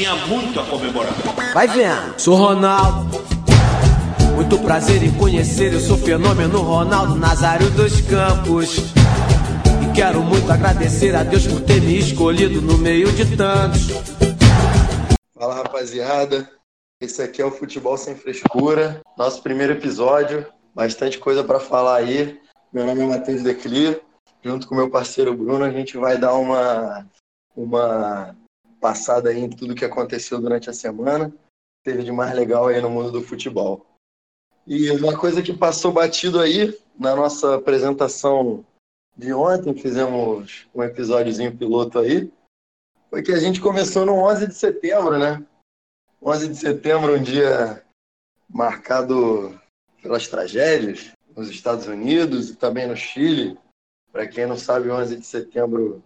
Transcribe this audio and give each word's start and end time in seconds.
tinha 0.00 0.16
muito 0.26 0.58
a 0.58 0.64
comemorar. 0.64 1.12
Vai 1.52 1.68
vendo, 1.68 2.18
sou 2.18 2.34
Ronaldo. 2.34 3.20
Muito 4.34 4.58
prazer 4.60 5.02
em 5.02 5.12
conhecer, 5.12 5.74
eu 5.74 5.80
sou 5.80 5.98
fenômeno 5.98 6.62
Ronaldo 6.62 7.16
Nazário 7.16 7.70
dos 7.72 8.00
Campos. 8.00 8.78
E 8.78 9.92
quero 9.94 10.22
muito 10.22 10.50
agradecer 10.50 11.14
a 11.14 11.22
Deus 11.22 11.46
por 11.46 11.60
ter 11.60 11.82
me 11.82 11.98
escolhido 11.98 12.62
no 12.62 12.78
meio 12.78 13.12
de 13.12 13.36
tantos. 13.36 13.88
Fala 15.38 15.56
rapaziada, 15.56 16.50
esse 16.98 17.20
aqui 17.20 17.42
é 17.42 17.44
o 17.44 17.50
Futebol 17.50 17.98
Sem 17.98 18.14
Frescura, 18.14 19.02
nosso 19.18 19.42
primeiro 19.42 19.74
episódio, 19.74 20.46
bastante 20.74 21.18
coisa 21.18 21.44
para 21.44 21.60
falar 21.60 21.96
aí. 21.96 22.40
Meu 22.72 22.86
nome 22.86 23.02
é 23.02 23.06
Matheus 23.06 23.42
Decli, 23.42 24.00
junto 24.42 24.66
com 24.66 24.74
meu 24.74 24.88
parceiro 24.88 25.34
Bruno, 25.34 25.62
a 25.62 25.70
gente 25.70 25.98
vai 25.98 26.16
dar 26.16 26.32
uma, 26.32 27.06
uma 27.54 28.34
passada 28.80 29.30
aí 29.30 29.38
em 29.38 29.50
tudo 29.50 29.74
que 29.74 29.84
aconteceu 29.84 30.40
durante 30.40 30.70
a 30.70 30.72
semana, 30.72 31.32
teve 31.84 32.02
de 32.02 32.10
mais 32.10 32.34
legal 32.34 32.68
aí 32.68 32.80
no 32.80 32.90
mundo 32.90 33.12
do 33.12 33.22
futebol. 33.22 33.86
E 34.66 34.90
uma 34.90 35.18
coisa 35.18 35.42
que 35.42 35.52
passou 35.52 35.92
batido 35.92 36.40
aí 36.40 36.78
na 36.98 37.14
nossa 37.14 37.56
apresentação 37.56 38.64
de 39.16 39.32
ontem, 39.32 39.74
fizemos 39.74 40.66
um 40.74 40.82
episódiozinho 40.82 41.56
piloto 41.56 41.98
aí, 41.98 42.32
foi 43.10 43.22
que 43.22 43.32
a 43.32 43.38
gente 43.38 43.60
começou 43.60 44.06
no 44.06 44.14
11 44.14 44.46
de 44.46 44.54
setembro, 44.54 45.18
né? 45.18 45.44
11 46.22 46.48
de 46.48 46.56
setembro, 46.56 47.16
um 47.16 47.22
dia 47.22 47.84
marcado 48.48 49.58
pelas 50.02 50.28
tragédias 50.28 51.12
nos 51.36 51.48
Estados 51.48 51.86
Unidos 51.86 52.50
e 52.50 52.56
também 52.56 52.86
no 52.86 52.96
Chile. 52.96 53.58
Para 54.12 54.28
quem 54.28 54.46
não 54.46 54.56
sabe, 54.56 54.90
11 54.90 55.16
de 55.16 55.26
setembro 55.26 56.02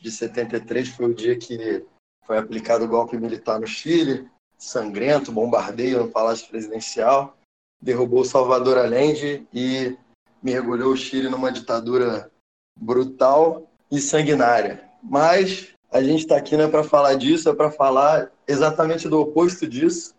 de 0.00 0.10
73 0.10 0.88
foi 0.88 1.06
o 1.06 1.14
dia 1.14 1.36
que 1.38 1.84
foi 2.26 2.38
aplicado 2.38 2.84
o 2.84 2.88
golpe 2.88 3.16
militar 3.16 3.60
no 3.60 3.66
Chile, 3.66 4.28
sangrento, 4.58 5.30
bombardeio 5.30 6.02
no 6.02 6.10
Palácio 6.10 6.48
Presidencial, 6.48 7.36
derrubou 7.80 8.24
Salvador 8.24 8.78
Allende 8.78 9.46
e 9.52 9.96
mergulhou 10.42 10.92
o 10.92 10.96
Chile 10.96 11.28
numa 11.28 11.52
ditadura 11.52 12.30
brutal 12.78 13.70
e 13.90 14.00
sanguinária. 14.00 14.84
Mas 15.02 15.68
a 15.90 16.02
gente 16.02 16.20
está 16.20 16.36
aqui 16.36 16.56
não 16.56 16.64
é 16.64 16.68
para 16.68 16.82
falar 16.82 17.14
disso, 17.14 17.48
é 17.48 17.54
para 17.54 17.70
falar 17.70 18.30
exatamente 18.46 19.08
do 19.08 19.20
oposto 19.20 19.66
disso, 19.66 20.14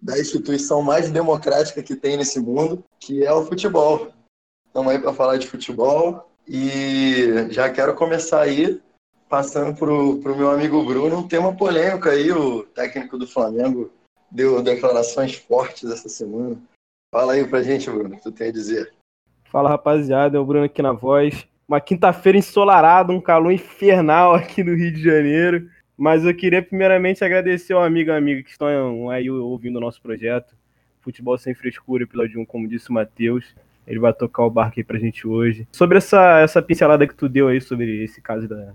da 0.00 0.18
instituição 0.18 0.80
mais 0.82 1.10
democrática 1.10 1.82
que 1.82 1.94
tem 1.94 2.16
nesse 2.16 2.40
mundo, 2.40 2.82
que 2.98 3.24
é 3.24 3.32
o 3.32 3.44
futebol. 3.44 4.10
Estamos 4.66 4.92
aí 4.92 4.98
para 4.98 5.12
falar 5.12 5.36
de 5.36 5.46
futebol 5.46 6.30
e 6.48 7.48
já 7.50 7.70
quero 7.70 7.94
começar 7.94 8.40
aí 8.40 8.80
passando 9.30 9.74
para 9.74 9.90
o 9.90 10.36
meu 10.36 10.50
amigo 10.50 10.84
Bruno 10.84 11.20
um 11.20 11.26
tema 11.26 11.56
polêmico 11.56 12.08
aí, 12.08 12.30
o 12.30 12.64
técnico 12.64 13.16
do 13.16 13.26
Flamengo 13.26 13.90
deu 14.30 14.62
declarações 14.62 15.36
fortes 15.36 15.90
essa 15.90 16.08
semana. 16.08 16.60
Fala 17.14 17.32
aí 17.32 17.46
pra 17.46 17.62
gente, 17.62 17.88
Bruno, 17.88 18.14
o 18.14 18.18
que 18.18 18.22
tu 18.22 18.30
tem 18.30 18.48
a 18.48 18.52
dizer. 18.52 18.92
Fala 19.44 19.70
rapaziada, 19.70 20.36
é 20.36 20.40
o 20.40 20.44
Bruno 20.44 20.66
aqui 20.66 20.82
na 20.82 20.92
voz 20.92 21.48
uma 21.70 21.80
quinta-feira 21.80 22.36
ensolarada, 22.36 23.12
um 23.12 23.20
calor 23.20 23.52
infernal 23.52 24.34
aqui 24.34 24.64
no 24.64 24.74
Rio 24.74 24.92
de 24.92 25.00
Janeiro. 25.00 25.70
Mas 25.96 26.24
eu 26.24 26.34
queria 26.34 26.60
primeiramente 26.60 27.22
agradecer 27.22 27.74
ao 27.74 27.84
amigo 27.84 28.10
e 28.10 28.16
amiga 28.16 28.42
que 28.42 28.50
estão 28.50 29.08
aí 29.08 29.30
ouvindo 29.30 29.76
o 29.76 29.80
nosso 29.80 30.02
projeto. 30.02 30.52
Futebol 31.00 31.38
Sem 31.38 31.54
Frescura, 31.54 32.02
episódio 32.02 32.40
1, 32.40 32.44
como 32.44 32.66
disse 32.66 32.90
o 32.90 32.92
Matheus. 32.92 33.54
Ele 33.86 34.00
vai 34.00 34.12
tocar 34.12 34.42
o 34.42 34.50
barco 34.50 34.80
aí 34.80 34.84
pra 34.84 34.98
gente 34.98 35.28
hoje. 35.28 35.68
Sobre 35.70 35.98
essa, 35.98 36.40
essa 36.40 36.60
pincelada 36.60 37.06
que 37.06 37.14
tu 37.14 37.28
deu 37.28 37.46
aí 37.46 37.60
sobre 37.60 38.02
esse 38.02 38.20
caso 38.20 38.48
da, 38.48 38.72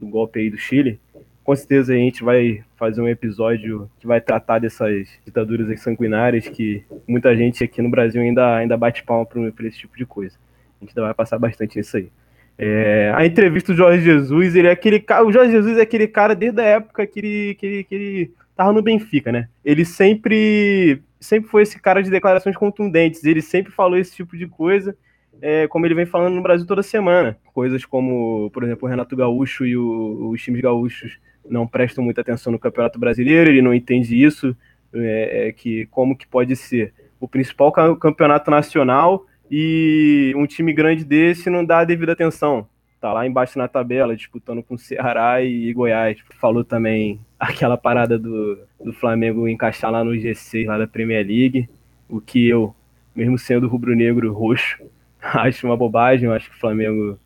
do 0.00 0.06
golpe 0.06 0.40
aí 0.40 0.50
do 0.50 0.58
Chile, 0.58 1.00
com 1.48 1.56
certeza 1.56 1.94
a 1.94 1.96
gente 1.96 2.22
vai 2.22 2.62
fazer 2.76 3.00
um 3.00 3.08
episódio 3.08 3.90
que 3.98 4.06
vai 4.06 4.20
tratar 4.20 4.58
dessas 4.58 5.08
ditaduras 5.24 5.80
sanguinárias 5.80 6.46
que 6.46 6.84
muita 7.06 7.34
gente 7.34 7.64
aqui 7.64 7.80
no 7.80 7.88
Brasil 7.88 8.20
ainda, 8.20 8.56
ainda 8.56 8.76
bate 8.76 9.02
palma 9.02 9.24
por 9.24 9.64
esse 9.64 9.78
tipo 9.78 9.96
de 9.96 10.04
coisa. 10.04 10.36
A 10.80 10.84
gente 10.84 10.94
vai 10.94 11.14
passar 11.14 11.38
bastante 11.38 11.78
nisso 11.78 11.96
aí. 11.96 12.10
É, 12.58 13.12
a 13.14 13.24
entrevista 13.24 13.72
do 13.72 13.78
Jorge 13.78 14.02
Jesus, 14.02 14.56
ele 14.56 14.68
é 14.68 14.72
aquele 14.72 15.00
cara. 15.00 15.24
O 15.24 15.32
Jorge 15.32 15.52
Jesus 15.52 15.78
é 15.78 15.82
aquele 15.82 16.06
cara 16.08 16.34
desde 16.34 16.60
a 16.60 16.64
época 16.64 17.06
que 17.06 17.20
ele, 17.20 17.54
que 17.54 17.66
ele, 17.66 17.84
que 17.84 17.94
ele 17.94 18.32
tava 18.56 18.72
no 18.72 18.82
Benfica, 18.82 19.30
né? 19.30 19.48
Ele 19.64 19.84
sempre, 19.84 21.00
sempre 21.20 21.48
foi 21.48 21.62
esse 21.62 21.80
cara 21.80 22.02
de 22.02 22.10
declarações 22.10 22.56
contundentes. 22.56 23.24
Ele 23.24 23.40
sempre 23.40 23.72
falou 23.72 23.96
esse 23.96 24.14
tipo 24.14 24.36
de 24.36 24.46
coisa, 24.46 24.96
é, 25.40 25.66
como 25.68 25.86
ele 25.86 25.94
vem 25.94 26.06
falando 26.06 26.34
no 26.34 26.42
Brasil 26.42 26.66
toda 26.66 26.82
semana. 26.82 27.36
Coisas 27.52 27.84
como, 27.84 28.50
por 28.50 28.64
exemplo, 28.64 28.86
o 28.86 28.90
Renato 28.90 29.16
Gaúcho 29.16 29.64
e 29.64 29.76
o, 29.76 30.30
os 30.30 30.42
times 30.42 30.60
gaúchos 30.60 31.18
não 31.48 31.66
prestam 31.66 32.04
muita 32.04 32.20
atenção 32.20 32.52
no 32.52 32.58
Campeonato 32.58 32.98
Brasileiro, 32.98 33.50
ele 33.50 33.62
não 33.62 33.72
entende 33.72 34.22
isso, 34.22 34.56
é, 34.92 35.48
é 35.48 35.52
que 35.52 35.86
como 35.86 36.16
que 36.16 36.26
pode 36.26 36.54
ser 36.56 36.92
o 37.20 37.26
principal 37.26 37.72
campeonato 37.96 38.50
nacional 38.50 39.26
e 39.50 40.32
um 40.36 40.46
time 40.46 40.72
grande 40.72 41.04
desse 41.04 41.50
não 41.50 41.64
dá 41.64 41.80
a 41.80 41.84
devida 41.84 42.12
atenção. 42.12 42.68
Tá 43.00 43.12
lá 43.12 43.26
embaixo 43.26 43.58
na 43.58 43.68
tabela, 43.68 44.16
disputando 44.16 44.62
com 44.62 44.76
Ceará 44.76 45.40
e 45.42 45.72
Goiás. 45.72 46.18
Falou 46.40 46.64
também 46.64 47.20
aquela 47.38 47.76
parada 47.76 48.18
do, 48.18 48.58
do 48.84 48.92
Flamengo 48.92 49.48
encaixar 49.48 49.90
lá 49.90 50.02
no 50.02 50.12
G6 50.12 50.66
lá 50.66 50.78
da 50.78 50.86
Premier 50.86 51.24
League, 51.24 51.68
o 52.08 52.20
que 52.20 52.48
eu, 52.48 52.74
mesmo 53.14 53.38
sendo 53.38 53.68
rubro-negro 53.68 54.32
roxo, 54.32 54.82
acho 55.46 55.66
uma 55.66 55.76
bobagem. 55.76 56.30
Acho 56.30 56.50
que 56.50 56.56
o 56.56 56.60
Flamengo 56.60 57.18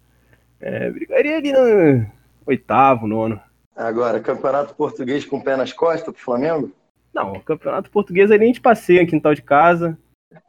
é, 0.61 0.91
brigaria 0.91 1.37
ali 1.37 1.53
no 1.53 2.07
oitavo, 2.47 3.07
nono. 3.07 3.41
Agora, 3.75 4.21
campeonato 4.21 4.75
português 4.75 5.25
com 5.25 5.41
pé 5.41 5.57
nas 5.57 5.73
costas 5.73 6.15
pro 6.15 6.23
Flamengo? 6.23 6.71
Não, 7.13 7.41
campeonato 7.41 7.91
português 7.91 8.31
ali 8.31 8.45
a 8.45 8.47
gente 8.47 8.61
passeia 8.61 9.03
em 9.03 9.07
quintal 9.07 9.35
de 9.35 9.43
casa. 9.43 9.99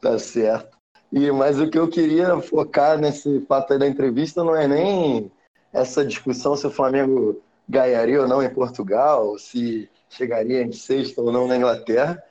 tá 0.00 0.18
certo. 0.18 0.74
E, 1.12 1.30
mas 1.30 1.60
o 1.60 1.70
que 1.70 1.78
eu 1.78 1.88
queria 1.88 2.40
focar 2.40 2.98
nesse 2.98 3.40
fato 3.42 3.72
aí 3.72 3.78
da 3.78 3.86
entrevista 3.86 4.42
não 4.42 4.56
é 4.56 4.66
nem 4.66 5.30
essa 5.72 6.04
discussão 6.04 6.56
se 6.56 6.66
o 6.66 6.70
Flamengo 6.70 7.40
ganharia 7.68 8.20
ou 8.20 8.28
não 8.28 8.42
em 8.42 8.52
Portugal, 8.52 9.38
se 9.38 9.88
chegaria 10.08 10.62
em 10.62 10.72
sexta 10.72 11.20
ou 11.20 11.32
não 11.32 11.46
na 11.46 11.56
Inglaterra. 11.56 12.22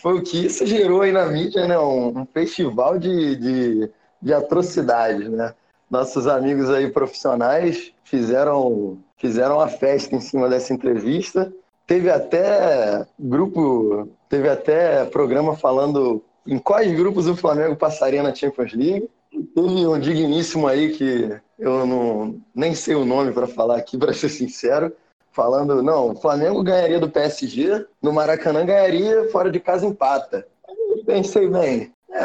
Foi 0.00 0.14
o 0.14 0.22
que 0.22 0.46
isso 0.46 0.64
gerou 0.64 1.02
aí 1.02 1.12
na 1.12 1.26
mídia, 1.26 1.66
né? 1.66 1.78
Um, 1.78 2.20
um 2.20 2.26
festival 2.26 2.98
de, 2.98 3.36
de, 3.36 3.90
de 4.22 4.32
atrocidades, 4.32 5.28
né? 5.28 5.54
Nossos 5.90 6.26
amigos 6.26 6.70
aí 6.70 6.90
profissionais 6.90 7.92
fizeram, 8.04 8.98
fizeram 9.16 9.60
a 9.60 9.68
festa 9.68 10.14
em 10.14 10.20
cima 10.20 10.48
dessa 10.48 10.72
entrevista. 10.72 11.52
Teve 11.86 12.10
até 12.10 13.06
grupo, 13.18 14.08
teve 14.28 14.48
até 14.48 15.04
programa 15.06 15.56
falando 15.56 16.22
em 16.46 16.58
quais 16.58 16.94
grupos 16.94 17.26
o 17.26 17.36
Flamengo 17.36 17.74
passaria 17.74 18.22
na 18.22 18.34
Champions 18.34 18.72
League. 18.74 19.08
Teve 19.54 19.86
um 19.86 19.98
digníssimo 19.98 20.68
aí 20.68 20.92
que 20.92 21.34
eu 21.58 21.86
não 21.86 22.40
nem 22.54 22.74
sei 22.74 22.94
o 22.94 23.04
nome 23.04 23.32
para 23.32 23.46
falar 23.46 23.76
aqui, 23.78 23.96
para 23.98 24.12
ser 24.12 24.28
sincero, 24.28 24.92
falando, 25.32 25.82
não, 25.82 26.10
o 26.10 26.14
Flamengo 26.16 26.62
ganharia 26.62 26.98
do 26.98 27.10
PSG, 27.10 27.86
no 28.02 28.12
Maracanã 28.12 28.64
ganharia, 28.64 29.28
fora 29.30 29.50
de 29.50 29.60
casa 29.60 29.86
empata. 29.86 30.46
Pensei, 31.06 31.48
bem, 31.48 31.92
é, 32.10 32.22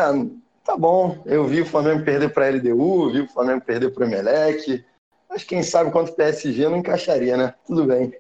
tá 0.64 0.76
bom, 0.76 1.18
eu 1.26 1.46
vi 1.46 1.62
o 1.62 1.66
Flamengo 1.66 2.04
perder 2.04 2.34
para 2.34 2.48
a 2.48 2.50
LDU, 2.50 3.12
vi 3.12 3.22
o 3.22 3.30
Flamengo 3.30 3.62
perder 3.62 3.92
para 3.92 4.04
o 4.04 4.08
Emelec, 4.08 4.84
mas 5.30 5.44
quem 5.44 5.64
sabe 5.64 5.92
quanto 5.92 6.14
PSG 6.14 6.68
não 6.68 6.78
encaixaria, 6.78 7.38
né? 7.38 7.54
Tudo 7.66 7.86
bem. 7.86 8.14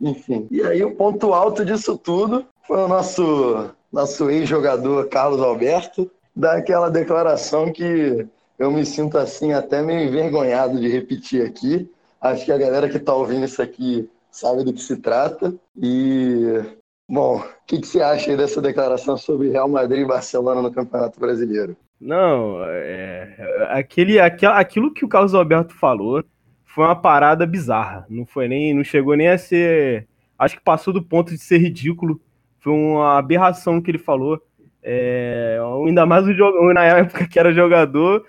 Enfim. 0.00 0.46
E 0.50 0.62
aí 0.62 0.84
o 0.84 0.94
ponto 0.94 1.32
alto 1.32 1.64
disso 1.64 1.96
tudo 1.96 2.46
foi 2.66 2.78
o 2.78 2.88
nosso 2.88 3.70
nosso 3.92 4.30
ex-jogador 4.30 5.08
Carlos 5.08 5.40
Alberto, 5.40 6.10
dá 6.36 6.52
aquela 6.56 6.90
declaração 6.90 7.72
que 7.72 8.26
eu 8.58 8.70
me 8.70 8.84
sinto 8.84 9.16
assim 9.16 9.52
até 9.52 9.80
meio 9.82 10.08
envergonhado 10.08 10.78
de 10.78 10.88
repetir 10.88 11.44
aqui. 11.44 11.90
Acho 12.20 12.44
que 12.44 12.52
a 12.52 12.58
galera 12.58 12.88
que 12.88 12.96
está 12.96 13.14
ouvindo 13.14 13.44
isso 13.44 13.62
aqui 13.62 14.10
sabe 14.38 14.64
do 14.64 14.72
que 14.72 14.80
se 14.80 14.96
trata. 14.96 15.54
E, 15.76 16.62
bom, 17.08 17.38
o 17.38 17.44
que, 17.66 17.80
que 17.80 17.86
você 17.86 18.00
acha 18.00 18.36
dessa 18.36 18.60
declaração 18.60 19.16
sobre 19.16 19.50
Real 19.50 19.68
Madrid 19.68 20.02
e 20.02 20.08
Barcelona 20.08 20.62
no 20.62 20.72
Campeonato 20.72 21.18
Brasileiro? 21.18 21.76
Não, 22.00 22.62
é, 22.64 23.68
aquele, 23.70 24.20
aquilo 24.20 24.94
que 24.94 25.04
o 25.04 25.08
Carlos 25.08 25.34
Alberto 25.34 25.74
falou 25.74 26.22
foi 26.64 26.84
uma 26.84 26.96
parada 26.96 27.44
bizarra. 27.44 28.06
Não 28.08 28.24
foi 28.24 28.46
nem, 28.46 28.72
não 28.72 28.84
chegou 28.84 29.16
nem 29.16 29.28
a 29.28 29.36
ser, 29.38 30.06
acho 30.38 30.56
que 30.56 30.62
passou 30.62 30.92
do 30.94 31.02
ponto 31.02 31.32
de 31.32 31.38
ser 31.38 31.58
ridículo 31.58 32.20
foi 32.60 32.72
uma 32.72 33.18
aberração 33.18 33.80
que 33.80 33.90
ele 33.90 33.98
falou. 33.98 34.40
É, 34.82 35.58
ainda 35.86 36.06
mais 36.06 36.26
o 36.26 36.32
jogo, 36.32 36.72
na 36.72 36.84
época 36.84 37.26
que 37.26 37.38
era 37.38 37.52
jogador, 37.52 38.24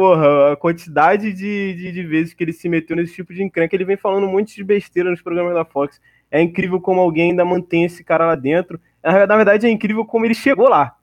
porra, 0.00 0.52
a 0.52 0.56
quantidade 0.56 1.30
de, 1.30 1.74
de, 1.74 1.92
de, 1.92 2.02
vezes 2.06 2.32
que 2.32 2.42
ele 2.42 2.54
se 2.54 2.70
meteu 2.70 2.96
nesse 2.96 3.12
tipo 3.12 3.34
de 3.34 3.42
encrenca, 3.42 3.76
ele 3.76 3.84
vem 3.84 3.98
falando 3.98 4.26
um 4.26 4.32
monte 4.32 4.56
de 4.56 4.64
besteira 4.64 5.10
nos 5.10 5.20
programas 5.20 5.52
da 5.52 5.62
Fox. 5.62 6.00
É 6.30 6.40
incrível 6.40 6.80
como 6.80 7.02
alguém 7.02 7.32
ainda 7.32 7.44
mantém 7.44 7.84
esse 7.84 8.02
cara 8.02 8.24
lá 8.24 8.34
dentro. 8.34 8.80
Na 9.04 9.36
verdade, 9.36 9.66
é 9.66 9.70
incrível 9.70 10.06
como 10.06 10.24
ele 10.24 10.32
chegou 10.32 10.70
lá. 10.70 10.96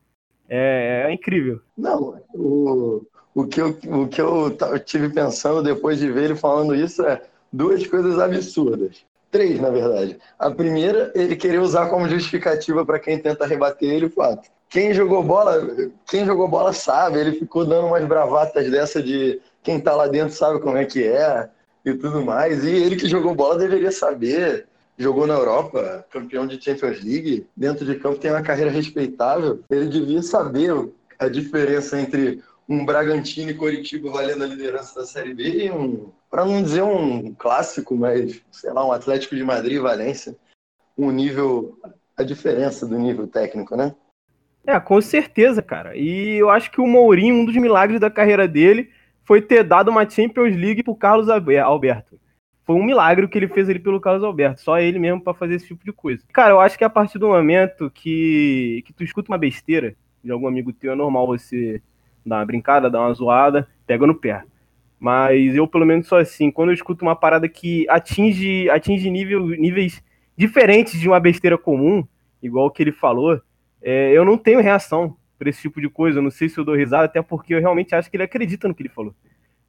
É, 0.49 1.05
é 1.07 1.13
incrível. 1.13 1.61
Não, 1.77 2.19
o, 2.33 3.05
o, 3.35 3.45
que 3.45 3.61
eu, 3.61 3.77
o 3.85 4.07
que 4.07 4.19
eu 4.19 4.57
tive 4.83 5.09
pensando 5.09 5.61
depois 5.61 5.99
de 5.99 6.11
ver 6.11 6.23
ele 6.23 6.35
falando 6.35 6.73
isso 6.73 7.05
é 7.05 7.21
duas 7.53 7.85
coisas 7.85 8.17
absurdas. 8.17 9.05
Três, 9.29 9.59
na 9.59 9.69
verdade. 9.69 10.17
A 10.39 10.49
primeira, 10.49 11.11
ele 11.13 11.35
querer 11.35 11.59
usar 11.59 11.89
como 11.89 12.07
justificativa 12.07 12.85
para 12.85 12.99
quem 12.99 13.19
tenta 13.19 13.45
rebater 13.45 13.89
ele 13.89 14.05
o 14.05 14.09
fato. 14.09 14.49
Quem 14.69 14.93
jogou 14.93 15.23
bola, 15.23 15.91
quem 16.07 16.25
jogou 16.25 16.47
bola 16.47 16.73
sabe, 16.73 17.19
ele 17.19 17.33
ficou 17.33 17.65
dando 17.65 17.87
umas 17.87 18.05
bravatas 18.05 18.69
dessa 18.69 19.01
de 19.01 19.39
quem 19.63 19.79
tá 19.79 19.95
lá 19.95 20.07
dentro 20.07 20.35
sabe 20.35 20.59
como 20.59 20.77
é 20.77 20.85
que 20.85 21.03
é 21.03 21.49
e 21.85 21.93
tudo 21.93 22.23
mais. 22.23 22.63
E 22.63 22.69
ele 22.69 22.95
que 22.95 23.07
jogou 23.07 23.35
bola 23.35 23.57
deveria 23.57 23.91
saber. 23.91 24.67
Jogou 24.99 25.27
na 25.27 25.35
Europa, 25.35 26.03
campeão 26.09 26.47
de 26.47 26.59
Champions 26.59 27.03
League, 27.03 27.45
dentro 27.55 27.85
de 27.85 27.99
campo 27.99 28.17
tem 28.17 28.31
uma 28.31 28.41
carreira 28.41 28.71
respeitável. 28.71 29.59
Ele 29.69 29.85
devia 29.85 30.23
saber 30.23 30.73
a 31.19 31.27
diferença 31.27 31.99
entre 32.01 32.41
um 32.67 32.83
Bragantino 32.83 33.51
e 33.51 33.53
Coritiba 33.53 34.09
valendo 34.09 34.43
a 34.43 34.47
liderança 34.47 34.99
da 34.99 35.05
Série 35.05 35.35
B 35.35 35.65
e 35.65 35.71
um, 35.71 36.09
para 36.29 36.45
não 36.45 36.61
dizer 36.61 36.83
um 36.83 37.33
clássico, 37.33 37.95
mas 37.95 38.41
sei 38.51 38.71
lá, 38.71 38.85
um 38.85 38.91
Atlético 38.91 39.35
de 39.35 39.43
Madrid 39.43 39.77
e 39.77 39.79
Valência, 39.79 40.35
um 40.97 41.11
nível, 41.11 41.77
a 42.17 42.23
diferença 42.23 42.85
do 42.85 42.97
nível 42.97 43.27
técnico, 43.27 43.75
né? 43.75 43.95
É, 44.65 44.77
com 44.79 44.99
certeza, 44.99 45.61
cara. 45.61 45.95
E 45.95 46.35
eu 46.35 46.49
acho 46.49 46.69
que 46.69 46.81
o 46.81 46.87
Mourinho, 46.87 47.35
um 47.35 47.45
dos 47.45 47.55
milagres 47.55 48.01
da 48.01 48.09
carreira 48.09 48.47
dele, 48.47 48.89
foi 49.23 49.41
ter 49.41 49.63
dado 49.63 49.89
uma 49.89 50.09
Champions 50.09 50.55
League 50.55 50.83
pro 50.83 50.95
Carlos 50.95 51.29
Alberto. 51.29 52.19
Foi 52.65 52.75
um 52.75 52.83
milagre 52.83 53.25
o 53.25 53.29
que 53.29 53.37
ele 53.37 53.47
fez 53.47 53.69
ali 53.69 53.79
pelo 53.79 54.01
Carlos 54.01 54.25
Alberto, 54.25 54.59
só 54.59 54.77
ele 54.77 54.99
mesmo 54.99 55.21
para 55.21 55.33
fazer 55.33 55.55
esse 55.55 55.67
tipo 55.67 55.85
de 55.85 55.93
coisa. 55.93 56.21
Cara, 56.33 56.51
eu 56.51 56.59
acho 56.59 56.77
que 56.77 56.83
a 56.83 56.89
partir 56.89 57.17
do 57.17 57.29
momento 57.29 57.89
que, 57.89 58.83
que 58.85 58.91
tu 58.91 59.05
escuta 59.05 59.31
uma 59.31 59.37
besteira 59.37 59.95
de 60.21 60.31
algum 60.31 60.47
amigo 60.47 60.73
teu, 60.73 60.91
é 60.91 60.95
normal 60.95 61.27
você 61.27 61.81
dar 62.25 62.39
uma 62.39 62.45
brincada, 62.45 62.89
dar 62.89 62.99
uma 62.99 63.13
zoada, 63.13 63.69
pega 63.85 64.05
no 64.05 64.15
pé. 64.15 64.43
Mas 64.99 65.55
eu, 65.55 65.67
pelo 65.67 65.85
menos, 65.85 66.07
sou 66.07 66.17
assim. 66.17 66.49
Quando 66.49 66.69
eu 66.69 66.73
escuto 66.73 67.05
uma 67.05 67.15
parada 67.15 67.47
que 67.47 67.87
atinge, 67.89 68.69
atinge 68.69 69.09
nível, 69.09 69.45
níveis 69.47 70.03
diferentes 70.35 70.99
de 70.99 71.07
uma 71.07 71.19
besteira 71.19 71.57
comum, 71.57 72.05
igual 72.41 72.71
que 72.71 72.81
ele 72.81 72.91
falou, 72.91 73.39
é, 73.81 74.11
eu 74.11 74.25
não 74.25 74.37
tenho 74.37 74.61
reação 74.61 75.15
para 75.37 75.49
esse 75.49 75.61
tipo 75.61 75.79
de 75.79 75.89
coisa. 75.89 76.19
Eu 76.19 76.23
não 76.23 76.31
sei 76.31 76.49
se 76.49 76.57
eu 76.57 76.65
dou 76.65 76.75
risada, 76.75 77.05
até 77.05 77.21
porque 77.21 77.53
eu 77.53 77.59
realmente 77.59 77.93
acho 77.93 78.09
que 78.09 78.17
ele 78.17 78.23
acredita 78.23 78.67
no 78.67 78.73
que 78.73 78.81
ele 78.81 78.89
falou. 78.89 79.13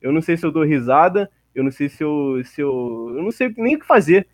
Eu 0.01 0.13
não 0.13 0.23
sei 0.23 0.37
se 0.37 0.47
eu 0.47 0.53
dou 0.53 0.65
risada, 0.65 1.31
eu 1.55 1.63
não 1.63 1.71
sei 1.71 1.89
se 1.89 2.03
eu. 2.03 2.41
Se 2.45 2.61
eu, 2.61 3.13
eu 3.17 3.23
não 3.23 3.31
sei 3.31 3.53
nem 3.57 3.77
o 3.77 3.79
que 3.79 3.87
fazer. 3.87 4.27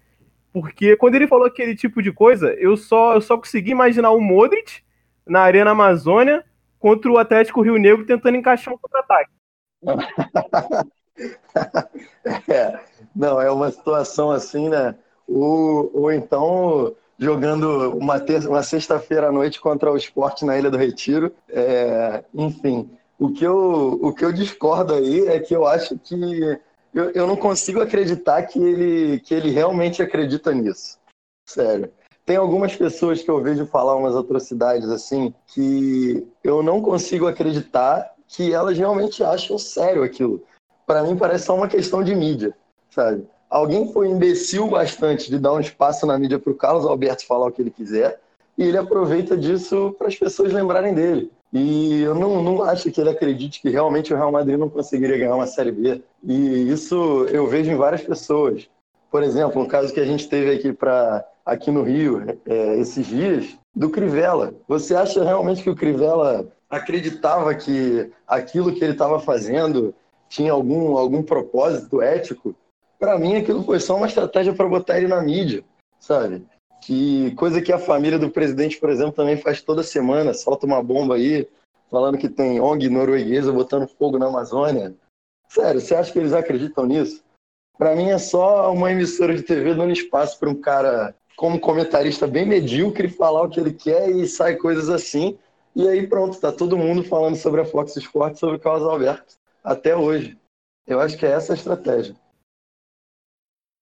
Porque 0.52 0.96
quando 0.96 1.16
ele 1.16 1.26
falou 1.26 1.46
aquele 1.46 1.74
tipo 1.74 2.00
de 2.00 2.12
coisa, 2.12 2.54
eu 2.54 2.76
só, 2.76 3.14
eu 3.14 3.20
só 3.20 3.36
consegui 3.36 3.72
imaginar 3.72 4.12
o 4.12 4.20
Modric 4.20 4.82
na 5.26 5.40
Arena 5.40 5.72
Amazônia 5.72 6.44
contra 6.78 7.10
o 7.10 7.18
Atlético 7.18 7.62
Rio 7.62 7.76
Negro 7.76 8.06
tentando 8.06 8.36
encaixar 8.36 8.72
um 8.72 8.78
contra-ataque. 8.78 9.32
é, 12.48 12.80
não, 13.14 13.40
é 13.40 13.50
uma 13.50 13.70
situação 13.70 14.30
assim, 14.30 14.68
né? 14.68 14.94
Ou, 15.28 15.90
ou 15.94 16.12
então 16.12 16.94
jogando 17.18 17.96
uma, 17.96 18.16
uma 18.48 18.62
sexta-feira 18.62 19.28
à 19.28 19.32
noite 19.32 19.60
contra 19.60 19.90
o 19.90 19.96
esporte 19.96 20.44
na 20.44 20.58
Ilha 20.58 20.70
do 20.70 20.76
Retiro. 20.76 21.32
É, 21.48 22.24
enfim, 22.34 22.90
o 23.18 23.30
que, 23.30 23.44
eu, 23.44 23.98
o 24.02 24.12
que 24.12 24.24
eu 24.24 24.32
discordo 24.32 24.94
aí 24.94 25.26
é 25.28 25.38
que 25.38 25.54
eu 25.54 25.66
acho 25.66 25.98
que 25.98 26.58
eu, 26.92 27.10
eu 27.10 27.26
não 27.26 27.36
consigo 27.36 27.80
acreditar 27.80 28.42
que 28.42 28.58
ele, 28.58 29.20
que 29.20 29.34
ele 29.34 29.50
realmente 29.50 30.02
acredita 30.02 30.52
nisso. 30.52 30.98
Sério. 31.46 31.90
Tem 32.24 32.36
algumas 32.36 32.74
pessoas 32.74 33.22
que 33.22 33.30
eu 33.30 33.42
vejo 33.42 33.66
falar 33.66 33.96
umas 33.96 34.16
atrocidades 34.16 34.88
assim 34.88 35.34
que 35.48 36.26
eu 36.42 36.62
não 36.62 36.80
consigo 36.80 37.26
acreditar 37.26 38.13
que 38.34 38.52
elas 38.52 38.76
realmente 38.76 39.22
acham 39.22 39.58
sério 39.58 40.02
aquilo. 40.02 40.42
Para 40.86 41.02
mim 41.02 41.16
parece 41.16 41.46
só 41.46 41.54
uma 41.54 41.68
questão 41.68 42.02
de 42.02 42.14
mídia, 42.14 42.54
sabe? 42.90 43.26
Alguém 43.48 43.92
foi 43.92 44.08
imbecil 44.08 44.68
bastante 44.68 45.30
de 45.30 45.38
dar 45.38 45.52
um 45.52 45.60
espaço 45.60 46.06
na 46.06 46.18
mídia 46.18 46.38
para 46.38 46.50
o 46.52 46.56
Carlos 46.56 46.84
Alberto 46.84 47.26
falar 47.26 47.46
o 47.46 47.52
que 47.52 47.62
ele 47.62 47.70
quiser 47.70 48.20
e 48.58 48.64
ele 48.64 48.76
aproveita 48.76 49.36
disso 49.36 49.94
para 49.98 50.08
as 50.08 50.16
pessoas 50.16 50.52
lembrarem 50.52 50.92
dele. 50.92 51.30
E 51.52 52.02
eu 52.02 52.14
não, 52.16 52.42
não 52.42 52.62
acho 52.64 52.90
que 52.90 53.00
ele 53.00 53.10
acredite 53.10 53.62
que 53.62 53.68
realmente 53.68 54.12
o 54.12 54.16
Real 54.16 54.32
Madrid 54.32 54.58
não 54.58 54.68
conseguiria 54.68 55.16
ganhar 55.16 55.36
uma 55.36 55.46
Série 55.46 55.70
B. 55.70 56.02
E 56.24 56.68
isso 56.68 57.26
eu 57.30 57.46
vejo 57.46 57.70
em 57.70 57.76
várias 57.76 58.02
pessoas. 58.02 58.68
Por 59.08 59.22
exemplo, 59.22 59.62
um 59.62 59.66
caso 59.66 59.94
que 59.94 60.00
a 60.00 60.04
gente 60.04 60.28
teve 60.28 60.50
aqui 60.50 60.72
para 60.72 61.24
aqui 61.46 61.70
no 61.70 61.82
Rio 61.82 62.24
é, 62.46 62.80
esses 62.80 63.06
dias, 63.06 63.56
do 63.74 63.90
Crivella. 63.90 64.54
Você 64.66 64.94
acha 64.94 65.22
realmente 65.22 65.62
que 65.62 65.70
o 65.70 65.76
Crivella 65.76 66.48
acreditava 66.68 67.54
que 67.54 68.10
aquilo 68.26 68.74
que 68.74 68.82
ele 68.82 68.92
estava 68.92 69.20
fazendo 69.20 69.94
tinha 70.28 70.52
algum, 70.52 70.96
algum 70.96 71.22
propósito 71.22 72.02
ético? 72.02 72.54
Para 72.98 73.18
mim, 73.18 73.36
aquilo 73.36 73.62
foi 73.62 73.80
só 73.80 73.96
uma 73.96 74.06
estratégia 74.06 74.54
para 74.54 74.68
botar 74.68 74.98
ele 74.98 75.08
na 75.08 75.20
mídia, 75.20 75.64
sabe? 75.98 76.46
Que 76.80 77.34
coisa 77.34 77.62
que 77.62 77.72
a 77.72 77.78
família 77.78 78.18
do 78.18 78.30
presidente, 78.30 78.78
por 78.78 78.90
exemplo, 78.90 79.12
também 79.12 79.36
faz 79.36 79.62
toda 79.62 79.82
semana, 79.82 80.34
solta 80.34 80.66
uma 80.66 80.82
bomba 80.82 81.14
aí, 81.14 81.48
falando 81.90 82.18
que 82.18 82.28
tem 82.28 82.60
ONG 82.60 82.88
norueguesa 82.88 83.52
botando 83.52 83.88
fogo 83.88 84.18
na 84.18 84.26
Amazônia. 84.26 84.94
Sério, 85.48 85.80
você 85.80 85.94
acha 85.94 86.12
que 86.12 86.18
eles 86.18 86.32
acreditam 86.32 86.86
nisso? 86.86 87.22
Para 87.78 87.94
mim 87.96 88.10
é 88.10 88.18
só 88.18 88.72
uma 88.72 88.92
emissora 88.92 89.34
de 89.34 89.42
TV 89.42 89.74
dando 89.74 89.92
espaço 89.92 90.38
para 90.38 90.48
um 90.48 90.54
cara 90.54 91.14
como 91.36 91.58
comentarista 91.58 92.26
bem 92.26 92.46
medíocre, 92.46 93.08
falar 93.08 93.42
o 93.42 93.48
que 93.48 93.58
ele 93.58 93.72
quer 93.72 94.08
e 94.10 94.26
sai 94.28 94.56
coisas 94.56 94.88
assim. 94.88 95.38
E 95.74 95.88
aí 95.88 96.06
pronto, 96.06 96.40
tá 96.40 96.52
todo 96.52 96.78
mundo 96.78 97.02
falando 97.02 97.36
sobre 97.36 97.60
a 97.60 97.64
Fox 97.64 97.96
Sports, 97.96 98.38
sobre 98.38 98.56
o 98.56 98.60
Carlos 98.60 98.86
Alberto, 98.86 99.34
até 99.62 99.96
hoje. 99.96 100.38
Eu 100.86 101.00
acho 101.00 101.18
que 101.18 101.26
é 101.26 101.30
essa 101.30 101.52
a 101.52 101.56
estratégia. 101.56 102.14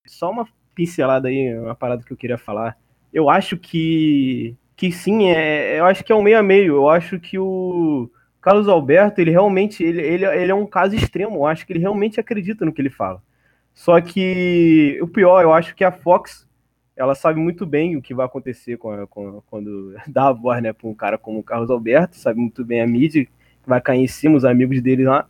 Só 0.06 0.30
uma 0.30 0.48
pincelada 0.74 1.28
aí, 1.28 1.56
uma 1.58 1.74
parada 1.74 2.02
que 2.02 2.12
eu 2.12 2.16
queria 2.16 2.38
falar. 2.38 2.78
Eu 3.12 3.28
acho 3.28 3.58
que, 3.58 4.56
que 4.74 4.90
sim, 4.90 5.28
é, 5.30 5.78
eu 5.78 5.84
acho 5.84 6.02
que 6.02 6.10
é 6.10 6.14
um 6.14 6.22
meio 6.22 6.38
a 6.38 6.42
meio. 6.42 6.76
Eu 6.76 6.88
acho 6.88 7.20
que 7.20 7.38
o 7.38 8.10
Carlos 8.40 8.68
Alberto, 8.68 9.20
ele 9.20 9.30
realmente, 9.30 9.84
ele, 9.84 10.00
ele, 10.00 10.24
ele 10.24 10.50
é 10.50 10.54
um 10.54 10.66
caso 10.66 10.94
extremo. 10.94 11.36
Eu 11.36 11.46
acho 11.46 11.66
que 11.66 11.72
ele 11.72 11.80
realmente 11.80 12.18
acredita 12.18 12.64
no 12.64 12.72
que 12.72 12.80
ele 12.80 12.90
fala. 12.90 13.22
Só 13.74 14.00
que 14.00 14.98
o 15.02 15.08
pior, 15.08 15.42
eu 15.42 15.52
acho 15.52 15.74
que 15.74 15.84
a 15.84 15.92
Fox 15.92 16.48
ela 16.96 17.14
sabe 17.14 17.40
muito 17.40 17.64
bem 17.64 17.96
o 17.96 18.02
que 18.02 18.14
vai 18.14 18.26
acontecer 18.26 18.76
com, 18.76 19.06
com 19.06 19.42
quando 19.46 19.94
dá 20.06 20.28
a 20.28 20.32
voz 20.32 20.62
né, 20.62 20.72
para 20.72 20.88
um 20.88 20.94
cara 20.94 21.18
como 21.18 21.38
o 21.38 21.42
Carlos 21.42 21.70
Alberto, 21.70 22.16
sabe 22.16 22.38
muito 22.40 22.64
bem 22.64 22.80
a 22.80 22.86
mídia, 22.86 23.26
vai 23.66 23.80
cair 23.80 24.00
em 24.00 24.08
cima, 24.08 24.36
os 24.36 24.44
amigos 24.44 24.80
dele 24.80 25.04
lá. 25.04 25.26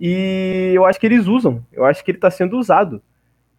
E 0.00 0.72
eu 0.74 0.84
acho 0.84 0.98
que 0.98 1.06
eles 1.06 1.26
usam, 1.26 1.64
eu 1.72 1.84
acho 1.84 2.04
que 2.04 2.10
ele 2.10 2.18
está 2.18 2.30
sendo 2.30 2.58
usado. 2.58 3.02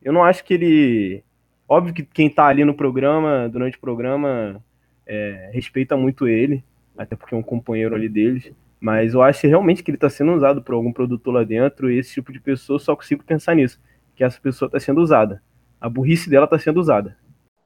Eu 0.02 0.12
não 0.12 0.24
acho 0.24 0.44
que 0.44 0.54
ele. 0.54 1.24
Óbvio 1.68 1.94
que 1.94 2.04
quem 2.04 2.28
está 2.28 2.48
ali 2.48 2.66
no 2.66 2.74
programa, 2.74 3.48
durante 3.50 3.78
o 3.78 3.80
programa, 3.80 4.62
é, 5.08 5.50
respeita 5.54 5.96
muito 5.96 6.28
ele, 6.28 6.64
até 6.98 7.16
porque 7.16 7.34
é 7.34 7.38
um 7.38 7.44
companheiro 7.44 7.96
ali 7.96 8.10
deles. 8.10 8.52
Mas 8.82 9.14
eu 9.14 9.22
acho 9.22 9.48
realmente 9.48 9.82
que 9.82 9.90
ele 9.90 9.96
está 9.96 10.10
sendo 10.10 10.34
usado 10.34 10.62
por 10.62 10.76
algum 10.76 10.92
produtor 10.92 11.34
lá 11.36 11.44
dentro, 11.44 11.90
e 11.90 11.98
esse 11.98 12.14
tipo 12.14 12.34
de 12.34 12.40
pessoa 12.40 12.78
só 12.78 12.96
consigo 12.96 13.24
pensar 13.24 13.56
nisso, 13.56 13.80
que 14.14 14.24
essa 14.24 14.40
pessoa 14.42 14.68
está 14.68 14.80
sendo 14.80 15.00
usada. 15.00 15.42
A 15.80 15.88
burrice 15.88 16.30
dela 16.30 16.46
está 16.46 16.60
sendo 16.60 16.82
usada. 16.82 17.18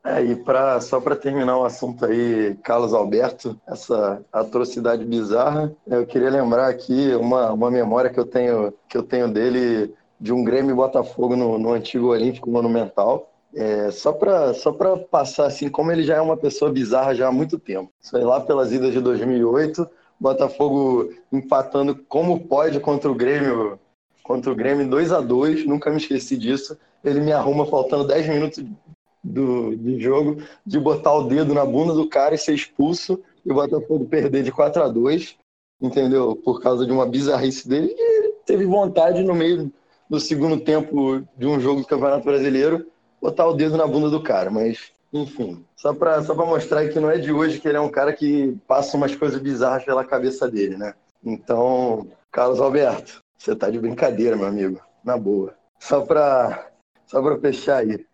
É, 0.07 0.23
e 0.23 0.37
pra, 0.37 0.79
só 0.79 1.01
para 1.01 1.17
terminar 1.17 1.57
o 1.57 1.65
assunto 1.65 2.05
aí, 2.05 2.55
Carlos 2.63 2.93
Alberto, 2.93 3.59
essa 3.67 4.23
atrocidade 4.31 5.03
bizarra, 5.03 5.75
eu 5.85 6.05
queria 6.05 6.29
lembrar 6.29 6.69
aqui 6.69 7.13
uma, 7.15 7.51
uma 7.51 7.69
memória 7.69 8.09
que 8.09 8.17
eu 8.17 8.25
tenho 8.25 8.73
que 8.87 8.97
eu 8.97 9.03
tenho 9.03 9.27
dele 9.27 9.93
de 10.17 10.31
um 10.31 10.45
Grêmio 10.45 10.77
Botafogo 10.77 11.35
no, 11.35 11.59
no 11.59 11.73
antigo 11.73 12.07
Olímpico 12.07 12.49
Monumental. 12.49 13.29
É, 13.53 13.91
só 13.91 14.13
para 14.13 14.53
só 14.53 14.71
passar 15.11 15.47
assim, 15.47 15.67
como 15.67 15.91
ele 15.91 16.03
já 16.03 16.15
é 16.15 16.21
uma 16.21 16.37
pessoa 16.37 16.71
bizarra 16.71 17.13
já 17.13 17.27
há 17.27 17.31
muito 17.31 17.59
tempo. 17.59 17.91
Foi 18.09 18.21
lá 18.21 18.39
pelas 18.39 18.71
idas 18.71 18.93
de 18.93 19.01
2008, 19.01 19.89
Botafogo 20.17 21.09
empatando 21.33 21.93
como 22.07 22.47
pode 22.47 22.79
contra 22.79 23.11
o 23.11 23.15
Grêmio, 23.15 23.77
contra 24.23 24.49
o 24.49 24.55
Grêmio 24.55 24.89
2 24.89 25.11
a 25.11 25.19
2 25.19 25.65
nunca 25.65 25.89
me 25.89 25.97
esqueci 25.97 26.37
disso. 26.37 26.77
Ele 27.03 27.19
me 27.19 27.33
arruma 27.33 27.65
faltando 27.65 28.07
10 28.07 28.29
minutos 28.29 28.63
do, 29.27 29.75
do 29.75 29.99
jogo 29.99 30.41
de 30.65 30.79
botar 30.79 31.13
o 31.13 31.23
dedo 31.23 31.53
na 31.53 31.65
bunda 31.65 31.93
do 31.93 32.07
cara 32.07 32.35
e 32.35 32.37
ser 32.37 32.53
expulso 32.53 33.21
e 33.45 33.51
o 33.51 33.55
Botafogo 33.55 34.05
perder 34.05 34.43
de 34.43 34.51
4 34.51 34.83
a 34.83 34.87
2 34.87 35.37
entendeu? 35.81 36.35
Por 36.35 36.61
causa 36.61 36.85
de 36.85 36.91
uma 36.91 37.05
bizarrice 37.05 37.67
dele. 37.67 37.93
E 37.95 38.17
ele 38.17 38.33
teve 38.45 38.65
vontade 38.65 39.23
no 39.23 39.33
meio 39.33 39.71
do 40.09 40.19
segundo 40.19 40.59
tempo 40.59 41.23
de 41.37 41.45
um 41.45 41.59
jogo 41.59 41.81
do 41.81 41.87
Campeonato 41.87 42.25
Brasileiro 42.25 42.87
botar 43.21 43.47
o 43.47 43.53
dedo 43.53 43.77
na 43.77 43.87
bunda 43.87 44.09
do 44.09 44.21
cara, 44.21 44.49
mas 44.49 44.91
enfim, 45.11 45.65
só 45.75 45.93
para 45.93 46.21
só 46.23 46.35
mostrar 46.35 46.87
que 46.89 46.99
não 46.99 47.09
é 47.09 47.17
de 47.17 47.31
hoje 47.31 47.59
que 47.59 47.67
ele 47.67 47.77
é 47.77 47.81
um 47.81 47.89
cara 47.89 48.13
que 48.13 48.57
passa 48.67 48.95
umas 48.95 49.15
coisas 49.15 49.41
bizarras 49.41 49.83
pela 49.83 50.03
cabeça 50.03 50.49
dele, 50.49 50.77
né? 50.77 50.93
Então, 51.23 52.07
Carlos 52.31 52.59
Alberto, 52.59 53.21
você 53.37 53.55
tá 53.55 53.69
de 53.69 53.79
brincadeira, 53.79 54.35
meu 54.35 54.45
amigo, 54.45 54.79
na 55.03 55.17
boa. 55.17 55.55
Só 55.79 56.01
para 56.01 56.69
só 57.05 57.21
para 57.21 57.39
fechar 57.39 57.77
aí. 57.77 58.05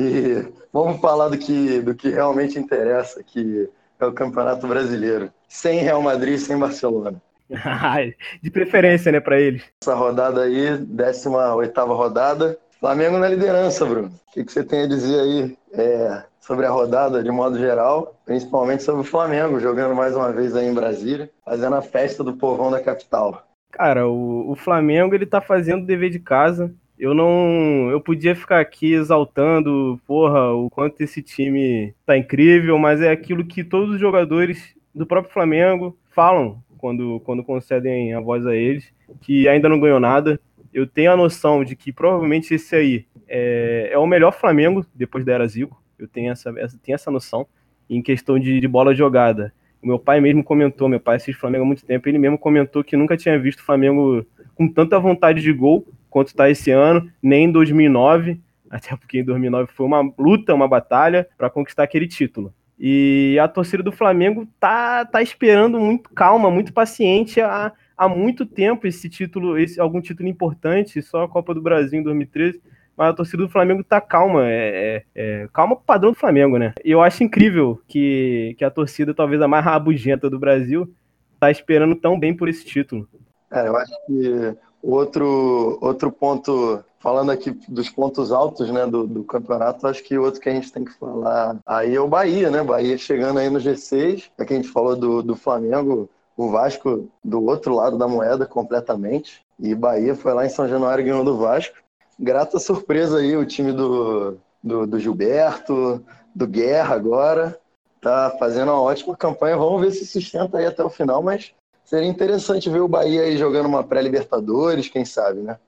E 0.00 0.50
vamos 0.72 0.98
falar 1.00 1.28
do 1.28 1.36
que, 1.36 1.80
do 1.80 1.94
que 1.94 2.08
realmente 2.08 2.58
interessa, 2.58 3.22
que 3.22 3.68
é 3.98 4.06
o 4.06 4.12
Campeonato 4.12 4.66
Brasileiro. 4.66 5.30
Sem 5.46 5.80
Real 5.80 6.00
Madrid, 6.00 6.38
sem 6.38 6.58
Barcelona. 6.58 7.20
De 8.42 8.50
preferência, 8.50 9.12
né, 9.12 9.20
para 9.20 9.38
eles. 9.38 9.62
Essa 9.82 9.94
rodada 9.94 10.42
aí, 10.42 10.78
18 10.78 11.92
rodada, 11.92 12.58
Flamengo 12.78 13.18
na 13.18 13.28
liderança, 13.28 13.84
Bruno. 13.84 14.08
O 14.08 14.32
que, 14.32 14.44
que 14.44 14.52
você 14.52 14.64
tem 14.64 14.84
a 14.84 14.88
dizer 14.88 15.20
aí 15.20 15.58
é, 15.74 16.22
sobre 16.40 16.64
a 16.64 16.70
rodada 16.70 17.22
de 17.22 17.30
modo 17.30 17.58
geral, 17.58 18.18
principalmente 18.24 18.82
sobre 18.82 19.02
o 19.02 19.04
Flamengo, 19.04 19.60
jogando 19.60 19.94
mais 19.94 20.16
uma 20.16 20.32
vez 20.32 20.56
aí 20.56 20.66
em 20.66 20.74
Brasília, 20.74 21.30
fazendo 21.44 21.76
a 21.76 21.82
festa 21.82 22.24
do 22.24 22.32
povão 22.32 22.70
da 22.70 22.80
capital? 22.80 23.46
Cara, 23.70 24.08
o, 24.08 24.50
o 24.50 24.56
Flamengo 24.56 25.14
ele 25.14 25.26
tá 25.26 25.40
fazendo 25.40 25.82
o 25.82 25.86
dever 25.86 26.10
de 26.10 26.18
casa. 26.18 26.74
Eu 27.00 27.14
não. 27.14 27.90
Eu 27.90 27.98
podia 27.98 28.36
ficar 28.36 28.60
aqui 28.60 28.92
exaltando, 28.92 29.98
porra, 30.06 30.52
o 30.52 30.68
quanto 30.68 31.00
esse 31.00 31.22
time 31.22 31.94
tá 32.04 32.14
incrível, 32.14 32.76
mas 32.76 33.00
é 33.00 33.10
aquilo 33.10 33.42
que 33.42 33.64
todos 33.64 33.94
os 33.94 33.98
jogadores 33.98 34.76
do 34.94 35.06
próprio 35.06 35.32
Flamengo 35.32 35.98
falam 36.10 36.62
quando, 36.76 37.18
quando 37.20 37.42
concedem 37.42 38.12
a 38.12 38.20
voz 38.20 38.46
a 38.46 38.54
eles, 38.54 38.92
que 39.22 39.48
ainda 39.48 39.66
não 39.66 39.80
ganhou 39.80 39.98
nada. 39.98 40.38
Eu 40.74 40.86
tenho 40.86 41.10
a 41.10 41.16
noção 41.16 41.64
de 41.64 41.74
que 41.74 41.90
provavelmente 41.90 42.52
esse 42.52 42.76
aí 42.76 43.06
é, 43.26 43.88
é 43.92 43.98
o 43.98 44.06
melhor 44.06 44.32
Flamengo 44.32 44.84
depois 44.94 45.24
da 45.24 45.32
Era 45.32 45.48
Zico. 45.48 45.82
Eu 45.98 46.06
tenho 46.06 46.30
essa, 46.30 46.52
essa, 46.58 46.78
tenho 46.82 46.94
essa 46.94 47.10
noção. 47.10 47.46
Em 47.88 48.02
questão 48.02 48.38
de, 48.38 48.60
de 48.60 48.68
bola 48.68 48.94
jogada, 48.94 49.54
o 49.82 49.86
meu 49.86 49.98
pai 49.98 50.20
mesmo 50.20 50.44
comentou, 50.44 50.86
meu 50.86 51.00
pai 51.00 51.16
assiste 51.16 51.40
Flamengo 51.40 51.64
há 51.64 51.66
muito 51.66 51.84
tempo, 51.84 52.06
ele 52.08 52.18
mesmo 52.18 52.36
comentou 52.36 52.84
que 52.84 52.94
nunca 52.94 53.16
tinha 53.16 53.38
visto 53.38 53.60
o 53.60 53.64
Flamengo 53.64 54.24
com 54.54 54.68
tanta 54.68 54.98
vontade 55.00 55.40
de 55.40 55.52
gol 55.52 55.86
quanto 56.10 56.28
está 56.28 56.50
esse 56.50 56.70
ano, 56.70 57.10
nem 57.22 57.44
em 57.44 57.52
2009, 57.52 58.40
até 58.68 58.96
porque 58.96 59.20
em 59.20 59.24
2009 59.24 59.72
foi 59.72 59.86
uma 59.86 60.12
luta, 60.18 60.54
uma 60.54 60.68
batalha 60.68 61.26
para 61.38 61.48
conquistar 61.48 61.84
aquele 61.84 62.06
título. 62.06 62.52
E 62.78 63.38
a 63.40 63.46
torcida 63.46 63.82
do 63.82 63.92
Flamengo 63.92 64.48
tá, 64.58 65.04
tá 65.04 65.22
esperando 65.22 65.78
muito 65.78 66.10
calma, 66.10 66.50
muito 66.50 66.72
paciente 66.72 67.40
há, 67.40 67.72
há 67.96 68.08
muito 68.08 68.46
tempo 68.46 68.86
esse 68.86 69.08
título, 69.08 69.58
esse 69.58 69.80
algum 69.80 70.00
título 70.00 70.28
importante, 70.28 71.02
só 71.02 71.24
a 71.24 71.28
Copa 71.28 71.54
do 71.54 71.62
Brasil 71.62 72.00
em 72.00 72.02
2013 72.02 72.60
mas 73.00 73.08
a 73.08 73.14
torcida 73.14 73.42
do 73.42 73.48
Flamengo 73.48 73.82
tá 73.82 73.98
calma, 73.98 74.46
é, 74.46 75.04
é, 75.14 75.42
é 75.42 75.48
calma 75.54 75.74
pro 75.74 75.86
padrão 75.86 76.12
do 76.12 76.18
Flamengo, 76.18 76.58
né? 76.58 76.74
Eu 76.84 77.00
acho 77.00 77.24
incrível 77.24 77.80
que, 77.88 78.54
que 78.58 78.62
a 78.62 78.70
torcida, 78.70 79.14
talvez 79.14 79.40
a 79.40 79.48
mais 79.48 79.64
rabugenta 79.64 80.28
do 80.28 80.38
Brasil, 80.38 80.92
tá 81.38 81.50
esperando 81.50 81.96
tão 81.96 82.20
bem 82.20 82.36
por 82.36 82.46
esse 82.46 82.62
título. 82.62 83.08
É, 83.50 83.66
eu 83.66 83.74
acho 83.74 83.92
que 84.06 84.54
outro, 84.82 85.78
outro 85.80 86.10
ponto, 86.10 86.84
falando 86.98 87.30
aqui 87.30 87.50
dos 87.68 87.88
pontos 87.88 88.32
altos 88.32 88.70
né, 88.70 88.86
do, 88.86 89.06
do 89.06 89.24
campeonato, 89.24 89.86
acho 89.86 90.02
que 90.02 90.18
outro 90.18 90.40
que 90.40 90.48
a 90.48 90.52
gente 90.52 90.72
tem 90.72 90.84
que 90.84 90.92
falar 90.92 91.58
aí 91.66 91.94
é 91.94 92.00
o 92.00 92.08
Bahia, 92.08 92.50
né? 92.50 92.62
Bahia 92.62 92.96
chegando 92.96 93.38
aí 93.38 93.50
no 93.50 93.58
G6, 93.58 94.30
é 94.38 94.44
que 94.44 94.52
a 94.52 94.56
gente 94.56 94.68
falou 94.68 94.96
do, 94.96 95.22
do 95.22 95.36
Flamengo, 95.36 96.08
o 96.36 96.50
Vasco 96.50 97.08
do 97.22 97.44
outro 97.44 97.74
lado 97.74 97.98
da 97.98 98.08
moeda 98.08 98.46
completamente. 98.46 99.42
E 99.58 99.74
Bahia 99.74 100.14
foi 100.14 100.32
lá 100.32 100.46
em 100.46 100.50
São 100.50 100.66
Januário 100.66 101.02
e 101.02 101.04
ganhou 101.04 101.24
do 101.24 101.36
Vasco 101.36 101.76
grata 102.20 102.58
surpresa 102.58 103.18
aí 103.18 103.34
o 103.36 103.46
time 103.46 103.72
do, 103.72 104.36
do, 104.62 104.86
do, 104.86 105.00
Gilberto, 105.00 106.04
do 106.34 106.46
Guerra 106.46 106.94
agora. 106.94 107.58
Tá 108.00 108.34
fazendo 108.38 108.70
uma 108.70 108.80
ótima 108.80 109.16
campanha. 109.16 109.56
Vamos 109.56 109.80
ver 109.80 109.90
se 109.92 110.06
sustenta 110.06 110.58
aí 110.58 110.66
até 110.66 110.84
o 110.84 110.90
final, 110.90 111.22
mas 111.22 111.52
seria 111.90 112.08
interessante 112.08 112.70
ver 112.70 112.80
o 112.80 112.86
Bahia 112.86 113.22
aí 113.22 113.36
jogando 113.36 113.66
uma 113.66 113.82
pré-Libertadores, 113.82 114.88
quem 114.88 115.04
sabe, 115.04 115.40
né? 115.40 115.58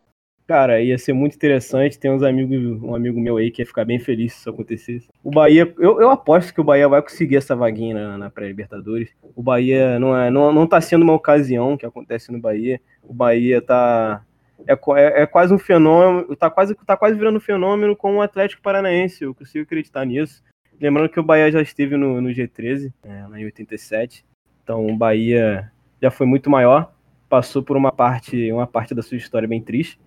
Cara, 0.47 0.81
ia 0.81 0.97
ser 0.97 1.13
muito 1.13 1.35
interessante. 1.35 1.99
Tem 1.99 2.13
uns 2.13 2.23
amigos, 2.23 2.81
um 2.81 2.95
amigo 2.95 3.21
meu 3.21 3.39
aí 3.39 3.51
que 3.51 3.61
ia 3.61 3.67
ficar 3.67 3.85
bem 3.85 3.99
feliz 3.99 4.33
se 4.33 4.39
isso 4.39 4.51
acontecesse. 4.51 5.09
O 5.21 5.33
Bahia, 5.33 5.75
eu, 5.79 6.01
eu 6.01 6.11
aposto 6.11 6.55
que 6.55 6.61
o 6.61 6.65
Bahia 6.65 6.89
vai 6.89 7.03
conseguir 7.03 7.39
essa 7.39 7.57
vaguinha 7.57 7.95
na, 7.95 8.19
na 8.19 8.31
pré-Libertadores. 8.31 9.09
O 9.35 9.43
Bahia 9.43 9.99
não, 9.99 10.17
é, 10.17 10.31
não, 10.31 10.53
não 10.53 10.65
tá 10.65 10.81
sendo 10.81 11.03
uma 11.03 11.13
ocasião 11.13 11.77
que 11.77 11.85
acontece 11.85 12.31
no 12.31 12.41
Bahia. 12.41 12.81
O 13.03 13.13
Bahia 13.13 13.61
tá, 13.61 14.25
é, 14.65 14.75
é, 14.75 15.23
é, 15.23 15.27
quase 15.27 15.53
um 15.53 15.59
fenômeno, 15.59 16.37
tá 16.37 16.49
quase, 16.49 16.77
tá 16.87 16.97
quase 16.97 17.17
virando 17.17 17.39
um 17.39 17.41
fenômeno 17.41 17.97
com 17.97 18.19
o 18.19 18.23
Atlético 18.23 18.63
Paranaense, 18.63 19.25
eu 19.25 19.35
consigo 19.35 19.65
acreditar 19.65 20.05
nisso. 20.05 20.41
Lembrando 20.81 21.09
que 21.09 21.19
o 21.19 21.25
Bahia 21.25 21.51
já 21.51 21.61
esteve 21.61 21.97
no, 21.97 22.21
no 22.21 22.29
G13, 22.29 22.93
é, 23.03 23.27
lá 23.27 23.41
em 23.41 23.45
87, 23.45 24.25
então 24.63 24.87
o 24.87 24.97
Bahia 24.97 25.73
já 26.03 26.11
foi 26.11 26.27
muito 26.27 26.51
maior, 26.51 26.93
passou 27.29 27.63
por 27.63 27.77
uma 27.77 27.93
parte, 27.93 28.51
uma 28.53 28.67
parte 28.67 28.95
da 28.95 29.03
sua 29.03 29.17
história 29.17 29.49
bem 29.49 29.63
triste, 29.63 30.01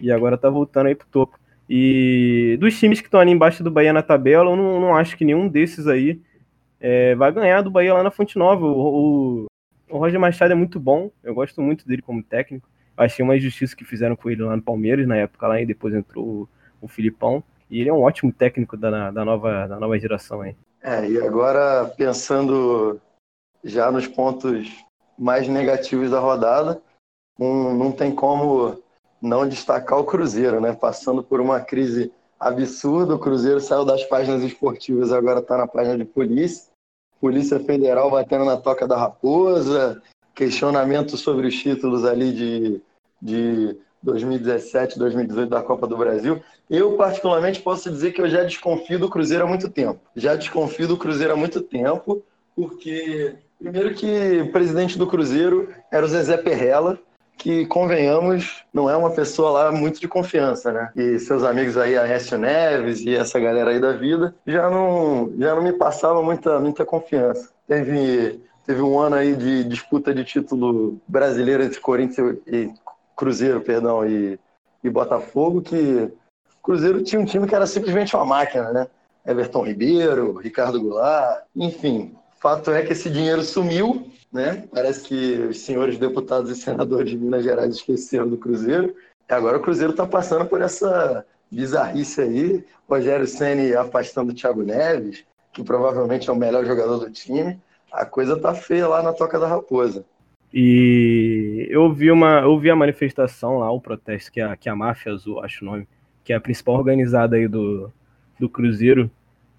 e 0.00 0.10
agora 0.10 0.38
tá 0.38 0.48
voltando 0.48 0.86
aí 0.86 0.94
pro 0.94 1.06
topo. 1.08 1.38
E 1.68 2.56
dos 2.58 2.78
times 2.78 3.00
que 3.00 3.06
estão 3.06 3.20
ali 3.20 3.30
embaixo 3.30 3.62
do 3.62 3.70
Bahia 3.70 3.92
na 3.92 4.02
tabela, 4.02 4.50
eu 4.50 4.56
não, 4.56 4.80
não 4.80 4.96
acho 4.96 5.16
que 5.16 5.24
nenhum 5.24 5.48
desses 5.48 5.86
aí 5.86 6.20
é, 6.80 7.14
vai 7.14 7.30
ganhar 7.30 7.62
do 7.62 7.70
Bahia 7.70 7.94
lá 7.94 8.02
na 8.02 8.10
Fonte 8.10 8.36
Nova. 8.36 8.66
O, 8.66 9.44
o, 9.44 9.46
o 9.90 9.98
Roger 9.98 10.18
Machado 10.18 10.52
é 10.52 10.56
muito 10.56 10.80
bom, 10.80 11.10
eu 11.22 11.34
gosto 11.34 11.60
muito 11.60 11.86
dele 11.86 12.02
como 12.02 12.22
técnico 12.22 12.68
achei 12.96 13.24
uma 13.24 13.36
injustiça 13.36 13.76
que 13.76 13.84
fizeram 13.84 14.16
com 14.16 14.30
ele 14.30 14.42
lá 14.42 14.56
no 14.56 14.62
Palmeiras, 14.62 15.06
na 15.06 15.16
época 15.16 15.46
lá, 15.46 15.60
e 15.60 15.66
depois 15.66 15.94
entrou 15.94 16.24
o, 16.24 16.48
o 16.80 16.88
Filipão. 16.88 17.42
E 17.70 17.80
ele 17.80 17.88
é 17.88 17.92
um 17.92 18.02
ótimo 18.02 18.32
técnico 18.32 18.76
da, 18.76 19.10
da, 19.10 19.24
nova, 19.24 19.66
da 19.66 19.78
nova 19.78 19.98
geração 19.98 20.42
aí. 20.42 20.54
É, 20.82 21.08
e 21.08 21.18
agora 21.18 21.86
pensando 21.96 23.00
já 23.64 23.90
nos 23.90 24.06
pontos 24.06 24.84
mais 25.22 25.46
negativos 25.46 26.10
da 26.10 26.18
rodada, 26.18 26.82
um, 27.38 27.72
não 27.72 27.92
tem 27.92 28.12
como 28.12 28.82
não 29.20 29.48
destacar 29.48 30.00
o 30.00 30.04
Cruzeiro, 30.04 30.60
né? 30.60 30.72
Passando 30.72 31.22
por 31.22 31.40
uma 31.40 31.60
crise 31.60 32.12
absurda, 32.40 33.14
o 33.14 33.18
Cruzeiro 33.20 33.60
saiu 33.60 33.84
das 33.84 34.02
páginas 34.02 34.42
esportivas, 34.42 35.12
agora 35.12 35.38
está 35.38 35.56
na 35.56 35.68
página 35.68 35.96
de 35.96 36.04
polícia. 36.04 36.72
Polícia 37.20 37.60
Federal 37.60 38.10
batendo 38.10 38.44
na 38.44 38.56
toca 38.56 38.86
da 38.88 38.96
raposa, 38.96 40.02
questionamento 40.34 41.16
sobre 41.16 41.46
os 41.46 41.54
títulos 41.54 42.04
ali 42.04 42.32
de, 42.32 42.82
de 43.22 43.76
2017, 44.02 44.98
2018 44.98 45.48
da 45.48 45.62
Copa 45.62 45.86
do 45.86 45.96
Brasil. 45.96 46.42
Eu, 46.68 46.96
particularmente, 46.96 47.62
posso 47.62 47.88
dizer 47.88 48.10
que 48.10 48.20
eu 48.20 48.28
já 48.28 48.42
desconfio 48.42 48.98
do 48.98 49.08
Cruzeiro 49.08 49.44
há 49.44 49.46
muito 49.46 49.68
tempo. 49.68 50.00
Já 50.16 50.34
desconfio 50.34 50.88
do 50.88 50.96
Cruzeiro 50.96 51.34
há 51.34 51.36
muito 51.36 51.60
tempo, 51.60 52.24
porque, 52.56 53.36
primeiro, 53.62 53.94
que 53.94 54.40
o 54.42 54.52
presidente 54.52 54.98
do 54.98 55.06
Cruzeiro 55.06 55.68
era 55.90 56.04
o 56.04 56.08
Zezé 56.08 56.36
Perrella, 56.36 56.98
que, 57.38 57.66
convenhamos, 57.66 58.64
não 58.72 58.88
é 58.88 58.96
uma 58.96 59.10
pessoa 59.10 59.50
lá 59.50 59.72
muito 59.72 60.00
de 60.00 60.06
confiança, 60.06 60.70
né? 60.70 60.90
E 60.94 61.18
seus 61.18 61.42
amigos 61.42 61.76
aí, 61.76 61.96
Aécio 61.96 62.38
Neves 62.38 63.00
e 63.00 63.14
essa 63.14 63.40
galera 63.40 63.70
aí 63.70 63.80
da 63.80 63.92
vida, 63.92 64.34
já 64.46 64.68
não, 64.70 65.32
já 65.38 65.54
não 65.54 65.62
me 65.62 65.72
passavam 65.72 66.22
muita, 66.22 66.60
muita 66.60 66.84
confiança. 66.84 67.50
Teve 67.66 68.40
Teve 68.64 68.80
um 68.80 68.98
ano 68.98 69.16
aí 69.16 69.34
de 69.34 69.64
disputa 69.64 70.14
de 70.14 70.24
título 70.24 71.00
brasileiro 71.08 71.64
entre 71.64 71.80
Corinthians 71.80 72.38
e 72.46 72.72
Cruzeiro, 73.16 73.60
perdão, 73.60 74.06
e, 74.06 74.38
e 74.84 74.88
Botafogo, 74.88 75.60
que 75.60 76.10
Cruzeiro 76.62 77.02
tinha 77.02 77.20
um 77.20 77.24
time 77.24 77.46
que 77.46 77.54
era 77.54 77.66
simplesmente 77.66 78.14
uma 78.14 78.24
máquina, 78.24 78.72
né? 78.72 78.86
Everton 79.26 79.64
Ribeiro, 79.64 80.38
Ricardo 80.38 80.80
Goulart, 80.80 81.44
enfim. 81.56 82.14
Fato 82.42 82.72
é 82.72 82.82
que 82.82 82.92
esse 82.92 83.08
dinheiro 83.08 83.42
sumiu, 83.42 84.10
né? 84.32 84.64
Parece 84.72 85.04
que 85.04 85.46
os 85.48 85.60
senhores 85.60 85.96
deputados 85.96 86.50
e 86.50 86.56
senadores 86.56 87.10
de 87.10 87.16
Minas 87.16 87.44
Gerais 87.44 87.76
esqueceram 87.76 88.28
do 88.28 88.36
Cruzeiro. 88.36 88.94
E 89.30 89.32
agora 89.32 89.58
o 89.58 89.62
Cruzeiro 89.62 89.92
está 89.92 90.06
passando 90.06 90.44
por 90.46 90.60
essa 90.60 91.24
bizarrice 91.50 92.20
aí. 92.20 92.64
Rogério 92.88 93.26
Ceni 93.26 93.74
afastando 93.74 94.32
o 94.32 94.34
Thiago 94.34 94.62
Neves, 94.62 95.24
que 95.52 95.62
provavelmente 95.62 96.28
é 96.28 96.32
o 96.32 96.36
melhor 96.36 96.66
jogador 96.66 96.98
do 96.98 97.10
time 97.10 97.58
a 97.92 98.06
coisa 98.06 98.40
tá 98.40 98.54
feia 98.54 98.88
lá 98.88 99.02
na 99.02 99.12
Toca 99.12 99.38
da 99.38 99.46
Raposa. 99.46 100.04
E 100.52 101.66
eu 101.70 101.92
vi 101.92 102.10
uma, 102.10 102.40
eu 102.40 102.58
vi 102.58 102.70
a 102.70 102.76
manifestação 102.76 103.58
lá, 103.58 103.70
o 103.70 103.80
protesto 103.80 104.32
que 104.32 104.40
a, 104.40 104.56
que 104.56 104.68
a 104.68 104.74
Máfia 104.74 105.12
Azul, 105.12 105.42
acho 105.44 105.64
o 105.64 105.68
nome, 105.68 105.86
que 106.24 106.32
é 106.32 106.36
a 106.36 106.40
principal 106.40 106.76
organizada 106.76 107.36
aí 107.36 107.46
do, 107.46 107.92
do 108.38 108.48
Cruzeiro, 108.48 109.10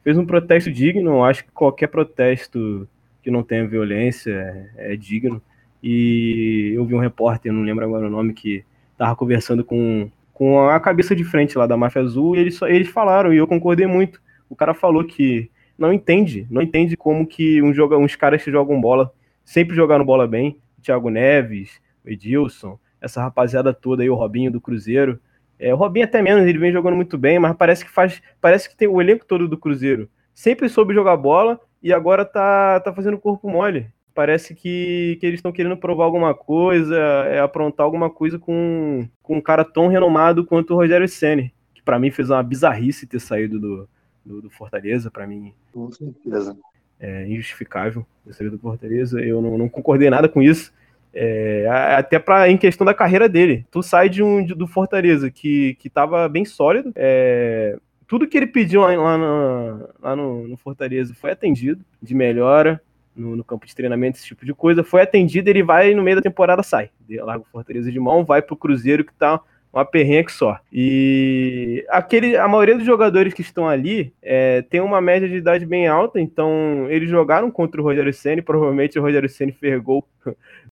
fez 0.03 0.17
um 0.17 0.25
protesto 0.25 0.71
digno. 0.71 1.23
Acho 1.23 1.45
que 1.45 1.51
qualquer 1.51 1.87
protesto 1.87 2.87
que 3.21 3.31
não 3.31 3.41
tenha 3.41 3.67
violência 3.67 4.31
é, 4.77 4.93
é 4.93 4.95
digno. 4.95 5.41
E 5.81 6.71
eu 6.75 6.85
vi 6.85 6.93
um 6.93 6.99
repórter, 6.99 7.51
não 7.51 7.63
lembro 7.63 7.83
agora 7.83 8.07
o 8.07 8.09
nome, 8.09 8.33
que 8.33 8.63
tava 8.97 9.15
conversando 9.15 9.63
com, 9.63 10.09
com 10.33 10.67
a 10.69 10.79
cabeça 10.79 11.15
de 11.15 11.23
frente 11.23 11.57
lá 11.57 11.67
da 11.67 11.77
Máfia 11.77 12.01
Azul 12.01 12.35
e 12.35 12.39
eles, 12.39 12.61
eles 12.63 12.87
falaram, 12.87 13.33
e 13.33 13.37
eu 13.37 13.47
concordei 13.47 13.87
muito. 13.87 14.21
O 14.49 14.55
cara 14.55 14.73
falou 14.73 15.03
que 15.03 15.49
não 15.77 15.91
entende, 15.91 16.47
não 16.49 16.61
entende 16.61 16.95
como 16.95 17.25
que 17.25 17.61
um 17.61 17.73
joga, 17.73 17.97
uns 17.97 18.15
caras 18.15 18.43
que 18.43 18.51
jogam 18.51 18.79
bola, 18.79 19.11
sempre 19.43 19.75
jogaram 19.75 20.05
bola 20.05 20.27
bem, 20.27 20.57
Thiago 20.81 21.09
Neves, 21.09 21.81
Edilson, 22.05 22.79
essa 23.01 23.21
rapaziada 23.21 23.73
toda 23.73 24.03
aí, 24.03 24.09
o 24.09 24.15
Robinho 24.15 24.51
do 24.51 24.61
Cruzeiro. 24.61 25.19
É, 25.63 25.73
o 25.73 25.77
Robinho 25.77 26.03
até 26.03 26.21
menos, 26.21 26.45
ele 26.45 26.57
vem 26.57 26.73
jogando 26.73 26.97
muito 26.97 27.17
bem, 27.17 27.39
mas 27.39 27.55
parece 27.55 27.85
que 27.85 27.89
faz, 27.89 28.21
parece 28.41 28.69
que 28.69 28.75
tem 28.75 28.85
o 28.85 29.01
elenco 29.01 29.25
todo 29.25 29.47
do 29.47 29.57
Cruzeiro. 29.57 30.09
Sempre 30.33 30.67
soube 30.67 30.93
jogar 30.93 31.15
bola 31.15 31.57
e 31.81 31.93
agora 31.93 32.25
tá, 32.25 32.81
tá 32.81 32.91
fazendo 32.91 33.17
corpo 33.17 33.49
mole. 33.49 33.87
Parece 34.13 34.53
que, 34.53 35.17
que 35.21 35.25
eles 35.25 35.37
estão 35.37 35.53
querendo 35.53 35.77
provar 35.77 36.03
alguma 36.03 36.33
coisa, 36.33 36.97
é, 36.97 37.39
aprontar 37.39 37.85
alguma 37.85 38.09
coisa 38.09 38.37
com, 38.37 39.07
com 39.21 39.37
um 39.37 39.41
cara 39.41 39.63
tão 39.63 39.87
renomado 39.87 40.45
quanto 40.45 40.73
o 40.73 40.75
Rogério 40.75 41.07
Senni, 41.07 41.53
que 41.73 41.81
para 41.81 41.97
mim 41.97 42.11
fez 42.11 42.29
uma 42.29 42.43
bizarrice 42.43 43.07
ter 43.07 43.21
saído 43.21 43.57
do, 43.57 43.89
do, 44.25 44.41
do 44.41 44.49
Fortaleza, 44.49 45.09
para 45.09 45.25
mim. 45.25 45.53
Com 45.71 45.89
certeza. 45.89 46.57
É 46.99 47.25
injustificável 47.25 48.05
a 48.29 48.33
saída 48.33 48.57
do 48.57 48.61
Fortaleza. 48.61 49.21
Eu 49.21 49.41
não, 49.41 49.57
não, 49.57 49.69
concordei 49.69 50.09
nada 50.09 50.27
com 50.27 50.41
isso. 50.41 50.73
É, 51.13 51.67
até 51.95 52.17
para 52.17 52.49
em 52.49 52.57
questão 52.57 52.85
da 52.85 52.93
carreira 52.93 53.29
dele. 53.29 53.65
Tu 53.69 53.83
sai 53.83 54.09
de 54.09 54.23
um 54.23 54.43
de, 54.43 54.55
do 54.55 54.65
Fortaleza 54.65 55.29
que, 55.29 55.75
que 55.75 55.89
tava 55.89 56.27
bem 56.27 56.43
sólido. 56.43 56.91
É, 56.95 57.77
tudo 58.07 58.27
que 58.27 58.37
ele 58.37 58.47
pediu 58.47 58.81
lá, 58.81 58.95
lá, 58.95 59.17
no, 59.17 59.89
lá 60.01 60.15
no, 60.15 60.47
no, 60.47 60.57
Fortaleza 60.57 61.13
foi 61.13 61.31
atendido, 61.31 61.83
de 62.01 62.13
melhora 62.15 62.81
no, 63.15 63.35
no, 63.35 63.43
campo 63.43 63.65
de 63.65 63.75
treinamento, 63.75 64.17
esse 64.17 64.27
tipo 64.27 64.45
de 64.45 64.53
coisa. 64.53 64.83
Foi 64.83 65.01
atendido, 65.01 65.49
ele 65.49 65.63
vai 65.63 65.93
no 65.93 66.03
meio 66.03 66.17
da 66.17 66.21
temporada 66.21 66.63
sai. 66.63 66.89
Larga 67.09 67.43
o 67.43 67.51
Fortaleza 67.51 67.91
de 67.91 67.99
mão, 67.99 68.25
vai 68.25 68.41
pro 68.41 68.55
Cruzeiro 68.55 69.05
que 69.05 69.13
tá 69.13 69.39
uma 69.73 69.83
perrenha 69.83 70.23
que 70.23 70.31
só. 70.31 70.59
E 70.71 71.83
aquele, 71.89 72.37
a 72.37 72.47
maioria 72.47 72.75
dos 72.75 72.85
jogadores 72.85 73.33
que 73.33 73.41
estão 73.41 73.67
ali 73.67 74.13
é, 74.21 74.61
tem 74.61 74.79
uma 74.79 75.01
média 75.01 75.27
de 75.27 75.37
idade 75.37 75.65
bem 75.65 75.87
alta, 75.87 76.19
então 76.19 76.85
eles 76.89 77.09
jogaram 77.09 77.49
contra 77.49 77.81
o 77.81 77.83
Rogério 77.83 78.13
Ceni, 78.13 78.43
provavelmente 78.43 78.99
o 78.99 79.01
Rogério 79.01 79.27
Ceni 79.27 79.51
fergou 79.51 80.07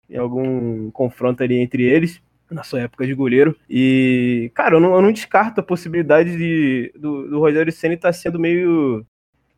em 0.10 0.18
algum 0.18 0.92
confronto 0.92 1.44
ali 1.44 1.56
entre 1.56 1.84
eles 1.84 2.22
na 2.50 2.64
sua 2.64 2.82
época 2.82 3.06
de 3.06 3.14
goleiro. 3.14 3.56
E, 3.70 4.52
cara, 4.54 4.76
eu 4.76 4.80
não, 4.80 4.96
eu 4.96 5.02
não 5.02 5.12
descarto 5.12 5.60
a 5.60 5.64
possibilidade 5.64 6.38
de, 6.38 6.94
do, 6.96 7.28
do 7.30 7.40
Rogério 7.40 7.72
Senna 7.72 7.96
estar 7.96 8.10
tá 8.10 8.14
sendo 8.14 8.40
meio, 8.40 9.06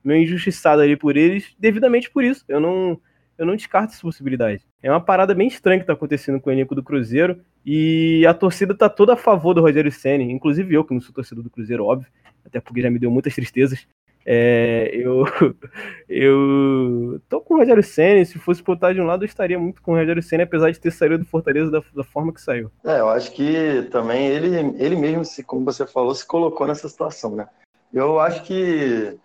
meio 0.04 0.24
injustiçado 0.24 0.82
ali 0.82 0.96
por 0.96 1.18
eles, 1.18 1.54
devidamente 1.60 2.10
por 2.10 2.24
isso. 2.24 2.44
Eu 2.48 2.60
não, 2.60 3.00
eu 3.38 3.46
não 3.46 3.56
descarto 3.56 3.94
essa 3.94 4.02
possibilidade. 4.02 4.64
É 4.82 4.90
uma 4.90 5.02
parada 5.02 5.34
bem 5.36 5.48
estranha 5.48 5.80
que 5.80 5.84
está 5.84 5.94
acontecendo 5.94 6.40
com 6.40 6.50
o 6.50 6.54
elenco 6.54 6.74
do 6.74 6.84
Cruzeiro. 6.84 7.40
E 7.66 8.26
a 8.26 8.34
torcida 8.34 8.74
tá 8.74 8.90
toda 8.90 9.14
a 9.14 9.18
favor 9.18 9.54
do 9.54 9.62
Rogério 9.62 9.92
Senna, 9.92 10.24
inclusive 10.24 10.74
eu, 10.74 10.86
que 10.86 10.94
não 10.94 11.02
sou 11.02 11.14
torcedor 11.14 11.44
do 11.44 11.50
Cruzeiro, 11.50 11.84
óbvio, 11.84 12.10
até 12.46 12.62
porque 12.62 12.82
já 12.82 12.90
me 12.90 12.98
deu 12.98 13.12
muitas 13.12 13.36
tristezas. 13.36 13.86
É, 14.30 14.90
eu, 14.94 15.24
eu 16.10 17.22
tô 17.30 17.40
com 17.40 17.54
o 17.54 17.58
Rogério 17.60 17.82
Senna, 17.82 18.26
se 18.26 18.38
fosse 18.38 18.62
botar 18.62 18.92
de 18.92 19.00
um 19.00 19.06
lado, 19.06 19.24
eu 19.24 19.26
estaria 19.26 19.58
muito 19.58 19.82
com 19.82 19.94
o 19.94 19.96
Rogério 19.96 20.22
Senna, 20.22 20.44
apesar 20.44 20.70
de 20.70 20.82
ter 20.82 20.92
saído 20.92 21.20
do 21.20 21.26
Fortaleza 21.26 21.72
da, 21.72 21.82
da, 21.96 22.04
forma 22.04 22.34
que 22.34 22.42
saiu. 22.42 22.70
É, 22.84 23.00
eu 23.00 23.08
acho 23.08 23.32
que 23.32 23.88
também 23.90 24.28
ele, 24.28 24.76
ele 24.84 24.98
mesmo, 24.98 25.24
se, 25.24 25.42
como 25.44 25.64
você 25.64 25.88
falou, 25.88 26.14
se 26.14 26.28
colocou 26.28 26.68
nessa 26.68 26.90
situação, 26.90 27.38
né? 27.38 27.48
Eu 27.94 28.20
acho 28.20 28.44
que 28.44 29.18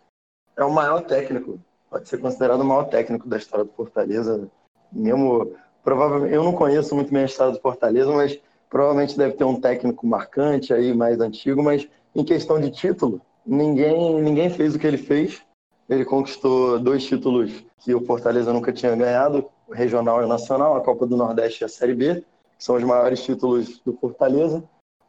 é 0.56 0.64
o 0.64 0.72
maior 0.72 1.00
técnico, 1.00 1.58
pode 1.90 2.08
ser 2.08 2.18
considerado 2.18 2.60
o 2.60 2.64
maior 2.64 2.84
técnico 2.84 3.28
da 3.28 3.38
história 3.38 3.64
do 3.64 3.72
Fortaleza, 3.72 4.48
mesmo, 4.92 5.52
provavelmente, 5.82 6.32
eu 6.32 6.44
não 6.44 6.52
conheço 6.52 6.94
muito 6.94 7.12
bem 7.12 7.22
a 7.22 7.26
história 7.26 7.52
do 7.52 7.60
Fortaleza, 7.60 8.12
mas 8.12 8.38
provavelmente 8.70 9.18
deve 9.18 9.34
ter 9.34 9.42
um 9.42 9.60
técnico 9.60 10.06
marcante 10.06 10.72
aí, 10.72 10.94
mais 10.94 11.20
antigo, 11.20 11.60
mas 11.60 11.88
em 12.14 12.22
questão 12.22 12.60
de 12.60 12.70
título, 12.70 13.20
ninguém, 13.46 14.20
ninguém 14.20 14.50
fez 14.50 14.74
o 14.74 14.78
que 14.78 14.86
ele 14.86 14.98
fez. 14.98 15.42
Ele 15.88 16.04
conquistou 16.04 16.78
dois 16.78 17.04
títulos 17.04 17.64
que 17.78 17.94
o 17.94 18.04
Fortaleza 18.04 18.52
nunca 18.52 18.72
tinha 18.72 18.94
ganhado, 18.94 19.50
o 19.66 19.74
regional 19.74 20.22
e 20.22 20.24
o 20.24 20.28
nacional, 20.28 20.76
a 20.76 20.80
Copa 20.80 21.06
do 21.06 21.16
Nordeste 21.16 21.62
e 21.62 21.64
a 21.64 21.68
Série 21.68 21.94
B, 21.94 22.24
que 22.56 22.64
são 22.64 22.76
os 22.76 22.84
maiores 22.84 23.22
títulos 23.22 23.80
do 23.80 23.92
Fortaleza. 23.94 24.62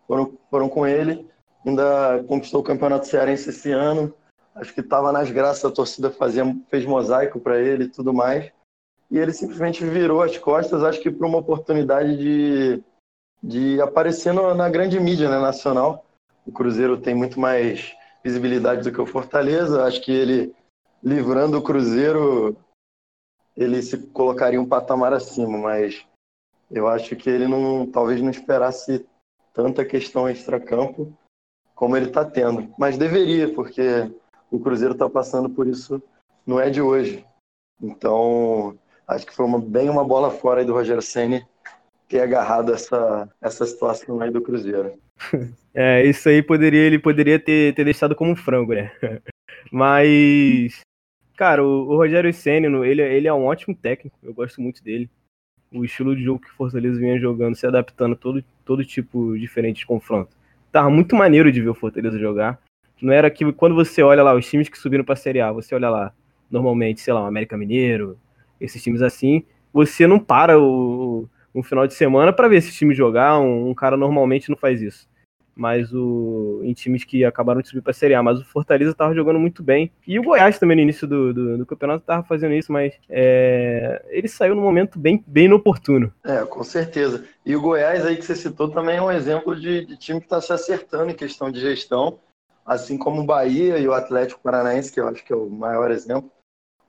Foram, 0.08 0.34
foram 0.50 0.68
com 0.68 0.86
ele. 0.86 1.28
Ainda 1.66 2.24
conquistou 2.28 2.62
o 2.62 2.63
Campeonato 2.63 3.08
Cearense 3.08 3.50
esse 3.50 3.72
ano. 3.72 4.13
Acho 4.56 4.74
que 4.74 4.82
estava 4.82 5.12
nas 5.12 5.32
graças, 5.32 5.63
a 5.63 5.72
torcida 5.72 6.12
fazia, 6.12 6.44
fez 6.70 6.86
mosaico 6.86 7.40
para 7.40 7.60
ele 7.60 7.86
e 7.86 7.90
tudo 7.90 8.13
mais. 8.13 8.52
E 9.10 9.18
ele 9.18 9.32
simplesmente 9.32 9.86
virou 9.86 10.22
as 10.22 10.38
costas, 10.38 10.84
acho 10.84 11.00
que 11.00 11.12
para 11.12 11.28
uma 11.28 11.38
oportunidade 11.38 12.18
de, 12.18 12.84
de 13.42 13.82
aparecer 13.82 14.34
no, 14.34 14.54
na 14.54 14.70
grande 14.70 15.00
mídia 15.00 15.30
né, 15.30 15.40
nacional. 15.40 16.06
O 16.46 16.52
Cruzeiro 16.52 16.98
tem 16.98 17.16
muito 17.16 17.40
mais 17.40 17.96
visibilidade 18.24 18.84
do 18.84 18.92
que 18.92 19.01
o 19.01 19.06
Fortaleza. 19.06 19.84
Acho 19.84 20.01
que 20.01 20.12
ele, 20.12 20.56
livrando 21.03 21.58
o 21.58 21.62
Cruzeiro, 21.62 22.56
ele 23.56 23.82
se 23.82 23.98
colocaria 24.08 24.62
um 24.62 24.68
patamar 24.68 25.13
acima, 25.13 25.58
mas 25.58 26.06
eu 26.72 26.88
acho 26.88 27.15
que 27.15 27.30
ele 27.30 27.48
não, 27.48 27.86
talvez 27.86 28.22
não 28.22 28.32
esperasse 28.32 29.06
tanta 29.53 29.86
questão 29.86 30.27
extra-campo 30.27 31.13
como 31.75 31.98
ele 31.98 32.08
está 32.08 32.24
tendo. 32.24 32.74
Mas 32.77 32.98
deveria, 32.98 33.53
porque 33.53 34.12
o 34.50 34.60
Cruzeiro 34.60 34.94
está 34.94 35.10
passando 35.10 35.50
por 35.50 35.68
isso, 35.68 36.01
não 36.46 36.60
é 36.60 36.70
de 36.70 36.82
hoje. 36.82 37.25
Então, 37.82 38.77
acho 39.08 39.25
que 39.25 39.34
foi 39.34 39.45
uma, 39.45 39.60
bem 39.60 39.89
uma 39.89 40.04
bola 40.04 40.32
fora 40.32 40.63
do 40.63 40.74
Rogério 40.74 41.02
Senni 41.02 41.45
ter 42.08 42.21
agarrado 42.21 42.74
essa, 42.74 43.30
essa 43.41 43.65
situação 43.65 44.21
aí 44.21 44.32
do 44.32 44.41
Cruzeiro. 44.41 44.98
É, 45.74 46.06
isso 46.06 46.30
aí 46.30 46.44
poderia, 46.44 46.82
ele 46.82 47.00
poderia 47.00 47.40
ter, 47.40 47.74
ter 47.74 47.84
deixado 47.84 48.16
como 48.16 48.36
frango, 48.36 48.74
né? 48.74 48.92
Mas, 49.72 50.82
cara, 51.36 51.64
o, 51.64 51.90
o 51.90 51.98
Rogério 51.98 52.32
Senna, 52.32 52.68
ele, 52.86 53.02
ele 53.02 53.28
é 53.28 53.34
um 53.34 53.46
ótimo 53.46 53.76
técnico, 53.76 54.16
eu 54.22 54.34
gosto 54.34 54.62
muito 54.62 54.84
dele. 54.84 55.10
O 55.74 55.84
estilo 55.84 56.16
de 56.16 56.24
jogo 56.24 56.42
que 56.42 56.50
o 56.50 56.54
Fortaleza 56.54 57.00
vinha 57.00 57.20
jogando, 57.20 57.56
se 57.56 57.66
adaptando 57.66 58.14
a 58.14 58.16
todo, 58.16 58.44
todo 58.64 58.86
tipo 58.86 59.36
diferente 59.38 59.80
de 59.80 59.86
confronto. 59.88 60.36
Tava 60.72 60.90
muito 60.92 61.16
maneiro 61.16 61.52
de 61.52 61.62
ver 61.62 61.70
o 61.70 61.74
Fortaleza 61.74 62.20
jogar. 62.20 62.60
Não 63.02 63.12
era 63.12 63.30
que 63.32 63.52
quando 63.54 63.74
você 63.74 64.04
olha 64.04 64.22
lá 64.22 64.36
os 64.36 64.48
times 64.48 64.70
que 64.70 64.78
subiram 64.78 65.04
pra 65.04 65.16
Série 65.16 65.42
A, 65.42 65.52
você 65.52 65.74
olha 65.74 65.90
lá, 65.90 66.14
normalmente, 66.52 67.02
sei 67.02 67.14
lá, 67.14 67.24
o 67.24 67.26
América 67.26 67.58
Mineiro, 67.58 68.18
esses 68.62 68.82
times 68.82 69.02
assim, 69.02 69.44
você 69.74 70.06
não 70.06 70.20
para 70.20 70.60
o, 70.60 71.28
um 71.56 71.64
final 71.64 71.88
de 71.88 71.96
semana 71.96 72.32
para 72.32 72.48
ver 72.48 72.58
esse 72.58 72.72
time 72.72 72.94
jogar. 72.94 73.40
Um, 73.40 73.72
um, 73.72 73.74
cara 73.74 73.98
normalmente 73.98 74.50
não 74.50 74.56
faz 74.56 74.80
isso 74.80 75.08
mas 75.56 75.94
o, 75.94 76.62
em 76.63 76.74
times 76.74 77.04
que 77.04 77.24
acabaram 77.24 77.62
de 77.62 77.68
subir 77.68 77.82
para 77.82 77.92
a 77.92 77.94
Série 77.94 78.16
A. 78.16 78.24
Mas 78.24 78.39
o 78.39 78.46
Fortaleza 78.46 78.92
estava 78.92 79.13
jogando 79.13 79.39
muito 79.39 79.62
bem. 79.62 79.92
E 80.08 80.20
o 80.20 80.24
Goiás 80.24 80.58
também 80.58 80.78
no 80.78 80.84
início 80.84 81.08
do, 81.08 81.34
do, 81.34 81.58
do 81.60 81.66
campeonato 81.66 82.02
estava 82.02 82.24
fazendo 82.24 82.54
isso, 82.54 82.72
mas 82.72 82.94
é, 83.10 84.04
ele 84.10 84.28
saiu 84.28 84.56
no 84.56 84.62
momento 84.62 84.98
bem, 84.98 85.24
bem 85.28 85.46
inoportuno. 85.46 86.12
É, 86.24 86.44
com 86.46 86.63
certeza. 86.63 87.24
E 87.46 87.56
o 87.56 87.62
Goiás 87.62 88.06
aí 88.06 88.16
que 88.16 88.26
você 88.26 88.36
citou 88.36 88.70
também 88.70 88.98
é 88.98 89.02
um 89.02 89.12
exemplo 89.12 89.56
de, 89.56 89.86
de 89.86 89.98
time 89.98 90.20
que 90.20 90.26
está 90.26 90.42
se 90.42 90.52
acertando 90.52 91.12
em 91.12 91.16
questão 91.16 91.52
de 91.52 91.60
gestão, 91.60 92.20
assim 92.66 92.98
como 92.98 93.22
o 93.22 93.26
Bahia 93.26 93.78
e 93.78 93.88
o 93.88 93.94
Atlético 93.94 94.42
Paranaense, 94.42 94.92
que 94.92 95.00
eu 95.00 95.08
acho 95.08 95.24
que 95.24 95.34
é 95.34 95.36
o 95.36 95.50
maior 95.50 95.92
exemplo. 95.92 96.32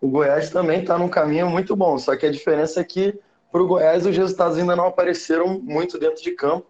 O 0.01 0.09
Goiás 0.09 0.51
também 0.51 0.81
está 0.81 0.99
num 0.99 1.09
caminho 1.09 1.49
muito 1.49 1.75
bom, 1.75 1.99
só 1.99 2.15
que 2.17 2.27
a 2.27 2.31
diferença 2.31 2.81
é 2.81 2.85
que 2.85 3.19
para 3.51 3.63
o 3.63 3.67
Goiás 3.67 4.05
os 4.05 4.17
resultados 4.17 4.59
ainda 4.59 4.77
não 4.77 4.87
apareceram 4.87 5.61
muito 5.61 5.99
dentro 5.99 6.23
de 6.23 6.33
campo 6.33 6.67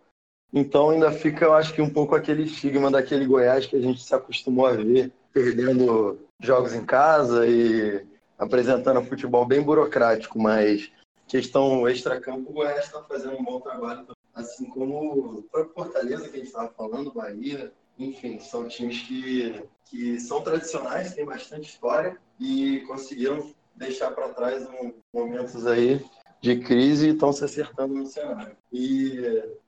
então 0.54 0.90
ainda 0.90 1.10
fica, 1.10 1.46
eu 1.46 1.52
acho 1.52 1.74
que 1.74 1.82
um 1.82 1.90
pouco 1.90 2.14
aquele 2.14 2.44
estigma 2.44 2.88
daquele 2.88 3.26
Goiás 3.26 3.66
que 3.66 3.74
a 3.74 3.80
gente 3.80 4.00
se 4.00 4.14
acostumou 4.14 4.66
a 4.66 4.72
ver, 4.72 5.12
perdendo 5.32 6.16
jogos 6.40 6.72
em 6.72 6.84
casa 6.84 7.44
e 7.44 8.06
apresentando 8.38 9.02
futebol 9.02 9.44
bem 9.44 9.60
burocrático, 9.60 10.38
mas 10.38 10.92
questão 11.26 11.88
extra-campo, 11.88 12.50
o 12.50 12.52
Goiás 12.52 12.84
está 12.84 13.02
fazendo 13.02 13.36
um 13.36 13.42
bom 13.42 13.58
trabalho, 13.58 14.06
assim 14.32 14.66
como 14.66 15.38
o 15.38 15.42
próprio 15.42 15.74
Fortaleza 15.74 16.28
que 16.28 16.36
a 16.36 16.38
gente 16.38 16.46
estava 16.46 16.68
falando, 16.68 17.12
Bahia, 17.12 17.72
enfim, 17.98 18.38
são 18.38 18.68
times 18.68 19.02
que, 19.02 19.60
que 19.86 20.20
são 20.20 20.40
tradicionais, 20.40 21.14
têm 21.14 21.24
bastante 21.24 21.68
história 21.68 22.16
e 22.38 22.80
conseguiram 22.86 23.52
deixar 23.74 24.12
para 24.12 24.28
trás 24.28 24.64
um, 24.68 24.92
momentos 25.12 25.66
aí 25.66 26.00
de 26.44 26.60
crise 26.60 27.08
e 27.08 27.12
estão 27.12 27.32
se 27.32 27.42
acertando 27.42 27.94
no 27.94 28.06
cenário. 28.06 28.54
E 28.70 29.18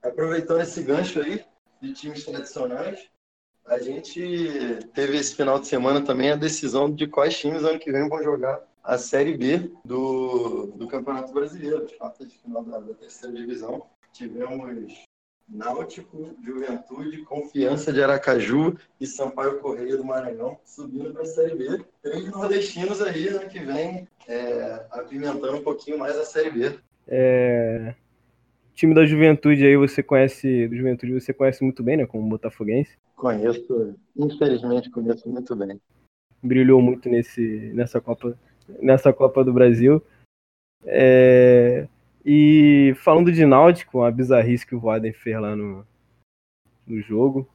aproveitando 0.02 0.60
esse 0.60 0.82
gancho 0.82 1.22
aí 1.22 1.42
de 1.80 1.94
times 1.94 2.22
tradicionais, 2.22 3.08
a 3.64 3.78
gente 3.78 4.78
teve 4.92 5.16
esse 5.16 5.34
final 5.34 5.58
de 5.58 5.68
semana 5.68 6.04
também 6.04 6.30
a 6.30 6.36
decisão 6.36 6.92
de 6.92 7.06
quais 7.06 7.38
times 7.38 7.64
ano 7.64 7.78
que 7.78 7.90
vem 7.90 8.06
vão 8.06 8.22
jogar 8.22 8.62
a 8.84 8.98
Série 8.98 9.38
B 9.38 9.72
do, 9.86 10.66
do 10.76 10.86
Campeonato 10.86 11.32
Brasileiro, 11.32 11.82
as 11.82 11.92
quartas 11.92 12.28
de 12.28 12.36
final 12.36 12.62
da, 12.62 12.78
da 12.78 12.92
terceira 12.92 13.34
divisão. 13.34 13.86
Tivemos 14.12 15.06
Náutico, 15.48 16.34
Juventude, 16.44 17.22
Confiança 17.22 17.92
de 17.92 18.02
Aracaju 18.02 18.76
e 19.00 19.06
Sampaio 19.06 19.60
Correia 19.60 19.96
do 19.96 20.04
Maranhão 20.04 20.58
subindo 20.64 21.12
para 21.12 21.22
a 21.22 21.26
Série 21.26 21.54
B. 21.54 21.84
Três 22.02 22.28
nordestinos 22.30 23.00
aí 23.00 23.28
ano 23.28 23.48
que 23.48 23.60
vem 23.60 24.08
é, 24.28 24.84
apimentando 24.90 25.56
um 25.56 25.62
pouquinho 25.62 25.98
mais 25.98 26.16
a 26.16 26.24
Série 26.24 26.50
B. 26.50 26.78
É... 27.06 27.94
time 28.74 28.92
da 28.94 29.06
Juventude 29.06 29.64
aí 29.64 29.76
você 29.76 30.02
conhece, 30.02 30.66
do 30.66 30.76
Juventude 30.76 31.14
você 31.14 31.32
conhece 31.32 31.62
muito 31.62 31.82
bem, 31.82 31.96
né, 31.96 32.06
como 32.06 32.28
botafoguense? 32.28 32.98
Conheço, 33.14 33.94
infelizmente 34.16 34.90
conheço 34.90 35.28
muito 35.28 35.54
bem. 35.54 35.80
Brilhou 36.42 36.82
muito 36.82 37.08
nesse, 37.08 37.70
nessa 37.72 38.00
Copa, 38.00 38.36
nessa 38.80 39.12
Copa 39.12 39.44
do 39.44 39.52
Brasil. 39.52 40.02
É... 40.84 41.86
E 42.28 42.92
falando 43.04 43.30
de 43.30 43.46
Náutico, 43.46 44.02
a 44.02 44.10
bizarrice 44.10 44.66
que 44.66 44.74
o 44.74 44.80
Voaden 44.80 45.12
fez 45.12 45.40
lá 45.40 45.54
no, 45.54 45.86
no 46.84 47.00
jogo 47.00 47.48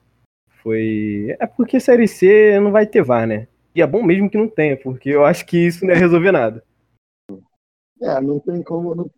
foi. 0.64 1.36
É 1.42 1.46
porque 1.46 1.78
Série 1.78 2.08
C 2.08 2.58
não 2.62 2.72
vai 2.72 2.88
ter 2.88 3.04
VAR, 3.04 3.28
né? 3.28 3.50
E 3.76 3.82
é 3.82 3.88
bom 3.88 4.02
mesmo 4.02 4.30
que 4.30 4.38
não 4.38 4.48
tenha, 4.48 4.78
porque 4.78 5.10
eu 5.10 5.26
acho 5.26 5.46
que 5.46 5.58
isso 5.58 5.86
não 5.86 5.94
é 5.94 5.98
resolver 5.98 6.32
nada. 6.32 6.64
É, 8.02 8.22
não 8.22 8.40
tem 8.40 8.64
como. 8.64 8.96
Não, 8.96 9.12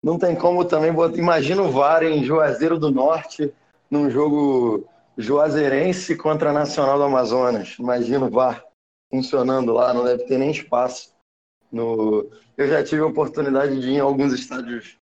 não 0.00 0.16
tem 0.16 0.36
como 0.36 0.64
também. 0.64 0.92
Imagina 1.16 1.62
o 1.62 1.72
VAR 1.72 2.04
em 2.04 2.22
Juazeiro 2.22 2.78
do 2.78 2.92
Norte, 2.92 3.52
num 3.90 4.08
jogo 4.08 4.86
juazeirense 5.18 6.16
contra 6.16 6.52
Nacional 6.52 6.98
do 6.98 7.04
Amazonas. 7.04 7.76
Imagina 7.80 8.26
o 8.26 8.30
VAR 8.30 8.64
funcionando 9.10 9.72
lá, 9.72 9.92
não 9.92 10.04
deve 10.04 10.24
ter 10.24 10.38
nem 10.38 10.52
espaço. 10.52 11.12
No... 11.72 12.30
Eu 12.56 12.68
já 12.68 12.84
tive 12.84 13.02
a 13.02 13.06
oportunidade 13.06 13.80
de 13.80 13.88
ir 13.88 13.94
em 13.94 14.00
alguns 14.00 14.32
estádios 14.32 14.99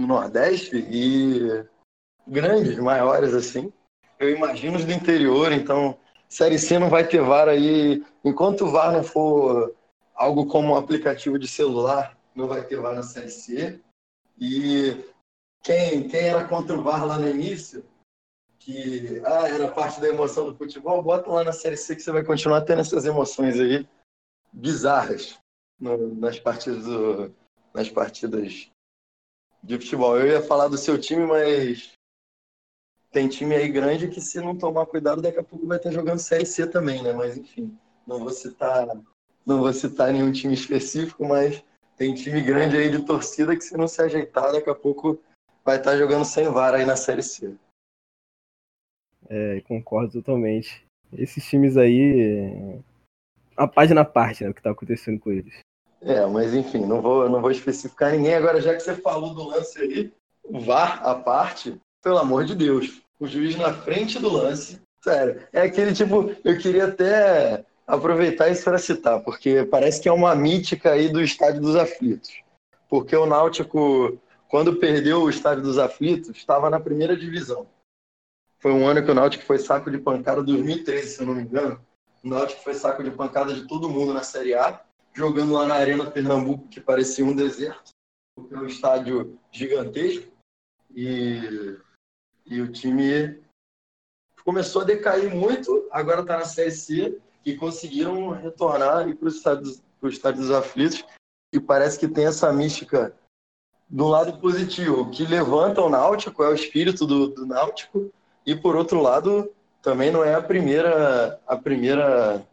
no 0.00 0.06
Nordeste 0.06 0.76
e 0.76 1.64
grandes, 2.26 2.78
maiores 2.78 3.34
assim. 3.34 3.72
Eu 4.18 4.30
imagino 4.30 4.78
os 4.78 4.84
do 4.84 4.92
interior, 4.92 5.52
então 5.52 5.98
Série 6.28 6.58
C 6.58 6.78
não 6.78 6.88
vai 6.88 7.06
ter 7.06 7.20
VAR 7.20 7.48
aí. 7.48 8.04
Enquanto 8.24 8.64
o 8.64 8.70
VAR 8.70 8.92
não 8.92 9.02
for 9.02 9.74
algo 10.14 10.46
como 10.46 10.72
um 10.72 10.76
aplicativo 10.76 11.38
de 11.38 11.46
celular, 11.46 12.16
não 12.34 12.46
vai 12.46 12.64
ter 12.64 12.80
VAR 12.80 12.94
na 12.94 13.02
Série 13.02 13.30
C. 13.30 13.80
E 14.38 15.04
quem, 15.62 16.08
quem 16.08 16.28
era 16.28 16.46
contra 16.46 16.76
o 16.76 16.82
VAR 16.82 17.04
lá 17.04 17.18
no 17.18 17.28
início, 17.28 17.84
que 18.58 19.20
ah, 19.24 19.48
era 19.48 19.68
parte 19.68 20.00
da 20.00 20.08
emoção 20.08 20.46
do 20.46 20.56
futebol, 20.56 21.02
bota 21.02 21.30
lá 21.30 21.44
na 21.44 21.52
Série 21.52 21.76
C 21.76 21.94
que 21.94 22.02
você 22.02 22.12
vai 22.12 22.24
continuar 22.24 22.62
tendo 22.62 22.80
essas 22.80 23.04
emoções 23.04 23.58
aí 23.60 23.86
bizarras 24.52 25.38
no, 25.78 26.14
nas 26.14 26.38
partidas 26.38 26.84
do, 26.84 27.34
nas 27.74 27.88
partidas 27.88 28.70
de 29.62 29.78
futebol. 29.78 30.18
Eu 30.18 30.26
ia 30.26 30.42
falar 30.42 30.68
do 30.68 30.78
seu 30.78 30.98
time, 31.00 31.26
mas 31.26 31.92
tem 33.10 33.28
time 33.28 33.54
aí 33.54 33.68
grande 33.68 34.08
que 34.08 34.20
se 34.20 34.40
não 34.40 34.56
tomar 34.56 34.86
cuidado, 34.86 35.22
daqui 35.22 35.38
a 35.38 35.44
pouco 35.44 35.66
vai 35.66 35.76
estar 35.78 35.90
jogando 35.90 36.18
Série 36.18 36.46
C 36.46 36.66
também, 36.66 37.02
né? 37.02 37.12
Mas 37.12 37.36
enfim, 37.36 37.76
não 38.06 38.20
vou 38.20 38.30
citar, 38.30 38.86
não 39.44 39.58
vou 39.58 39.72
citar 39.72 40.12
nenhum 40.12 40.30
time 40.32 40.54
específico, 40.54 41.26
mas 41.26 41.62
tem 41.96 42.14
time 42.14 42.40
grande 42.40 42.76
aí 42.76 42.90
de 42.90 43.04
torcida 43.04 43.54
que 43.56 43.62
se 43.62 43.76
não 43.76 43.88
se 43.88 44.00
ajeitar, 44.00 44.52
daqui 44.52 44.70
a 44.70 44.74
pouco 44.74 45.20
vai 45.64 45.76
estar 45.76 45.96
jogando 45.96 46.24
sem 46.24 46.48
VAR 46.48 46.74
aí 46.74 46.86
na 46.86 46.96
Série 46.96 47.22
C. 47.22 47.54
É, 49.28 49.60
concordo 49.62 50.12
totalmente. 50.12 50.84
Esses 51.12 51.44
times 51.44 51.76
aí, 51.76 52.80
a 53.56 53.66
página 53.66 54.00
à 54.00 54.04
parte, 54.04 54.44
né, 54.44 54.50
o 54.50 54.54
que 54.54 54.60
está 54.60 54.70
acontecendo 54.70 55.20
com 55.20 55.30
eles. 55.30 55.60
É, 56.00 56.24
mas 56.26 56.54
enfim, 56.54 56.86
não 56.86 57.02
vou, 57.02 57.28
não 57.28 57.40
vou 57.40 57.50
especificar 57.50 58.12
ninguém. 58.12 58.34
Agora, 58.34 58.60
já 58.60 58.74
que 58.74 58.80
você 58.80 58.94
falou 58.94 59.34
do 59.34 59.44
lance 59.44 59.78
aí, 59.78 60.12
VAR 60.48 61.06
à 61.06 61.14
parte, 61.14 61.78
pelo 62.02 62.18
amor 62.18 62.44
de 62.44 62.54
Deus, 62.54 63.02
o 63.18 63.26
juiz 63.26 63.56
na 63.56 63.72
frente 63.72 64.18
do 64.18 64.32
lance. 64.32 64.80
Sério, 65.04 65.42
é 65.52 65.62
aquele 65.62 65.92
tipo, 65.92 66.34
eu 66.44 66.58
queria 66.58 66.86
até 66.86 67.64
aproveitar 67.86 68.48
isso 68.48 68.64
para 68.64 68.78
citar, 68.78 69.20
porque 69.22 69.64
parece 69.64 70.00
que 70.00 70.08
é 70.08 70.12
uma 70.12 70.34
mítica 70.34 70.92
aí 70.92 71.08
do 71.08 71.20
Estádio 71.20 71.60
dos 71.60 71.76
Aflitos. 71.76 72.30
Porque 72.88 73.14
o 73.14 73.26
Náutico, 73.26 74.18
quando 74.48 74.76
perdeu 74.76 75.22
o 75.22 75.30
Estádio 75.30 75.62
dos 75.62 75.78
Aflitos, 75.78 76.30
estava 76.30 76.70
na 76.70 76.80
primeira 76.80 77.16
divisão. 77.16 77.66
Foi 78.58 78.72
um 78.72 78.86
ano 78.86 79.02
que 79.02 79.10
o 79.10 79.14
Náutico 79.14 79.44
foi 79.44 79.58
saco 79.58 79.90
de 79.90 79.98
pancada, 79.98 80.42
2013, 80.42 81.08
se 81.08 81.20
eu 81.20 81.26
não 81.26 81.34
me 81.34 81.42
engano. 81.42 81.80
O 82.22 82.28
Náutico 82.28 82.62
foi 82.62 82.74
saco 82.74 83.02
de 83.02 83.10
pancada 83.10 83.54
de 83.54 83.66
todo 83.66 83.88
mundo 83.88 84.12
na 84.12 84.22
Série 84.22 84.54
A, 84.54 84.80
jogando 85.12 85.52
lá 85.52 85.66
na 85.66 85.74
Arena 85.74 86.10
Pernambuco, 86.10 86.68
que 86.68 86.80
parecia 86.80 87.24
um 87.24 87.34
deserto, 87.34 87.90
porque 88.34 88.54
é 88.54 88.58
um 88.58 88.66
estádio 88.66 89.38
gigantesco. 89.52 90.30
E 90.94 91.78
e 92.50 92.60
o 92.60 92.70
time 92.72 93.40
começou 94.44 94.82
a 94.82 94.84
decair 94.84 95.32
muito, 95.32 95.86
agora 95.92 96.22
está 96.22 96.38
na 96.38 96.44
Série 96.44 96.72
C 96.72 97.18
e 97.46 97.54
conseguiram 97.54 98.30
retornar 98.30 99.16
para 99.16 99.28
os 99.28 99.36
estádios, 99.36 99.80
estádio 100.02 100.42
dos 100.42 100.50
aflitos. 100.50 101.04
E 101.52 101.60
parece 101.60 101.98
que 101.98 102.08
tem 102.08 102.26
essa 102.26 102.52
mística 102.52 103.14
do 103.88 104.08
lado 104.08 104.38
positivo, 104.40 105.10
que 105.10 105.24
levanta 105.24 105.80
o 105.80 105.88
Náutico, 105.88 106.42
é 106.42 106.48
o 106.48 106.54
espírito 106.54 107.06
do, 107.06 107.28
do 107.28 107.46
Náutico, 107.46 108.12
e 108.44 108.54
por 108.54 108.74
outro 108.74 109.00
lado, 109.00 109.52
também 109.80 110.10
não 110.10 110.24
é 110.24 110.34
a 110.34 110.42
primeira, 110.42 111.40
a 111.46 111.56
primeira 111.56 112.44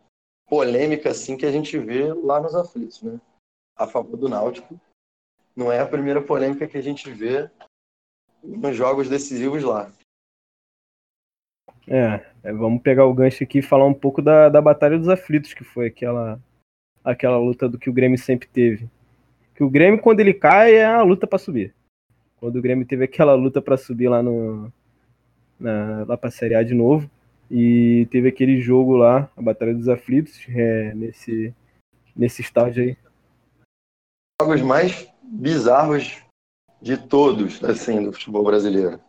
polêmica 0.47 1.09
assim 1.09 1.37
que 1.37 1.45
a 1.45 1.51
gente 1.51 1.77
vê 1.77 2.11
lá 2.13 2.41
nos 2.41 2.55
aflitos, 2.55 3.01
né? 3.01 3.19
A 3.75 3.85
favor 3.85 4.17
do 4.17 4.29
Náutico. 4.29 4.79
Não 5.55 5.71
é 5.71 5.79
a 5.79 5.87
primeira 5.87 6.21
polêmica 6.21 6.67
que 6.67 6.77
a 6.77 6.81
gente 6.81 7.09
vê 7.11 7.49
nos 8.43 8.75
jogos 8.75 9.09
decisivos 9.09 9.63
lá. 9.63 9.91
É, 11.87 12.25
é, 12.43 12.53
vamos 12.53 12.81
pegar 12.81 13.05
o 13.05 13.13
gancho 13.13 13.43
aqui 13.43 13.59
e 13.59 13.63
falar 13.63 13.85
um 13.85 13.93
pouco 13.93 14.21
da, 14.21 14.49
da 14.49 14.61
Batalha 14.61 14.97
dos 14.97 15.07
Aflitos, 15.07 15.53
que 15.53 15.63
foi 15.63 15.87
aquela, 15.87 16.39
aquela 17.03 17.37
luta 17.37 17.69
do 17.69 17.79
que 17.79 17.89
o 17.89 17.93
Grêmio 17.93 18.17
sempre 18.17 18.47
teve. 18.47 18.89
Que 19.55 19.63
o 19.63 19.69
Grêmio, 19.69 20.01
quando 20.01 20.19
ele 20.19 20.33
cai, 20.33 20.75
é 20.75 20.85
a 20.85 21.01
luta 21.01 21.25
para 21.25 21.39
subir. 21.39 21.73
Quando 22.37 22.57
o 22.57 22.61
Grêmio 22.61 22.85
teve 22.85 23.05
aquela 23.05 23.33
luta 23.33 23.61
para 23.61 23.77
subir 23.77 24.09
lá 24.09 24.21
no 24.21 24.71
na, 25.59 26.03
lá 26.05 26.17
para 26.17 26.29
Série 26.29 26.55
A 26.55 26.61
de 26.61 26.73
novo, 26.73 27.09
e 27.49 28.07
teve 28.11 28.27
aquele 28.29 28.59
jogo 28.59 28.95
lá, 28.95 29.29
a 29.35 29.41
Batalha 29.41 29.73
dos 29.73 29.87
Aflitos, 29.87 30.45
é, 30.49 30.93
nesse, 30.93 31.53
nesse 32.15 32.41
estágio 32.41 32.83
aí. 32.83 32.97
Jogos 34.41 34.61
mais 34.61 35.07
bizarros 35.23 36.21
de 36.81 36.97
todos, 36.97 37.63
assim, 37.63 38.03
do 38.03 38.13
futebol 38.13 38.43
brasileiro. 38.43 38.99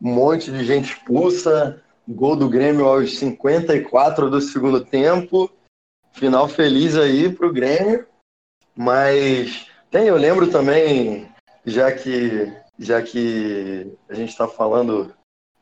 Um 0.00 0.14
monte 0.14 0.50
de 0.50 0.64
gente 0.64 0.92
expulsa, 0.92 1.82
gol 2.06 2.36
do 2.36 2.48
Grêmio 2.48 2.86
aos 2.86 3.18
54 3.18 4.30
do 4.30 4.40
segundo 4.40 4.84
tempo, 4.84 5.50
final 6.12 6.48
feliz 6.48 6.96
aí 6.96 7.32
pro 7.32 7.52
Grêmio, 7.52 8.06
mas 8.76 9.66
tem, 9.90 10.06
eu 10.06 10.16
lembro 10.16 10.50
também, 10.50 11.28
já 11.64 11.90
que 11.92 12.52
já 12.78 13.02
que 13.02 13.92
a 14.08 14.14
gente 14.14 14.28
está 14.28 14.46
falando, 14.46 15.12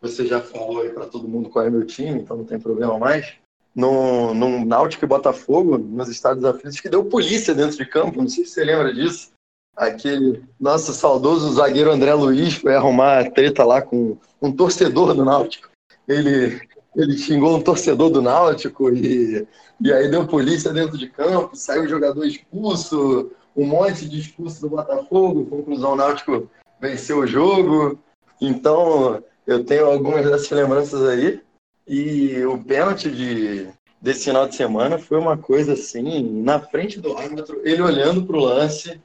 você 0.06 0.26
já 0.26 0.40
falou 0.40 0.82
aí 0.82 0.90
para 0.90 1.06
todo 1.06 1.28
mundo 1.28 1.48
qual 1.48 1.64
é 1.64 1.70
meu 1.70 1.84
time, 1.86 2.20
então 2.20 2.36
não 2.36 2.44
tem 2.44 2.58
problema 2.58 2.98
mais. 2.98 3.34
No, 3.74 4.32
no 4.32 4.64
Náutico 4.64 5.04
e 5.04 5.08
Botafogo, 5.08 5.76
nos 5.76 6.08
Estados 6.08 6.44
Aflitos, 6.44 6.80
que 6.80 6.88
deu 6.88 7.04
polícia 7.04 7.54
dentro 7.54 7.76
de 7.76 7.84
campo, 7.84 8.22
não 8.22 8.28
sei 8.28 8.44
se 8.44 8.52
você 8.52 8.64
lembra 8.64 8.92
disso 8.92 9.36
aquele 9.76 10.42
nosso 10.58 10.92
saudoso 10.94 11.52
zagueiro 11.52 11.92
André 11.92 12.14
Luiz 12.14 12.54
foi 12.54 12.74
arrumar 12.74 13.30
treta 13.30 13.62
lá 13.62 13.82
com 13.82 14.16
um 14.40 14.50
torcedor 14.50 15.14
do 15.14 15.24
Náutico. 15.24 15.68
Ele, 16.08 16.60
ele 16.96 17.18
xingou 17.18 17.56
um 17.56 17.62
torcedor 17.62 18.08
do 18.08 18.22
Náutico 18.22 18.90
e, 18.90 19.46
e 19.78 19.92
aí 19.92 20.10
deu 20.10 20.26
polícia 20.26 20.72
dentro 20.72 20.96
de 20.96 21.08
campo, 21.08 21.54
saiu 21.54 21.82
o 21.82 21.88
jogador 21.88 22.24
expulso, 22.24 23.30
um 23.54 23.66
monte 23.66 24.08
de 24.08 24.20
expulso 24.20 24.62
do 24.62 24.70
Botafogo, 24.70 25.44
conclusão 25.46 25.92
o 25.92 25.96
Náutico 25.96 26.48
venceu 26.80 27.18
o 27.18 27.26
jogo. 27.26 27.98
Então, 28.40 29.22
eu 29.46 29.64
tenho 29.64 29.86
algumas 29.86 30.24
dessas 30.28 30.50
lembranças 30.50 31.02
aí. 31.08 31.40
E 31.86 32.44
o 32.44 32.62
pênalti 32.62 33.10
de, 33.10 33.68
desse 34.00 34.24
final 34.24 34.48
de 34.48 34.56
semana 34.56 34.98
foi 34.98 35.18
uma 35.18 35.38
coisa 35.38 35.74
assim, 35.74 36.42
na 36.42 36.60
frente 36.60 37.00
do 37.00 37.16
árbitro, 37.16 37.60
ele 37.64 37.80
olhando 37.80 38.26
para 38.26 38.36
o 38.36 38.40
lance, 38.40 39.00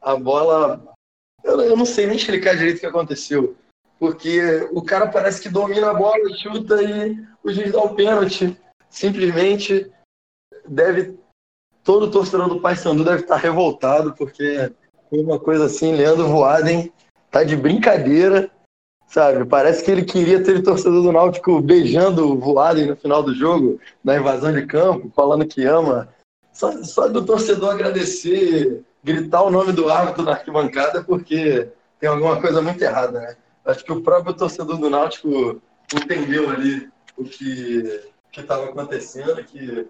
a 0.00 0.16
bola. 0.16 0.94
Eu, 1.44 1.60
eu 1.60 1.76
não 1.76 1.84
sei 1.84 2.06
nem 2.06 2.16
explicar 2.16 2.56
direito 2.56 2.78
o 2.78 2.80
que 2.80 2.86
aconteceu. 2.86 3.56
Porque 3.98 4.68
o 4.72 4.82
cara 4.82 5.08
parece 5.08 5.40
que 5.40 5.48
domina 5.48 5.90
a 5.90 5.94
bola, 5.94 6.36
chuta 6.36 6.82
e 6.82 7.16
o 7.42 7.52
juiz 7.52 7.72
dá 7.72 7.80
o 7.80 7.94
pênalti. 7.94 8.56
Simplesmente 8.90 9.90
deve. 10.66 11.18
Todo 11.82 12.10
torcedor 12.10 12.48
do 12.48 12.60
Paysandu 12.60 13.04
deve 13.04 13.22
estar 13.22 13.36
revoltado, 13.36 14.12
porque 14.14 14.72
foi 15.08 15.20
uma 15.20 15.38
coisa 15.38 15.66
assim, 15.66 15.94
Leandro 15.94 16.28
Voaden 16.28 16.92
tá 17.30 17.44
de 17.44 17.56
brincadeira, 17.56 18.50
sabe? 19.06 19.44
Parece 19.44 19.84
que 19.84 19.90
ele 19.90 20.04
queria 20.04 20.42
ter 20.42 20.56
o 20.56 20.62
torcedor 20.62 21.02
do 21.02 21.12
Náutico 21.12 21.60
beijando 21.60 22.30
o 22.30 22.38
Voaden 22.38 22.86
no 22.86 22.96
final 22.96 23.22
do 23.22 23.34
jogo, 23.34 23.80
na 24.02 24.16
invasão 24.16 24.52
de 24.52 24.66
campo, 24.66 25.10
falando 25.14 25.46
que 25.46 25.64
ama. 25.64 26.08
Só, 26.52 26.82
só 26.82 27.08
do 27.08 27.24
torcedor 27.24 27.70
agradecer 27.70 28.82
gritar 29.04 29.42
o 29.42 29.50
nome 29.50 29.72
do 29.72 29.88
árbitro 29.88 30.24
na 30.24 30.32
arquibancada 30.32 31.04
porque 31.04 31.68
tem 32.00 32.08
alguma 32.08 32.40
coisa 32.40 32.60
muito 32.60 32.82
errada, 32.82 33.20
né? 33.20 33.36
Acho 33.64 33.84
que 33.84 33.92
o 33.92 34.02
próprio 34.02 34.34
torcedor 34.34 34.78
do 34.78 34.90
Náutico 34.90 35.60
entendeu 35.94 36.50
ali 36.50 36.88
o 37.16 37.24
que 37.24 38.00
estava 38.36 38.66
acontecendo, 38.66 39.42
que 39.44 39.88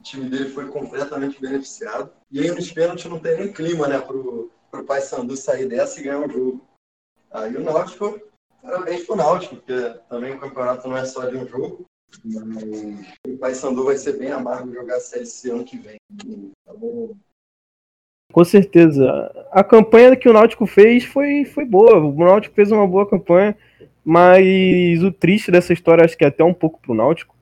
o 0.00 0.02
time 0.02 0.28
dele 0.28 0.50
foi 0.50 0.66
completamente 0.68 1.40
beneficiado. 1.40 2.10
E 2.30 2.40
aí 2.40 2.50
nos 2.50 2.70
pênaltis 2.70 3.04
não 3.06 3.18
tem 3.18 3.36
nem 3.36 3.52
clima, 3.52 3.88
né, 3.88 3.98
pro, 3.98 4.50
pro 4.70 4.84
Paysandu 4.84 5.36
sair 5.36 5.66
dessa 5.66 6.00
e 6.00 6.04
ganhar 6.04 6.20
o 6.20 6.30
jogo. 6.30 6.66
Aí 7.30 7.54
o 7.56 7.60
Náutico, 7.60 8.20
parabéns 8.62 9.04
pro 9.04 9.16
Náutico, 9.16 9.56
porque 9.56 9.94
também 10.08 10.34
o 10.34 10.40
campeonato 10.40 10.88
não 10.88 10.96
é 10.96 11.04
só 11.04 11.24
de 11.26 11.36
um 11.36 11.46
jogo. 11.46 11.86
Mas 12.24 12.62
o 13.26 13.36
Paysandu 13.38 13.84
vai 13.84 13.96
ser 13.96 14.18
bem 14.18 14.30
amargo 14.30 14.72
jogar 14.72 14.96
a 14.96 15.00
Série 15.00 15.26
C 15.26 15.50
ano 15.50 15.64
que 15.64 15.76
vem. 15.76 15.98
Tá 16.64 16.74
bom? 16.74 17.14
Com 18.32 18.44
certeza. 18.44 19.30
A 19.50 19.64
campanha 19.64 20.16
que 20.16 20.28
o 20.28 20.32
Náutico 20.32 20.66
fez 20.66 21.04
foi, 21.04 21.44
foi 21.44 21.64
boa. 21.64 21.98
O 21.98 22.12
Náutico 22.16 22.54
fez 22.54 22.70
uma 22.70 22.86
boa 22.86 23.08
campanha, 23.08 23.56
mas 24.04 25.02
o 25.02 25.12
triste 25.12 25.50
dessa 25.50 25.72
história, 25.72 26.04
acho 26.04 26.16
que 26.16 26.24
é 26.24 26.28
até 26.28 26.44
um 26.44 26.54
pouco 26.54 26.80
pro 26.80 26.94
Náutico. 26.94 27.34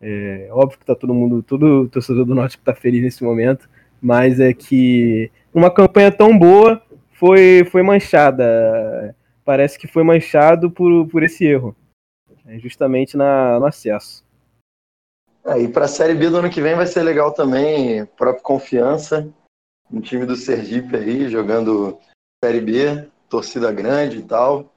É 0.00 0.48
óbvio 0.50 0.78
que 0.78 0.84
tá 0.84 0.94
todo 0.94 1.14
mundo, 1.14 1.42
todo 1.42 1.88
torcedor 1.88 2.24
do 2.24 2.34
Náutico 2.34 2.62
tá 2.62 2.74
feliz 2.74 3.02
nesse 3.02 3.24
momento, 3.24 3.68
mas 4.00 4.40
é 4.40 4.52
que 4.52 5.30
uma 5.54 5.70
campanha 5.70 6.12
tão 6.12 6.36
boa 6.36 6.82
foi, 7.12 7.66
foi 7.70 7.82
manchada. 7.82 9.14
Parece 9.46 9.78
que 9.78 9.86
foi 9.86 10.02
manchado 10.02 10.70
por, 10.70 11.08
por 11.08 11.22
esse 11.22 11.46
erro, 11.46 11.74
é 12.44 12.58
justamente 12.58 13.16
na, 13.16 13.58
no 13.58 13.64
acesso. 13.64 14.22
É, 15.42 15.58
e 15.62 15.68
para 15.68 15.86
a 15.86 15.88
Série 15.88 16.14
B 16.14 16.28
do 16.28 16.36
ano 16.36 16.50
que 16.50 16.60
vem 16.60 16.74
vai 16.74 16.86
ser 16.86 17.02
legal 17.02 17.32
também, 17.32 18.04
própria 18.04 18.42
confiança 18.42 19.32
um 19.90 20.00
time 20.00 20.26
do 20.26 20.36
Sergipe 20.36 20.96
aí, 20.96 21.28
jogando 21.28 21.98
Série 22.44 22.60
B. 22.60 23.08
torcida 23.28 23.72
grande 23.72 24.18
e 24.18 24.22
tal. 24.22 24.72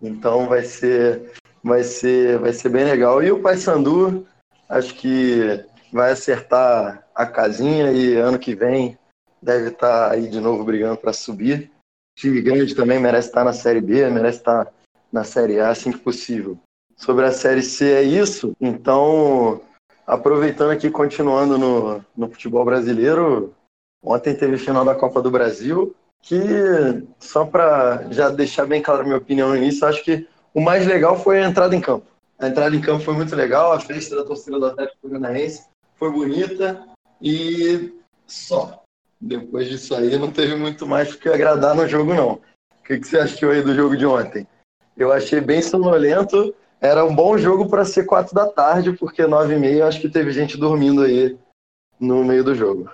Então 0.00 0.48
vai 0.48 0.62
ser 0.62 1.32
vai 1.62 1.82
ser 1.82 2.38
vai 2.38 2.52
ser 2.52 2.68
bem 2.68 2.84
legal. 2.84 3.22
E 3.22 3.30
o 3.30 3.42
Paysandu, 3.42 4.26
acho 4.68 4.94
que 4.94 5.64
vai 5.92 6.12
acertar 6.12 7.06
a 7.14 7.26
casinha 7.26 7.90
e 7.92 8.16
ano 8.16 8.38
que 8.38 8.54
vem 8.54 8.98
deve 9.42 9.68
estar 9.68 10.12
aí 10.12 10.28
de 10.28 10.40
novo 10.40 10.64
brigando 10.64 10.96
para 10.96 11.12
subir. 11.12 11.69
Time 12.20 12.42
grande 12.42 12.74
também 12.74 13.00
merece 13.00 13.28
estar 13.28 13.42
na 13.42 13.54
Série 13.54 13.80
B, 13.80 14.06
merece 14.10 14.40
estar 14.40 14.70
na 15.10 15.24
Série 15.24 15.58
A 15.58 15.70
assim 15.70 15.90
que 15.90 15.98
possível. 15.98 16.58
Sobre 16.94 17.24
a 17.24 17.32
Série 17.32 17.62
C 17.62 17.92
é 17.92 18.02
isso. 18.02 18.52
Então, 18.60 19.62
aproveitando 20.06 20.70
aqui, 20.70 20.90
continuando 20.90 21.56
no, 21.56 22.04
no 22.14 22.28
futebol 22.28 22.62
brasileiro, 22.62 23.54
ontem 24.04 24.34
teve 24.34 24.58
final 24.58 24.84
da 24.84 24.94
Copa 24.94 25.22
do 25.22 25.30
Brasil 25.30 25.96
que, 26.20 26.44
só 27.18 27.46
para 27.46 28.06
já 28.10 28.28
deixar 28.28 28.66
bem 28.66 28.82
claro 28.82 29.02
minha 29.02 29.16
opinião 29.16 29.56
início, 29.56 29.86
acho 29.86 30.04
que 30.04 30.28
o 30.52 30.60
mais 30.60 30.86
legal 30.86 31.18
foi 31.18 31.42
a 31.42 31.48
entrada 31.48 31.74
em 31.74 31.80
campo. 31.80 32.04
A 32.38 32.48
entrada 32.48 32.76
em 32.76 32.82
campo 32.82 33.02
foi 33.02 33.14
muito 33.14 33.34
legal, 33.34 33.72
a 33.72 33.80
festa 33.80 34.14
da 34.14 34.24
torcida 34.24 34.58
do 34.58 34.66
Atlético 34.66 35.08
Paranaense 35.08 35.64
foi 35.94 36.10
bonita 36.10 36.86
e 37.18 37.94
só. 38.26 38.79
Depois 39.20 39.68
disso 39.68 39.94
aí 39.94 40.16
não 40.18 40.30
teve 40.30 40.56
muito 40.56 40.86
mais 40.86 41.14
que 41.14 41.28
agradar 41.28 41.74
no 41.74 41.86
jogo, 41.86 42.14
não. 42.14 42.32
O 42.32 42.82
que, 42.84 42.98
que 42.98 43.06
você 43.06 43.18
achou 43.18 43.50
aí 43.50 43.62
do 43.62 43.74
jogo 43.74 43.96
de 43.96 44.06
ontem? 44.06 44.46
Eu 44.96 45.12
achei 45.12 45.40
bem 45.40 45.60
sonolento. 45.60 46.54
Era 46.80 47.04
um 47.04 47.14
bom 47.14 47.36
jogo 47.36 47.68
para 47.68 47.84
ser 47.84 48.04
quatro 48.04 48.34
da 48.34 48.46
tarde, 48.46 48.92
porque 48.92 49.26
nove 49.26 49.54
e 49.54 49.58
meia 49.58 49.86
acho 49.86 50.00
que 50.00 50.08
teve 50.08 50.32
gente 50.32 50.56
dormindo 50.56 51.02
aí 51.02 51.38
no 52.00 52.24
meio 52.24 52.42
do 52.42 52.54
jogo 52.54 52.88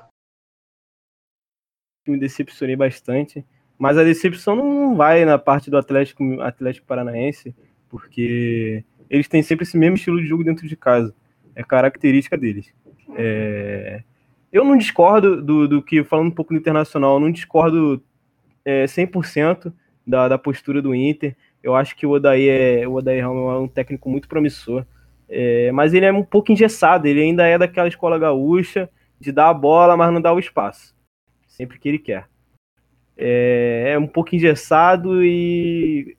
me 2.10 2.18
decepcionei 2.18 2.76
bastante. 2.76 3.44
Mas 3.78 3.98
a 3.98 4.04
decepção 4.04 4.56
não 4.56 4.96
vai 4.96 5.24
na 5.24 5.38
parte 5.38 5.70
do 5.70 5.76
Atlético, 5.76 6.40
Atlético 6.40 6.86
Paranaense, 6.86 7.54
porque 7.88 8.84
eles 9.10 9.28
têm 9.28 9.42
sempre 9.42 9.64
esse 9.64 9.76
mesmo 9.76 9.96
estilo 9.96 10.20
de 10.20 10.26
jogo 10.26 10.44
dentro 10.44 10.66
de 10.66 10.76
casa. 10.76 11.14
É 11.54 11.62
característica 11.62 12.36
deles. 12.36 12.72
É... 13.16 14.02
Eu 14.56 14.64
não 14.64 14.78
discordo 14.78 15.42
do, 15.42 15.68
do, 15.68 15.82
que, 15.82 16.02
falando 16.02 16.28
um 16.28 16.34
pouco 16.34 16.54
do 16.54 16.58
Internacional, 16.58 17.20
não 17.20 17.30
discordo 17.30 18.02
é, 18.64 18.86
100% 18.86 19.70
da, 20.06 20.28
da 20.28 20.38
postura 20.38 20.80
do 20.80 20.94
Inter. 20.94 21.36
Eu 21.62 21.74
acho 21.74 21.94
que 21.94 22.06
o 22.06 22.10
Odair 22.12 22.80
é, 22.80 22.88
o 22.88 22.94
Odair 22.94 23.22
é 23.22 23.28
um 23.28 23.68
técnico 23.68 24.08
muito 24.08 24.26
promissor. 24.26 24.86
É, 25.28 25.70
mas 25.72 25.92
ele 25.92 26.06
é 26.06 26.12
um 26.12 26.22
pouco 26.22 26.52
engessado, 26.52 27.06
ele 27.06 27.20
ainda 27.20 27.46
é 27.46 27.58
daquela 27.58 27.86
escola 27.86 28.18
gaúcha 28.18 28.88
de 29.20 29.30
dar 29.30 29.50
a 29.50 29.54
bola, 29.54 29.94
mas 29.94 30.10
não 30.10 30.22
dar 30.22 30.32
o 30.32 30.38
espaço 30.38 30.96
sempre 31.46 31.78
que 31.78 31.86
ele 31.86 31.98
quer. 31.98 32.26
É, 33.14 33.90
é 33.92 33.98
um 33.98 34.06
pouco 34.06 34.34
engessado 34.34 35.22
e 35.22 36.16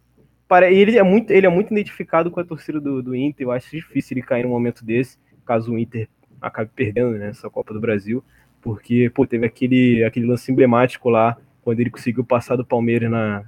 para 0.47 0.71
ele 0.71 0.95
é 0.95 1.03
muito 1.03 1.31
ele 1.31 1.47
é 1.47 1.49
muito 1.49 1.71
identificado 1.71 2.29
com 2.29 2.39
a 2.39 2.45
torcida 2.45 2.79
do, 2.79 3.01
do 3.01 3.15
Inter. 3.15 3.47
Eu 3.47 3.51
acho 3.51 3.71
difícil 3.71 4.15
ele 4.15 4.27
cair 4.27 4.43
num 4.43 4.49
momento 4.49 4.85
desse, 4.85 5.17
caso 5.43 5.73
o 5.73 5.79
Inter 5.79 6.07
acabe 6.41 6.69
perdendo 6.75 7.11
né, 7.17 7.31
Copa 7.51 7.73
do 7.73 7.79
Brasil, 7.79 8.23
porque 8.61 9.09
pô, 9.13 9.25
teve 9.25 9.45
aquele 9.45 10.03
aquele 10.03 10.25
lance 10.25 10.51
emblemático 10.51 11.09
lá 11.09 11.37
quando 11.63 11.79
ele 11.79 11.89
conseguiu 11.89 12.23
passar 12.23 12.55
do 12.55 12.65
Palmeiras 12.65 13.11
na, 13.11 13.45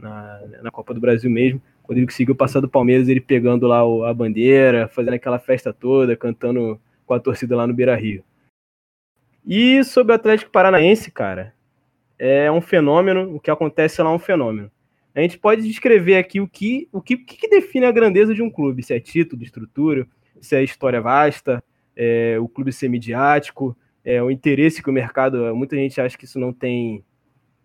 na, 0.00 0.40
na 0.62 0.70
Copa 0.70 0.94
do 0.94 1.00
Brasil 1.00 1.30
mesmo. 1.30 1.60
Quando 1.82 1.98
ele 1.98 2.06
conseguiu 2.06 2.34
passar 2.34 2.60
do 2.60 2.68
Palmeiras, 2.68 3.08
ele 3.08 3.20
pegando 3.20 3.66
lá 3.66 3.80
a 4.08 4.14
bandeira, 4.14 4.88
fazendo 4.88 5.14
aquela 5.14 5.38
festa 5.38 5.72
toda, 5.72 6.16
cantando 6.16 6.78
com 7.06 7.14
a 7.14 7.20
torcida 7.20 7.56
lá 7.56 7.66
no 7.66 7.72
Beira 7.72 7.96
Rio. 7.96 8.22
E 9.46 9.82
sobre 9.84 10.12
o 10.12 10.16
Atlético 10.16 10.50
Paranaense, 10.50 11.10
cara, 11.10 11.54
é 12.18 12.52
um 12.52 12.60
fenômeno, 12.60 13.34
o 13.34 13.40
que 13.40 13.50
acontece 13.50 14.02
lá 14.02 14.10
é 14.10 14.14
um 14.14 14.18
fenômeno. 14.18 14.70
A 15.14 15.20
gente 15.20 15.38
pode 15.38 15.62
descrever 15.62 16.16
aqui 16.16 16.40
o 16.40 16.46
que, 16.46 16.88
o 16.92 17.00
que, 17.00 17.16
que 17.16 17.48
define 17.48 17.86
a 17.86 17.90
grandeza 17.90 18.34
de 18.34 18.42
um 18.42 18.50
clube, 18.50 18.82
se 18.82 18.92
é 18.92 19.00
título, 19.00 19.42
estrutura, 19.42 20.06
se 20.40 20.56
é 20.56 20.62
história 20.62 21.00
vasta, 21.00 21.62
é, 21.96 22.38
o 22.38 22.48
clube 22.48 22.72
ser 22.72 22.88
midiático, 22.88 23.76
é, 24.04 24.22
o 24.22 24.30
interesse 24.30 24.82
que 24.82 24.90
o 24.90 24.92
mercado, 24.92 25.54
muita 25.54 25.76
gente 25.76 26.00
acha 26.00 26.16
que 26.16 26.24
isso 26.24 26.38
não 26.38 26.52
tem, 26.52 27.04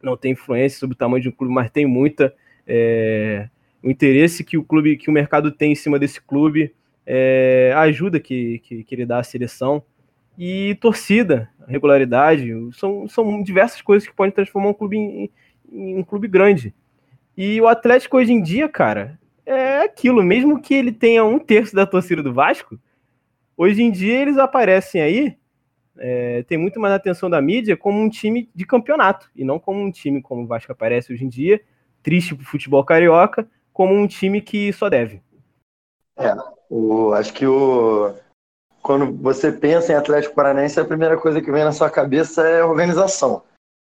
não 0.02 0.18
tem 0.18 0.32
influência 0.32 0.80
sobre 0.80 0.96
o 0.96 0.98
tamanho 0.98 1.22
de 1.22 1.30
um 1.30 1.32
clube, 1.32 1.54
mas 1.54 1.70
tem 1.70 1.86
muita, 1.86 2.34
é, 2.68 3.48
o 3.84 3.90
interesse 3.90 4.44
que 4.44 4.58
o 4.58 4.64
clube, 4.64 4.98
que 4.98 5.10
o 5.10 5.14
mercado 5.14 5.52
tem 5.52 5.72
em 5.72 5.76
cima 5.76 6.00
desse 6.00 6.22
clube, 6.22 6.74
é, 7.06 7.72
a 7.76 7.82
ajuda 7.82 8.20
que, 8.20 8.60
que, 8.60 8.84
que 8.84 8.96
ele 8.96 9.06
dá 9.06 9.20
à 9.20 9.24
seleção, 9.24 9.84
e 10.38 10.76
torcida, 10.76 11.50
regularidade, 11.68 12.52
são, 12.74 13.08
são 13.08 13.44
diversas 13.44 13.82
coisas 13.82 14.08
que 14.08 14.16
podem 14.16 14.34
transformar 14.34 14.70
um 14.70 14.74
clube 14.74 14.98
em, 14.98 15.30
em, 15.72 15.98
um 15.98 16.04
clube 16.04 16.28
grande. 16.28 16.74
E 17.38 17.60
o 17.62 17.68
Atlético 17.68 18.18
hoje 18.18 18.32
em 18.32 18.42
dia, 18.42 18.68
cara, 18.68 19.20
é 19.46 19.82
aquilo, 19.82 20.24
mesmo 20.24 20.62
que 20.62 20.74
ele 20.74 20.92
tenha 20.92 21.24
um 21.24 21.40
terço 21.40 21.76
da 21.76 21.86
torcida 21.86 22.24
do 22.24 22.34
Vasco, 22.34 22.80
hoje 23.58 23.82
em 23.82 23.92
dia 23.92 24.22
eles 24.22 24.38
aparecem 24.38 25.02
aí, 25.02 25.38
é, 25.98 26.44
tem 26.44 26.58
muito 26.58 26.80
mais 26.80 26.94
atenção 26.94 27.30
da 27.30 27.42
mídia 27.42 27.78
como 27.78 28.00
um 28.00 28.10
time 28.10 28.50
de 28.56 28.66
campeonato, 28.66 29.30
e 29.36 29.44
não 29.44 29.60
como 29.60 29.80
um 29.80 29.92
time 29.92 30.22
como 30.22 30.44
o 30.44 30.48
Vasco 30.48 30.72
aparece 30.72 31.14
hoje 31.14 31.26
em 31.26 31.30
dia, 31.30 31.62
triste 32.02 32.36
pro 32.36 32.46
futebol 32.46 32.84
carioca, 32.84 33.48
como 33.72 33.94
um 33.94 34.08
time 34.08 34.42
que 34.42 34.72
só 34.74 34.90
deve. 34.90 35.22
É, 36.18 36.36
o, 36.70 37.14
acho 37.14 37.34
que 37.34 37.46
o, 37.46 38.14
quando 38.82 39.12
você 39.18 39.52
pensa 39.52 39.94
em 39.94 39.96
Atlético 39.96 40.36
Paranaense, 40.36 40.80
a 40.80 40.86
primeira 40.86 41.18
coisa 41.18 41.42
que 41.42 41.52
vem 41.52 41.64
na 41.64 41.72
sua 41.72 41.90
cabeça 41.90 42.42
é 42.48 42.64
organização. 42.64 43.44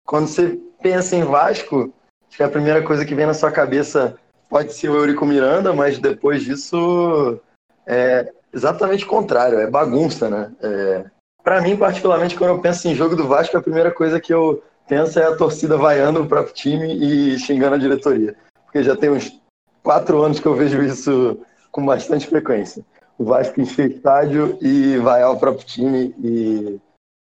Quando 0.06 0.28
você 0.28 0.58
pensa 0.82 1.16
em 1.16 1.24
Vasco, 1.24 1.92
acho 2.28 2.36
que 2.36 2.42
a 2.42 2.48
primeira 2.48 2.82
coisa 2.82 3.04
que 3.04 3.14
vem 3.14 3.26
na 3.26 3.34
sua 3.34 3.50
cabeça 3.50 4.18
pode 4.48 4.72
ser 4.72 4.88
o 4.88 4.96
Eurico 4.96 5.26
Miranda, 5.26 5.72
mas 5.72 5.98
depois 5.98 6.42
disso 6.42 7.40
é 7.86 8.32
exatamente 8.52 9.04
o 9.04 9.08
contrário, 9.08 9.58
é 9.58 9.66
bagunça, 9.66 10.28
né? 10.28 10.52
É... 10.62 11.04
Para 11.42 11.60
mim, 11.60 11.76
particularmente, 11.76 12.36
quando 12.36 12.50
eu 12.50 12.60
penso 12.60 12.88
em 12.88 12.94
jogo 12.94 13.14
do 13.14 13.28
Vasco, 13.28 13.56
a 13.56 13.62
primeira 13.62 13.90
coisa 13.90 14.20
que 14.20 14.32
eu 14.32 14.62
penso 14.88 15.18
é 15.18 15.24
a 15.24 15.36
torcida 15.36 15.76
vaiando 15.76 16.22
o 16.22 16.26
próprio 16.26 16.54
time 16.54 16.94
e 16.94 17.38
xingando 17.38 17.74
a 17.74 17.78
diretoria. 17.78 18.34
Porque 18.64 18.82
já 18.82 18.96
tem 18.96 19.10
uns 19.10 19.38
quatro 19.82 20.22
anos 20.22 20.40
que 20.40 20.46
eu 20.46 20.54
vejo 20.54 20.82
isso 20.82 21.38
com 21.70 21.84
bastante 21.84 22.26
frequência 22.26 22.82
o 23.18 23.24
Vasco 23.24 23.60
encher 23.60 23.92
estádio 23.92 24.58
e 24.60 24.96
vaiar 24.98 25.30
o 25.30 25.38
próprio 25.38 25.66
time 25.66 26.14
e 26.22 26.80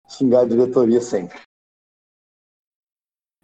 xingar 0.09 0.43
a 0.43 0.49
diretoria 0.49 1.01
sempre. 1.01 1.39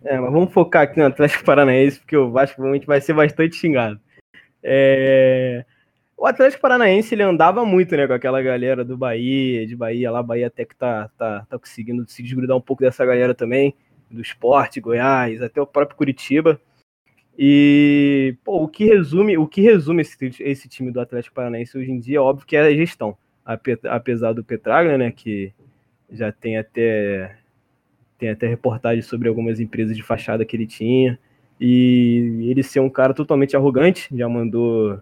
É, 0.05 0.21
mas 0.21 0.31
vamos 0.31 0.53
focar 0.53 0.83
aqui 0.83 0.99
no 0.99 1.07
Atlético 1.07 1.45
Paranaense, 1.45 1.99
porque 1.99 2.17
o 2.17 2.31
Vasco 2.31 2.57
provavelmente 2.57 2.87
vai 2.87 3.01
ser 3.01 3.15
bastante 3.15 3.57
xingado. 3.57 3.99
É... 4.63 5.65
O 6.17 6.27
Atlético 6.27 6.63
Paranaense 6.63 7.15
ele 7.15 7.23
andava 7.23 7.65
muito 7.65 7.97
né, 7.97 8.07
com 8.07 8.13
aquela 8.13 8.41
galera 8.41 8.85
do 8.85 8.97
Bahia, 8.97 9.67
de 9.67 9.75
Bahia 9.75 10.11
lá, 10.11 10.23
Bahia 10.23 10.47
até 10.47 10.65
que 10.65 10.77
tá, 10.77 11.11
tá, 11.19 11.47
tá 11.49 11.59
conseguindo 11.59 12.09
se 12.09 12.23
desgrudar 12.23 12.57
um 12.57 12.61
pouco 12.61 12.83
dessa 12.83 13.05
galera 13.05 13.35
também, 13.35 13.75
do 14.11 14.21
esporte, 14.21 14.81
Goiás, 14.81 15.43
até 15.43 15.61
o 15.61 15.67
próprio 15.67 15.97
Curitiba. 15.97 16.61
E 17.37 18.37
pô, 18.45 18.63
o 18.63 18.69
que 18.69 18.85
resume, 18.85 19.37
o 19.37 19.47
que 19.47 19.61
resume 19.61 20.03
esse, 20.03 20.17
esse 20.41 20.69
time 20.69 20.93
do 20.93 21.01
Atlético 21.01 21.35
Paranaense 21.35 21.77
hoje 21.77 21.91
em 21.91 21.99
dia, 21.99 22.19
é 22.19 22.21
óbvio 22.21 22.47
que 22.47 22.57
é 22.57 22.61
a 22.61 22.73
gestão. 22.73 23.17
Apesar 23.45 24.33
do 24.33 24.45
Petraglia, 24.45 24.97
né, 24.97 25.11
que 25.11 25.53
já 26.11 26.31
tem 26.31 26.57
até 26.57 27.37
tem 28.19 28.31
até 28.31 28.47
reportagem 28.47 29.03
sobre 29.03 29.29
algumas 29.29 29.61
empresas 29.61 29.97
de 29.97 30.03
fachada 30.03 30.45
que 30.45 30.57
ele 30.57 30.67
tinha 30.67 31.19
e 31.61 32.49
ele 32.51 32.63
ser 32.63 32.81
um 32.81 32.91
cara 32.91 33.15
totalmente 33.15 33.57
arrogante, 33.57 34.09
já 34.13 34.29
mandou 34.29 35.01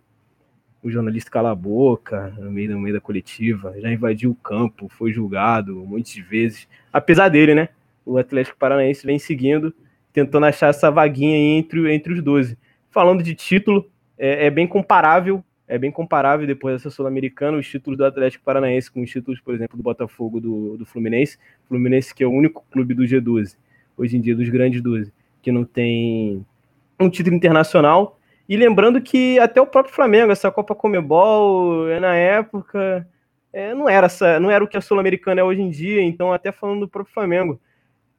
o 0.83 0.90
jornalista 0.90 1.31
calar 1.31 1.53
a 1.53 1.57
boca 1.57 2.35
no 2.38 2.51
meio, 2.51 2.72
no 2.72 2.81
meio 2.81 2.94
da 2.94 3.01
coletiva, 3.01 3.75
já 3.81 3.90
invadiu 3.90 4.33
o 4.33 4.35
campo, 4.35 4.88
foi 4.88 5.12
julgado 5.12 5.77
muitas 5.87 6.14
vezes. 6.16 6.68
Apesar 6.92 7.29
dele, 7.29 7.55
né? 7.55 7.68
O 8.05 8.18
Atlético 8.18 8.59
Paranaense 8.59 9.07
vem 9.07 9.18
seguindo 9.18 9.72
tentando 10.12 10.44
achar 10.44 10.68
essa 10.68 10.90
vaguinha 10.90 11.37
entre, 11.59 11.92
entre 11.94 12.12
os 12.12 12.22
12. 12.22 12.59
Falando 12.90 13.22
de 13.22 13.35
título, 13.35 13.88
é, 14.18 14.46
é 14.46 14.51
bem 14.51 14.66
comparável, 14.66 15.42
é 15.66 15.79
bem 15.79 15.90
comparável 15.90 16.46
depois 16.46 16.77
dessa 16.77 16.90
Sul-Americana, 16.90 17.57
os 17.57 17.68
títulos 17.68 17.96
do 17.96 18.05
Atlético 18.05 18.44
Paranaense 18.44 18.90
com 18.90 19.03
os 19.03 19.11
títulos, 19.11 19.40
por 19.40 19.55
exemplo, 19.55 19.77
do 19.77 19.83
Botafogo, 19.83 20.40
do, 20.40 20.77
do 20.77 20.85
Fluminense. 20.85 21.38
Fluminense 21.68 22.14
que 22.14 22.22
é 22.22 22.27
o 22.27 22.31
único 22.31 22.64
clube 22.70 22.94
do 22.94 23.05
G12, 23.05 23.57
hoje 23.96 24.16
em 24.16 24.20
dia 24.20 24.35
dos 24.35 24.48
grandes 24.48 24.83
12, 24.83 25.12
que 25.40 25.53
não 25.53 25.64
tem 25.64 26.44
um 26.98 27.09
título 27.09 27.37
internacional. 27.37 28.18
E 28.48 28.57
lembrando 28.57 29.01
que 29.01 29.38
até 29.38 29.61
o 29.61 29.66
próprio 29.66 29.94
Flamengo, 29.94 30.33
essa 30.33 30.51
Copa 30.51 30.75
Comebol, 30.75 31.88
é, 31.88 32.01
na 32.01 32.14
época, 32.14 33.09
é, 33.53 33.75
não, 33.75 33.88
era 33.88 34.07
essa, 34.07 34.40
não 34.40 34.51
era 34.51 34.62
o 34.62 34.68
que 34.68 34.77
a 34.77 34.81
Sul-Americana 34.81 35.40
é 35.40 35.44
hoje 35.44 35.62
em 35.62 35.70
dia, 35.70 36.03
então 36.03 36.33
até 36.33 36.51
falando 36.51 36.81
do 36.81 36.88
próprio 36.88 37.14
Flamengo, 37.14 37.61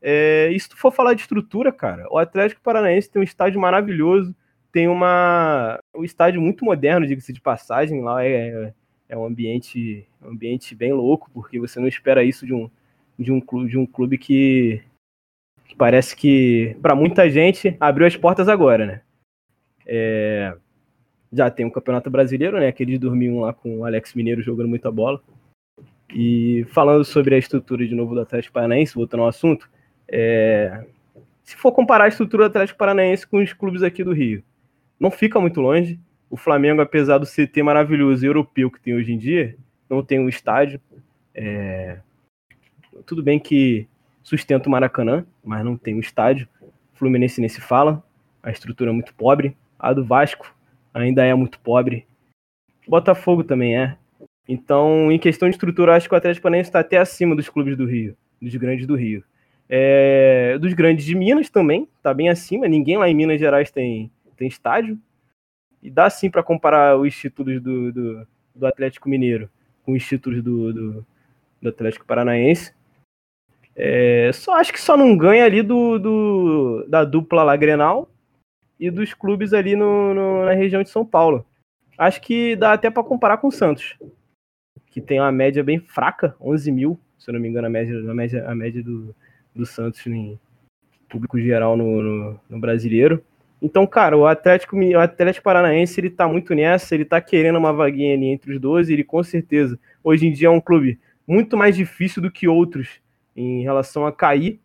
é, 0.01 0.49
e 0.51 0.59
se 0.59 0.67
tu 0.67 0.77
for 0.77 0.91
falar 0.91 1.13
de 1.13 1.21
estrutura, 1.21 1.71
cara, 1.71 2.05
o 2.11 2.17
Atlético 2.17 2.61
Paranaense 2.61 3.09
tem 3.09 3.21
um 3.21 3.23
estádio 3.23 3.59
maravilhoso, 3.59 4.35
tem 4.73 4.87
uma 4.87 5.79
um 5.95 6.03
estádio 6.03 6.41
muito 6.41 6.65
moderno, 6.65 7.07
diga-se 7.07 7.31
de 7.31 7.39
passagem, 7.39 8.01
lá 8.01 8.25
é, 8.25 8.73
é 9.07 9.17
um 9.17 9.25
ambiente 9.25 10.05
um 10.21 10.31
ambiente 10.31 10.75
bem 10.75 10.91
louco, 10.91 11.29
porque 11.33 11.59
você 11.59 11.79
não 11.79 11.87
espera 11.87 12.23
isso 12.23 12.45
de 12.45 12.53
um 12.53 12.69
de 13.17 13.31
um 13.31 13.39
clube, 13.39 13.69
de 13.69 13.77
um 13.77 13.85
clube 13.85 14.17
que 14.17 14.83
que 15.65 15.75
parece 15.75 16.15
que, 16.15 16.75
para 16.81 16.95
muita 16.95 17.29
gente, 17.29 17.77
abriu 17.79 18.05
as 18.05 18.17
portas 18.17 18.49
agora, 18.49 18.85
né? 18.85 19.01
É, 19.85 20.55
já 21.31 21.49
tem 21.49 21.65
o 21.65 21.69
um 21.69 21.71
Campeonato 21.71 22.09
Brasileiro, 22.09 22.59
né? 22.59 22.71
Que 22.71 22.83
eles 22.83 22.99
dormiam 22.99 23.39
lá 23.39 23.53
com 23.53 23.79
o 23.79 23.85
Alex 23.85 24.13
Mineiro 24.13 24.41
jogando 24.41 24.69
muita 24.69 24.91
bola. 24.91 25.21
E 26.13 26.65
falando 26.69 27.03
sobre 27.03 27.33
a 27.33 27.37
estrutura 27.37 27.87
de 27.87 27.95
novo 27.95 28.13
do 28.13 28.21
Atlético 28.21 28.53
Paranaense, 28.53 28.93
voltando 28.93 29.21
ao 29.21 29.29
assunto, 29.29 29.69
é, 30.07 30.85
se 31.43 31.55
for 31.55 31.71
comparar 31.71 32.05
a 32.05 32.09
estrutura 32.09 32.43
do 32.43 32.51
Atlético 32.51 32.77
Paranaense 32.77 33.25
com 33.25 33.37
os 33.41 33.51
clubes 33.53 33.81
aqui 33.81 34.03
do 34.03 34.13
Rio, 34.13 34.43
não 34.99 35.11
fica 35.11 35.39
muito 35.39 35.61
longe. 35.61 35.99
O 36.29 36.37
Flamengo, 36.37 36.81
apesar 36.81 37.17
do 37.17 37.27
CT 37.27 37.61
maravilhoso 37.61 38.25
e 38.25 38.27
europeu 38.27 38.71
que 38.71 38.79
tem 38.79 38.95
hoje 38.95 39.13
em 39.13 39.17
dia, 39.17 39.55
não 39.89 40.03
tem 40.03 40.19
um 40.19 40.29
estádio. 40.29 40.79
É... 41.33 41.99
Tudo 43.05 43.21
bem 43.21 43.39
que 43.39 43.87
sustenta 44.23 44.67
o 44.67 44.71
Maracanã, 44.71 45.25
mas 45.43 45.63
não 45.63 45.77
tem 45.77 45.95
um 45.95 45.99
estádio. 45.99 46.47
O 46.61 46.97
Fluminense 46.97 47.39
nem 47.39 47.49
se 47.49 47.61
fala, 47.61 48.03
a 48.41 48.49
estrutura 48.51 48.89
é 48.91 48.93
muito 48.93 49.13
pobre. 49.13 49.55
A 49.77 49.93
do 49.93 50.03
Vasco 50.03 50.55
ainda 50.93 51.23
é 51.23 51.33
muito 51.33 51.59
pobre. 51.59 52.05
Botafogo 52.87 53.43
também 53.43 53.77
é. 53.77 53.97
Então, 54.47 55.11
em 55.11 55.17
questão 55.17 55.49
de 55.49 55.55
estrutura, 55.55 55.95
acho 55.95 56.07
que 56.07 56.13
o 56.13 56.17
Atlético 56.17 56.43
Paranaense 56.43 56.69
está 56.69 56.79
até 56.79 56.97
acima 56.97 57.35
dos 57.35 57.49
clubes 57.49 57.77
do 57.77 57.85
Rio, 57.85 58.15
dos 58.41 58.53
grandes 58.55 58.85
do 58.85 58.95
Rio. 58.95 59.23
É, 59.69 60.57
dos 60.59 60.73
grandes 60.73 61.05
de 61.05 61.15
Minas 61.15 61.49
também, 61.49 61.87
está 61.97 62.13
bem 62.13 62.29
acima. 62.29 62.67
Ninguém 62.67 62.97
lá 62.97 63.09
em 63.09 63.15
Minas 63.15 63.39
Gerais 63.39 63.71
tem, 63.71 64.11
tem 64.43 64.47
estádio. 64.47 64.99
E 65.81 65.89
dá 65.89 66.09
sim 66.09 66.29
para 66.29 66.43
comparar 66.43 66.97
os 66.97 67.15
títulos 67.15 67.61
do, 67.61 67.91
do, 67.91 68.27
do, 68.55 68.65
Atlético 68.65 69.09
Mineiro 69.09 69.49
com 69.83 69.93
os 69.93 70.05
títulos 70.05 70.41
do, 70.41 70.73
do, 70.73 71.05
do 71.61 71.69
Atlético 71.69 72.05
Paranaense. 72.05 72.73
É, 73.75 74.31
só 74.33 74.55
acho 74.55 74.71
que 74.71 74.79
só 74.79 74.95
não 74.95 75.17
ganha 75.17 75.43
ali 75.43 75.61
do, 75.61 75.97
do 75.97 76.85
da 76.87 77.03
dupla 77.03 77.43
lá 77.43 77.55
Grenal 77.55 78.09
e 78.79 78.91
dos 78.91 79.13
clubes 79.13 79.51
ali 79.51 79.75
no, 79.75 80.13
no, 80.13 80.45
na 80.45 80.53
região 80.53 80.83
de 80.83 80.89
São 80.89 81.05
Paulo. 81.05 81.45
Acho 81.97 82.21
que 82.21 82.55
dá 82.55 82.73
até 82.73 82.89
para 82.89 83.03
comparar 83.03 83.37
com 83.37 83.47
o 83.47 83.51
Santos 83.51 83.97
que 84.93 85.01
tem 85.01 85.19
uma 85.19 85.31
média 85.31 85.63
bem 85.63 85.79
fraca, 85.79 86.35
11 86.39 86.71
mil, 86.71 86.99
se 87.17 87.27
eu 87.27 87.33
não 87.33 87.41
me 87.41 87.49
engano, 87.49 87.65
a 87.65 87.69
média, 87.69 87.97
a 87.97 88.13
média, 88.13 88.47
a 88.47 88.53
média 88.53 88.83
do, 88.83 89.15
do 89.55 89.65
Santos 89.65 90.05
em 90.05 90.39
público 91.09 91.39
geral 91.39 91.75
no, 91.75 91.99
no, 91.99 92.39
no, 92.47 92.59
brasileiro. 92.59 93.23
Então, 93.63 93.87
cara, 93.87 94.17
o 94.17 94.27
Atlético, 94.27 94.75
o 94.75 94.99
Atlético 94.99 95.45
Paranaense, 95.45 95.97
ele 95.97 96.09
tá 96.09 96.27
muito 96.27 96.53
nessa, 96.53 96.93
ele 96.93 97.05
tá 97.05 97.21
querendo 97.21 97.57
uma 97.57 97.71
vaguinha 97.71 98.13
ali 98.13 98.25
entre 98.25 98.51
os 98.51 98.59
12, 98.59 98.91
ele 98.91 99.05
com 99.05 99.23
certeza, 99.23 99.79
hoje 100.03 100.27
em 100.27 100.33
dia 100.33 100.47
é 100.47 100.51
um 100.51 100.59
clube 100.59 100.99
muito 101.25 101.55
mais 101.55 101.73
difícil 101.73 102.21
do 102.21 102.29
que 102.29 102.45
outros 102.45 102.99
em 103.33 103.63
relação 103.63 104.05
a 104.05 104.11
cair, 104.11 104.59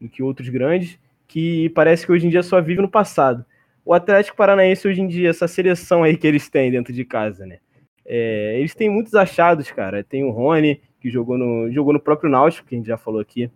do 0.00 0.08
que 0.08 0.22
outros 0.22 0.48
grandes, 0.48 0.98
que 1.28 1.68
parece 1.74 2.06
que 2.06 2.12
hoje 2.12 2.26
em 2.26 2.30
dia 2.30 2.42
só 2.42 2.58
vive 2.58 2.80
no 2.80 2.90
passado. 2.90 3.44
O 3.84 3.92
Atlético 3.92 4.34
Paranaense 4.34 4.88
hoje 4.88 5.02
em 5.02 5.08
dia, 5.08 5.28
essa 5.28 5.46
seleção 5.46 6.02
aí 6.02 6.16
que 6.16 6.26
eles 6.26 6.48
têm 6.48 6.70
dentro 6.70 6.94
de 6.94 7.04
casa, 7.04 7.44
né? 7.44 7.58
É, 8.02 8.58
eles 8.58 8.74
têm 8.74 8.88
muitos 8.88 9.14
achados, 9.14 9.70
cara. 9.70 10.02
Tem 10.02 10.24
o 10.24 10.30
Rony, 10.30 10.80
que 11.00 11.10
jogou 11.10 11.36
no, 11.36 11.70
jogou 11.70 11.92
no 11.92 12.00
próprio 12.00 12.30
Náutico, 12.30 12.66
que 12.66 12.74
a 12.74 12.78
gente 12.78 12.86
já 12.86 12.96
falou 12.96 13.20
aqui. 13.20 13.50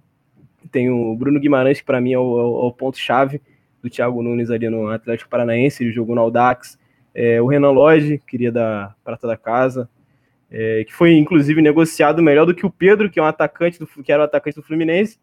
Tem 0.71 0.91
o 0.91 1.17
Bruno 1.17 1.41
Guimarães, 1.41 1.81
que 1.81 1.87
para 1.87 2.01
mim 2.01 2.13
é 2.13 2.19
o, 2.19 2.39
é 2.39 2.67
o 2.67 2.73
ponto-chave 2.73 3.41
do 3.83 3.91
Thiago 3.91 4.23
Nunes 4.23 4.51
ali 4.51 4.69
no 4.69 4.89
Atlético 4.89 5.31
Paranaense. 5.31 5.83
Ele 5.83 5.93
jogou 5.93 6.15
no 6.15 6.21
Audax. 6.23 6.79
É, 7.15 7.41
o 7.41 7.47
Renan 7.47 7.71
Lodge, 7.71 8.19
queria 8.27 8.53
da 8.53 8.95
Prata 9.03 9.27
da 9.27 9.37
Casa, 9.37 9.89
é, 10.51 10.85
que 10.85 10.93
foi 10.95 11.13
inclusive 11.15 11.61
negociado 11.61 12.23
melhor 12.23 12.47
do 12.47 12.55
que 12.55 12.65
o 12.65 12.71
Pedro, 12.71 13.11
que 13.11 13.19
é 13.19 13.23
um 13.23 13.27
atacante 13.27 13.79
do, 13.79 13.87
que 13.87 14.13
era 14.13 14.23
o 14.23 14.25
atacante 14.25 14.57
do 14.57 14.63
Fluminense. 14.63 15.19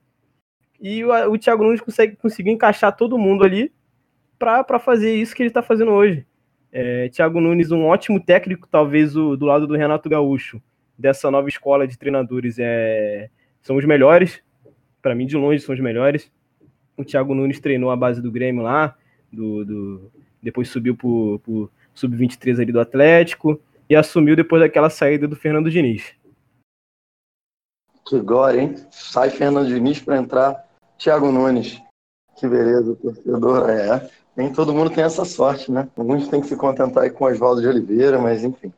E 0.79 1.03
o, 1.03 1.31
o 1.31 1.37
Thiago 1.37 1.63
Nunes 1.63 1.81
consegue 1.81 2.15
conseguir 2.15 2.51
encaixar 2.51 2.95
todo 2.95 3.17
mundo 3.17 3.43
ali 3.43 3.71
para 4.37 4.79
fazer 4.79 5.15
isso 5.15 5.35
que 5.35 5.41
ele 5.41 5.49
está 5.49 5.61
fazendo 5.61 5.91
hoje. 5.91 6.25
É, 6.71 7.09
Thiago 7.09 7.39
Nunes, 7.39 7.71
um 7.71 7.85
ótimo 7.85 8.19
técnico, 8.19 8.67
talvez 8.69 9.15
o, 9.15 9.35
do 9.35 9.45
lado 9.45 9.65
do 9.65 9.75
Renato 9.75 10.09
Gaúcho, 10.09 10.61
dessa 10.97 11.31
nova 11.31 11.47
escola 11.47 11.87
de 11.87 11.97
treinadores, 11.97 12.57
é, 12.59 13.29
são 13.61 13.75
os 13.75 13.85
melhores. 13.85 14.41
Para 15.01 15.15
mim, 15.15 15.25
de 15.25 15.37
longe, 15.37 15.63
são 15.63 15.73
os 15.73 15.81
melhores. 15.81 16.31
O 16.97 17.05
Thiago 17.05 17.35
Nunes 17.35 17.59
treinou 17.59 17.91
a 17.91 17.95
base 17.95 18.21
do 18.21 18.31
Grêmio 18.31 18.63
lá, 18.63 18.95
do, 19.31 19.63
do 19.63 20.11
depois 20.41 20.69
subiu 20.69 20.95
para 20.95 21.07
o 21.07 21.69
sub-23 21.93 22.61
ali 22.61 22.71
do 22.71 22.79
Atlético 22.79 23.59
e 23.89 23.95
assumiu 23.95 24.35
depois 24.35 24.61
daquela 24.61 24.89
saída 24.89 25.27
do 25.27 25.35
Fernando 25.35 25.69
Diniz. 25.69 26.13
Que 28.07 28.19
glória, 28.19 28.61
hein? 28.61 28.75
Sai 28.89 29.29
Fernando 29.29 29.67
Diniz 29.67 29.99
para 29.99 30.17
entrar 30.17 30.65
Thiago 30.97 31.31
Nunes. 31.31 31.81
Que 32.37 32.47
beleza, 32.47 32.95
torcedor. 32.95 33.69
É, 33.69 34.09
nem 34.35 34.53
todo 34.53 34.73
mundo 34.73 34.89
tem 34.89 35.03
essa 35.03 35.25
sorte, 35.25 35.71
né? 35.71 35.89
Muitos 35.97 36.29
têm 36.29 36.39
que 36.39 36.47
se 36.47 36.55
contentar 36.55 37.09
com 37.11 37.25
o 37.25 37.27
Oswaldo 37.27 37.61
de 37.61 37.67
Oliveira, 37.67 38.19
mas 38.19 38.43
enfim. 38.43 38.71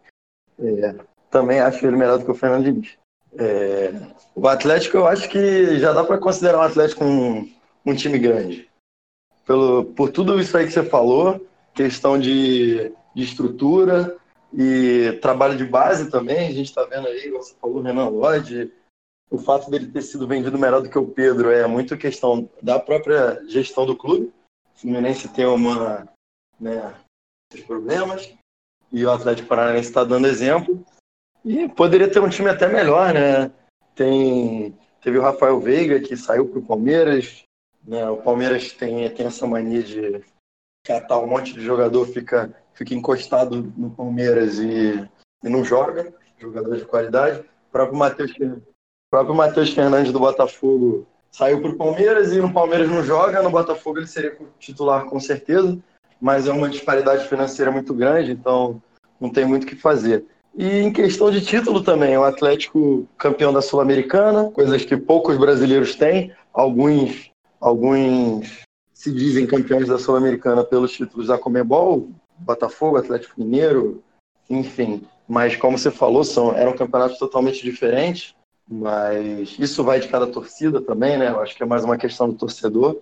É, 0.57 0.95
também 1.29 1.59
acho 1.59 1.85
ele 1.85 1.97
melhor 1.97 2.17
do 2.17 2.25
que 2.25 2.31
o 2.31 2.35
Fernando 2.35 2.63
Diniz. 2.63 2.97
É, 3.37 3.93
o 4.33 4.47
Atlético, 4.47 4.97
eu 4.97 5.07
acho 5.07 5.29
que 5.29 5.77
já 5.77 5.93
dá 5.93 6.03
para 6.03 6.17
considerar 6.17 6.59
o 6.59 6.63
Atlético 6.63 7.03
um, 7.03 7.47
um 7.85 7.95
time 7.95 8.17
grande. 8.17 8.69
Pelo, 9.45 9.85
por 9.85 10.11
tudo 10.11 10.39
isso 10.39 10.55
aí 10.57 10.65
que 10.65 10.71
você 10.71 10.83
falou, 10.83 11.45
questão 11.73 12.19
de, 12.19 12.91
de 13.15 13.23
estrutura 13.23 14.17
e 14.53 15.17
trabalho 15.21 15.57
de 15.57 15.65
base 15.65 16.09
também, 16.09 16.47
a 16.47 16.51
gente 16.51 16.67
está 16.67 16.83
vendo 16.83 17.07
aí, 17.07 17.29
você 17.29 17.55
falou, 17.59 17.81
Renan 17.81 18.09
Lodge, 18.09 18.71
o 19.29 19.37
fato 19.37 19.69
dele 19.69 19.87
ter 19.87 20.01
sido 20.01 20.27
vendido 20.27 20.57
melhor 20.57 20.81
do 20.81 20.89
que 20.89 20.97
o 20.97 21.07
Pedro 21.07 21.51
é 21.51 21.67
muito 21.67 21.97
questão 21.97 22.49
da 22.61 22.79
própria 22.79 23.43
gestão 23.47 23.85
do 23.85 23.95
clube. 23.95 24.33
Fluminense 24.75 25.27
tem 25.27 25.45
uma, 25.45 26.07
né, 26.59 26.95
problemas 27.67 28.31
e 28.91 29.05
o 29.05 29.11
Atlético 29.11 29.47
Paranaense 29.47 29.89
está 29.89 30.03
dando 30.03 30.27
exemplo. 30.27 30.83
E 31.45 31.69
poderia 31.69 32.09
ter 32.09 32.19
um 32.19 32.29
time 32.29 32.49
até 32.49 32.67
melhor, 32.67 33.13
né? 33.13 33.51
Tem, 33.95 34.77
teve 35.01 35.17
o 35.17 35.21
Rafael 35.21 35.59
Veiga 35.59 35.99
que 35.99 36.17
saiu 36.17 36.47
para 36.47 36.59
o 36.59 36.65
Palmeiras. 36.65 37.43
Né? 37.85 38.07
O 38.09 38.17
Palmeiras 38.17 38.71
tem, 38.73 39.09
tem 39.09 39.25
essa 39.25 39.47
mania 39.47 39.83
de 39.83 40.21
catar 40.83 41.19
um 41.19 41.27
monte 41.27 41.53
de 41.53 41.61
jogador, 41.61 42.05
fica, 42.07 42.53
fica 42.73 42.93
encostado 42.93 43.71
no 43.77 43.89
Palmeiras 43.91 44.59
e, 44.59 45.07
e 45.43 45.49
não 45.49 45.63
joga, 45.63 46.13
jogador 46.37 46.77
de 46.77 46.85
qualidade. 46.85 47.39
O 47.39 47.71
próprio 47.71 47.97
Matheus, 47.97 48.31
próprio 49.11 49.65
Fernandes 49.67 50.11
do 50.11 50.19
Botafogo 50.19 51.05
saiu 51.31 51.61
para 51.61 51.71
o 51.71 51.77
Palmeiras 51.77 52.31
e 52.33 52.39
no 52.39 52.51
Palmeiras 52.51 52.89
não 52.89 53.03
joga, 53.03 53.41
no 53.41 53.51
Botafogo 53.51 53.99
ele 53.99 54.07
seria 54.07 54.35
titular 54.59 55.05
com 55.05 55.19
certeza, 55.19 55.77
mas 56.19 56.47
é 56.47 56.51
uma 56.51 56.69
disparidade 56.69 57.27
financeira 57.27 57.71
muito 57.71 57.93
grande, 57.93 58.31
então 58.31 58.81
não 59.19 59.29
tem 59.29 59.45
muito 59.45 59.63
o 59.63 59.67
que 59.67 59.75
fazer. 59.75 60.25
E 60.55 60.79
em 60.79 60.91
questão 60.91 61.29
de 61.29 61.41
título 61.41 61.83
também, 61.83 62.17
o 62.17 62.23
Atlético 62.23 63.07
campeão 63.17 63.53
da 63.53 63.61
Sul-Americana, 63.61 64.49
coisas 64.51 64.83
que 64.83 64.97
poucos 64.97 65.37
brasileiros 65.37 65.95
têm, 65.95 66.33
alguns, 66.51 67.28
alguns 67.59 68.63
se 68.93 69.11
dizem 69.11 69.47
campeões 69.47 69.87
da 69.87 69.97
Sul-Americana 69.97 70.63
pelos 70.63 70.91
títulos 70.91 71.27
da 71.27 71.37
Comebol, 71.37 72.09
Botafogo, 72.37 72.97
Atlético 72.97 73.39
Mineiro, 73.39 74.03
enfim. 74.49 75.07
Mas 75.27 75.55
como 75.55 75.77
você 75.77 75.91
falou, 75.91 76.23
são, 76.23 76.55
eram 76.55 76.75
campeonatos 76.75 77.17
totalmente 77.17 77.63
diferentes. 77.63 78.35
Mas 78.71 79.55
isso 79.57 79.83
vai 79.83 79.99
de 79.99 80.07
cada 80.07 80.27
torcida 80.27 80.79
também, 80.79 81.17
né? 81.17 81.29
Eu 81.29 81.41
acho 81.41 81.55
que 81.55 81.63
é 81.63 81.65
mais 81.65 81.83
uma 81.83 81.97
questão 81.97 82.29
do 82.29 82.35
torcedor 82.35 82.99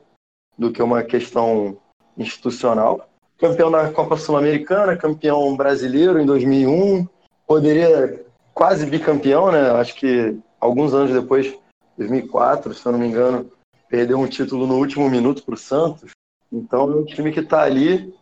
do 0.58 0.72
que 0.72 0.82
uma 0.82 1.04
questão 1.04 1.78
institucional. 2.18 3.10
Campeão 3.38 3.70
da 3.70 3.92
Copa 3.92 4.18
Sul-Americana, 4.18 4.96
campeão 4.96 5.56
brasileiro 5.58 6.20
em 6.20 6.26
2001, 6.26 7.06
poderia 7.46 8.26
quase 8.54 8.86
bicampeão, 8.86 9.52
né? 9.52 9.72
Acho 9.72 9.94
que 9.96 10.40
alguns 10.60 10.94
anos 10.94 11.12
depois, 11.12 11.54
2004, 11.98 12.74
se 12.74 12.86
eu 12.86 12.92
não 12.94 13.00
me 13.00 13.08
engano, 13.08 13.52
perdeu 13.90 14.20
um 14.20 14.28
título 14.28 14.68
no 14.68 14.78
último 14.78 15.10
minuto 15.10 15.44
para 15.44 15.56
o 15.56 15.58
Santos. 15.58 16.12
Então 16.52 16.92
é 16.92 16.96
um 16.96 17.06
time 17.06 17.32
que 17.32 17.40
está 17.40 17.64
ali. 17.64 18.14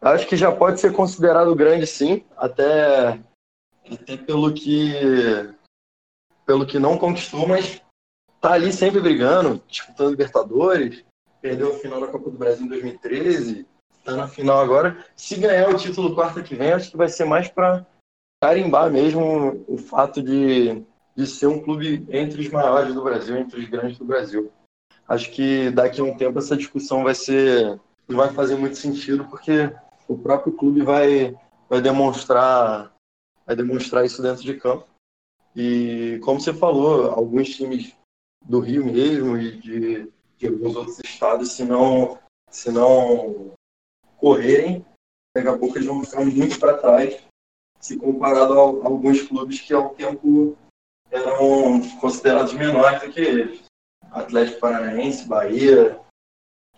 Acho 0.00 0.26
que 0.26 0.36
já 0.36 0.52
pode 0.52 0.80
ser 0.80 0.92
considerado 0.92 1.54
grande, 1.54 1.86
sim, 1.86 2.24
até, 2.36 3.18
até 3.90 4.16
pelo 4.16 4.52
que 4.52 4.92
pelo 6.44 6.64
que 6.64 6.78
não 6.78 6.96
conquistou, 6.96 7.48
mas 7.48 7.82
tá 8.40 8.52
ali 8.52 8.72
sempre 8.72 9.00
brigando, 9.00 9.60
disputando 9.66 10.10
Libertadores, 10.10 11.04
perdeu 11.40 11.74
a 11.74 11.78
final 11.78 12.00
da 12.00 12.06
Copa 12.06 12.30
do 12.30 12.38
Brasil 12.38 12.66
em 12.66 12.68
2013, 12.68 13.66
tá 14.04 14.12
na 14.12 14.28
final 14.28 14.60
agora. 14.60 15.04
Se 15.16 15.34
ganhar 15.36 15.68
o 15.68 15.76
título 15.76 16.14
quarta 16.14 16.42
que 16.42 16.54
vem, 16.54 16.72
acho 16.72 16.92
que 16.92 16.96
vai 16.96 17.08
ser 17.08 17.24
mais 17.24 17.48
para 17.48 17.84
carimbar 18.40 18.90
mesmo 18.90 19.64
o 19.66 19.76
fato 19.76 20.22
de, 20.22 20.84
de 21.16 21.26
ser 21.26 21.48
um 21.48 21.60
clube 21.60 22.06
entre 22.10 22.40
os 22.40 22.48
maiores 22.48 22.94
do 22.94 23.02
Brasil, 23.02 23.36
entre 23.36 23.60
os 23.60 23.68
grandes 23.68 23.98
do 23.98 24.04
Brasil. 24.04 24.52
Acho 25.08 25.30
que 25.30 25.70
daqui 25.70 26.00
a 26.00 26.04
um 26.04 26.16
tempo 26.16 26.38
essa 26.38 26.56
discussão 26.56 27.04
vai 27.04 27.14
ser 27.14 27.78
vai 28.08 28.32
fazer 28.32 28.56
muito 28.56 28.76
sentido 28.76 29.24
porque 29.24 29.72
o 30.06 30.16
próprio 30.16 30.52
clube 30.52 30.82
vai 30.82 31.36
vai 31.68 31.80
demonstrar 31.80 32.92
vai 33.44 33.56
demonstrar 33.56 34.04
isso 34.04 34.22
dentro 34.22 34.42
de 34.42 34.54
campo 34.54 34.86
e 35.56 36.20
como 36.22 36.38
você 36.38 36.52
falou, 36.52 37.10
alguns 37.10 37.48
times 37.56 37.96
do 38.44 38.60
Rio 38.60 38.84
mesmo 38.84 39.38
e 39.38 39.56
de, 39.58 40.12
de 40.36 40.46
alguns 40.46 40.76
outros 40.76 41.00
estados, 41.02 41.52
se 41.52 41.64
não, 41.64 42.18
se 42.50 42.70
não 42.70 43.54
correrem, 44.18 44.84
daqui 45.34 45.48
a 45.48 45.56
pouco 45.56 45.78
eles 45.78 45.86
vão 45.86 46.04
ficar 46.04 46.22
muito 46.22 46.60
para 46.60 46.76
trás, 46.76 47.22
se 47.80 47.96
comparado 47.96 48.52
a, 48.52 48.56
a 48.56 48.86
alguns 48.86 49.22
clubes 49.22 49.58
que 49.60 49.72
há 49.72 49.80
um 49.80 49.94
tempo 49.94 50.58
eram 51.10 51.80
considerados 52.00 52.52
menores 52.52 53.00
do 53.00 53.10
que 53.10 53.20
eles. 53.20 53.64
Atlético 54.18 54.60
Paranaense, 54.60 55.26
Bahia, 55.26 55.98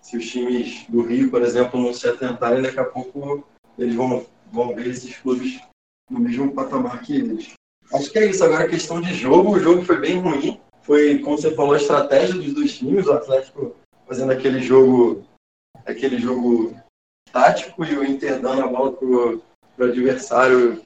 se 0.03 0.17
os 0.17 0.31
times 0.31 0.87
do 0.89 1.03
Rio, 1.03 1.31
por 1.31 1.43
exemplo, 1.43 1.81
não 1.81 1.93
se 1.93 2.09
atentarem, 2.09 2.63
daqui 2.63 2.81
a 2.81 2.85
pouco 2.85 3.47
eles 3.79 3.95
vão, 3.95 4.27
vão 4.51 4.75
ver 4.75 4.89
esses 4.89 5.17
clubes 5.17 5.61
no 6.11 6.21
mesmo 6.21 6.53
patamar 6.53 7.03
que 7.03 7.17
eles. 7.17 7.53
Acho 7.93 8.11
que 8.11 8.19
é 8.19 8.27
isso. 8.27 8.45
Agora, 8.45 8.65
a 8.65 8.69
questão 8.69 9.01
de 9.01 9.15
jogo, 9.15 9.53
o 9.53 9.61
jogo 9.61 9.83
foi 9.83 9.99
bem 9.99 10.19
ruim. 10.19 10.61
Foi, 10.83 11.19
como 11.19 11.37
você 11.37 11.55
falou, 11.55 11.75
a 11.75 11.79
estratégia 11.79 12.35
dos 12.35 12.55
dois 12.55 12.77
times. 12.77 13.07
O 13.07 13.13
Atlético 13.13 13.77
fazendo 14.07 14.33
aquele 14.33 14.61
jogo, 14.61 15.25
aquele 15.87 16.19
jogo 16.19 16.75
tático 17.31 17.85
e 17.85 17.97
o 17.97 18.05
Inter 18.05 18.41
dando 18.41 18.63
a 18.63 18.69
bola 18.69 18.93
pro, 18.93 19.43
pro 19.77 19.87
adversário. 19.87 20.83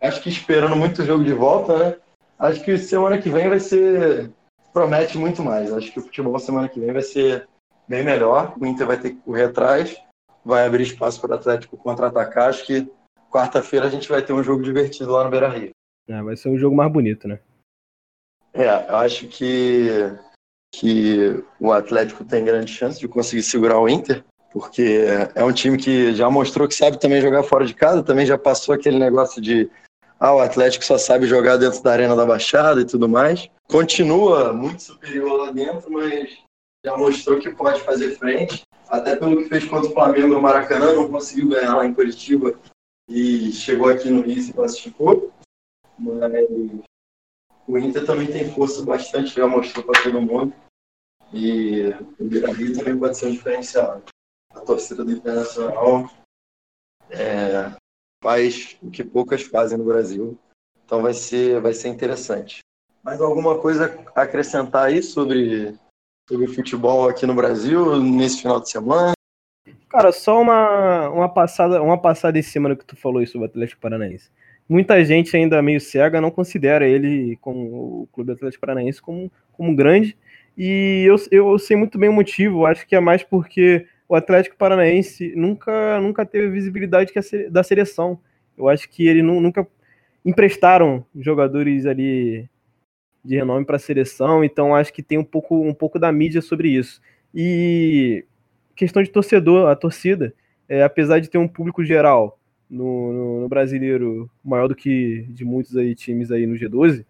Acho 0.00 0.22
que 0.22 0.28
esperando 0.28 0.76
muito 0.76 1.02
o 1.02 1.04
jogo 1.04 1.24
de 1.24 1.32
volta, 1.32 1.78
né? 1.78 1.96
Acho 2.38 2.62
que 2.64 2.78
semana 2.78 3.20
que 3.20 3.30
vem 3.30 3.48
vai 3.48 3.60
ser. 3.60 4.30
Promete 4.72 5.18
muito 5.18 5.42
mais. 5.42 5.72
Acho 5.72 5.92
que 5.92 5.98
o 5.98 6.02
futebol 6.02 6.38
semana 6.38 6.68
que 6.68 6.80
vem 6.80 6.92
vai 6.92 7.02
ser 7.02 7.48
bem 7.86 8.02
melhor. 8.02 8.54
O 8.58 8.66
Inter 8.66 8.86
vai 8.86 8.98
ter 8.98 9.10
que 9.10 9.20
correr 9.20 9.44
atrás, 9.44 9.96
vai 10.44 10.66
abrir 10.66 10.84
espaço 10.84 11.20
para 11.20 11.32
o 11.32 11.34
Atlético 11.34 11.76
contra-atacar. 11.76 12.48
Acho 12.48 12.64
que 12.64 12.90
quarta-feira 13.30 13.86
a 13.86 13.90
gente 13.90 14.08
vai 14.08 14.22
ter 14.22 14.32
um 14.32 14.42
jogo 14.42 14.62
divertido 14.62 15.12
lá 15.12 15.24
no 15.24 15.30
Beira 15.30 15.48
Rio. 15.48 15.70
É, 16.08 16.22
vai 16.22 16.36
ser 16.36 16.48
um 16.48 16.58
jogo 16.58 16.74
mais 16.74 16.92
bonito, 16.92 17.28
né? 17.28 17.38
É, 18.54 18.66
eu 18.66 18.96
acho 18.96 19.28
que, 19.28 19.88
que 20.74 21.42
o 21.58 21.72
Atlético 21.72 22.24
tem 22.24 22.44
grande 22.44 22.70
chance 22.70 23.00
de 23.00 23.08
conseguir 23.08 23.42
segurar 23.42 23.78
o 23.78 23.88
Inter, 23.88 24.22
porque 24.52 25.06
é 25.34 25.42
um 25.42 25.52
time 25.52 25.78
que 25.78 26.14
já 26.14 26.28
mostrou 26.28 26.68
que 26.68 26.74
sabe 26.74 27.00
também 27.00 27.22
jogar 27.22 27.42
fora 27.42 27.64
de 27.64 27.74
casa, 27.74 28.02
também 28.02 28.26
já 28.26 28.36
passou 28.36 28.74
aquele 28.74 28.98
negócio 28.98 29.40
de 29.40 29.70
ah, 30.24 30.36
o 30.36 30.38
Atlético 30.38 30.84
só 30.84 30.96
sabe 30.96 31.26
jogar 31.26 31.56
dentro 31.56 31.82
da 31.82 31.90
Arena 31.90 32.14
da 32.14 32.24
Baixada 32.24 32.80
e 32.80 32.84
tudo 32.84 33.08
mais. 33.08 33.50
Continua 33.68 34.52
muito 34.52 34.80
superior 34.80 35.46
lá 35.46 35.50
dentro, 35.50 35.90
mas 35.90 36.38
já 36.86 36.96
mostrou 36.96 37.40
que 37.40 37.50
pode 37.50 37.80
fazer 37.80 38.16
frente. 38.16 38.62
Até 38.88 39.16
pelo 39.16 39.38
que 39.38 39.48
fez 39.48 39.64
contra 39.64 39.90
o 39.90 39.92
Flamengo 39.92 40.28
no 40.28 40.40
Maracanã, 40.40 40.92
não 40.92 41.10
conseguiu 41.10 41.48
ganhar 41.48 41.74
lá 41.74 41.84
em 41.84 41.92
Curitiba 41.92 42.56
e 43.08 43.50
chegou 43.50 43.88
aqui 43.88 44.10
no 44.10 44.22
Rio 44.22 44.38
e 44.38 44.42
se 44.42 44.52
classificou. 44.52 45.32
Mas 45.98 46.46
o 47.66 47.76
Inter 47.76 48.06
também 48.06 48.28
tem 48.28 48.48
força 48.48 48.84
bastante, 48.84 49.34
já 49.34 49.48
mostrou 49.48 49.84
para 49.84 50.04
todo 50.04 50.22
mundo. 50.22 50.54
E 51.32 51.88
o 52.20 52.24
Beira 52.24 52.52
Rio 52.52 52.78
também 52.78 52.96
pode 52.96 53.18
ser 53.18 53.26
um 53.26 53.32
diferencial. 53.32 54.00
A 54.54 54.60
torcida 54.60 55.04
do 55.04 55.10
Internacional 55.10 56.08
é, 57.10 57.72
faz 58.22 58.78
o 58.80 58.90
que 58.90 59.02
poucas 59.02 59.42
fazem 59.42 59.76
no 59.76 59.84
Brasil. 59.84 60.38
Então 60.86 61.02
vai 61.02 61.12
ser, 61.12 61.60
vai 61.60 61.74
ser 61.74 61.88
interessante. 61.88 62.60
Mais 63.02 63.20
alguma 63.20 63.58
coisa 63.58 63.98
a 64.14 64.22
acrescentar 64.22 64.86
aí 64.86 65.02
sobre 65.02 65.74
sobre 66.28 66.46
futebol 66.46 67.08
aqui 67.08 67.26
no 67.26 67.34
Brasil 67.34 68.00
nesse 68.00 68.42
final 68.42 68.60
de 68.60 68.70
semana? 68.70 69.12
Cara, 69.88 70.12
só 70.12 70.40
uma, 70.40 71.10
uma 71.10 71.28
passada 71.28 71.82
uma 71.82 71.98
passada 71.98 72.38
em 72.38 72.42
cima 72.42 72.68
do 72.68 72.76
que 72.76 72.86
tu 72.86 72.96
falou 72.96 73.26
sobre 73.26 73.46
o 73.46 73.50
Atlético 73.50 73.80
Paranaense. 73.80 74.30
Muita 74.68 75.04
gente 75.04 75.36
ainda 75.36 75.60
meio 75.60 75.80
cega 75.80 76.20
não 76.20 76.30
considera 76.30 76.86
ele 76.86 77.36
como 77.40 78.02
o 78.02 78.08
Clube 78.12 78.32
Atlético 78.32 78.60
Paranaense 78.60 79.02
como, 79.02 79.30
como 79.52 79.74
grande. 79.74 80.16
E 80.56 81.04
eu, 81.06 81.16
eu 81.30 81.58
sei 81.58 81.76
muito 81.76 81.98
bem 81.98 82.08
o 82.08 82.12
motivo, 82.12 82.66
acho 82.66 82.86
que 82.86 82.94
é 82.94 83.00
mais 83.00 83.22
porque 83.22 83.86
o 84.12 84.14
Atlético 84.14 84.58
Paranaense 84.58 85.32
nunca, 85.34 85.98
nunca 85.98 86.26
teve 86.26 86.50
visibilidade 86.50 87.10
da 87.48 87.62
seleção. 87.62 88.20
Eu 88.58 88.68
acho 88.68 88.86
que 88.90 89.08
ele 89.08 89.22
nunca 89.22 89.66
emprestaram 90.22 91.02
jogadores 91.16 91.86
ali 91.86 92.46
de 93.24 93.36
renome 93.36 93.64
para 93.64 93.76
a 93.76 93.78
seleção, 93.78 94.44
então 94.44 94.74
acho 94.74 94.92
que 94.92 95.02
tem 95.02 95.16
um 95.16 95.24
pouco, 95.24 95.62
um 95.62 95.72
pouco 95.72 95.98
da 95.98 96.12
mídia 96.12 96.42
sobre 96.42 96.68
isso. 96.68 97.00
E 97.34 98.26
questão 98.76 99.02
de 99.02 99.08
torcedor, 99.08 99.70
a 99.70 99.74
torcida, 99.74 100.34
é, 100.68 100.82
apesar 100.82 101.18
de 101.18 101.30
ter 101.30 101.38
um 101.38 101.48
público 101.48 101.82
geral 101.82 102.38
no, 102.68 103.14
no, 103.14 103.40
no, 103.40 103.48
brasileiro 103.48 104.30
maior 104.44 104.68
do 104.68 104.74
que 104.76 105.24
de 105.30 105.42
muitos 105.42 105.74
aí 105.74 105.94
times 105.94 106.30
aí 106.30 106.46
no 106.46 106.54
G12, 106.54 107.06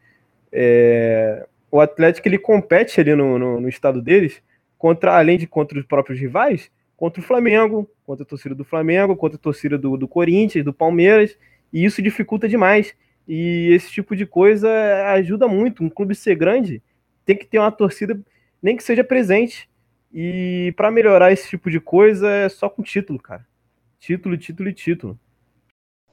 é, 0.52 1.48
o 1.68 1.80
Atlético 1.80 2.28
ele 2.28 2.38
compete 2.38 3.00
ali 3.00 3.12
no, 3.16 3.40
no, 3.40 3.60
no, 3.60 3.68
estado 3.68 4.00
deles 4.00 4.40
contra, 4.78 5.18
além 5.18 5.36
de 5.36 5.48
contra 5.48 5.76
os 5.76 5.84
próprios 5.84 6.20
rivais, 6.20 6.70
contra 7.02 7.20
o 7.20 7.24
Flamengo, 7.24 7.90
contra 8.06 8.22
a 8.22 8.26
torcida 8.26 8.54
do 8.54 8.64
Flamengo, 8.64 9.16
contra 9.16 9.36
a 9.36 9.40
torcida 9.40 9.76
do, 9.76 9.96
do 9.96 10.06
Corinthians, 10.06 10.64
do 10.64 10.72
Palmeiras, 10.72 11.36
e 11.72 11.84
isso 11.84 12.00
dificulta 12.00 12.48
demais. 12.48 12.94
E 13.26 13.70
esse 13.72 13.90
tipo 13.90 14.14
de 14.14 14.24
coisa 14.24 14.70
ajuda 15.08 15.48
muito. 15.48 15.82
Um 15.82 15.90
clube 15.90 16.14
ser 16.14 16.36
grande 16.36 16.80
tem 17.26 17.36
que 17.36 17.44
ter 17.44 17.58
uma 17.58 17.72
torcida, 17.72 18.16
nem 18.62 18.76
que 18.76 18.84
seja 18.84 19.02
presente. 19.02 19.68
E 20.14 20.72
para 20.76 20.92
melhorar 20.92 21.32
esse 21.32 21.48
tipo 21.48 21.68
de 21.68 21.80
coisa 21.80 22.30
é 22.30 22.48
só 22.48 22.68
com 22.68 22.84
título, 22.84 23.18
cara. 23.18 23.44
Título, 23.98 24.38
título 24.38 24.68
e 24.68 24.72
título. 24.72 25.18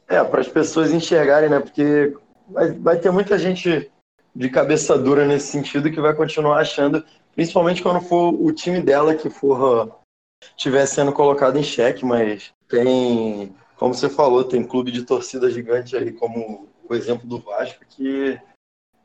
É, 0.08 0.24
para 0.24 0.42
as 0.42 0.48
pessoas 0.48 0.92
enxergarem, 0.92 1.52
né? 1.52 1.60
Porque 1.60 2.16
vai, 2.50 2.72
vai 2.72 2.98
ter 2.98 3.12
muita 3.12 3.38
gente 3.38 3.92
de 4.36 4.50
cabeça 4.50 4.98
dura 4.98 5.24
nesse 5.24 5.52
sentido 5.52 5.92
que 5.92 6.02
vai 6.02 6.16
continuar 6.16 6.58
achando, 6.58 7.06
principalmente 7.36 7.84
quando 7.84 8.02
for 8.02 8.34
o 8.34 8.52
time 8.52 8.82
dela 8.82 9.14
que 9.14 9.30
for 9.30 10.00
estiver 10.42 10.86
sendo 10.86 11.12
colocado 11.12 11.58
em 11.58 11.64
xeque, 11.64 12.06
mas 12.06 12.54
tem, 12.68 13.56
como 13.78 13.94
você 13.94 14.10
falou, 14.10 14.44
tem 14.44 14.64
clube 14.64 14.92
de 14.92 15.04
torcida 15.04 15.50
gigante 15.50 15.96
aí 15.96 16.12
como 16.12 16.68
o 16.88 16.96
exemplo 16.96 17.28
do 17.28 17.40
Vasco, 17.40 17.86
que 17.90 18.40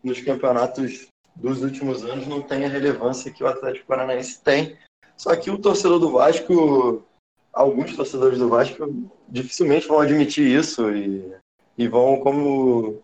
nos 0.02 0.20
campeonatos 0.20 1.08
dos 1.34 1.62
últimos 1.62 2.04
anos 2.04 2.26
não 2.26 2.42
tem 2.42 2.64
a 2.64 2.68
relevância 2.68 3.32
que 3.32 3.42
o 3.42 3.46
Atlético 3.46 3.86
Paranaense 3.86 4.42
tem. 4.42 4.76
Só 5.16 5.34
que 5.36 5.50
o 5.50 5.58
torcedor 5.58 5.98
do 5.98 6.10
Vasco, 6.10 7.04
alguns 7.52 7.94
torcedores 7.94 8.38
do 8.38 8.48
Vasco, 8.48 8.92
dificilmente 9.28 9.86
vão 9.86 10.00
admitir 10.00 10.46
isso 10.46 10.90
e, 10.90 11.34
e 11.78 11.88
vão 11.88 12.18
como 12.20 13.02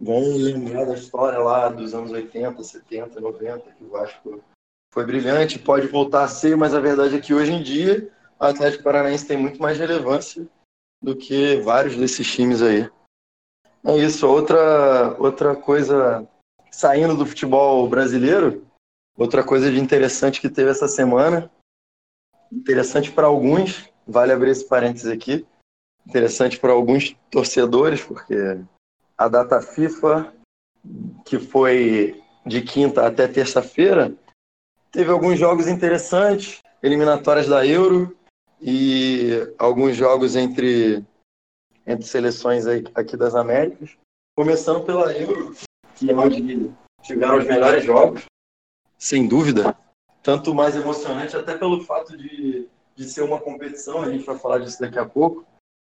vão 0.00 0.20
lembrar 0.36 0.84
da 0.84 0.94
história 0.94 1.38
lá 1.38 1.68
dos 1.68 1.94
anos 1.94 2.10
80, 2.10 2.62
70, 2.62 3.20
90, 3.20 3.70
que 3.70 3.84
o 3.84 3.90
Vasco 3.90 4.42
foi 4.92 5.06
brilhante, 5.06 5.58
pode 5.58 5.88
voltar 5.88 6.24
a 6.24 6.28
ser, 6.28 6.56
mas 6.56 6.74
a 6.74 6.80
verdade 6.80 7.16
é 7.16 7.20
que 7.20 7.32
hoje 7.32 7.50
em 7.50 7.62
dia 7.62 8.12
o 8.38 8.44
Atlético 8.44 8.84
Paranaense 8.84 9.26
tem 9.26 9.38
muito 9.38 9.60
mais 9.60 9.78
relevância 9.78 10.46
do 11.02 11.16
que 11.16 11.56
vários 11.62 11.96
desses 11.96 12.30
times 12.30 12.60
aí. 12.60 12.88
É 13.84 13.96
isso. 13.96 14.28
Outra, 14.28 15.16
outra 15.18 15.56
coisa, 15.56 16.28
saindo 16.70 17.16
do 17.16 17.26
futebol 17.26 17.88
brasileiro, 17.88 18.64
outra 19.16 19.42
coisa 19.42 19.70
de 19.70 19.80
interessante 19.80 20.40
que 20.40 20.50
teve 20.50 20.70
essa 20.70 20.86
semana, 20.86 21.50
interessante 22.52 23.10
para 23.10 23.26
alguns, 23.26 23.88
vale 24.06 24.30
abrir 24.30 24.50
esse 24.50 24.68
parênteses 24.68 25.10
aqui, 25.10 25.46
interessante 26.06 26.60
para 26.60 26.72
alguns 26.72 27.16
torcedores, 27.30 28.02
porque 28.02 28.34
a 29.16 29.26
data 29.26 29.60
FIFA, 29.62 30.32
que 31.24 31.38
foi 31.38 32.22
de 32.44 32.60
quinta 32.60 33.06
até 33.06 33.26
terça-feira, 33.26 34.14
teve 34.92 35.10
alguns 35.10 35.38
jogos 35.38 35.66
interessantes, 35.66 36.62
eliminatórias 36.82 37.48
da 37.48 37.66
Euro 37.66 38.16
e 38.60 39.30
alguns 39.58 39.96
jogos 39.96 40.36
entre 40.36 41.02
entre 41.84 42.06
seleções 42.06 42.64
aqui 42.94 43.16
das 43.16 43.34
Américas, 43.34 43.96
começando 44.36 44.84
pela 44.84 45.12
Euro, 45.12 45.52
que 45.96 46.08
é 46.08 46.14
onde 46.14 46.70
tiveram 47.02 47.38
os 47.38 47.44
melhores 47.44 47.84
jogos, 47.84 48.26
sem 48.96 49.26
dúvida. 49.26 49.76
Tanto 50.22 50.54
mais 50.54 50.76
emocionante, 50.76 51.36
até 51.36 51.58
pelo 51.58 51.82
fato 51.82 52.16
de, 52.16 52.68
de 52.94 53.04
ser 53.04 53.22
uma 53.22 53.40
competição, 53.40 54.02
a 54.02 54.10
gente 54.10 54.24
vai 54.24 54.38
falar 54.38 54.60
disso 54.60 54.80
daqui 54.80 54.96
a 54.96 55.04
pouco. 55.04 55.44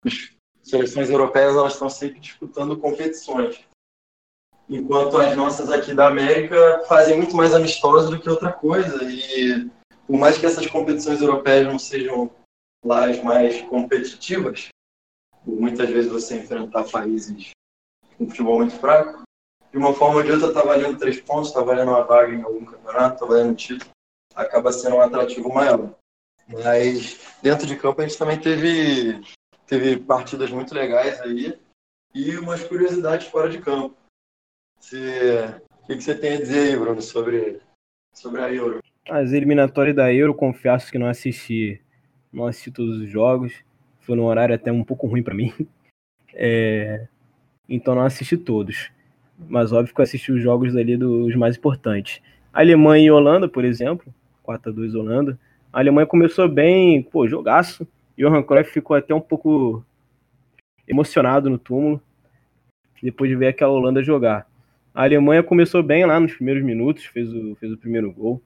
As 0.04 0.36
seleções 0.62 1.08
europeias 1.08 1.56
elas 1.56 1.72
estão 1.72 1.88
sempre 1.88 2.20
disputando 2.20 2.76
competições. 2.76 3.66
Enquanto 4.68 5.16
as 5.16 5.34
nossas 5.36 5.70
aqui 5.70 5.94
da 5.94 6.08
América 6.08 6.84
fazem 6.86 7.16
muito 7.16 7.34
mais 7.34 7.54
amistosos 7.54 8.10
do 8.10 8.20
que 8.20 8.28
outra 8.28 8.52
coisa. 8.52 9.02
E 9.04 9.70
por 10.06 10.18
mais 10.18 10.36
que 10.36 10.46
essas 10.46 10.66
competições 10.66 11.20
europeias 11.20 11.66
não 11.66 11.78
sejam 11.78 12.30
lá 12.84 13.06
as 13.06 13.22
mais 13.22 13.62
competitivas, 13.62 14.68
muitas 15.46 15.88
vezes 15.88 16.10
você 16.10 16.38
enfrentar 16.38 16.84
países 16.84 17.50
com 18.16 18.28
futebol 18.28 18.58
muito 18.58 18.74
fraco, 18.76 19.22
de 19.70 19.78
uma 19.78 19.94
forma 19.94 20.16
ou 20.16 20.22
de 20.22 20.32
outra 20.32 20.48
está 20.48 20.62
valendo 20.62 20.98
três 20.98 21.20
pontos, 21.20 21.48
está 21.48 21.62
valendo 21.62 21.88
uma 21.88 22.04
vaga 22.04 22.34
em 22.34 22.42
algum 22.42 22.64
campeonato, 22.64 23.14
está 23.14 23.26
valendo 23.26 23.50
um 23.50 23.54
título, 23.54 23.90
acaba 24.34 24.72
sendo 24.72 24.96
um 24.96 25.00
atrativo 25.00 25.52
maior. 25.52 25.94
Mas 26.48 27.18
dentro 27.42 27.66
de 27.66 27.76
campo 27.76 28.00
a 28.00 28.06
gente 28.06 28.18
também 28.18 28.40
teve, 28.40 29.20
teve 29.66 29.98
partidas 29.98 30.50
muito 30.50 30.74
legais 30.74 31.20
aí 31.20 31.58
e 32.14 32.36
umas 32.36 32.64
curiosidades 32.64 33.26
fora 33.28 33.50
de 33.50 33.60
campo. 33.60 33.94
Você, 34.80 35.54
o 35.82 35.86
que, 35.86 36.00
você 36.00 36.14
tem 36.14 36.34
a 36.34 36.40
dizer 36.40 36.70
aí, 36.70 36.76
Bruno, 36.76 37.02
sobre, 37.02 37.60
sobre 38.14 38.40
a 38.40 38.52
Euro? 38.52 38.80
As 39.08 39.32
eliminatórias 39.32 39.94
da 39.94 40.12
Euro, 40.12 40.34
confesso 40.34 40.90
que 40.90 40.98
não 40.98 41.08
assisti, 41.08 41.80
não 42.32 42.46
assisti 42.46 42.70
todos 42.70 42.98
os 42.98 43.10
jogos. 43.10 43.52
Foi 44.00 44.16
num 44.16 44.24
horário 44.24 44.54
até 44.54 44.72
um 44.72 44.84
pouco 44.84 45.06
ruim 45.06 45.22
para 45.22 45.34
mim. 45.34 45.52
É, 46.40 47.08
então 47.68 47.96
não 47.96 48.02
assisti 48.02 48.36
todos. 48.36 48.92
Mas 49.36 49.72
óbvio 49.72 49.92
que 49.92 50.00
eu 50.00 50.04
assisti 50.04 50.30
os 50.30 50.40
jogos 50.40 50.76
ali 50.76 50.96
dos 50.96 51.34
mais 51.34 51.56
importantes. 51.56 52.22
Alemanha 52.52 53.06
e 53.06 53.10
Holanda, 53.10 53.48
por 53.48 53.64
exemplo. 53.64 54.14
4x2 54.44 54.94
Holanda. 54.94 55.36
A 55.72 55.80
Alemanha 55.80 56.06
começou 56.06 56.48
bem, 56.48 57.02
pô, 57.02 57.26
jogaço. 57.26 57.88
Johan 58.16 58.42
Cruyff 58.42 58.70
ficou 58.70 58.94
até 58.94 59.12
um 59.12 59.20
pouco 59.20 59.84
emocionado 60.86 61.50
no 61.50 61.58
túmulo 61.58 62.00
depois 63.02 63.30
de 63.30 63.36
ver 63.36 63.48
aquela 63.48 63.72
Holanda 63.72 64.02
jogar. 64.02 64.46
A 64.94 65.04
Alemanha 65.04 65.42
começou 65.42 65.82
bem 65.82 66.04
lá 66.04 66.18
nos 66.18 66.34
primeiros 66.34 66.62
minutos, 66.62 67.04
fez 67.04 67.32
o, 67.32 67.54
fez 67.56 67.72
o 67.72 67.78
primeiro 67.78 68.12
gol. 68.12 68.42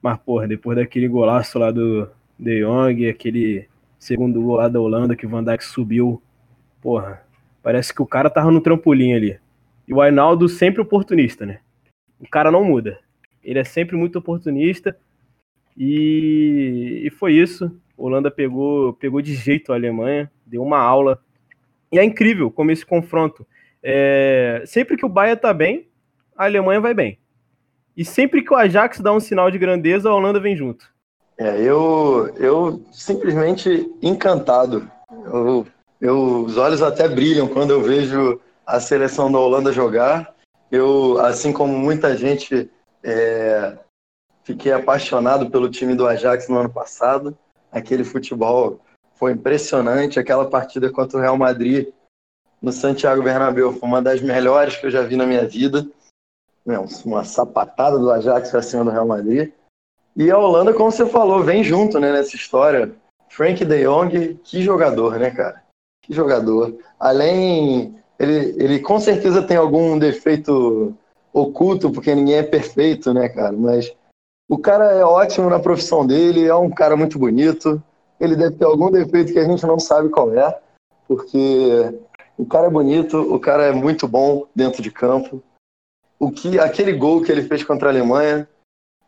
Mas, 0.00 0.18
porra, 0.18 0.48
depois 0.48 0.76
daquele 0.76 1.06
golaço 1.06 1.58
lá 1.58 1.70
do 1.70 2.08
De 2.38 2.64
Jong, 2.64 3.08
aquele 3.08 3.68
segundo 3.98 4.42
gol 4.42 4.56
lá 4.56 4.68
da 4.68 4.80
Holanda 4.80 5.14
que 5.14 5.24
o 5.24 5.28
Van 5.28 5.44
Dijk 5.44 5.62
subiu, 5.62 6.20
porra, 6.80 7.22
parece 7.62 7.94
que 7.94 8.02
o 8.02 8.06
cara 8.06 8.28
tava 8.28 8.50
no 8.50 8.60
trampolim 8.60 9.12
ali. 9.12 9.38
E 9.86 9.94
o 9.94 10.00
Ainaldo 10.00 10.48
sempre 10.48 10.80
oportunista, 10.80 11.46
né? 11.46 11.60
O 12.18 12.28
cara 12.28 12.50
não 12.50 12.64
muda. 12.64 12.98
Ele 13.42 13.58
é 13.58 13.64
sempre 13.64 13.96
muito 13.96 14.18
oportunista. 14.18 14.96
E, 15.76 17.02
e 17.04 17.10
foi 17.10 17.34
isso. 17.34 17.66
A 17.96 18.02
Holanda 18.02 18.30
pegou, 18.30 18.92
pegou 18.94 19.20
de 19.22 19.34
jeito 19.34 19.72
a 19.72 19.76
Alemanha, 19.76 20.30
deu 20.44 20.62
uma 20.62 20.78
aula. 20.78 21.22
E 21.92 21.98
é 21.98 22.04
incrível 22.04 22.50
como 22.50 22.70
esse 22.70 22.84
confronto. 22.84 23.46
É, 23.82 24.62
sempre 24.66 24.96
que 24.96 25.04
o 25.04 25.08
Bahia 25.08 25.36
tá 25.36 25.52
bem, 25.52 25.88
a 26.36 26.44
Alemanha 26.44 26.80
vai 26.80 26.94
bem. 26.94 27.18
E 27.96 28.04
sempre 28.04 28.42
que 28.42 28.52
o 28.52 28.56
Ajax 28.56 29.00
dá 29.00 29.12
um 29.12 29.20
sinal 29.20 29.50
de 29.50 29.58
grandeza, 29.58 30.08
a 30.08 30.14
Holanda 30.14 30.40
vem 30.40 30.56
junto. 30.56 30.90
É, 31.36 31.60
eu, 31.60 32.32
eu 32.36 32.82
simplesmente 32.92 33.90
encantado. 34.00 34.90
Eu, 35.10 35.66
eu, 36.00 36.44
os 36.44 36.56
olhos 36.56 36.82
até 36.82 37.08
brilham 37.08 37.48
quando 37.48 37.70
eu 37.70 37.82
vejo 37.82 38.40
a 38.66 38.80
seleção 38.80 39.30
da 39.30 39.38
Holanda 39.38 39.72
jogar. 39.72 40.34
Eu, 40.70 41.18
assim 41.20 41.52
como 41.52 41.76
muita 41.76 42.16
gente, 42.16 42.70
é, 43.02 43.76
fiquei 44.44 44.72
apaixonado 44.72 45.50
pelo 45.50 45.68
time 45.68 45.94
do 45.94 46.06
Ajax 46.06 46.48
no 46.48 46.58
ano 46.58 46.70
passado. 46.70 47.36
Aquele 47.70 48.04
futebol 48.04 48.80
foi 49.14 49.32
impressionante. 49.32 50.18
Aquela 50.18 50.48
partida 50.48 50.90
contra 50.90 51.18
o 51.18 51.20
Real 51.20 51.36
Madrid 51.36 51.88
no 52.62 52.72
Santiago 52.72 53.22
Bernabéu 53.22 53.72
foi 53.72 53.88
uma 53.88 54.00
das 54.00 54.20
melhores 54.20 54.76
que 54.76 54.86
eu 54.86 54.90
já 54.90 55.02
vi 55.02 55.16
na 55.16 55.26
minha 55.26 55.46
vida. 55.46 55.86
Uma 57.04 57.24
sapatada 57.24 57.98
do 57.98 58.10
Ajax 58.10 58.50
para 58.50 58.62
cima 58.62 58.84
do 58.84 58.90
Real 58.90 59.06
Madrid. 59.06 59.52
E 60.14 60.30
a 60.30 60.38
Holanda, 60.38 60.72
como 60.72 60.92
você 60.92 61.04
falou, 61.04 61.42
vem 61.42 61.64
junto 61.64 61.98
né, 61.98 62.12
nessa 62.12 62.36
história. 62.36 62.94
Frank 63.28 63.64
de 63.64 63.84
Jong, 63.84 64.34
que 64.44 64.62
jogador, 64.62 65.18
né, 65.18 65.30
cara? 65.30 65.62
Que 66.02 66.14
jogador. 66.14 66.78
Além, 67.00 67.98
ele, 68.18 68.54
ele 68.62 68.78
com 68.78 69.00
certeza 69.00 69.42
tem 69.42 69.56
algum 69.56 69.98
defeito 69.98 70.94
oculto, 71.32 71.90
porque 71.90 72.14
ninguém 72.14 72.36
é 72.36 72.42
perfeito, 72.42 73.12
né, 73.12 73.28
cara? 73.28 73.52
Mas 73.52 73.92
o 74.48 74.58
cara 74.58 74.92
é 74.92 75.04
ótimo 75.04 75.48
na 75.48 75.58
profissão 75.58 76.06
dele, 76.06 76.46
é 76.46 76.54
um 76.54 76.70
cara 76.70 76.94
muito 76.94 77.18
bonito. 77.18 77.82
Ele 78.20 78.36
deve 78.36 78.54
ter 78.56 78.66
algum 78.66 78.90
defeito 78.90 79.32
que 79.32 79.38
a 79.38 79.44
gente 79.44 79.66
não 79.66 79.80
sabe 79.80 80.10
qual 80.10 80.32
é, 80.32 80.60
porque 81.08 81.92
o 82.36 82.46
cara 82.46 82.66
é 82.66 82.70
bonito, 82.70 83.18
o 83.18 83.38
cara 83.38 83.64
é 83.64 83.72
muito 83.72 84.08
bom 84.08 84.46
dentro 84.54 84.82
de 84.82 84.90
campo. 84.90 85.42
O 86.18 86.30
que 86.30 86.58
aquele 86.58 86.92
gol 86.92 87.22
que 87.22 87.30
ele 87.30 87.42
fez 87.42 87.62
contra 87.64 87.88
a 87.88 87.92
Alemanha, 87.92 88.48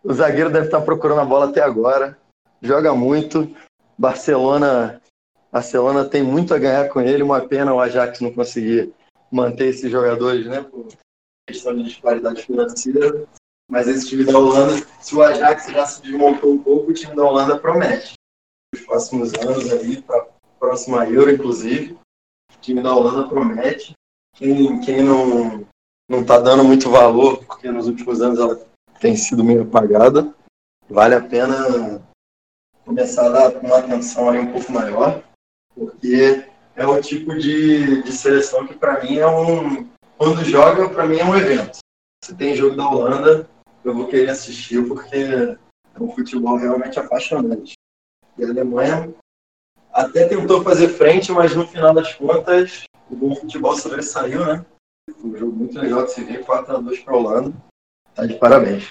o 0.03 0.13
zagueiro 0.13 0.51
deve 0.51 0.67
estar 0.67 0.81
procurando 0.83 1.21
a 1.21 1.25
bola 1.25 1.49
até 1.49 1.63
agora. 1.63 2.19
Joga 2.61 2.95
muito. 2.95 3.55
Barcelona, 3.97 5.01
Barcelona 5.51 6.05
tem 6.05 6.23
muito 6.23 6.53
a 6.53 6.59
ganhar 6.59 6.89
com 6.89 7.01
ele. 7.01 7.23
Uma 7.23 7.41
pena 7.41 7.73
o 7.73 7.81
Ajax 7.81 8.21
não 8.21 8.33
conseguir 8.33 8.93
manter 9.31 9.69
esses 9.69 9.91
jogadores, 9.91 10.47
né? 10.47 10.63
Por 10.63 10.89
questão 11.49 11.75
de 11.75 11.85
disparidade 11.85 12.43
financeira. 12.43 13.27
Mas 13.71 13.89
esse 13.89 14.09
time 14.09 14.25
da 14.25 14.39
Holanda, 14.39 14.85
se 15.01 15.15
o 15.15 15.23
Ajax 15.23 15.69
já 15.69 15.87
se 15.87 16.03
desmontou 16.03 16.53
um 16.53 16.59
pouco, 16.59 16.91
o 16.91 16.95
time 16.95 17.15
da 17.17 17.25
Holanda 17.25 17.59
promete. 17.59 18.13
Nos 18.75 18.85
próximos 18.85 19.33
anos 19.35 19.73
ali, 19.73 20.03
para 20.03 20.21
a 20.21 20.27
próxima 20.59 21.09
Euro, 21.09 21.31
inclusive, 21.31 21.97
time 22.65 22.83
da 22.83 22.95
Holanda 22.95 23.29
promete. 23.29 23.93
Quem, 24.35 24.81
quem 24.81 25.03
não 25.03 25.67
não 26.09 26.21
está 26.21 26.39
dando 26.39 26.65
muito 26.65 26.91
valor, 26.91 27.43
porque 27.45 27.71
nos 27.71 27.87
últimos 27.87 28.21
anos 28.21 28.39
ela 28.39 28.61
tem 29.01 29.17
sido 29.17 29.43
meio 29.43 29.63
apagada, 29.63 30.35
vale 30.89 31.15
a 31.15 31.21
pena 31.21 32.03
começar 32.85 33.27
a 33.27 33.31
dar 33.31 33.57
uma 33.59 33.79
atenção 33.79 34.29
aí 34.29 34.39
um 34.39 34.53
pouco 34.53 34.71
maior, 34.71 35.23
porque 35.75 36.47
é 36.77 36.87
o 36.87 37.01
tipo 37.01 37.35
de, 37.39 38.03
de 38.03 38.13
seleção 38.13 38.67
que 38.67 38.75
para 38.75 39.03
mim 39.03 39.17
é 39.17 39.27
um. 39.27 39.89
Quando 40.19 40.45
joga, 40.45 40.89
para 40.91 41.07
mim 41.07 41.19
é 41.19 41.25
um 41.25 41.37
evento. 41.37 41.79
Se 42.23 42.35
tem 42.35 42.55
jogo 42.55 42.77
da 42.77 42.87
Holanda, 42.87 43.49
eu 43.83 43.95
vou 43.95 44.07
querer 44.07 44.31
assistir 44.31 44.87
porque 44.87 45.17
é 45.17 46.03
um 46.03 46.11
futebol 46.15 46.57
realmente 46.57 46.99
apaixonante. 46.99 47.73
E 48.37 48.45
a 48.45 48.49
Alemanha 48.49 49.13
até 49.95 50.27
tentou 50.27 50.63
fazer 50.63 50.89
frente, 50.89 51.31
mas 51.31 51.55
no 51.55 51.67
final 51.67 51.95
das 51.95 52.13
contas 52.15 52.85
o 53.09 53.15
bom 53.15 53.35
futebol 53.35 53.77
sobressaiu, 53.77 54.45
né? 54.45 54.67
Foi 55.21 55.31
um 55.31 55.37
jogo 55.37 55.57
muito 55.57 55.79
legal 55.79 56.05
de 56.05 56.13
se 56.13 56.25
ver, 56.25 56.45
4x2 56.45 57.05
para 57.05 57.17
Holanda. 57.17 57.55
Tá 58.15 58.27
de 58.27 58.35
parabéns. 58.35 58.91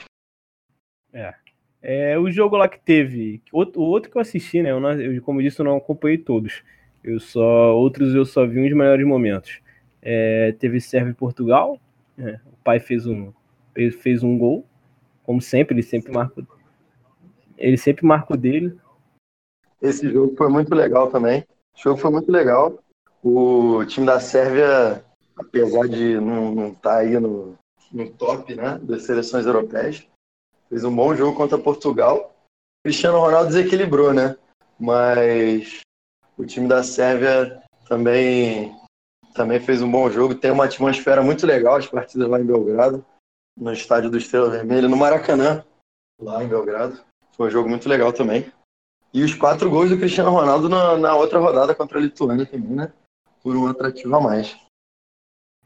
É. 1.11 1.33
é. 1.81 2.19
O 2.19 2.31
jogo 2.31 2.55
lá 2.55 2.67
que 2.67 2.79
teve. 2.79 3.41
O 3.51 3.65
outro 3.81 4.11
que 4.11 4.17
eu 4.17 4.21
assisti, 4.21 4.61
né? 4.61 4.71
Eu, 4.71 4.79
não, 4.79 4.91
eu, 4.91 5.21
como 5.23 5.41
disse, 5.41 5.59
eu 5.59 5.65
não 5.65 5.77
acompanhei 5.77 6.17
todos. 6.17 6.63
Eu 7.03 7.19
só. 7.19 7.75
Outros 7.75 8.13
eu 8.13 8.25
só 8.25 8.45
vi 8.45 8.59
uns 8.59 8.75
melhores 8.75 9.05
momentos. 9.05 9.59
É, 10.01 10.53
teve 10.59 10.79
Sérvia 10.79 11.11
e 11.11 11.15
Portugal. 11.15 11.79
É, 12.17 12.39
o 12.45 12.57
pai 12.63 12.79
fez 12.79 13.07
um, 13.07 13.33
fez 13.99 14.23
um 14.23 14.37
gol. 14.37 14.65
Como 15.23 15.41
sempre, 15.41 15.75
ele 15.75 15.83
sempre 15.83 16.11
marca. 16.11 16.45
Ele 17.57 17.77
sempre 17.77 18.05
marca 18.05 18.33
o 18.33 18.37
dele. 18.37 18.77
Esse 19.83 20.09
jogo 20.09 20.33
foi 20.37 20.47
muito 20.47 20.73
legal 20.73 21.11
também. 21.11 21.45
O 21.75 21.81
jogo 21.83 21.99
foi 21.99 22.09
muito 22.09 22.31
legal. 22.31 22.79
O 23.21 23.83
time 23.85 24.05
da 24.05 24.17
Sérvia, 24.17 25.03
apesar 25.35 25.89
de 25.89 26.17
não 26.21 26.69
estar 26.69 26.89
tá 26.89 26.97
aí 26.99 27.19
no, 27.19 27.57
no 27.91 28.09
top 28.11 28.55
né, 28.55 28.79
das 28.81 29.03
seleções 29.03 29.45
europeias, 29.45 30.07
fez 30.69 30.85
um 30.85 30.95
bom 30.95 31.13
jogo 31.13 31.35
contra 31.35 31.57
Portugal. 31.57 32.33
Cristiano 32.81 33.19
Ronaldo 33.19 33.49
desequilibrou, 33.49 34.13
né? 34.13 34.37
Mas 34.79 35.81
o 36.37 36.45
time 36.45 36.67
da 36.67 36.81
Sérvia 36.81 37.61
também 37.85 38.73
também 39.33 39.59
fez 39.59 39.81
um 39.81 39.91
bom 39.91 40.09
jogo. 40.09 40.33
Tem 40.33 40.51
uma 40.51 40.65
atmosfera 40.65 41.21
muito 41.21 41.45
legal 41.45 41.75
as 41.75 41.87
partidas 41.87 42.29
lá 42.29 42.39
em 42.39 42.45
Belgrado, 42.45 43.05
no 43.57 43.73
estádio 43.73 44.09
do 44.09 44.17
Estrela 44.17 44.49
Vermelha, 44.49 44.87
no 44.87 44.95
Maracanã, 44.95 45.65
lá 46.21 46.41
em 46.41 46.47
Belgrado. 46.47 47.01
Foi 47.35 47.47
um 47.47 47.51
jogo 47.51 47.67
muito 47.67 47.89
legal 47.89 48.13
também. 48.13 48.49
E 49.13 49.23
os 49.23 49.35
quatro 49.35 49.69
gols 49.69 49.89
do 49.89 49.97
Cristiano 49.97 50.31
Ronaldo 50.31 50.67
na, 50.67 50.97
na 50.97 51.15
outra 51.15 51.39
rodada 51.39 51.75
contra 51.75 51.99
a 51.99 52.01
Lituânia 52.01 52.45
também, 52.45 52.71
né? 52.71 52.91
Por 53.43 53.55
um 53.55 53.67
atrativo 53.67 54.15
a 54.15 54.21
mais. 54.21 54.57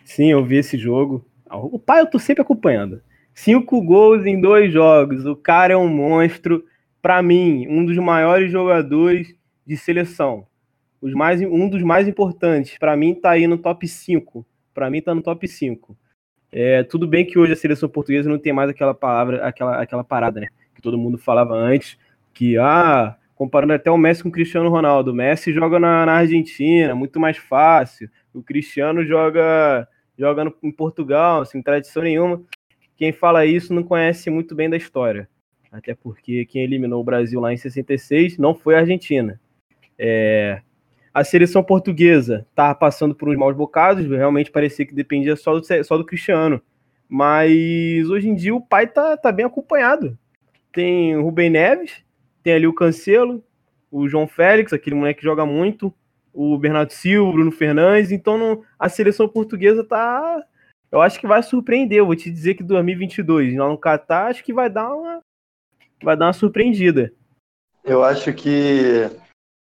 Sim, 0.03 0.31
eu 0.31 0.43
vi 0.43 0.57
esse 0.57 0.77
jogo. 0.77 1.25
O 1.49 1.79
pai 1.79 2.01
eu 2.01 2.09
tô 2.09 2.19
sempre 2.19 2.41
acompanhando. 2.41 3.01
Cinco 3.33 3.81
gols 3.81 4.25
em 4.25 4.41
dois 4.41 4.73
jogos. 4.73 5.25
O 5.25 5.35
cara 5.35 5.73
é 5.73 5.77
um 5.77 5.87
monstro. 5.87 6.65
Para 7.01 7.21
mim, 7.21 7.67
um 7.69 7.85
dos 7.85 7.97
maiores 7.97 8.51
jogadores 8.51 9.35
de 9.65 9.77
seleção. 9.77 10.47
Os 11.01 11.13
mais, 11.13 11.41
um 11.41 11.69
dos 11.69 11.81
mais 11.83 12.07
importantes. 12.07 12.77
Para 12.77 12.97
mim, 12.97 13.13
tá 13.13 13.31
aí 13.31 13.47
no 13.47 13.57
top 13.57 13.87
5. 13.87 14.45
Para 14.73 14.89
mim, 14.89 15.01
tá 15.01 15.13
no 15.13 15.21
top 15.21 15.47
5. 15.47 15.95
É, 16.51 16.83
tudo 16.83 17.07
bem 17.07 17.25
que 17.25 17.37
hoje 17.37 17.53
a 17.53 17.55
seleção 17.55 17.89
portuguesa 17.89 18.29
não 18.29 18.39
tem 18.39 18.53
mais 18.53 18.69
aquela 18.69 18.93
palavra, 18.93 19.45
aquela, 19.45 19.81
aquela 19.81 20.03
parada, 20.03 20.39
né? 20.39 20.47
Que 20.73 20.81
todo 20.81 20.97
mundo 20.97 21.17
falava 21.17 21.53
antes, 21.53 21.97
que 22.33 22.57
ah, 22.57 23.16
comparando 23.38 23.73
até 23.73 23.91
o 23.91 23.97
Messi 23.97 24.23
com 24.23 24.29
o 24.29 24.31
Cristiano 24.31 24.67
Ronaldo. 24.67 25.11
O 25.11 25.13
Messi 25.13 25.53
joga 25.53 25.79
na, 25.79 26.05
na 26.05 26.13
Argentina, 26.13 26.95
muito 26.95 27.19
mais 27.19 27.38
fácil. 27.38 28.09
O 28.33 28.41
Cristiano 28.41 29.05
joga 29.05 29.88
joga 30.17 30.43
no, 30.43 30.53
em 30.63 30.71
Portugal, 30.71 31.45
sem 31.45 31.61
tradição 31.61 32.01
nenhuma. 32.01 32.41
Quem 32.95 33.13
fala 33.13 33.45
isso 33.45 33.73
não 33.73 33.83
conhece 33.83 34.31
muito 34.31 34.55
bem 34.55 34.67
da 34.67 34.75
história. 34.75 35.29
Até 35.71 35.93
porque 35.93 36.45
quem 36.45 36.63
eliminou 36.63 36.99
o 36.99 37.03
Brasil 37.03 37.39
lá 37.39 37.53
em 37.53 37.57
66 37.57 38.39
não 38.39 38.55
foi 38.55 38.75
a 38.75 38.79
Argentina. 38.79 39.39
É, 39.99 40.61
a 41.13 41.23
seleção 41.23 41.63
portuguesa 41.63 42.47
estava 42.49 42.73
passando 42.73 43.13
por 43.13 43.29
uns 43.29 43.38
maus 43.38 43.55
bocados, 43.55 44.07
realmente 44.07 44.49
parecia 44.49 44.85
que 44.85 44.95
dependia 44.95 45.35
só 45.35 45.59
do, 45.59 45.83
só 45.83 45.95
do 45.95 46.05
Cristiano. 46.05 46.59
Mas 47.07 48.09
hoje 48.09 48.27
em 48.27 48.33
dia 48.33 48.55
o 48.55 48.61
pai 48.61 48.88
tá, 48.88 49.15
tá 49.15 49.31
bem 49.31 49.45
acompanhado. 49.45 50.17
Tem 50.73 51.15
o 51.15 51.21
Rubem 51.21 51.51
Neves, 51.51 52.03
tem 52.47 52.53
ali 52.53 52.65
o 52.65 52.73
Cancelo, 52.73 53.43
o 53.91 54.07
João 54.07 54.25
Félix, 54.25 54.71
aquele 54.71 54.95
moleque 54.95 55.19
que 55.19 55.25
joga 55.25 55.45
muito, 55.45 55.93
o 56.33 56.57
Bernardo 56.57 56.93
Silva, 56.93 57.29
o 57.29 57.33
Bruno 57.33 57.51
Fernandes. 57.51 58.09
Então 58.09 58.37
não, 58.37 58.63
a 58.79 58.87
seleção 58.87 59.27
portuguesa 59.27 59.83
tá. 59.83 60.41
Eu 60.89 61.01
acho 61.01 61.19
que 61.19 61.27
vai 61.27 61.43
surpreender. 61.43 61.97
Eu 61.97 62.05
vou 62.05 62.15
te 62.15 62.31
dizer 62.31 62.53
que 62.53 62.63
2022, 62.63 63.57
lá 63.57 63.67
no 63.67 63.77
Catar, 63.77 64.27
acho 64.27 64.45
que 64.45 64.53
vai 64.53 64.69
dar 64.69 64.95
uma. 64.95 65.19
vai 66.01 66.15
dar 66.15 66.27
uma 66.27 66.33
surpreendida. 66.33 67.11
Eu 67.83 68.01
acho 68.01 68.31
que 68.31 69.09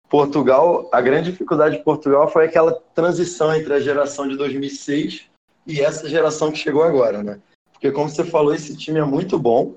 Portugal, 0.09 0.89
a 0.91 0.99
grande 0.99 1.31
dificuldade 1.31 1.77
de 1.77 1.83
Portugal 1.85 2.27
foi 2.27 2.47
aquela 2.47 2.73
transição 2.93 3.55
entre 3.55 3.73
a 3.73 3.79
geração 3.79 4.27
de 4.27 4.35
2006 4.35 5.29
e 5.65 5.79
essa 5.79 6.09
geração 6.09 6.51
que 6.51 6.57
chegou 6.57 6.83
agora, 6.83 7.23
né? 7.23 7.39
Porque 7.71 7.89
como 7.93 8.09
você 8.09 8.25
falou, 8.25 8.53
esse 8.53 8.75
time 8.75 8.99
é 8.99 9.05
muito 9.05 9.39
bom 9.39 9.73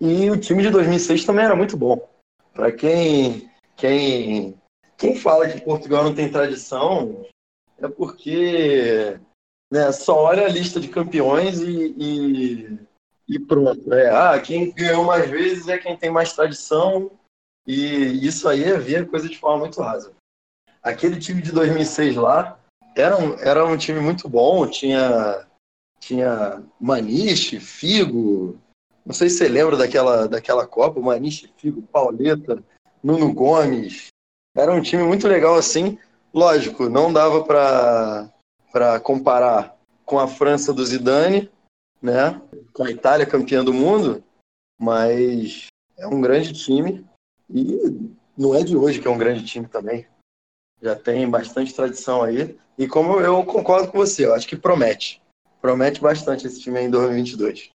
e 0.00 0.30
o 0.30 0.36
time 0.36 0.62
de 0.62 0.70
2006 0.70 1.24
também 1.24 1.44
era 1.44 1.56
muito 1.56 1.76
bom. 1.76 2.08
Para 2.52 2.72
quem 2.72 3.50
quem 3.76 4.60
quem 4.96 5.16
fala 5.16 5.48
que 5.48 5.60
Portugal 5.60 6.04
não 6.04 6.14
tem 6.14 6.30
tradição 6.30 7.24
é 7.78 7.88
porque 7.88 9.18
né, 9.72 9.90
só 9.92 10.24
olha 10.24 10.44
a 10.44 10.48
lista 10.48 10.78
de 10.78 10.88
campeões 10.88 11.60
e, 11.60 11.94
e, 11.96 12.78
e 13.28 13.38
pronto. 13.38 13.92
É, 13.94 14.10
ah, 14.10 14.40
quem 14.40 14.72
ganhou 14.72 15.04
mais 15.04 15.30
vezes 15.30 15.68
é 15.68 15.78
quem 15.78 15.96
tem 15.96 16.10
mais 16.10 16.32
tradição 16.32 17.10
e 17.66 18.26
isso 18.26 18.48
aí 18.48 18.64
é 18.64 18.76
ver 18.76 19.02
a 19.02 19.06
coisa 19.06 19.28
de 19.28 19.38
forma 19.38 19.60
muito 19.60 19.80
rasa. 19.80 20.12
Aquele 20.82 21.18
time 21.18 21.40
de 21.40 21.52
2006 21.52 22.16
lá 22.16 22.58
era 22.96 23.16
um, 23.16 23.34
era 23.38 23.64
um 23.64 23.76
time 23.76 24.00
muito 24.00 24.28
bom, 24.28 24.66
tinha, 24.66 25.46
tinha 25.98 26.62
Maniche, 26.80 27.60
Figo, 27.60 28.58
não 29.04 29.14
sei 29.14 29.28
se 29.28 29.38
você 29.38 29.48
lembra 29.48 29.76
daquela, 29.76 30.28
daquela 30.28 30.66
Copa, 30.66 31.00
Maniche, 31.00 31.52
Figo, 31.56 31.82
Pauleta, 31.82 32.62
Nuno 33.02 33.32
Gomes. 33.32 34.08
Era 34.56 34.72
um 34.72 34.82
time 34.82 35.02
muito 35.02 35.26
legal 35.26 35.56
assim. 35.56 35.98
Lógico, 36.32 36.88
não 36.88 37.12
dava 37.12 37.42
para 37.42 39.00
comparar 39.00 39.76
com 40.04 40.18
a 40.18 40.28
França 40.28 40.72
do 40.72 40.84
Zidane, 40.84 41.50
né? 42.00 42.40
com 42.72 42.84
a 42.84 42.90
Itália 42.90 43.26
campeã 43.26 43.64
do 43.64 43.72
mundo, 43.72 44.22
mas 44.78 45.66
é 45.96 46.06
um 46.06 46.20
grande 46.20 46.52
time 46.52 47.04
e 47.48 48.10
não 48.36 48.54
é 48.54 48.62
de 48.62 48.76
hoje 48.76 49.00
que 49.00 49.08
é 49.08 49.10
um 49.10 49.18
grande 49.18 49.44
time 49.44 49.66
também. 49.66 50.06
Já 50.80 50.96
tem 50.96 51.28
bastante 51.28 51.74
tradição 51.74 52.22
aí. 52.22 52.58
E 52.78 52.88
como 52.88 53.20
eu 53.20 53.44
concordo 53.44 53.90
com 53.90 53.98
você, 53.98 54.24
eu 54.24 54.34
acho 54.34 54.48
que 54.48 54.56
promete. 54.56 55.20
Promete 55.60 56.00
bastante 56.00 56.46
esse 56.46 56.60
time 56.60 56.80
em 56.80 56.90
2022. 56.90 57.70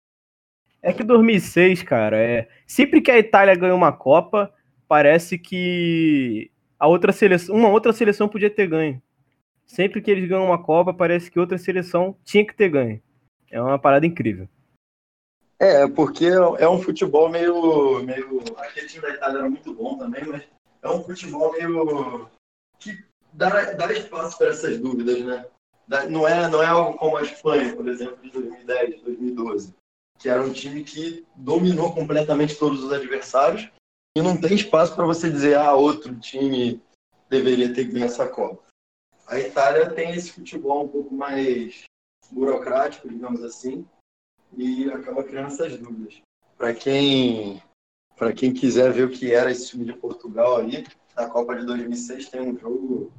É 0.85 0.93
que 0.93 1.03
2006, 1.03 1.81
cara, 1.81 2.15
é 2.15 2.47
sempre 2.67 3.01
que 3.01 3.09
a 3.09 3.17
Itália 3.17 3.55
ganhou 3.55 3.75
uma 3.75 3.91
Copa, 3.91 4.53
parece 4.87 5.35
que 5.35 6.51
a 6.77 6.87
outra 6.87 7.11
seleção, 7.11 7.55
uma 7.55 7.69
outra 7.69 7.91
seleção 7.91 8.29
podia 8.29 8.51
ter 8.51 8.67
ganho. 8.67 9.01
Sempre 9.65 9.99
que 9.99 10.11
eles 10.11 10.29
ganham 10.29 10.45
uma 10.45 10.61
Copa, 10.61 10.93
parece 10.93 11.31
que 11.31 11.39
outra 11.39 11.57
seleção 11.57 12.15
tinha 12.23 12.45
que 12.45 12.55
ter 12.55 12.69
ganho. 12.69 13.01
É 13.49 13.59
uma 13.59 13.79
parada 13.79 14.05
incrível. 14.05 14.47
É, 15.57 15.87
porque 15.87 16.27
é 16.27 16.69
um 16.69 16.79
futebol 16.79 17.29
meio, 17.29 18.03
meio. 18.03 18.43
Aquele 18.55 18.87
time 18.87 19.07
da 19.07 19.09
Itália 19.15 19.39
era 19.39 19.49
muito 19.49 19.73
bom 19.73 19.97
também, 19.97 20.23
mas 20.23 20.43
é 20.83 20.87
um 20.87 21.03
futebol 21.03 21.51
meio. 21.53 22.29
que 22.77 22.95
dá, 23.33 23.73
dá 23.73 23.91
espaço 23.91 24.37
para 24.37 24.49
essas 24.49 24.77
dúvidas, 24.77 25.19
né? 25.25 25.47
Não 26.11 26.27
é, 26.27 26.47
não 26.47 26.61
é 26.61 26.67
algo 26.67 26.95
como 26.95 27.17
a 27.17 27.23
Espanha, 27.23 27.75
por 27.75 27.87
exemplo, 27.87 28.17
de 28.21 28.29
2010, 28.29 29.01
2012, 29.01 29.73
que 30.17 30.29
era 30.29 30.41
um 30.41 30.51
time 30.51 30.83
que 30.83 31.25
dominou 31.35 31.93
completamente 31.93 32.55
todos 32.55 32.83
os 32.83 32.91
adversários 32.91 33.69
e 34.15 34.21
não 34.21 34.39
tem 34.39 34.55
espaço 34.55 34.95
para 34.95 35.05
você 35.05 35.29
dizer, 35.29 35.57
ah, 35.57 35.73
outro 35.73 36.17
time 36.19 36.81
deveria 37.29 37.73
ter 37.73 37.85
ganho 37.85 38.05
essa 38.05 38.27
Copa. 38.27 38.63
A 39.27 39.39
Itália 39.39 39.91
tem 39.91 40.11
esse 40.11 40.31
futebol 40.31 40.85
um 40.85 40.87
pouco 40.87 41.13
mais 41.13 41.83
burocrático, 42.31 43.09
digamos 43.09 43.43
assim, 43.43 43.85
e 44.55 44.89
acaba 44.89 45.23
criando 45.23 45.47
essas 45.47 45.77
dúvidas. 45.77 46.21
Para 46.57 46.73
quem, 46.73 47.61
para 48.15 48.31
quem 48.31 48.53
quiser 48.53 48.93
ver 48.93 49.05
o 49.05 49.11
que 49.11 49.33
era 49.33 49.51
esse 49.51 49.69
time 49.69 49.83
de 49.83 49.93
Portugal 49.93 50.57
aí, 50.57 50.85
na 51.15 51.27
Copa 51.27 51.55
de 51.55 51.65
2006 51.65 52.29
tem 52.29 52.41
um 52.41 52.57
jogo 52.57 53.11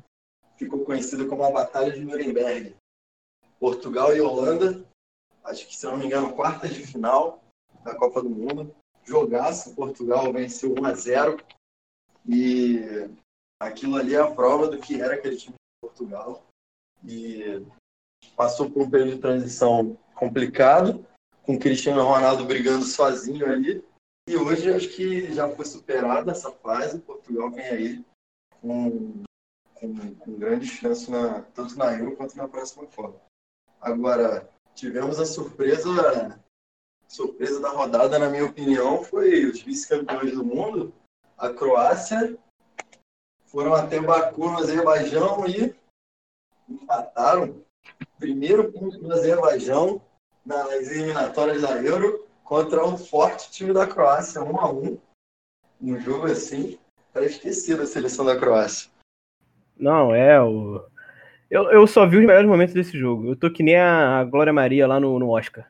que 0.57 0.65
ficou 0.65 0.85
conhecido 0.85 1.27
como 1.29 1.45
a 1.45 1.51
Batalha 1.51 1.93
de 1.93 2.05
Nuremberg. 2.05 2.75
Portugal 3.59 4.15
e 4.15 4.21
Holanda, 4.21 4.87
acho 5.47 5.67
que 5.67 5.77
se 5.77 5.87
não 5.87 5.97
me 5.97 6.07
engano, 6.07 6.35
quartas 6.35 6.75
de 6.75 6.87
final 6.87 7.43
da 7.83 7.95
Copa 7.95 8.23
do 8.23 8.31
Mundo 8.31 8.75
jogaço. 9.07 9.75
Portugal 9.75 10.33
venceu 10.33 10.75
1 10.79 10.85
a 10.85 10.95
0 10.95 11.37
e 12.29 13.09
aquilo 13.61 13.97
ali 13.97 14.15
é 14.15 14.21
a 14.21 14.31
prova 14.31 14.69
do 14.69 14.79
que 14.79 15.01
era 15.01 15.15
aquele 15.15 15.37
time 15.37 15.55
de 15.55 15.89
Portugal. 15.89 16.45
E 17.05 17.65
passou 18.37 18.69
por 18.69 18.83
um 18.83 18.91
período 18.91 19.15
de 19.15 19.21
transição 19.21 19.97
complicado, 20.15 21.07
com 21.43 21.59
Cristiano 21.59 22.03
Ronaldo 22.03 22.45
brigando 22.45 22.85
sozinho 22.85 23.47
ali. 23.47 23.85
E 24.29 24.37
hoje 24.37 24.73
acho 24.73 24.89
que 24.89 25.33
já 25.33 25.49
foi 25.49 25.65
superada 25.65 26.33
essa 26.33 26.51
fase. 26.51 26.99
Portugal 26.99 27.51
vem 27.51 27.65
aí 27.65 28.05
com, 28.61 29.23
com, 29.75 30.15
com 30.17 30.39
grande 30.39 30.67
chance 30.67 31.09
na, 31.09 31.43
tanto 31.55 31.79
na 31.79 31.97
Euro 31.97 32.17
quanto 32.17 32.37
na 32.37 32.49
próxima 32.49 32.87
Copa. 32.87 33.21
Agora, 33.81 34.51
tivemos 34.77 35.19
a 35.19 35.27
surpresa 35.27 36.39
surpresa 37.09 37.61
da 37.61 37.71
rodada, 37.71 38.19
na 38.19 38.29
minha 38.29 38.45
opinião, 38.45 39.03
foi 39.03 39.47
os 39.47 39.63
vice-campeões 39.63 40.33
do 40.33 40.45
mundo, 40.45 40.93
a 41.39 41.51
Croácia. 41.51 42.37
Foram 43.47 43.75
até 43.75 44.01
Baku, 44.01 44.51
no 44.51 44.59
Azerbaijão, 44.59 45.47
e 45.47 45.75
empataram. 46.69 47.65
Primeiro 48.19 48.73
ponto 48.73 48.99
do 48.99 49.13
Azerbaijão 49.13 50.03
nas 50.45 50.91
eliminatórias 50.91 51.63
da 51.63 51.81
Euro 51.83 52.27
contra 52.45 52.85
um 52.85 52.97
forte 52.97 53.51
time 53.51 53.73
da 53.73 53.87
Croácia, 53.87 54.43
1 54.43 54.61
a 54.61 54.73
1 54.73 54.99
Um 55.81 56.01
jogo 56.01 56.27
assim, 56.27 56.79
para 57.13 57.25
esquecer 57.25 57.77
da 57.77 57.87
seleção 57.87 58.25
da 58.25 58.39
Croácia. 58.39 58.91
Não, 59.77 60.15
é 60.15 60.41
o. 60.43 60.85
Eu, 61.51 61.71
eu 61.71 61.87
só 61.87 62.07
vi 62.07 62.17
os 62.19 62.25
melhores 62.25 62.49
momentos 62.49 62.75
desse 62.75 62.99
jogo. 62.99 63.29
Eu 63.29 63.37
tô 63.37 63.51
que 63.51 63.63
nem 63.63 63.77
a 63.77 64.25
Glória 64.25 64.53
Maria 64.53 64.87
lá 64.87 64.99
no, 64.99 65.19
no 65.19 65.31
Oscar. 65.31 65.67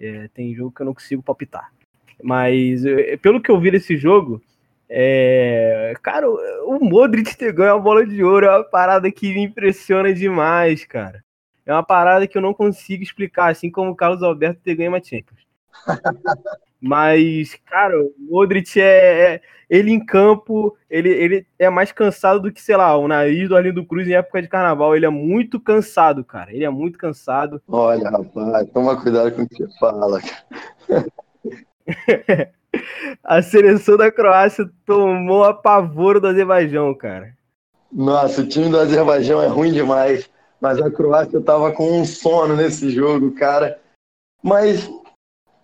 É, 0.00 0.28
tem 0.34 0.54
jogo 0.54 0.72
que 0.74 0.82
eu 0.82 0.86
não 0.86 0.94
consigo 0.94 1.22
palpitar. 1.22 1.72
Mas 2.22 2.84
é, 2.84 3.16
pelo 3.16 3.40
que 3.40 3.50
eu 3.50 3.60
vi 3.60 3.70
desse 3.70 3.96
jogo, 3.96 4.42
é... 4.88 5.94
cara, 6.02 6.28
o 6.28 6.78
Modric 6.80 7.36
ter 7.36 7.52
ganho 7.52 7.74
a 7.74 7.78
bola 7.78 8.04
de 8.04 8.22
ouro 8.22 8.46
é 8.46 8.50
uma 8.50 8.64
parada 8.64 9.10
que 9.10 9.32
me 9.32 9.42
impressiona 9.42 10.12
demais, 10.12 10.84
cara. 10.84 11.24
É 11.64 11.72
uma 11.72 11.84
parada 11.84 12.26
que 12.26 12.36
eu 12.36 12.42
não 12.42 12.52
consigo 12.52 13.02
explicar, 13.02 13.50
assim 13.50 13.70
como 13.70 13.92
o 13.92 13.96
Carlos 13.96 14.22
Alberto 14.22 14.60
ter 14.62 14.74
ganho 14.74 14.90
uma 14.90 15.02
Champions. 15.02 15.40
Mas, 16.84 17.56
cara, 17.64 17.96
o 17.96 18.12
Modric 18.18 18.80
é, 18.80 19.34
é, 19.34 19.40
Ele 19.70 19.92
em 19.92 20.04
campo, 20.04 20.76
ele, 20.90 21.10
ele 21.10 21.46
é 21.56 21.70
mais 21.70 21.92
cansado 21.92 22.40
do 22.40 22.50
que, 22.50 22.60
sei 22.60 22.76
lá, 22.76 22.96
o 22.96 23.06
nariz 23.06 23.48
do 23.48 23.56
Arlindo 23.56 23.86
Cruz 23.86 24.08
em 24.08 24.14
época 24.14 24.42
de 24.42 24.48
carnaval. 24.48 24.96
Ele 24.96 25.06
é 25.06 25.08
muito 25.08 25.60
cansado, 25.60 26.24
cara. 26.24 26.52
Ele 26.52 26.64
é 26.64 26.70
muito 26.70 26.98
cansado. 26.98 27.62
Olha, 27.68 28.10
rapaz, 28.10 28.68
toma 28.70 29.00
cuidado 29.00 29.30
com 29.30 29.42
o 29.42 29.48
que 29.48 29.64
você 29.64 29.78
fala. 29.78 30.20
a 33.22 33.40
seleção 33.42 33.96
da 33.96 34.10
Croácia 34.10 34.68
tomou 34.84 35.44
a 35.44 35.54
pavor 35.54 36.18
do 36.18 36.26
Azerbaijão, 36.26 36.92
cara. 36.96 37.32
Nossa, 37.92 38.40
o 38.40 38.48
time 38.48 38.68
do 38.68 38.80
Azerbaijão 38.80 39.40
é 39.40 39.46
ruim 39.46 39.72
demais. 39.72 40.28
Mas 40.60 40.80
a 40.80 40.90
Croácia 40.90 41.40
tava 41.40 41.70
com 41.72 42.00
um 42.00 42.04
sono 42.04 42.56
nesse 42.56 42.90
jogo, 42.90 43.32
cara. 43.32 43.80
Mas 44.42 44.88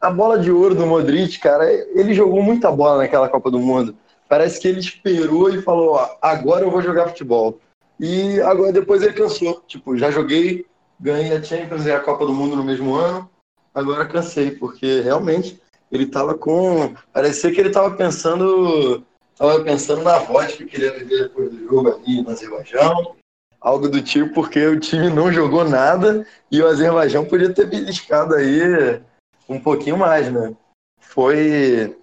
a 0.01 0.11
bola 0.11 0.39
de 0.39 0.51
ouro 0.51 0.75
do 0.75 0.87
Modric, 0.87 1.39
cara, 1.39 1.71
ele 1.73 2.15
jogou 2.15 2.43
muita 2.43 2.71
bola 2.71 2.99
naquela 2.99 3.29
Copa 3.29 3.51
do 3.51 3.59
Mundo. 3.59 3.97
Parece 4.29 4.61
que 4.61 4.69
ele 4.69 4.81
esperou 4.81 5.51
e 5.51 5.63
falou: 5.63 5.95
ó, 5.95 6.17
agora 6.23 6.65
eu 6.65 6.71
vou 6.71 6.83
jogar 6.83 7.09
futebol. 7.09 7.59
E 7.99 8.41
agora 8.43 8.73
depois 8.73 9.03
ele 9.03 9.13
cansou. 9.13 9.63
Tipo, 9.67 9.97
já 9.97 10.11
joguei, 10.11 10.67
ganhei 11.01 11.37
a 11.37 11.43
Champions 11.43 11.87
e 11.87 11.91
a 11.91 12.01
Copa 12.01 12.25
do 12.27 12.33
Mundo 12.33 12.55
no 12.55 12.65
mesmo 12.65 12.95
ano. 12.95 13.29
Agora 13.75 14.07
cansei, 14.07 14.53
porque 14.53 15.01
realmente 15.01 15.61
ele 15.91 16.07
tava 16.07 16.35
com. 16.35 16.95
Parecia 17.13 17.51
que 17.53 17.61
ele 17.61 17.71
tava 17.71 17.91
pensando. 17.97 19.03
Tava 19.37 19.63
pensando 19.63 20.03
na 20.03 20.19
vodka 20.19 20.65
que 20.65 20.77
ele 20.77 20.87
ia 20.87 20.93
beber 20.93 21.23
depois 21.25 21.51
do 21.51 21.65
jogo 21.65 21.89
ali 21.91 22.23
no 22.23 22.31
Azerbaijão. 22.31 23.15
Algo 23.61 23.89
do 23.89 24.01
tipo, 24.01 24.35
porque 24.35 24.65
o 24.67 24.79
time 24.79 25.11
não 25.11 25.33
jogou 25.33 25.65
nada 25.65 26.25
e 26.51 26.63
o 26.63 26.67
Azerbaijão 26.67 27.25
podia 27.25 27.53
ter 27.53 27.67
beliscado 27.67 28.35
aí 28.35 29.01
um 29.49 29.59
pouquinho 29.59 29.97
mais, 29.97 30.33
né? 30.33 30.55
Foi, 31.01 31.97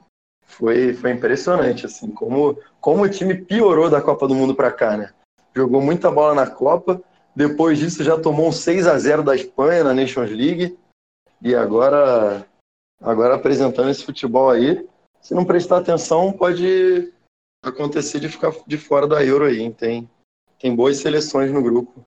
foi, 0.43 0.93
foi 0.93 1.11
impressionante, 1.11 1.85
assim, 1.85 2.09
como, 2.09 2.57
como 2.81 3.03
o 3.03 3.09
time 3.09 3.35
piorou 3.35 3.89
da 3.89 4.01
Copa 4.01 4.27
do 4.27 4.33
Mundo 4.33 4.55
para 4.55 4.71
cá, 4.71 4.97
né? 4.97 5.13
Jogou 5.55 5.81
muita 5.81 6.09
bola 6.11 6.33
na 6.33 6.49
Copa, 6.49 7.01
depois 7.35 7.77
disso 7.77 8.03
já 8.03 8.19
tomou 8.19 8.47
um 8.47 8.51
6 8.51 8.87
a 8.87 8.97
0 8.97 9.23
da 9.23 9.35
Espanha 9.35 9.83
na 9.83 9.93
Nations 9.93 10.31
League, 10.31 10.77
e 11.41 11.53
agora, 11.53 12.47
agora 13.01 13.35
apresentando 13.35 13.89
esse 13.89 14.03
futebol 14.03 14.49
aí, 14.49 14.87
se 15.21 15.33
não 15.33 15.45
prestar 15.45 15.77
atenção, 15.77 16.31
pode 16.31 17.13
acontecer 17.63 18.19
de 18.19 18.29
ficar 18.29 18.53
de 18.65 18.77
fora 18.77 19.07
da 19.07 19.23
Euro 19.23 19.45
aí, 19.45 19.71
tem, 19.71 20.09
tem 20.59 20.75
boas 20.75 20.97
seleções 20.97 21.51
no 21.51 21.61
grupo. 21.61 22.01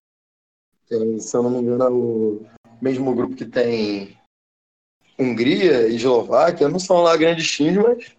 Tem, 0.88 1.18
se 1.20 1.36
eu 1.36 1.42
não 1.42 1.50
me 1.50 1.58
engano, 1.58 1.84
é 1.84 1.90
o 1.90 2.42
mesmo 2.80 3.14
grupo 3.14 3.36
que 3.36 3.44
tem 3.44 4.17
Hungria 5.18 5.88
e 5.88 5.96
Eslováquia 5.96 6.68
não 6.68 6.78
são 6.78 7.02
lá 7.02 7.16
grandes 7.16 7.50
times, 7.50 7.76
mas 7.76 8.16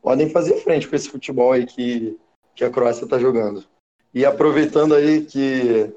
podem 0.00 0.30
fazer 0.30 0.60
frente 0.62 0.88
com 0.88 0.96
esse 0.96 1.08
futebol 1.08 1.52
aí 1.52 1.66
que, 1.66 2.18
que 2.54 2.64
a 2.64 2.70
Croácia 2.70 3.04
está 3.04 3.18
jogando. 3.18 3.64
E 4.12 4.24
aproveitando 4.24 4.94
aí 4.94 5.24
que 5.24 5.92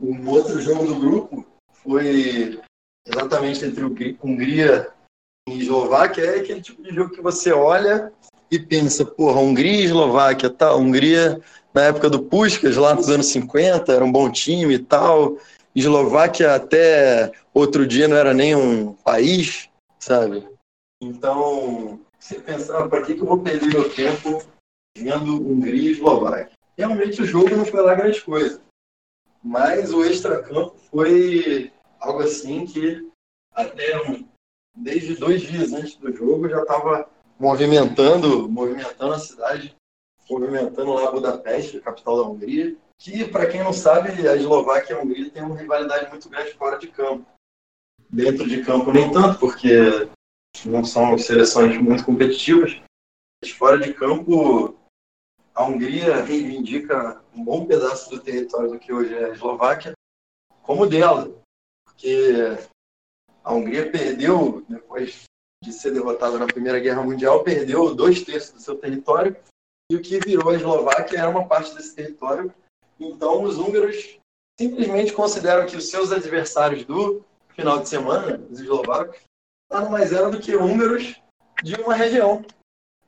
um 0.00 0.28
outro 0.28 0.60
jogo 0.60 0.84
do 0.84 0.96
grupo 0.96 1.46
foi 1.82 2.60
exatamente 3.06 3.64
entre 3.64 3.84
Hungria 4.22 4.90
e 5.48 5.60
Eslováquia, 5.60 6.22
é 6.22 6.40
aquele 6.40 6.60
tipo 6.60 6.82
de 6.82 6.94
jogo 6.94 7.14
que 7.14 7.20
você 7.20 7.52
olha 7.52 8.12
e 8.50 8.58
pensa, 8.58 9.04
porra, 9.04 9.40
Hungria 9.40 9.80
e 9.80 9.84
Eslováquia, 9.84 10.50
tá? 10.50 10.74
Hungria 10.74 11.40
na 11.72 11.84
época 11.84 12.10
do 12.10 12.22
Puskas, 12.22 12.76
lá 12.76 12.94
nos 12.94 13.08
anos 13.08 13.26
50, 13.26 13.92
era 13.92 14.04
um 14.04 14.12
bom 14.12 14.30
time 14.30 14.74
e 14.74 14.78
tal. 14.78 15.38
Eslováquia 15.74 16.54
até 16.54 17.32
outro 17.54 17.86
dia 17.86 18.06
não 18.06 18.16
era 18.16 18.34
nem 18.34 18.54
um 18.54 18.92
país, 18.92 19.70
sabe? 19.98 20.46
Então, 21.00 22.00
você 22.18 22.38
pensava, 22.40 22.88
para 22.88 23.02
que, 23.02 23.14
que 23.14 23.20
eu 23.20 23.26
vou 23.26 23.38
perder 23.40 23.66
meu 23.66 23.92
tempo 23.92 24.42
vendo 24.96 25.36
Hungria 25.36 25.90
e 25.90 25.92
Eslováquia? 25.92 26.50
Realmente 26.76 27.22
o 27.22 27.26
jogo 27.26 27.56
não 27.56 27.64
foi 27.64 27.82
lá 27.82 27.94
grande 27.94 28.20
coisa. 28.22 28.60
Mas 29.42 29.92
o 29.92 30.04
extracampo 30.04 30.76
foi 30.90 31.72
algo 31.98 32.22
assim 32.22 32.64
que 32.64 33.08
até 33.52 33.92
desde 34.76 35.16
dois 35.16 35.42
dias 35.42 35.72
antes 35.72 35.96
do 35.96 36.12
jogo 36.14 36.48
já 36.48 36.62
estava 36.62 37.08
movimentando, 37.38 38.48
movimentando 38.48 39.14
a 39.14 39.18
cidade, 39.18 39.76
movimentando 40.30 40.92
lá 40.92 41.10
Budapeste, 41.10 41.80
capital 41.80 42.16
da 42.16 42.28
Hungria, 42.28 42.76
que 43.02 43.28
para 43.28 43.48
quem 43.48 43.64
não 43.64 43.72
sabe, 43.72 44.28
a 44.28 44.36
Eslováquia 44.36 44.94
e 44.94 44.96
a 44.96 45.02
Hungria 45.02 45.28
têm 45.28 45.42
uma 45.42 45.56
rivalidade 45.56 46.08
muito 46.08 46.28
grande 46.28 46.52
fora 46.52 46.78
de 46.78 46.86
campo. 46.86 47.26
Dentro 48.08 48.48
de 48.48 48.64
campo 48.64 48.92
nem 48.92 49.10
tanto, 49.10 49.40
porque 49.40 50.08
não 50.64 50.84
são 50.84 51.18
seleções 51.18 51.76
muito 51.78 52.04
competitivas. 52.04 52.80
Mas 53.42 53.50
fora 53.50 53.76
de 53.76 53.92
campo, 53.92 54.78
a 55.52 55.64
Hungria 55.64 56.22
reivindica 56.22 57.20
um 57.34 57.42
bom 57.42 57.66
pedaço 57.66 58.08
do 58.08 58.20
território 58.20 58.70
do 58.70 58.78
que 58.78 58.92
hoje 58.92 59.12
é 59.12 59.24
a 59.24 59.28
Eslováquia 59.30 59.94
como 60.62 60.86
dela, 60.86 61.28
porque 61.84 62.56
a 63.42 63.52
Hungria 63.52 63.90
perdeu, 63.90 64.64
depois 64.68 65.24
de 65.60 65.72
ser 65.72 65.90
derrotada 65.90 66.38
na 66.38 66.46
Primeira 66.46 66.78
Guerra 66.78 67.02
Mundial, 67.02 67.42
perdeu 67.42 67.96
dois 67.96 68.22
terços 68.22 68.52
do 68.52 68.60
seu 68.60 68.76
território 68.76 69.36
e 69.90 69.96
o 69.96 70.00
que 70.00 70.20
virou 70.20 70.50
a 70.50 70.54
Eslováquia 70.54 71.18
era 71.18 71.28
uma 71.28 71.48
parte 71.48 71.74
desse 71.74 71.96
território. 71.96 72.54
Então, 73.08 73.42
os 73.42 73.58
húngaros 73.58 74.18
simplesmente 74.58 75.12
consideram 75.12 75.66
que 75.66 75.76
os 75.76 75.90
seus 75.90 76.12
adversários 76.12 76.84
do 76.84 77.24
final 77.48 77.80
de 77.80 77.88
semana, 77.88 78.40
os 78.50 78.60
eslovacos, 78.60 79.18
nada 79.70 79.88
mais 79.88 80.12
eram 80.12 80.30
do 80.30 80.38
que 80.38 80.54
húngaros 80.54 81.20
de 81.62 81.74
uma 81.76 81.94
região. 81.94 82.44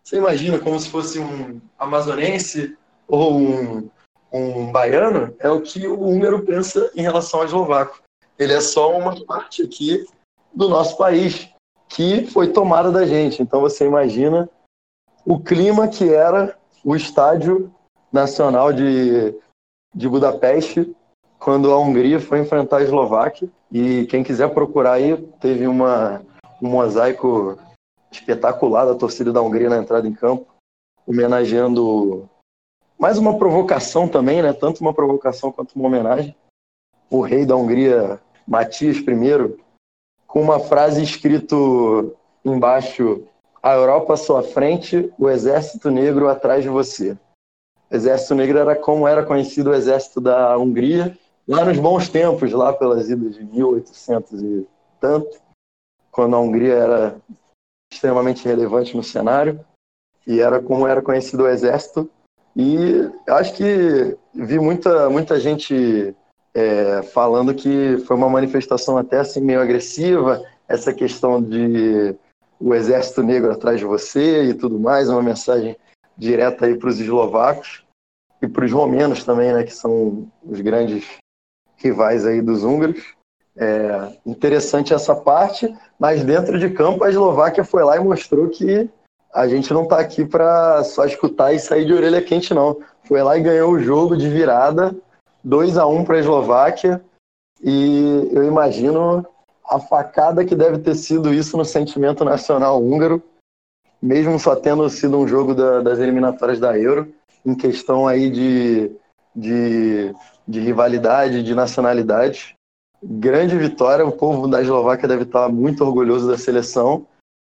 Você 0.03 0.17
imagina 0.17 0.59
como 0.59 0.79
se 0.79 0.89
fosse 0.89 1.19
um 1.19 1.61
amazonense 1.79 2.77
ou 3.07 3.39
um, 3.39 3.91
um 4.33 4.73
baiano? 4.73 5.35
É 5.39 5.49
o 5.49 5.63
que 5.63 5.87
o 5.87 6.01
húngaro 6.01 6.45
pensa 6.45 6.91
em 6.95 7.03
relação 7.03 7.41
ao 7.41 7.47
eslovaco. 7.47 8.03
Ele 8.39 8.53
é 8.53 8.61
só 8.61 8.97
uma 8.97 9.25
parte 9.25 9.63
aqui 9.63 10.05
do 10.53 10.69
nosso 10.69 10.97
país 10.99 11.49
que 11.89 12.27
foi 12.27 12.53
tomada 12.53 12.91
da 12.91 13.07
gente. 13.07 13.41
Então 13.41 13.61
você 13.61 13.87
imagina 13.87 14.49
o 15.25 15.39
clima 15.39 15.89
que 15.89 16.13
era 16.13 16.59
o 16.85 16.95
estádio 16.95 17.73
nacional 18.13 18.73
de, 18.73 19.35
de 19.95 20.09
Budapeste 20.09 20.95
quando 21.39 21.71
a 21.71 21.79
Hungria 21.79 22.19
foi 22.19 22.41
enfrentar 22.41 22.79
a 22.79 22.83
Eslováquia. 22.83 23.49
E 23.71 24.07
quem 24.07 24.25
quiser 24.25 24.49
procurar 24.53 24.95
aí, 24.95 25.17
teve 25.41 25.67
uma, 25.67 26.23
um 26.61 26.69
mosaico 26.69 27.59
espetacular 28.11 28.87
da 28.87 28.95
torcida 28.95 29.33
da 29.33 29.43
Hungria 29.43 29.69
na 29.69 29.79
entrada 29.79 30.07
em 30.09 30.15
campo, 30.15 30.47
homenageando 31.07 32.29
mais 32.99 33.19
uma 33.19 33.37
provocação 33.37 34.09
também, 34.09 34.41
né? 34.41 34.53
Tanto 34.53 34.81
uma 34.81 34.95
provocação 34.95 35.53
quanto 35.53 35.75
uma 35.75 35.87
homenagem. 35.87 36.35
O 37.11 37.21
rei 37.21 37.45
da 37.45 37.57
Hungria, 37.57 38.21
Matias 38.47 38.97
I, 38.97 39.57
com 40.27 40.41
uma 40.41 40.61
frase 40.61 41.03
escrito 41.03 42.17
embaixo: 42.45 43.25
A 43.63 43.75
Europa 43.75 44.15
à 44.15 44.17
sua 44.17 44.43
frente, 44.43 45.13
o 45.19 45.29
exército 45.29 45.91
negro 45.91 46.29
atrás 46.29 46.63
de 46.63 46.69
você. 46.69 47.19
Exército 47.95 48.35
negro 48.35 48.59
era 48.59 48.75
como 48.75 49.07
era 49.07 49.25
conhecido 49.25 49.71
o 49.71 49.75
exército 49.75 50.21
da 50.21 50.59
Hungria, 50.59 51.17
lá 51.47 51.65
nos 51.65 51.79
bons 51.79 52.09
tempos, 52.09 52.51
lá 52.51 52.73
pelas 52.73 53.09
idas 53.09 53.37
de 53.37 53.45
1800 53.45 54.43
e 54.43 54.67
tanto, 55.01 55.39
quando 56.11 56.35
a 56.35 56.41
Hungria 56.41 56.75
era 56.75 57.17
extremamente 57.93 58.45
relevante 58.49 58.97
no 58.97 59.03
cenário 59.05 59.61
e 60.27 60.41
era 60.41 60.61
como 60.61 60.89
era 60.89 61.01
conhecido 61.01 61.45
o 61.45 61.49
exército. 61.49 62.11
E 62.57 63.09
acho 63.29 63.55
que 63.55 64.17
vi 64.35 64.59
muita, 64.59 65.09
muita 65.09 65.39
gente 65.39 66.17
é, 66.53 67.01
falando 67.03 67.55
que 67.55 67.99
foi 68.07 68.17
uma 68.17 68.29
manifestação 68.29 68.99
até 68.99 69.21
assim 69.21 69.41
meio 69.41 69.61
agressiva, 69.61 70.43
essa 70.67 70.93
questão 70.93 71.41
de 71.41 72.17
o 72.59 72.75
exército 72.75 73.23
negro 73.23 73.53
atrás 73.53 73.79
de 73.79 73.85
você 73.85 74.45
e 74.45 74.55
tudo 74.55 74.81
mais, 74.81 75.09
uma 75.09 75.23
mensagem 75.23 75.77
direta 76.17 76.67
aí 76.67 76.77
para 76.77 76.89
os 76.89 76.99
eslovacos 76.99 77.84
e 78.45 78.49
para 78.49 78.65
os 78.65 78.73
romenos 78.73 79.25
também, 79.25 79.53
né, 79.53 79.65
que 79.65 79.75
são 79.75 80.29
os 80.45 80.61
grandes 80.61 81.05
rivais 81.77 82.27
aí 82.27 82.41
dos 82.41 82.63
húngaros. 82.63 83.15
É 83.57 84.19
interessante 84.27 84.93
essa 84.93 85.15
parte, 85.15 85.73
mas 85.99 86.25
dentro 86.25 86.59
de 86.59 86.71
campo 86.71 87.05
a 87.05 87.11
Eslováquia 87.11 87.65
foi 87.65 87.85
lá 87.85 87.97
e 87.97 88.01
mostrou 88.01 88.49
que 88.49 88.89
a 89.33 89.49
gente 89.49 89.73
não 89.73 89.85
está 89.85 89.99
aqui 89.99 90.25
para 90.25 90.83
só 90.85 91.05
escutar 91.05 91.53
e 91.53 91.59
sair 91.59 91.85
de 91.85 91.93
orelha 91.93 92.23
quente, 92.23 92.55
não. 92.55 92.79
Foi 93.05 93.23
lá 93.23 93.37
e 93.37 93.43
ganhou 93.43 93.73
o 93.73 93.81
jogo 93.81 94.17
de 94.17 94.29
virada, 94.29 94.95
2 95.43 95.77
a 95.77 95.87
1 95.87 96.05
para 96.05 96.17
a 96.17 96.21
Eslováquia, 96.21 97.05
e 97.63 98.29
eu 98.33 98.45
imagino 98.45 99.27
a 99.69 99.81
facada 99.81 100.45
que 100.45 100.55
deve 100.55 100.79
ter 100.79 100.95
sido 100.95 101.33
isso 101.33 101.57
no 101.57 101.65
sentimento 101.65 102.25
nacional 102.25 102.83
húngaro, 102.83 103.23
mesmo 104.01 104.39
só 104.39 104.55
tendo 104.55 104.89
sido 104.91 105.19
um 105.19 105.27
jogo 105.27 105.55
da, 105.55 105.81
das 105.81 105.99
eliminatórias 105.99 106.61
da 106.61 106.79
Euro, 106.79 107.13
em 107.45 107.55
questão 107.55 108.07
aí 108.07 108.31
de, 108.31 108.91
de, 109.35 110.15
de 110.47 110.61
rivalidade, 110.61 111.43
de 111.43 111.55
nacionalidade 111.55 112.57
grande 113.05 113.57
vitória. 113.57 114.07
O 114.07 114.13
povo 114.13 114.49
da 114.49 114.63
Eslováquia 114.63 115.07
deve 115.07 115.25
estar 115.25 115.49
muito 115.49 115.85
orgulhoso 115.85 116.27
da 116.27 116.39
seleção. 116.39 117.07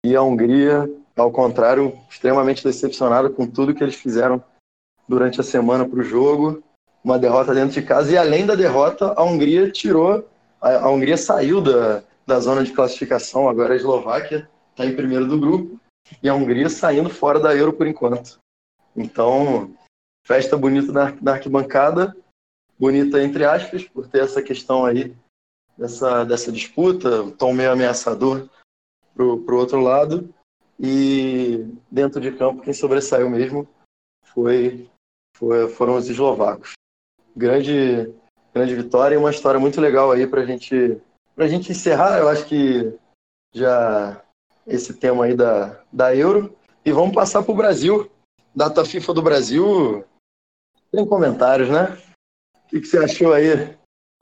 E 0.05 0.15
a 0.15 0.23
Hungria, 0.23 0.89
ao 1.17 1.31
contrário, 1.31 1.93
extremamente 2.09 2.65
decepcionada 2.65 3.29
com 3.29 3.47
tudo 3.47 3.75
que 3.75 3.83
eles 3.83 3.97
fizeram 3.97 4.43
durante 5.09 5.41
a 5.41 5.45
semana 5.45 5.87
para 5.87 5.99
o 5.99 6.05
jogo. 6.05 6.63
Uma 7.03 7.19
derrota 7.19 7.55
dentro 7.55 7.73
de 7.73 7.83
casa. 7.83 8.13
E 8.13 8.17
além 8.17 8.47
da 8.47 8.55
derrota, 8.55 9.13
a 9.17 9.25
Hungria 9.25 9.71
tirou. 9.71 10.27
A, 10.61 10.77
a 10.77 10.91
Hungria 10.91 11.17
saiu 11.17 11.61
da, 11.61 12.03
da 12.27 12.39
zona 12.39 12.63
de 12.63 12.73
classificação. 12.73 13.49
Agora 13.49 13.75
a 13.75 13.77
Eslováquia 13.77 14.49
está 14.71 14.87
em 14.87 14.95
primeiro 14.95 15.27
do 15.27 15.39
grupo. 15.39 15.81
E 16.23 16.29
a 16.29 16.35
Hungria 16.35 16.69
saindo 16.69 17.11
fora 17.11 17.41
da 17.41 17.55
Euro 17.55 17.73
por 17.73 17.87
enquanto. 17.87 18.39
Então, 18.97 19.71
festa 20.31 20.57
bonita 20.57 20.93
na, 20.93 21.13
na 21.21 21.33
arquibancada. 21.33 22.17
Bonita 22.79 23.21
entre 23.21 23.45
aspas, 23.45 23.83
por 23.83 24.07
ter 24.07 24.23
essa 24.23 24.41
questão 24.41 24.85
aí 24.85 25.13
dessa, 25.77 26.25
dessa 26.25 26.53
disputa, 26.53 27.23
um 27.23 27.33
tom 27.33 27.53
meio 27.53 27.73
ameaçador 27.73 28.49
para 29.13 29.25
o 29.25 29.59
outro 29.59 29.81
lado. 29.81 30.33
E 30.79 31.67
dentro 31.91 32.21
de 32.21 32.31
campo, 32.31 32.63
quem 32.63 32.73
sobressaiu 32.73 33.29
mesmo 33.29 33.69
foi, 34.27 34.89
foi 35.37 35.69
foram 35.69 35.97
os 35.97 36.09
eslovacos. 36.09 36.75
Grande, 37.37 38.15
grande 38.55 38.77
vitória 38.77 39.17
e 39.17 39.19
uma 39.19 39.33
história 39.33 39.59
muito 39.59 39.81
legal 39.81 40.13
aí 40.13 40.29
para 40.29 40.47
gente, 40.47 40.97
a 41.37 41.49
gente 41.49 41.73
encerrar. 41.73 42.19
Eu 42.19 42.29
acho 42.29 42.47
que 42.47 42.97
já 43.53 44.23
esse 44.65 44.95
tema 44.95 45.25
aí 45.25 45.35
da, 45.35 45.83
da 45.93 46.15
Euro. 46.15 46.57
E 46.85 46.93
vamos 46.93 47.15
passar 47.15 47.43
para 47.43 47.53
o 47.53 47.57
Brasil. 47.57 48.09
Data 48.55 48.85
FIFA 48.85 49.13
do 49.13 49.23
Brasil. 49.23 50.05
Tem 50.93 51.07
comentários, 51.07 51.69
né? 51.69 51.97
O 52.65 52.69
que, 52.69 52.81
que 52.81 52.87
você 52.87 52.99
achou 52.99 53.33
aí 53.33 53.77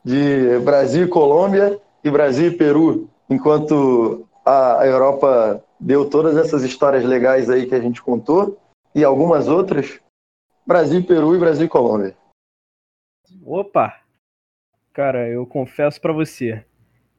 de 0.04 0.58
Brasil 0.60 1.06
e 1.06 1.08
Colômbia 1.08 1.80
e 2.04 2.10
Brasil 2.10 2.48
e 2.48 2.56
Peru, 2.56 3.10
enquanto 3.28 4.26
a 4.44 4.86
Europa 4.86 5.64
deu 5.78 6.08
todas 6.08 6.36
essas 6.36 6.62
histórias 6.62 7.04
legais 7.04 7.48
aí 7.50 7.66
que 7.66 7.74
a 7.74 7.80
gente 7.80 8.02
contou 8.02 8.58
e 8.94 9.04
algumas 9.04 9.48
outras, 9.48 10.00
Brasil, 10.66 11.04
Peru 11.04 11.34
e 11.34 11.38
Brasil 11.38 11.66
e 11.66 11.68
Colômbia. 11.68 12.16
Opa! 13.44 14.00
Cara, 14.92 15.28
eu 15.28 15.46
confesso 15.46 16.00
para 16.00 16.12
você 16.12 16.64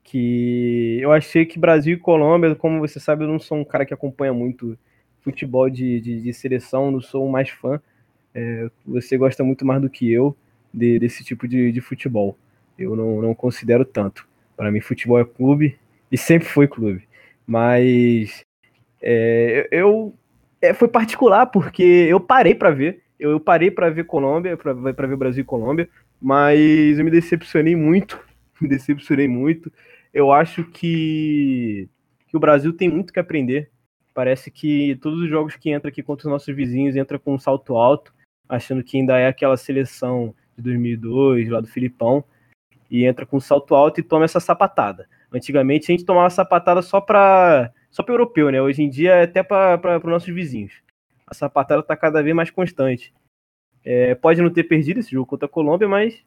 que 0.03 0.99
eu 1.01 1.11
achei 1.11 1.45
que 1.45 1.59
Brasil 1.59 1.95
e 1.95 1.99
Colômbia, 1.99 2.55
como 2.55 2.79
você 2.79 2.99
sabe, 2.99 3.23
eu 3.23 3.27
não 3.27 3.39
sou 3.39 3.57
um 3.57 3.63
cara 3.63 3.85
que 3.85 3.93
acompanha 3.93 4.33
muito 4.33 4.77
futebol 5.21 5.69
de, 5.69 6.01
de, 6.01 6.21
de 6.21 6.33
seleção, 6.33 6.91
não 6.91 6.99
sou 6.99 7.25
o 7.25 7.31
mais 7.31 7.49
fã. 7.49 7.79
É, 8.33 8.69
você 8.85 9.17
gosta 9.17 9.43
muito 9.43 9.65
mais 9.65 9.81
do 9.81 9.89
que 9.89 10.11
eu 10.11 10.35
de, 10.73 10.99
desse 10.99 11.23
tipo 11.23 11.47
de, 11.47 11.71
de 11.71 11.81
futebol 11.81 12.37
eu 12.79 12.95
não, 12.95 13.21
não 13.21 13.35
considero 13.35 13.83
tanto. 13.83 14.27
Para 14.55 14.71
mim, 14.71 14.79
futebol 14.79 15.19
é 15.19 15.25
clube 15.25 15.77
e 16.11 16.17
sempre 16.17 16.47
foi 16.47 16.67
clube. 16.67 17.03
Mas 17.45 18.45
é, 19.01 19.67
eu 19.71 20.13
é, 20.61 20.73
foi 20.73 20.87
particular, 20.87 21.47
porque 21.47 21.83
eu 21.83 22.19
parei 22.19 22.55
para 22.55 22.71
ver. 22.71 23.03
Eu, 23.19 23.39
parei 23.39 23.69
para 23.69 23.89
ver 23.89 24.05
Colômbia, 24.05 24.55
para 24.55 24.73
ver 24.73 25.17
Brasil 25.17 25.41
e 25.41 25.45
Colômbia, 25.45 25.89
mas 26.21 26.97
eu 26.97 27.03
me 27.03 27.11
decepcionei 27.11 27.75
muito. 27.75 28.19
Me 28.61 28.67
decepcionei 28.67 29.25
muito. 29.25 29.71
Eu 30.13 30.33
acho 30.33 30.65
que, 30.65 31.87
que 32.27 32.35
o 32.35 32.39
Brasil 32.41 32.73
tem 32.73 32.89
muito 32.89 33.13
que 33.13 33.21
aprender. 33.21 33.71
Parece 34.13 34.51
que 34.51 34.97
todos 35.01 35.21
os 35.21 35.29
jogos 35.29 35.55
que 35.55 35.69
entra 35.69 35.87
aqui 35.87 36.03
contra 36.03 36.27
os 36.27 36.29
nossos 36.29 36.53
vizinhos 36.53 36.97
entra 36.97 37.17
com 37.17 37.33
um 37.33 37.39
salto 37.39 37.77
alto, 37.77 38.13
achando 38.49 38.83
que 38.83 38.97
ainda 38.97 39.17
é 39.17 39.27
aquela 39.27 39.55
seleção 39.55 40.33
de 40.57 40.63
2002, 40.63 41.47
lá 41.49 41.61
do 41.61 41.67
Filipão, 41.67 42.23
e 42.89 43.05
entra 43.05 43.25
com 43.25 43.39
salto 43.39 43.75
alto 43.75 43.99
e 43.99 44.03
toma 44.03 44.25
essa 44.25 44.39
sapatada. 44.39 45.07
Antigamente 45.31 45.91
a 45.91 45.93
gente 45.93 46.05
tomava 46.05 46.29
sapatada 46.31 46.81
só 46.81 46.99
para 46.99 47.71
só 47.91 48.03
para 48.03 48.13
europeu, 48.13 48.51
né? 48.51 48.61
Hoje 48.61 48.81
em 48.81 48.89
dia 48.89 49.13
é 49.13 49.23
até 49.23 49.43
para 49.43 49.97
os 49.97 50.03
nossos 50.03 50.33
vizinhos. 50.33 50.73
A 51.25 51.33
sapatada 51.33 51.81
está 51.81 51.95
cada 51.95 52.21
vez 52.23 52.35
mais 52.35 52.49
constante. 52.49 53.13
É, 53.85 54.15
pode 54.15 54.41
não 54.41 54.49
ter 54.49 54.63
perdido 54.63 54.99
esse 54.99 55.11
jogo 55.11 55.27
contra 55.27 55.45
a 55.45 55.49
Colômbia, 55.49 55.87
mas 55.87 56.23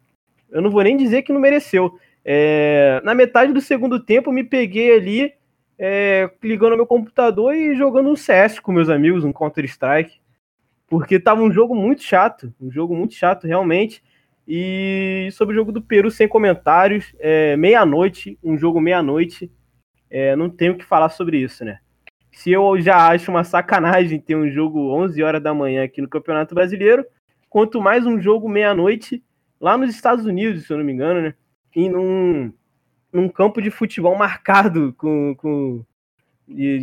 eu 0.50 0.62
não 0.62 0.70
vou 0.70 0.82
nem 0.82 0.96
dizer 0.96 1.22
que 1.22 1.32
não 1.32 1.40
mereceu. 1.40 1.98
É, 2.24 3.00
na 3.04 3.14
metade 3.14 3.52
do 3.52 3.60
segundo 3.60 3.98
tempo, 3.98 4.32
me 4.32 4.44
peguei 4.44 4.94
ali 4.94 5.34
é, 5.78 6.30
ligando 6.42 6.76
meu 6.76 6.86
computador 6.86 7.54
e 7.54 7.74
jogando 7.74 8.08
um 8.08 8.16
CS 8.16 8.60
com 8.60 8.72
meus 8.72 8.88
amigos, 8.88 9.24
um 9.24 9.32
Counter-Strike, 9.32 10.20
porque 10.92 11.18
tava 11.18 11.40
um 11.40 11.50
jogo 11.50 11.74
muito 11.74 12.02
chato, 12.02 12.54
um 12.60 12.70
jogo 12.70 12.94
muito 12.94 13.14
chato 13.14 13.46
realmente. 13.46 14.04
E 14.46 15.30
sobre 15.32 15.54
o 15.54 15.56
jogo 15.56 15.72
do 15.72 15.80
Peru, 15.80 16.10
sem 16.10 16.28
comentários, 16.28 17.16
é, 17.18 17.56
meia-noite, 17.56 18.38
um 18.44 18.58
jogo 18.58 18.78
meia-noite, 18.78 19.50
é, 20.10 20.36
não 20.36 20.50
tenho 20.50 20.74
o 20.74 20.76
que 20.76 20.84
falar 20.84 21.08
sobre 21.08 21.38
isso, 21.38 21.64
né? 21.64 21.78
Se 22.30 22.52
eu 22.52 22.78
já 22.78 23.08
acho 23.08 23.30
uma 23.30 23.42
sacanagem 23.42 24.20
ter 24.20 24.36
um 24.36 24.50
jogo 24.50 24.94
11 24.94 25.22
horas 25.22 25.42
da 25.42 25.54
manhã 25.54 25.82
aqui 25.82 26.02
no 26.02 26.08
Campeonato 26.10 26.54
Brasileiro, 26.54 27.06
quanto 27.48 27.80
mais 27.80 28.04
um 28.04 28.20
jogo 28.20 28.46
meia-noite 28.46 29.24
lá 29.58 29.78
nos 29.78 29.94
Estados 29.94 30.26
Unidos, 30.26 30.66
se 30.66 30.74
eu 30.74 30.76
não 30.76 30.84
me 30.84 30.92
engano, 30.92 31.22
né? 31.22 31.34
Em 31.74 31.88
num, 31.88 32.52
num 33.10 33.30
campo 33.30 33.62
de 33.62 33.70
futebol 33.70 34.14
marcado 34.14 34.92
com, 34.98 35.34
com 35.36 35.82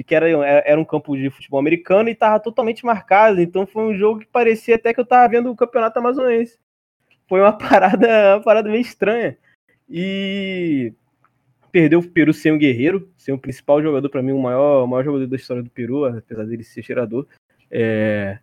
que 0.05 0.15
era, 0.15 0.29
era 0.29 0.79
um 0.79 0.85
campo 0.85 1.15
de 1.15 1.29
futebol 1.29 1.59
americano 1.59 2.09
e 2.09 2.13
estava 2.13 2.39
totalmente 2.39 2.85
marcado. 2.85 3.41
Então 3.41 3.65
foi 3.65 3.83
um 3.83 3.97
jogo 3.97 4.21
que 4.21 4.27
parecia 4.27 4.75
até 4.75 4.93
que 4.93 4.99
eu 4.99 5.03
estava 5.03 5.27
vendo 5.27 5.51
o 5.51 5.55
campeonato 5.55 5.99
amazonense. 5.99 6.57
Foi 7.27 7.41
uma 7.41 7.53
parada, 7.57 8.35
uma 8.35 8.43
parada 8.43 8.69
meio 8.69 8.81
estranha. 8.81 9.37
E 9.89 10.93
perdeu 11.71 11.99
o 11.99 12.07
Peru 12.07 12.33
sem 12.33 12.51
o 12.51 12.57
Guerreiro, 12.57 13.09
sem 13.17 13.33
o 13.33 13.39
principal 13.39 13.81
jogador, 13.81 14.09
para 14.09 14.21
mim, 14.21 14.31
o 14.31 14.39
maior, 14.39 14.83
o 14.83 14.87
maior 14.87 15.03
jogador 15.03 15.27
da 15.27 15.35
história 15.35 15.63
do 15.63 15.69
Peru, 15.69 16.05
apesar 16.05 16.45
dele 16.45 16.63
ser 16.63 16.83
cheirador. 16.83 17.25
É... 17.71 18.39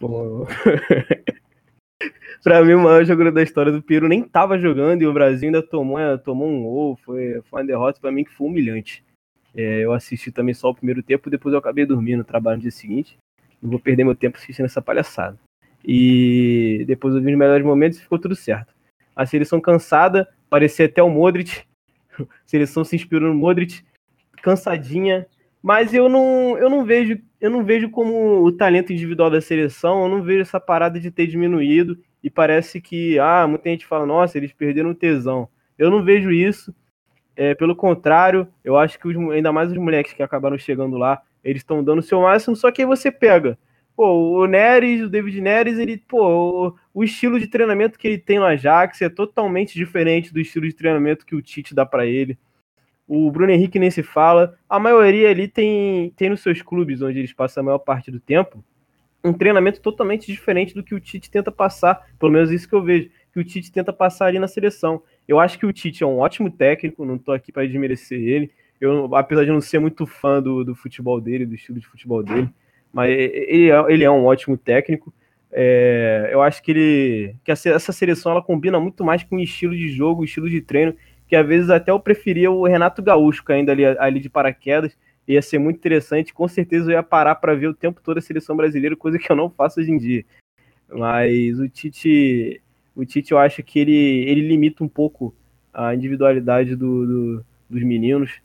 para 2.42 2.64
mim, 2.64 2.74
o 2.74 2.82
maior 2.82 3.04
jogador 3.04 3.32
da 3.32 3.42
história 3.42 3.72
do 3.72 3.82
Peru 3.82 4.08
nem 4.08 4.22
tava 4.22 4.58
jogando 4.58 5.02
e 5.02 5.06
o 5.06 5.12
Brasil 5.12 5.48
ainda 5.48 5.62
tomou, 5.62 5.98
tomou 6.18 6.48
um 6.48 6.62
gol. 6.62 6.96
Foi, 6.96 7.40
foi 7.42 7.60
uma 7.60 7.66
derrota 7.66 8.00
para 8.00 8.12
mim 8.12 8.24
que 8.24 8.32
foi 8.32 8.46
humilhante. 8.46 9.04
É, 9.54 9.84
eu 9.84 9.92
assisti 9.92 10.32
também 10.32 10.54
só 10.54 10.70
o 10.70 10.74
primeiro 10.74 11.02
tempo, 11.02 11.30
depois 11.30 11.52
eu 11.52 11.58
acabei 11.58 11.86
dormindo 11.86 12.24
trabalho 12.24 12.56
no 12.56 12.62
dia 12.62 12.70
seguinte. 12.70 13.16
Não 13.62 13.70
vou 13.70 13.78
perder 13.78 14.04
meu 14.04 14.14
tempo 14.14 14.36
assistindo 14.36 14.66
essa 14.66 14.82
palhaçada. 14.82 15.38
E 15.84 16.84
depois 16.86 17.14
eu 17.14 17.20
vi 17.20 17.32
os 17.32 17.38
melhores 17.38 17.64
momentos 17.64 17.98
e 17.98 18.02
ficou 18.02 18.18
tudo 18.18 18.34
certo. 18.34 18.74
A 19.14 19.24
seleção 19.26 19.60
cansada, 19.60 20.28
parecia 20.50 20.86
até 20.86 21.02
o 21.02 21.10
Modric, 21.10 21.62
a 22.18 22.24
seleção 22.44 22.84
se 22.84 22.96
inspirou 22.96 23.28
no 23.28 23.34
Modric, 23.34 23.84
cansadinha, 24.42 25.26
mas 25.62 25.94
eu 25.94 26.08
não, 26.08 26.58
eu 26.58 26.68
não 26.68 26.84
vejo, 26.84 27.18
eu 27.40 27.50
não 27.50 27.64
vejo 27.64 27.88
como 27.90 28.42
o 28.42 28.52
talento 28.52 28.92
individual 28.92 29.30
da 29.30 29.40
seleção, 29.40 30.02
eu 30.02 30.08
não 30.10 30.22
vejo 30.22 30.42
essa 30.42 30.60
parada 30.60 31.00
de 31.00 31.10
ter 31.10 31.26
diminuído 31.26 31.98
e 32.22 32.28
parece 32.28 32.80
que, 32.80 33.18
ah, 33.18 33.46
muita 33.46 33.70
gente 33.70 33.86
fala, 33.86 34.04
nossa, 34.04 34.36
eles 34.36 34.52
perderam 34.52 34.90
o 34.90 34.94
tesão. 34.94 35.48
Eu 35.78 35.90
não 35.90 36.02
vejo 36.02 36.30
isso. 36.30 36.74
É, 37.36 37.54
pelo 37.54 37.74
contrário, 37.74 38.46
eu 38.62 38.76
acho 38.76 38.98
que 38.98 39.08
os, 39.08 39.16
ainda 39.32 39.52
mais 39.52 39.70
os 39.70 39.78
moleques 39.78 40.12
que 40.12 40.22
acabaram 40.22 40.56
chegando 40.56 40.96
lá, 40.96 41.22
eles 41.42 41.60
estão 41.60 41.82
dando 41.82 41.98
o 41.98 42.02
seu 42.02 42.20
máximo, 42.20 42.54
só 42.56 42.70
que 42.70 42.82
aí 42.82 42.86
você 42.86 43.10
pega. 43.10 43.58
Pô, 43.96 44.40
o 44.40 44.46
Neres, 44.46 45.02
o 45.02 45.08
David 45.08 45.40
Neres, 45.40 45.78
ele, 45.78 45.98
pô, 45.98 46.68
o, 46.68 46.74
o 46.92 47.04
estilo 47.04 47.38
de 47.38 47.46
treinamento 47.46 47.98
que 47.98 48.08
ele 48.08 48.18
tem 48.18 48.38
no 48.38 48.44
Ajax 48.44 49.02
é 49.02 49.08
totalmente 49.08 49.74
diferente 49.74 50.32
do 50.32 50.40
estilo 50.40 50.66
de 50.66 50.74
treinamento 50.74 51.24
que 51.24 51.36
o 51.36 51.42
Tite 51.42 51.74
dá 51.74 51.86
para 51.86 52.04
ele. 52.06 52.36
O 53.06 53.30
Bruno 53.30 53.52
Henrique 53.52 53.78
nem 53.78 53.90
se 53.90 54.02
fala. 54.02 54.56
A 54.68 54.78
maioria 54.78 55.30
ali 55.30 55.46
tem, 55.46 56.10
tem 56.16 56.30
nos 56.30 56.40
seus 56.40 56.62
clubes, 56.62 57.02
onde 57.02 57.18
eles 57.18 57.32
passam 57.32 57.60
a 57.60 57.64
maior 57.64 57.78
parte 57.78 58.10
do 58.10 58.18
tempo, 58.18 58.64
um 59.22 59.32
treinamento 59.32 59.80
totalmente 59.80 60.26
diferente 60.26 60.74
do 60.74 60.82
que 60.82 60.94
o 60.94 61.00
Tite 61.00 61.30
tenta 61.30 61.52
passar. 61.52 62.06
Pelo 62.18 62.32
menos 62.32 62.50
isso 62.50 62.68
que 62.68 62.74
eu 62.74 62.82
vejo, 62.82 63.10
que 63.32 63.40
o 63.40 63.44
Tite 63.44 63.70
tenta 63.70 63.92
passar 63.92 64.26
ali 64.26 64.38
na 64.38 64.48
seleção. 64.48 65.02
Eu 65.26 65.40
acho 65.40 65.58
que 65.58 65.66
o 65.66 65.72
Tite 65.72 66.02
é 66.02 66.06
um 66.06 66.18
ótimo 66.18 66.50
técnico, 66.50 67.04
não 67.04 67.18
tô 67.18 67.32
aqui 67.32 67.50
para 67.50 67.66
desmerecer 67.66 68.20
ele. 68.20 68.50
Eu, 68.80 69.14
apesar 69.14 69.44
de 69.44 69.50
não 69.50 69.60
ser 69.60 69.78
muito 69.78 70.06
fã 70.06 70.42
do, 70.42 70.64
do 70.64 70.74
futebol 70.74 71.20
dele, 71.20 71.46
do 71.46 71.54
estilo 71.54 71.80
de 71.80 71.86
futebol 71.86 72.22
dele, 72.22 72.50
mas 72.92 73.10
ele 73.10 73.70
é, 73.70 73.92
ele 73.92 74.04
é 74.04 74.10
um 74.10 74.24
ótimo 74.24 74.56
técnico. 74.56 75.12
É, 75.50 76.30
eu 76.32 76.42
acho 76.42 76.62
que 76.62 76.72
ele 76.72 77.36
que 77.44 77.52
essa 77.52 77.92
seleção 77.92 78.32
ela 78.32 78.42
combina 78.42 78.78
muito 78.80 79.04
mais 79.04 79.22
com 79.22 79.36
o 79.36 79.40
estilo 79.40 79.74
de 79.74 79.88
jogo, 79.88 80.22
o 80.22 80.24
estilo 80.24 80.50
de 80.50 80.60
treino, 80.60 80.94
que 81.28 81.36
às 81.36 81.46
vezes 81.46 81.70
até 81.70 81.90
eu 81.90 82.00
preferia 82.00 82.50
o 82.50 82.66
Renato 82.66 83.02
Gaúcho 83.02 83.44
caindo 83.44 83.70
ali, 83.70 83.84
ali 83.84 84.20
de 84.20 84.28
paraquedas. 84.28 84.96
Ia 85.26 85.40
ser 85.40 85.58
muito 85.58 85.76
interessante, 85.76 86.34
com 86.34 86.46
certeza 86.46 86.90
eu 86.90 86.96
ia 86.96 87.02
parar 87.02 87.36
para 87.36 87.54
ver 87.54 87.68
o 87.68 87.74
tempo 87.74 88.00
todo 88.02 88.18
a 88.18 88.20
seleção 88.20 88.54
brasileira, 88.54 88.94
coisa 88.94 89.18
que 89.18 89.30
eu 89.30 89.36
não 89.36 89.48
faço 89.48 89.80
hoje 89.80 89.90
em 89.90 89.96
dia. 89.96 90.24
Mas 90.88 91.58
o 91.58 91.68
Tite, 91.68 92.60
o 92.94 93.04
Tite 93.04 93.32
eu 93.32 93.38
acho 93.38 93.62
que 93.62 93.78
ele, 93.78 94.24
ele 94.28 94.46
limita 94.46 94.84
um 94.84 94.88
pouco 94.88 95.34
a 95.72 95.94
individualidade 95.94 96.76
do, 96.76 97.06
do, 97.06 97.44
dos 97.68 97.82
meninos. 97.82 98.40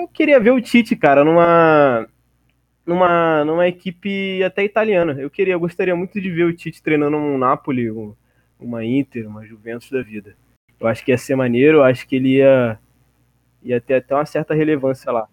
Eu 0.00 0.08
queria 0.08 0.40
ver 0.40 0.52
o 0.52 0.60
Tite, 0.60 0.96
cara, 0.96 1.24
numa 1.24 2.08
numa, 2.86 3.44
numa 3.44 3.68
equipe 3.68 4.42
até 4.42 4.64
italiana. 4.64 5.14
Eu 5.18 5.30
queria, 5.30 5.54
eu 5.54 5.60
gostaria 5.60 5.96
muito 5.96 6.20
de 6.20 6.30
ver 6.30 6.44
o 6.44 6.52
Tite 6.52 6.82
treinando 6.82 7.16
um 7.16 7.38
Napoli, 7.38 7.90
um, 7.90 8.14
uma 8.58 8.84
Inter, 8.84 9.28
uma 9.28 9.44
Juventus 9.44 9.90
da 9.90 10.02
vida. 10.02 10.36
Eu 10.78 10.86
acho 10.86 11.04
que 11.04 11.10
ia 11.10 11.18
ser 11.18 11.36
maneiro, 11.36 11.78
eu 11.78 11.84
acho 11.84 12.06
que 12.06 12.16
ele 12.16 12.36
ia, 12.36 12.78
ia 13.62 13.80
ter 13.80 13.94
até 13.94 14.14
uma 14.14 14.26
certa 14.26 14.54
relevância 14.54 15.10
lá. 15.10 15.28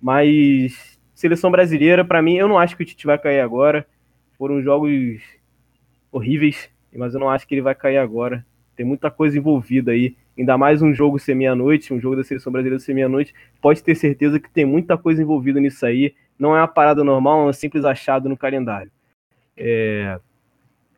Mas 0.00 0.98
seleção 1.14 1.50
brasileira, 1.50 2.04
para 2.04 2.22
mim, 2.22 2.36
eu 2.36 2.48
não 2.48 2.58
acho 2.58 2.76
que 2.76 2.82
o 2.82 2.86
Tite 2.86 3.06
vai 3.06 3.18
cair 3.18 3.40
agora. 3.40 3.86
Foram 4.36 4.62
jogos 4.62 5.20
horríveis, 6.10 6.70
mas 6.98 7.14
eu 7.14 7.20
não 7.20 7.30
acho 7.30 7.46
que 7.46 7.54
ele 7.54 7.62
vai 7.62 7.74
cair 7.74 7.98
agora. 7.98 8.44
Tem 8.76 8.84
muita 8.84 9.10
coisa 9.10 9.36
envolvida 9.36 9.92
aí. 9.92 10.16
Ainda 10.38 10.56
mais 10.56 10.80
um 10.80 10.92
jogo 10.94 11.18
ser 11.18 11.34
meia-noite, 11.34 11.92
um 11.92 12.00
jogo 12.00 12.16
da 12.16 12.24
seleção 12.24 12.52
brasileira 12.52 12.82
ser 12.82 12.94
meia-noite. 12.94 13.34
Pode 13.60 13.82
ter 13.82 13.94
certeza 13.94 14.40
que 14.40 14.50
tem 14.50 14.64
muita 14.64 14.96
coisa 14.96 15.22
envolvida 15.22 15.60
nisso 15.60 15.84
aí 15.84 16.14
não 16.40 16.56
é 16.56 16.60
uma 16.60 16.66
parada 16.66 17.04
normal, 17.04 17.42
é 17.42 17.50
um 17.50 17.52
simples 17.52 17.84
achado 17.84 18.26
no 18.26 18.36
calendário. 18.36 18.90
É... 19.54 20.18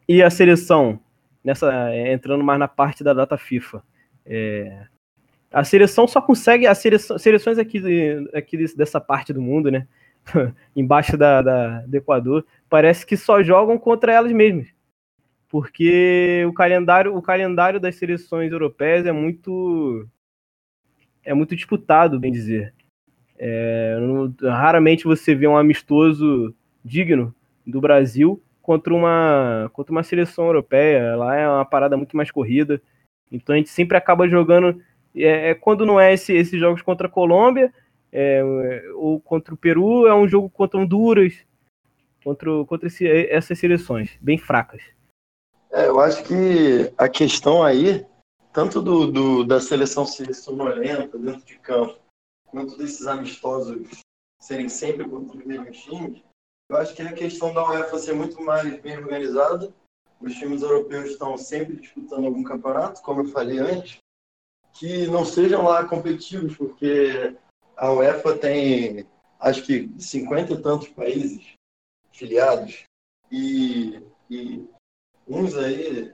E 0.08 0.22
a 0.22 0.30
seleção, 0.30 1.00
nessa 1.42 1.90
é, 1.92 2.12
entrando 2.12 2.44
mais 2.44 2.60
na 2.60 2.68
parte 2.68 3.02
da 3.02 3.12
data 3.12 3.36
FIFA. 3.36 3.82
É... 4.24 4.86
A 5.52 5.64
seleção 5.64 6.06
só 6.06 6.22
consegue, 6.22 6.66
as 6.66 6.78
seleção, 6.78 7.18
seleções 7.18 7.58
aqui, 7.58 7.82
aqui 8.32 8.56
dessa 8.74 9.00
parte 9.00 9.32
do 9.32 9.42
mundo, 9.42 9.70
né? 9.70 9.86
Embaixo 10.76 11.16
da, 11.16 11.42
da, 11.42 11.80
do 11.80 11.94
Equador, 11.96 12.46
parece 12.70 13.04
que 13.04 13.16
só 13.16 13.42
jogam 13.42 13.76
contra 13.76 14.12
elas 14.12 14.30
mesmas. 14.30 14.68
Porque 15.52 16.46
o 16.48 16.52
calendário, 16.54 17.14
o 17.14 17.20
calendário 17.20 17.78
das 17.78 17.96
seleções 17.96 18.50
europeias 18.50 19.04
é 19.04 19.12
muito 19.12 20.08
é 21.22 21.34
muito 21.34 21.54
disputado, 21.54 22.18
bem 22.18 22.32
dizer. 22.32 22.72
É, 23.38 23.98
raramente 24.40 25.04
você 25.04 25.34
vê 25.34 25.46
um 25.46 25.58
amistoso 25.58 26.54
digno 26.82 27.34
do 27.66 27.82
Brasil 27.82 28.42
contra 28.62 28.94
uma, 28.94 29.70
contra 29.74 29.92
uma 29.92 30.02
seleção 30.02 30.46
europeia. 30.46 31.14
Lá 31.16 31.36
é 31.36 31.46
uma 31.46 31.66
parada 31.66 31.98
muito 31.98 32.16
mais 32.16 32.30
corrida. 32.30 32.80
Então 33.30 33.54
a 33.54 33.58
gente 33.58 33.68
sempre 33.68 33.98
acaba 33.98 34.26
jogando. 34.26 34.80
É, 35.14 35.50
é 35.50 35.54
quando 35.54 35.84
não 35.84 36.00
é 36.00 36.14
esse, 36.14 36.32
esses 36.32 36.58
jogos 36.58 36.80
contra 36.80 37.08
a 37.08 37.10
Colômbia 37.10 37.70
é, 38.10 38.42
ou 38.94 39.20
contra 39.20 39.52
o 39.52 39.58
Peru, 39.58 40.06
é 40.06 40.14
um 40.14 40.26
jogo 40.26 40.48
contra 40.48 40.80
Honduras, 40.80 41.44
contra, 42.24 42.64
contra 42.64 42.86
esse, 42.86 43.06
essas 43.06 43.58
seleções 43.58 44.16
bem 44.18 44.38
fracas. 44.38 44.82
É, 45.72 45.86
eu 45.86 45.98
acho 46.00 46.22
que 46.24 46.92
a 46.98 47.08
questão 47.08 47.62
aí, 47.62 48.06
tanto 48.52 48.82
do, 48.82 49.10
do 49.10 49.44
da 49.44 49.58
seleção 49.58 50.04
ser 50.04 50.34
sonolenta 50.34 51.18
dentro 51.18 51.44
de 51.46 51.58
campo, 51.58 51.98
quanto 52.46 52.76
desses 52.76 53.06
amistosos 53.06 53.88
serem 54.38 54.68
sempre 54.68 55.08
contra 55.08 55.38
os 55.38 55.44
mesmos 55.44 55.78
times, 55.78 56.22
eu 56.68 56.76
acho 56.76 56.94
que 56.94 57.00
é 57.00 57.06
a 57.06 57.14
questão 57.14 57.54
da 57.54 57.66
UEFA 57.66 57.98
ser 57.98 58.12
muito 58.12 58.42
mais 58.42 58.80
bem 58.82 58.98
organizada. 58.98 59.72
Os 60.20 60.34
times 60.34 60.62
europeus 60.62 61.10
estão 61.10 61.36
sempre 61.38 61.76
disputando 61.76 62.26
algum 62.26 62.42
campeonato, 62.42 63.02
como 63.02 63.22
eu 63.22 63.28
falei 63.28 63.58
antes, 63.58 63.96
que 64.74 65.06
não 65.06 65.24
sejam 65.24 65.64
lá 65.64 65.84
competitivos, 65.84 66.54
porque 66.56 67.34
a 67.76 67.90
UEFA 67.92 68.36
tem, 68.36 69.06
acho 69.40 69.64
que, 69.64 69.90
cinquenta 69.98 70.52
e 70.52 70.62
tantos 70.62 70.88
países 70.88 71.54
filiados. 72.12 72.84
E, 73.30 74.02
e 74.30 74.68
uns 75.26 75.56
aí, 75.56 76.12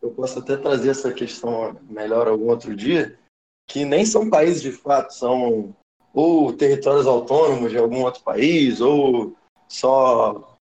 eu 0.00 0.10
posso 0.12 0.38
até 0.38 0.56
trazer 0.56 0.90
essa 0.90 1.12
questão 1.12 1.78
melhor 1.82 2.28
algum 2.28 2.48
outro 2.48 2.74
dia, 2.74 3.18
que 3.66 3.84
nem 3.84 4.04
são 4.04 4.30
países 4.30 4.62
de 4.62 4.72
fato, 4.72 5.12
são 5.12 5.74
ou 6.14 6.52
territórios 6.52 7.06
autônomos 7.06 7.70
de 7.70 7.78
algum 7.78 8.02
outro 8.02 8.22
país, 8.22 8.80
ou 8.80 9.36
só, 9.68 10.56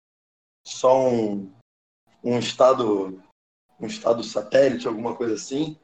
só 0.65 1.09
um, 1.09 1.51
um 2.23 2.37
estado 2.37 3.21
um 3.79 3.87
estado 3.87 4.23
satélite, 4.23 4.87
alguma 4.87 5.15
coisa 5.15 5.35
assim. 5.35 5.77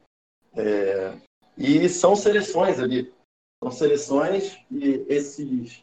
É, 0.54 1.16
e 1.56 1.88
são 1.88 2.16
seleções 2.16 2.78
ali. 2.78 3.12
São 3.62 3.70
seleções 3.70 4.58
e 4.70 5.04
esses 5.08 5.82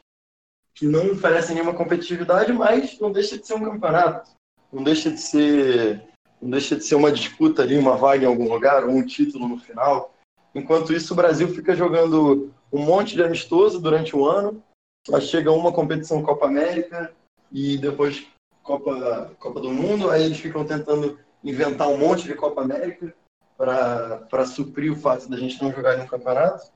que 0.73 0.85
não 0.85 1.11
oferecem 1.11 1.55
nenhuma 1.55 1.75
competitividade, 1.75 2.51
mas 2.53 2.99
não 2.99 3.11
deixa 3.11 3.37
de 3.37 3.45
ser 3.45 3.55
um 3.55 3.63
campeonato. 3.63 4.31
Não 4.71 4.83
deixa 4.83 5.11
de 5.11 5.19
ser 5.19 6.10
não 6.41 6.49
deixa 6.49 6.75
de 6.75 6.83
ser 6.83 6.95
uma 6.95 7.11
disputa 7.11 7.61
ali, 7.61 7.77
uma 7.77 7.95
vaga 7.95 8.23
em 8.23 8.27
algum 8.27 8.51
lugar, 8.51 8.83
ou 8.83 8.91
um 8.91 9.05
título 9.05 9.47
no 9.47 9.57
final. 9.57 10.15
Enquanto 10.55 10.93
isso, 10.93 11.13
o 11.13 11.15
Brasil 11.15 11.47
fica 11.49 11.75
jogando 11.75 12.51
um 12.71 12.83
monte 12.83 13.15
de 13.15 13.23
amistoso 13.23 13.79
durante 13.79 14.15
o 14.15 14.25
ano, 14.25 14.63
só 15.07 15.19
chega 15.19 15.51
uma 15.51 15.71
competição 15.71 16.23
Copa 16.23 16.45
América 16.45 17.13
e 17.51 17.77
depois 17.77 18.25
Copa, 18.63 19.35
Copa 19.39 19.59
do 19.59 19.71
Mundo, 19.71 20.09
aí 20.09 20.23
eles 20.23 20.39
ficam 20.39 20.65
tentando 20.65 21.19
inventar 21.43 21.87
um 21.87 21.97
monte 21.97 22.23
de 22.23 22.35
Copa 22.35 22.61
América 22.61 23.13
para 23.57 24.45
suprir 24.45 24.91
o 24.91 24.95
fato 24.95 25.29
da 25.29 25.37
gente 25.37 25.61
não 25.61 25.71
jogar 25.71 25.97
no 25.97 26.07
campeonato. 26.07 26.71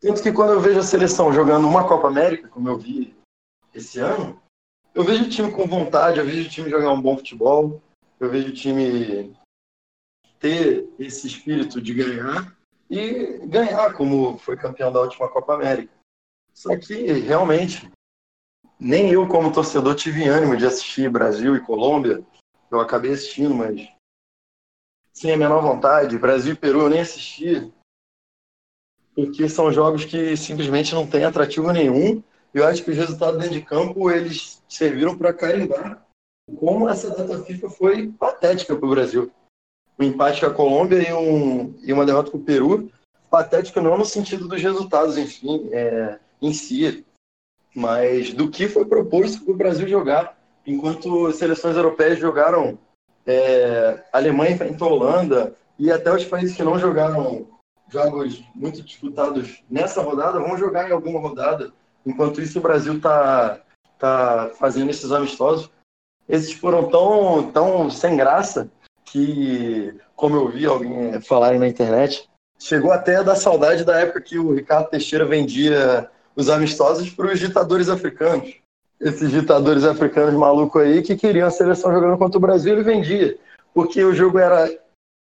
Tanto 0.00 0.22
que 0.22 0.32
quando 0.32 0.52
eu 0.52 0.60
vejo 0.60 0.80
a 0.80 0.82
seleção 0.82 1.32
jogando 1.32 1.66
uma 1.66 1.86
Copa 1.86 2.08
América, 2.08 2.48
como 2.48 2.68
eu 2.68 2.76
vi 2.76 3.16
esse 3.72 3.98
ano, 3.98 4.40
eu 4.94 5.02
vejo 5.02 5.24
o 5.24 5.28
time 5.28 5.50
com 5.50 5.66
vontade, 5.66 6.18
eu 6.18 6.26
vejo 6.26 6.46
o 6.46 6.50
time 6.50 6.70
jogar 6.70 6.92
um 6.92 7.00
bom 7.00 7.16
futebol, 7.16 7.82
eu 8.18 8.30
vejo 8.30 8.48
o 8.48 8.54
time 8.54 9.36
ter 10.38 10.88
esse 10.98 11.26
espírito 11.26 11.80
de 11.80 11.94
ganhar 11.94 12.56
e 12.90 13.38
ganhar 13.46 13.92
como 13.94 14.38
foi 14.38 14.56
campeão 14.56 14.92
da 14.92 15.00
última 15.00 15.28
Copa 15.28 15.54
América. 15.54 15.92
Só 16.52 16.76
que 16.76 16.94
realmente 17.12 17.90
nem 18.78 19.10
eu 19.10 19.26
como 19.26 19.52
torcedor 19.52 19.94
tive 19.94 20.28
ânimo 20.28 20.56
de 20.56 20.66
assistir 20.66 21.10
Brasil 21.10 21.56
e 21.56 21.60
Colômbia. 21.60 22.24
Eu 22.70 22.80
acabei 22.80 23.12
assistindo, 23.12 23.54
mas 23.54 23.88
sem 25.12 25.32
a 25.32 25.36
menor 25.36 25.62
vontade. 25.62 26.18
Brasil 26.18 26.52
e 26.52 26.56
Peru 26.56 26.82
eu 26.82 26.90
nem 26.90 27.00
assisti, 27.00 27.72
porque 29.14 29.48
são 29.48 29.72
jogos 29.72 30.04
que 30.04 30.36
simplesmente 30.36 30.94
não 30.94 31.06
têm 31.06 31.24
atrativo 31.24 31.72
nenhum. 31.72 32.22
Eu 32.52 32.66
acho 32.66 32.84
que 32.84 32.90
os 32.90 32.96
resultados 32.96 33.40
dentro 33.40 33.54
de 33.54 33.62
campo 33.64 34.10
eles 34.10 34.62
serviram 34.68 35.16
para 35.16 35.32
carimbar 35.32 36.03
como 36.56 36.88
essa 36.88 37.10
data 37.10 37.42
FIFA 37.42 37.70
foi 37.70 38.12
patética 38.12 38.76
para 38.76 38.86
o 38.86 38.90
Brasil. 38.90 39.30
Um 39.98 40.04
empate 40.04 40.40
com 40.40 40.46
a 40.46 40.54
Colômbia 40.54 41.08
e, 41.08 41.12
um, 41.12 41.74
e 41.82 41.92
uma 41.92 42.04
derrota 42.04 42.30
com 42.30 42.38
o 42.38 42.42
Peru, 42.42 42.90
patética 43.30 43.80
não 43.80 43.96
no 43.96 44.04
sentido 44.04 44.48
dos 44.48 44.60
resultados, 44.60 45.16
enfim, 45.16 45.68
é, 45.72 46.18
em 46.42 46.52
si, 46.52 47.04
mas 47.74 48.32
do 48.32 48.50
que 48.50 48.68
foi 48.68 48.84
proposto 48.84 49.44
para 49.44 49.54
o 49.54 49.56
Brasil 49.56 49.88
jogar. 49.88 50.38
Enquanto 50.66 51.32
seleções 51.32 51.76
europeias 51.76 52.18
jogaram, 52.18 52.78
é, 53.26 54.02
Alemanha 54.12 54.52
enfrentou 54.52 54.92
Holanda 54.92 55.54
e 55.78 55.90
até 55.90 56.12
os 56.12 56.24
países 56.24 56.56
que 56.56 56.62
não 56.62 56.78
jogaram 56.78 57.46
jogos 57.88 58.42
muito 58.54 58.82
disputados 58.82 59.62
nessa 59.70 60.02
rodada 60.02 60.40
vão 60.40 60.56
jogar 60.56 60.88
em 60.88 60.92
alguma 60.92 61.20
rodada. 61.20 61.72
Enquanto 62.04 62.40
isso, 62.40 62.58
o 62.58 62.62
Brasil 62.62 62.96
está 62.96 63.60
tá 63.98 64.50
fazendo 64.58 64.90
esses 64.90 65.12
amistosos 65.12 65.70
esses 66.28 66.52
foram 66.52 66.88
tão, 66.88 67.50
tão 67.52 67.90
sem 67.90 68.16
graça 68.16 68.68
que, 69.04 69.94
como 70.16 70.36
eu 70.36 70.48
vi 70.48 70.66
alguém 70.66 71.20
falar 71.20 71.58
na 71.58 71.68
internet, 71.68 72.28
chegou 72.58 72.90
até 72.90 73.16
a 73.16 73.22
dar 73.22 73.36
saudade 73.36 73.84
da 73.84 74.00
época 74.00 74.20
que 74.20 74.38
o 74.38 74.54
Ricardo 74.54 74.88
Teixeira 74.88 75.24
vendia 75.24 76.08
os 76.34 76.48
amistosos 76.48 77.10
para 77.10 77.32
os 77.32 77.38
ditadores 77.38 77.88
africanos. 77.88 78.54
Esses 79.00 79.30
ditadores 79.30 79.84
africanos 79.84 80.34
malucos 80.34 80.82
aí 80.82 81.02
que 81.02 81.16
queriam 81.16 81.46
a 81.46 81.50
seleção 81.50 81.92
jogando 81.92 82.16
contra 82.16 82.38
o 82.38 82.40
Brasil, 82.40 82.72
ele 82.72 82.82
vendia. 82.82 83.36
Porque 83.74 84.02
o 84.02 84.14
jogo 84.14 84.38
era 84.38 84.70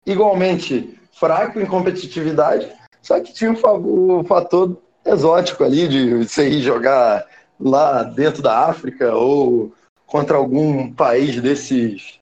igualmente 0.07 0.99
fraco 1.13 1.61
em 1.61 1.67
competitividade, 1.67 2.71
só 3.03 3.21
que 3.21 3.33
tinha 3.33 3.53
o 3.53 4.25
fator 4.25 4.77
exótico 5.05 5.65
ali 5.65 5.89
de 5.89 6.25
você 6.25 6.49
ir 6.49 6.63
jogar 6.63 7.27
lá 7.59 8.03
dentro 8.03 8.43
da 8.43 8.67
África 8.67 9.15
ou 9.15 9.73
contra 10.07 10.37
algum 10.37 10.93
país 10.93 11.41
desses, 11.41 12.19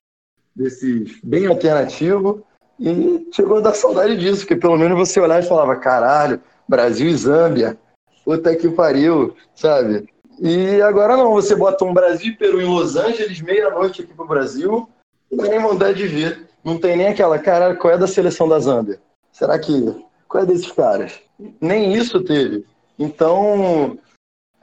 desses 0.55 1.19
bem 1.23 1.45
alternativo 1.45 2.43
e 2.79 3.27
chegou 3.31 3.57
a 3.57 3.61
dar 3.61 3.73
saudade 3.73 4.17
disso, 4.17 4.41
porque 4.41 4.55
pelo 4.55 4.77
menos 4.77 4.97
você 4.97 5.19
olhava 5.19 5.45
e 5.45 5.47
falava, 5.47 5.75
caralho, 5.75 6.41
Brasil 6.67 7.07
e 7.07 7.15
Zâmbia, 7.15 7.77
puta 8.23 8.55
que 8.55 8.67
pariu, 8.69 9.35
sabe? 9.53 10.09
E 10.39 10.81
agora 10.81 11.15
não, 11.15 11.31
você 11.31 11.55
bota 11.55 11.85
um 11.85 11.93
Brasil 11.93 12.35
Peru 12.37 12.59
em 12.61 12.65
Los 12.65 12.95
Angeles, 12.95 13.39
meia-noite 13.41 14.01
aqui 14.01 14.13
pro 14.13 14.27
Brasil, 14.27 14.89
não 15.31 15.43
dá 15.43 15.49
nem 15.49 15.59
vontade 15.59 15.97
de 15.97 16.07
ver. 16.07 16.49
Não 16.63 16.77
tem 16.79 16.97
nem 16.97 17.07
aquela, 17.07 17.37
caralho, 17.37 17.77
qual 17.77 17.93
é 17.93 17.97
da 17.97 18.07
seleção 18.07 18.49
da 18.49 18.59
Zâmbia? 18.59 18.99
Será 19.31 19.57
que, 19.59 19.95
qual 20.27 20.43
é 20.43 20.45
desses 20.45 20.71
caras? 20.71 21.19
Nem 21.61 21.93
isso 21.93 22.21
teve. 22.23 22.65
Então, 22.97 23.97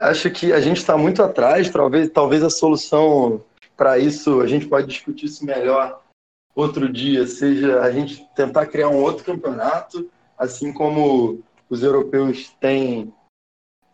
acho 0.03 0.29
que 0.29 0.51
a 0.51 0.59
gente 0.59 0.77
está 0.77 0.97
muito 0.97 1.23
atrás, 1.23 1.69
talvez, 1.69 2.09
talvez 2.09 2.43
a 2.43 2.49
solução 2.49 3.43
para 3.75 3.97
isso, 3.97 4.41
a 4.41 4.47
gente 4.47 4.67
pode 4.67 4.87
discutir 4.87 5.25
isso 5.25 5.45
melhor 5.45 6.01
outro 6.53 6.91
dia, 6.91 7.25
seja 7.25 7.81
a 7.81 7.91
gente 7.91 8.23
tentar 8.35 8.67
criar 8.67 8.89
um 8.89 9.01
outro 9.01 9.23
campeonato, 9.23 10.09
assim 10.37 10.71
como 10.71 11.41
os 11.69 11.81
europeus 11.81 12.49
têm 12.59 13.13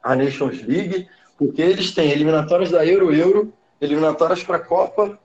a 0.03 0.16
Nations 0.16 0.62
League, 0.64 1.07
porque 1.38 1.62
eles 1.62 1.93
têm 1.93 2.12
eliminatórias 2.12 2.72
da 2.72 2.86
Euro 2.86 3.14
Euro, 3.14 3.53
eliminatórias 3.80 4.43
para 4.43 4.57
a 4.57 4.66
Copa 4.66 5.18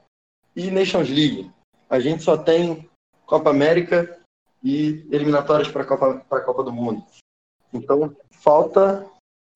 e 0.55 0.71
Nations 0.71 1.09
League. 1.09 1.51
A 1.89 1.99
gente 1.99 2.23
só 2.23 2.37
tem 2.37 2.89
Copa 3.27 3.51
América 3.51 4.19
e 4.63 5.05
eliminatórias 5.11 5.69
para 5.69 5.83
a 5.83 5.87
Copa, 5.87 6.41
Copa 6.41 6.63
do 6.63 6.73
Mundo. 6.73 7.05
Então, 7.73 8.15
falta 8.31 9.05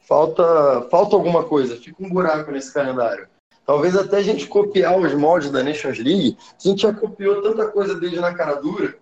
falta, 0.09 0.89
falta 0.91 1.15
alguma 1.15 1.45
coisa, 1.45 1.77
fica 1.77 2.03
um 2.03 2.09
buraco 2.09 2.51
nesse 2.51 2.73
calendário. 2.73 3.29
Talvez 3.67 3.95
até 3.95 4.17
a 4.17 4.23
gente 4.23 4.47
copiar 4.47 4.99
os 4.99 5.13
moldes 5.13 5.51
da 5.51 5.63
Nations 5.63 5.99
League, 5.99 6.39
a 6.41 6.69
gente 6.69 6.83
já 6.83 6.95
copiou 6.95 7.43
tanta 7.43 7.71
coisa 7.71 7.95
desde 7.95 8.19
na 8.19 8.35
cara 8.35 8.55
dura, 8.55 8.99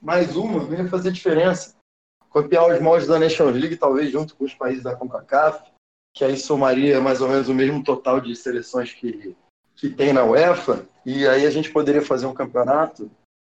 mais 0.00 0.36
uma 0.36 0.62
venha 0.62 0.86
fazer 0.86 1.10
diferença. 1.10 1.74
Copiar 2.28 2.70
os 2.70 2.78
moldes 2.80 3.08
da 3.08 3.18
Nations 3.18 3.56
League, 3.56 3.76
talvez 3.78 4.12
junto 4.12 4.36
com 4.36 4.44
os 4.44 4.52
países 4.52 4.84
da 4.84 4.94
CONCACAF, 4.94 5.72
que 6.14 6.22
aí 6.22 6.36
somaria 6.36 7.00
mais 7.00 7.22
ou 7.22 7.28
menos 7.28 7.48
o 7.48 7.54
mesmo 7.54 7.82
total 7.82 8.20
de 8.20 8.36
seleções 8.36 8.92
que, 8.92 9.34
que 9.74 9.88
tem 9.88 10.12
na 10.12 10.24
UEFA, 10.24 10.84
e 11.06 11.26
aí 11.26 11.46
a 11.46 11.50
gente 11.50 11.72
poderia 11.72 12.02
fazer 12.02 12.26
um 12.26 12.34
campeonato 12.34 13.10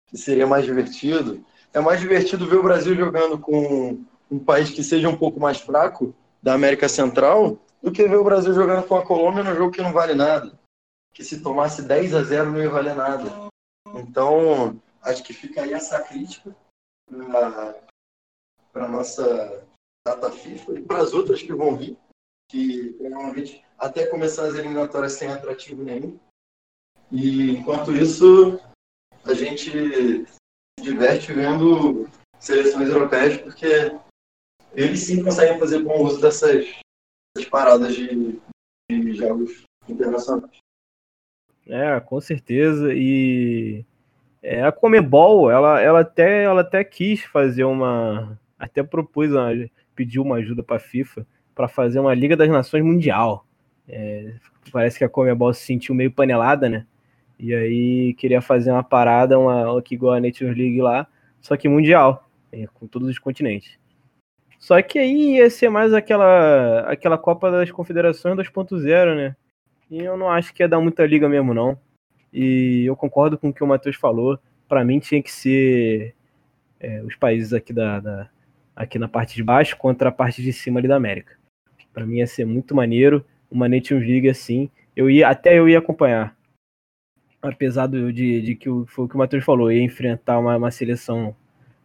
que 0.08 0.18
seria 0.18 0.46
mais 0.46 0.66
divertido. 0.66 1.44
É 1.74 1.80
mais 1.80 2.02
divertido 2.02 2.46
ver 2.46 2.58
o 2.58 2.64
Brasil 2.64 2.94
jogando 2.96 3.38
com 3.38 4.04
um 4.30 4.40
país 4.40 4.70
que 4.70 4.84
seja 4.84 5.08
um 5.08 5.18
pouco 5.18 5.40
mais 5.40 5.60
fraco 5.60 6.14
da 6.48 6.54
América 6.54 6.88
Central 6.88 7.60
do 7.84 7.92
que 7.92 8.08
ver 8.08 8.16
o 8.16 8.24
Brasil 8.24 8.54
jogando 8.54 8.88
com 8.88 8.96
a 8.96 9.06
Colômbia 9.06 9.44
num 9.44 9.54
jogo 9.54 9.70
que 9.70 9.82
não 9.82 9.92
vale 9.92 10.16
nada. 10.16 10.58
Que 11.14 11.22
se 11.22 11.44
tomasse 11.44 11.82
10 11.82 12.16
a 12.16 12.24
0 12.24 12.52
não 12.52 12.62
ia 12.62 12.70
valer 12.70 12.96
nada. 12.96 13.30
Então, 13.96 14.82
acho 15.02 15.24
que 15.24 15.34
fica 15.34 15.62
aí 15.62 15.74
essa 15.74 16.02
crítica 16.02 16.56
para 17.12 17.76
a 18.76 18.88
nossa 18.88 19.62
data 20.08 20.32
FIFA 20.32 20.80
e 20.80 20.82
para 20.84 21.00
as 21.00 21.12
outras 21.12 21.44
que 21.44 21.54
vão 21.54 21.76
vir, 21.76 21.98
que 22.50 22.94
provavelmente 22.94 23.62
até 23.78 24.06
começar 24.06 24.48
as 24.48 24.56
eliminatórias 24.56 25.14
sem 25.14 25.28
atrativo 25.28 25.84
nenhum. 25.84 26.18
E 27.12 27.58
enquanto 27.58 27.92
isso, 27.92 28.58
a 29.26 29.34
gente 29.34 29.70
se 29.70 30.82
diverte 30.82 31.34
vendo 31.34 32.10
seleções 32.40 32.88
europeias, 32.88 33.36
porque 33.42 34.00
eles 34.78 35.00
sim 35.00 35.24
conseguem 35.24 35.58
fazer 35.58 35.80
bom 35.80 36.04
uso 36.04 36.22
dessas, 36.22 36.66
dessas 37.36 37.50
paradas 37.50 37.96
de, 37.96 38.40
de 38.90 39.14
jogos 39.14 39.64
internacionais. 39.90 40.60
É, 41.66 42.00
com 42.00 42.22
certeza. 42.22 42.94
E 42.94 43.84
é, 44.42 44.64
a 44.64 44.72
Comebol, 44.72 45.50
ela, 45.50 45.82
ela, 45.82 46.02
até, 46.02 46.44
ela 46.44 46.62
até 46.62 46.84
quis 46.84 47.24
fazer 47.24 47.64
uma. 47.64 48.40
Até 48.58 48.84
propôs, 48.84 49.32
uma, 49.32 49.50
pediu 49.96 50.22
uma 50.22 50.38
ajuda 50.38 50.64
para 50.64 50.78
a 50.78 50.80
FIFA 50.80 51.26
para 51.56 51.68
fazer 51.68 52.00
uma 52.00 52.14
Liga 52.14 52.38
das 52.38 52.50
Nações 52.50 52.84
Mundial. 52.84 53.46
É, 53.90 54.36
parece 54.72 55.00
que 55.00 55.04
a 55.04 55.10
Comebol 55.10 55.52
se 55.54 55.66
sentiu 55.66 55.96
meio 55.96 56.12
panelada, 56.12 56.70
né? 56.70 56.86
E 57.40 57.54
aí 57.54 58.14
queria 58.14 58.42
fazer 58.42 58.72
uma 58.72 58.84
parada, 58.84 59.40
uma, 59.40 59.82
que 59.82 59.96
igual 59.96 60.14
a 60.14 60.20
Nations 60.20 60.56
League 60.56 60.82
lá, 60.82 61.08
só 61.42 61.56
que 61.58 61.68
mundial, 61.68 62.28
é, 62.52 62.66
com 62.74 62.88
todos 62.88 63.08
os 63.08 63.20
continentes. 63.20 63.78
Só 64.58 64.82
que 64.82 64.98
aí 64.98 65.38
ia 65.38 65.50
ser 65.50 65.70
mais 65.70 65.94
aquela, 65.94 66.82
aquela 66.82 67.18
Copa 67.18 67.52
das 67.52 67.72
Confederações 67.72 68.36
2.0, 68.36 69.16
né? 69.16 69.36
E 69.90 70.00
eu 70.00 70.18
não 70.18 70.30
acho 70.30 70.54
que 70.54 70.64
ia 70.64 70.68
dar 70.68 70.80
muita 70.80 71.06
liga 71.06 71.30
mesmo, 71.30 71.54
não. 71.54 71.80
E 72.34 72.84
eu 72.86 72.96
concordo 72.96 73.38
com 73.38 73.50
o 73.50 73.54
que 73.54 73.64
o 73.64 73.68
Matheus 73.68 73.96
falou. 73.96 74.38
Para 74.68 74.84
mim 74.84 75.00
tinha 75.00 75.22
que 75.22 75.32
ser 75.32 76.14
é, 76.80 77.02
os 77.04 77.16
países 77.16 77.54
aqui 77.54 77.72
da, 77.72 78.00
da, 78.00 78.30
aqui 78.76 79.00
na 79.00 79.08
parte 79.08 79.36
de 79.36 79.44
baixo 79.44 79.78
contra 79.78 80.10
a 80.10 80.12
parte 80.12 80.42
de 80.42 80.52
cima 80.52 80.80
ali 80.80 80.88
da 80.88 80.96
América. 80.96 81.38
Para 81.94 82.06
mim 82.06 82.18
ia 82.18 82.28
ser 82.28 82.46
muito 82.46 82.76
maneiro 82.76 83.26
uma 83.50 83.70
Nations 83.70 84.06
League 84.06 84.30
assim. 84.30 84.70
Eu 84.96 85.10
ia 85.10 85.30
até 85.30 85.58
eu 85.58 85.70
ia 85.70 85.80
acompanhar. 85.80 86.36
Apesar 87.42 87.88
de, 87.88 88.42
de 88.42 88.56
que 88.56 88.70
o, 88.70 88.86
foi 88.86 89.06
o 89.06 89.08
que 89.08 89.16
o 89.16 89.18
Matheus 89.18 89.44
falou, 89.44 89.72
ia 89.72 89.82
enfrentar 89.82 90.40
uma, 90.40 90.58
uma 90.58 90.72
seleção 90.72 91.36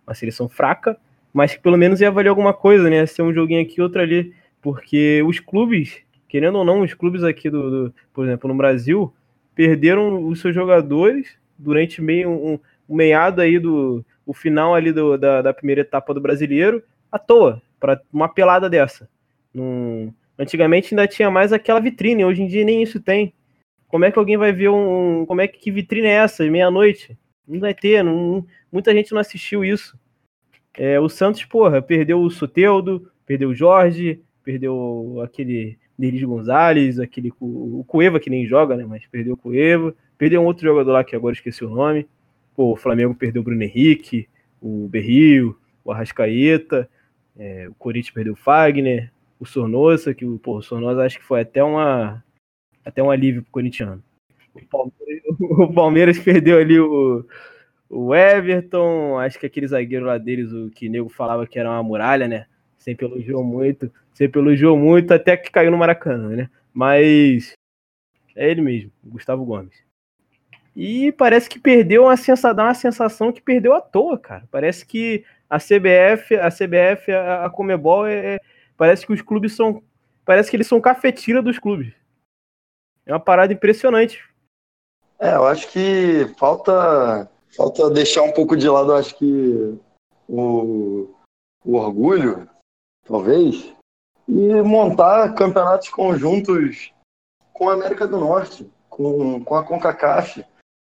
uma 0.05 0.15
seleção 0.15 0.49
fraca, 0.49 0.99
mas 1.33 1.55
que 1.55 1.63
pelo 1.63 1.77
menos 1.77 2.01
ia 2.01 2.11
valer 2.11 2.29
alguma 2.29 2.53
coisa, 2.53 2.89
né? 2.91 3.07
Ser 3.07 3.23
um 3.23 3.33
joguinho 3.33 3.63
aqui, 3.63 3.81
outro 3.81 4.01
ali, 4.01 4.35
porque 4.61 5.23
os 5.27 5.41
clubes, 5.41 5.99
querendo 6.29 6.59
ou 6.59 6.65
não, 6.65 6.83
os 6.83 6.95
clubes 6.95 7.25
aqui 7.25 7.49
do, 7.49 7.71
do 7.71 7.95
por 8.13 8.25
exemplo, 8.25 8.49
no 8.49 8.55
Brasil, 8.55 9.13
perderam 9.55 10.27
os 10.29 10.41
seus 10.41 10.55
jogadores 10.55 11.37
durante 11.59 12.03
meio 12.03 12.31
um, 12.31 12.59
um 12.89 12.95
meado 12.95 13.41
aí 13.41 13.59
do 13.59 14.05
o 14.25 14.33
final 14.33 14.75
ali 14.75 14.93
do, 14.93 15.17
da, 15.19 15.43
da 15.43 15.53
primeira 15.53 15.81
etapa 15.81 16.15
do 16.15 16.21
brasileiro 16.21 16.83
à 17.11 17.19
toa, 17.19 17.61
para 17.81 18.01
uma 18.13 18.29
pelada 18.29 18.71
dessa. 18.71 19.09
Num, 19.53 20.13
antigamente 20.39 20.95
ainda 20.95 21.07
tinha 21.07 21.31
mais 21.31 21.53
aquela 21.53 21.81
vitrine, 21.81 22.25
hoje 22.25 22.43
em 22.43 22.47
dia 22.47 22.65
nem 22.65 22.83
isso 22.83 23.01
tem. 23.01 23.35
Como 23.89 24.05
é 24.05 24.11
que 24.11 24.19
alguém 24.19 24.37
vai 24.37 24.53
ver 24.53 24.71
um. 24.71 25.27
Como 25.27 25.41
é 25.41 25.49
que, 25.49 25.59
que 25.59 25.71
vitrine 25.71 26.07
é 26.07 26.13
essa, 26.13 26.49
meia-noite? 26.49 27.19
Não 27.47 27.61
vai 27.61 27.75
ter, 27.75 28.03
não, 28.03 28.47
muita 28.71 28.93
gente 28.95 29.13
não 29.13 29.21
assistiu 29.21 29.65
isso. 29.65 29.99
É, 30.75 30.99
o 30.99 31.09
Santos, 31.09 31.45
porra, 31.45 31.83
perdeu 31.83 32.21
o 32.21 32.31
Soteudo, 32.31 33.11
perdeu 33.27 33.51
o 33.51 33.55
Jorge, 33.55 34.21
perdeu 34.43 35.21
aquele 35.23 35.79
Delis 35.99 36.23
Gonzalez, 36.23 36.99
aquele 36.99 37.33
o 37.41 37.85
Cueva 37.87 38.19
que 38.19 38.31
nem 38.31 38.47
joga, 38.47 38.77
né? 38.77 38.85
Mas 38.85 39.07
perdeu 39.07 39.35
o 39.35 39.37
Cueva, 39.37 39.95
perdeu 40.17 40.41
um 40.41 40.47
outro 40.47 40.67
jogador 40.67 40.93
lá 40.93 41.05
que 41.05 41.15
agora 41.15 41.35
esqueci 41.35 41.65
o 41.65 41.71
nome. 41.71 42.09
Pô, 42.57 42.73
o 42.73 42.77
Flamengo 42.77 43.15
perdeu 43.15 43.43
o 43.43 43.45
Bruno 43.45 43.63
Henrique, 43.63 44.29
o 44.61 44.89
Berrio, 44.89 45.57
o 45.85 45.93
Arrascaeta, 45.93 46.89
é, 47.37 47.69
o 47.69 47.75
Corinthians 47.75 48.15
perdeu 48.15 48.33
o 48.35 48.37
Fagner, 48.37 49.13
o 49.39 49.47
Sornosa, 49.47 50.15
que 50.15 50.27
pô, 50.39 50.59
o 50.59 50.63
Sornosa 50.63 51.05
acho 51.05 51.19
que 51.19 51.25
foi 51.25 51.41
até 51.41 51.63
uma 51.63 52.23
até 52.85 53.03
um 53.03 53.11
alívio 53.11 53.43
pro 53.43 53.53
corintiano. 53.53 54.03
O 54.55 54.61
Palmeiras, 54.67 55.23
o 55.41 55.73
Palmeiras 55.73 56.19
perdeu 56.19 56.59
ali 56.59 56.79
o, 56.79 57.25
o 57.93 58.15
Everton, 58.15 59.19
acho 59.19 59.39
que 59.39 59.45
aquele 59.45 59.67
zagueiro 59.67 60.07
lá 60.07 60.17
deles, 60.17 60.51
o 60.51 60.71
que 60.71 60.89
nego 60.89 61.11
falava 61.11 61.47
que 61.47 61.59
era 61.59 61.69
uma 61.69 61.83
muralha, 61.83 62.27
né? 62.27 62.47
Sempre 62.79 63.05
elogiou 63.05 63.45
muito, 63.45 63.93
sempre 64.15 64.41
elogiou 64.41 64.79
muito, 64.79 65.13
até 65.13 65.37
que 65.37 65.51
caiu 65.51 65.71
no 65.71 65.77
Maracanã, 65.77 66.31
né? 66.31 66.51
Mas 66.73 67.53
é 68.35 68.51
ele 68.51 68.63
mesmo, 68.63 68.91
Gustavo 69.05 69.45
Gomes. 69.45 69.77
E 70.75 71.13
parece 71.13 71.51
que 71.51 71.61
perdeu 71.61 72.05
uma 72.05 72.17
sensação, 72.17 72.55
dá 72.55 72.65
uma 72.65 72.75
sensação 72.75 73.31
que 73.31 73.43
perdeu 73.43 73.75
à 73.75 73.81
toa, 73.83 74.19
cara. 74.19 74.45
Parece 74.51 74.87
que 74.87 75.23
a 75.49 75.59
CBF, 75.59 76.35
a 76.37 76.49
CBF, 76.49 77.13
a, 77.13 77.51
Comebol, 77.51 78.07
é, 78.07 78.37
é, 78.37 78.41
parece 78.75 79.07
que 79.07 79.13
os 79.13 79.21
clubes 79.21 79.55
são, 79.55 79.83
parece 80.25 80.49
que 80.49 80.57
eles 80.57 80.67
são 80.67 80.81
cafetira 80.81 81.43
dos 81.43 81.59
clubes. 81.59 81.93
É 83.05 83.13
uma 83.13 83.21
parada 83.21 83.53
impressionante. 83.53 84.25
É, 85.21 85.35
eu 85.35 85.45
acho 85.45 85.71
que 85.71 86.27
falta, 86.39 87.31
falta 87.57 87.91
deixar 87.91 88.23
um 88.23 88.33
pouco 88.33 88.57
de 88.57 88.69
lado, 88.69 88.95
acho 88.95 89.17
que 89.17 89.79
o, 90.29 91.09
o 91.65 91.77
orgulho, 91.77 92.49
talvez, 93.07 93.75
e 94.29 94.63
montar 94.63 95.35
campeonatos 95.35 95.89
conjuntos 95.89 96.93
com 97.53 97.69
a 97.69 97.75
América 97.75 98.07
do 98.07 98.19
Norte, 98.19 98.71
com, 98.89 99.43
com 99.45 99.55
a 99.55 99.65
CONCACAF, 99.65 100.45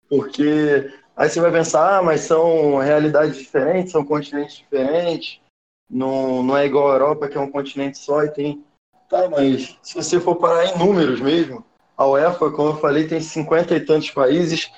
porque 0.08 0.92
aí 1.16 1.28
você 1.28 1.40
vai 1.40 1.50
pensar, 1.50 1.98
ah, 1.98 2.02
mas 2.02 2.22
são 2.22 2.78
realidades 2.78 3.36
diferentes, 3.36 3.92
são 3.92 4.04
continentes 4.04 4.56
diferentes, 4.56 5.40
não, 5.88 6.42
não 6.42 6.56
é 6.56 6.66
igual 6.66 6.90
a 6.90 6.94
Europa, 6.94 7.28
que 7.28 7.36
é 7.36 7.40
um 7.40 7.50
continente 7.50 7.98
só 7.98 8.24
e 8.24 8.30
tem. 8.30 8.64
Tá, 9.08 9.28
mas 9.28 9.78
se 9.82 9.94
você 9.94 10.18
for 10.18 10.34
parar 10.36 10.66
em 10.66 10.78
números 10.78 11.20
mesmo, 11.20 11.64
a 11.96 12.06
UEFA, 12.06 12.50
como 12.50 12.70
eu 12.70 12.76
falei, 12.78 13.06
tem 13.06 13.20
50 13.20 13.76
e 13.76 13.80
tantos 13.84 14.10
países, 14.10 14.70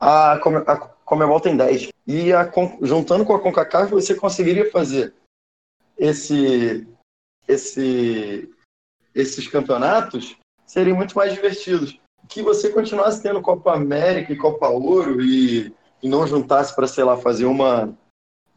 a, 0.00 0.32
a 0.32 0.93
Comebol 1.14 1.40
tem 1.40 1.56
10. 1.56 1.88
E 2.06 2.32
a, 2.32 2.50
juntando 2.82 3.24
com 3.24 3.34
a 3.34 3.40
CONCACAF, 3.40 3.92
você 3.92 4.14
conseguiria 4.16 4.68
fazer 4.70 5.14
esse, 5.96 6.86
esse, 7.46 8.50
esses 9.14 9.46
campeonatos 9.46 10.36
seriam 10.66 10.96
muito 10.96 11.16
mais 11.16 11.32
divertidos 11.32 11.98
que 12.28 12.42
você 12.42 12.70
continuasse 12.70 13.22
tendo 13.22 13.40
Copa 13.40 13.74
América 13.74 14.32
e 14.32 14.36
Copa 14.36 14.66
Ouro 14.68 15.20
e, 15.22 15.72
e 16.02 16.08
não 16.08 16.26
juntasse 16.26 16.74
para, 16.74 16.86
sei 16.86 17.04
lá, 17.04 17.16
fazer 17.16 17.44
uma, 17.44 17.96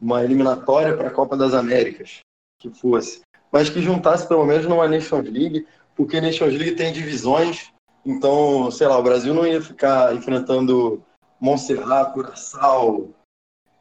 uma 0.00 0.24
eliminatória 0.24 0.96
para 0.96 1.08
a 1.08 1.12
Copa 1.12 1.36
das 1.36 1.54
Américas, 1.54 2.20
que 2.58 2.70
fosse. 2.70 3.20
Mas 3.52 3.70
que 3.70 3.80
juntasse 3.80 4.26
pelo 4.26 4.44
menos 4.44 4.66
numa 4.66 4.88
Nations 4.88 5.28
League, 5.30 5.66
porque 5.94 6.20
Nations 6.20 6.54
League 6.54 6.76
tem 6.76 6.92
divisões, 6.92 7.70
então, 8.04 8.70
sei 8.70 8.88
lá, 8.88 8.98
o 8.98 9.02
Brasil 9.02 9.32
não 9.32 9.46
ia 9.46 9.62
ficar 9.62 10.14
enfrentando 10.14 11.04
Montserrat, 11.40 12.12
Curaçao, 12.12 13.14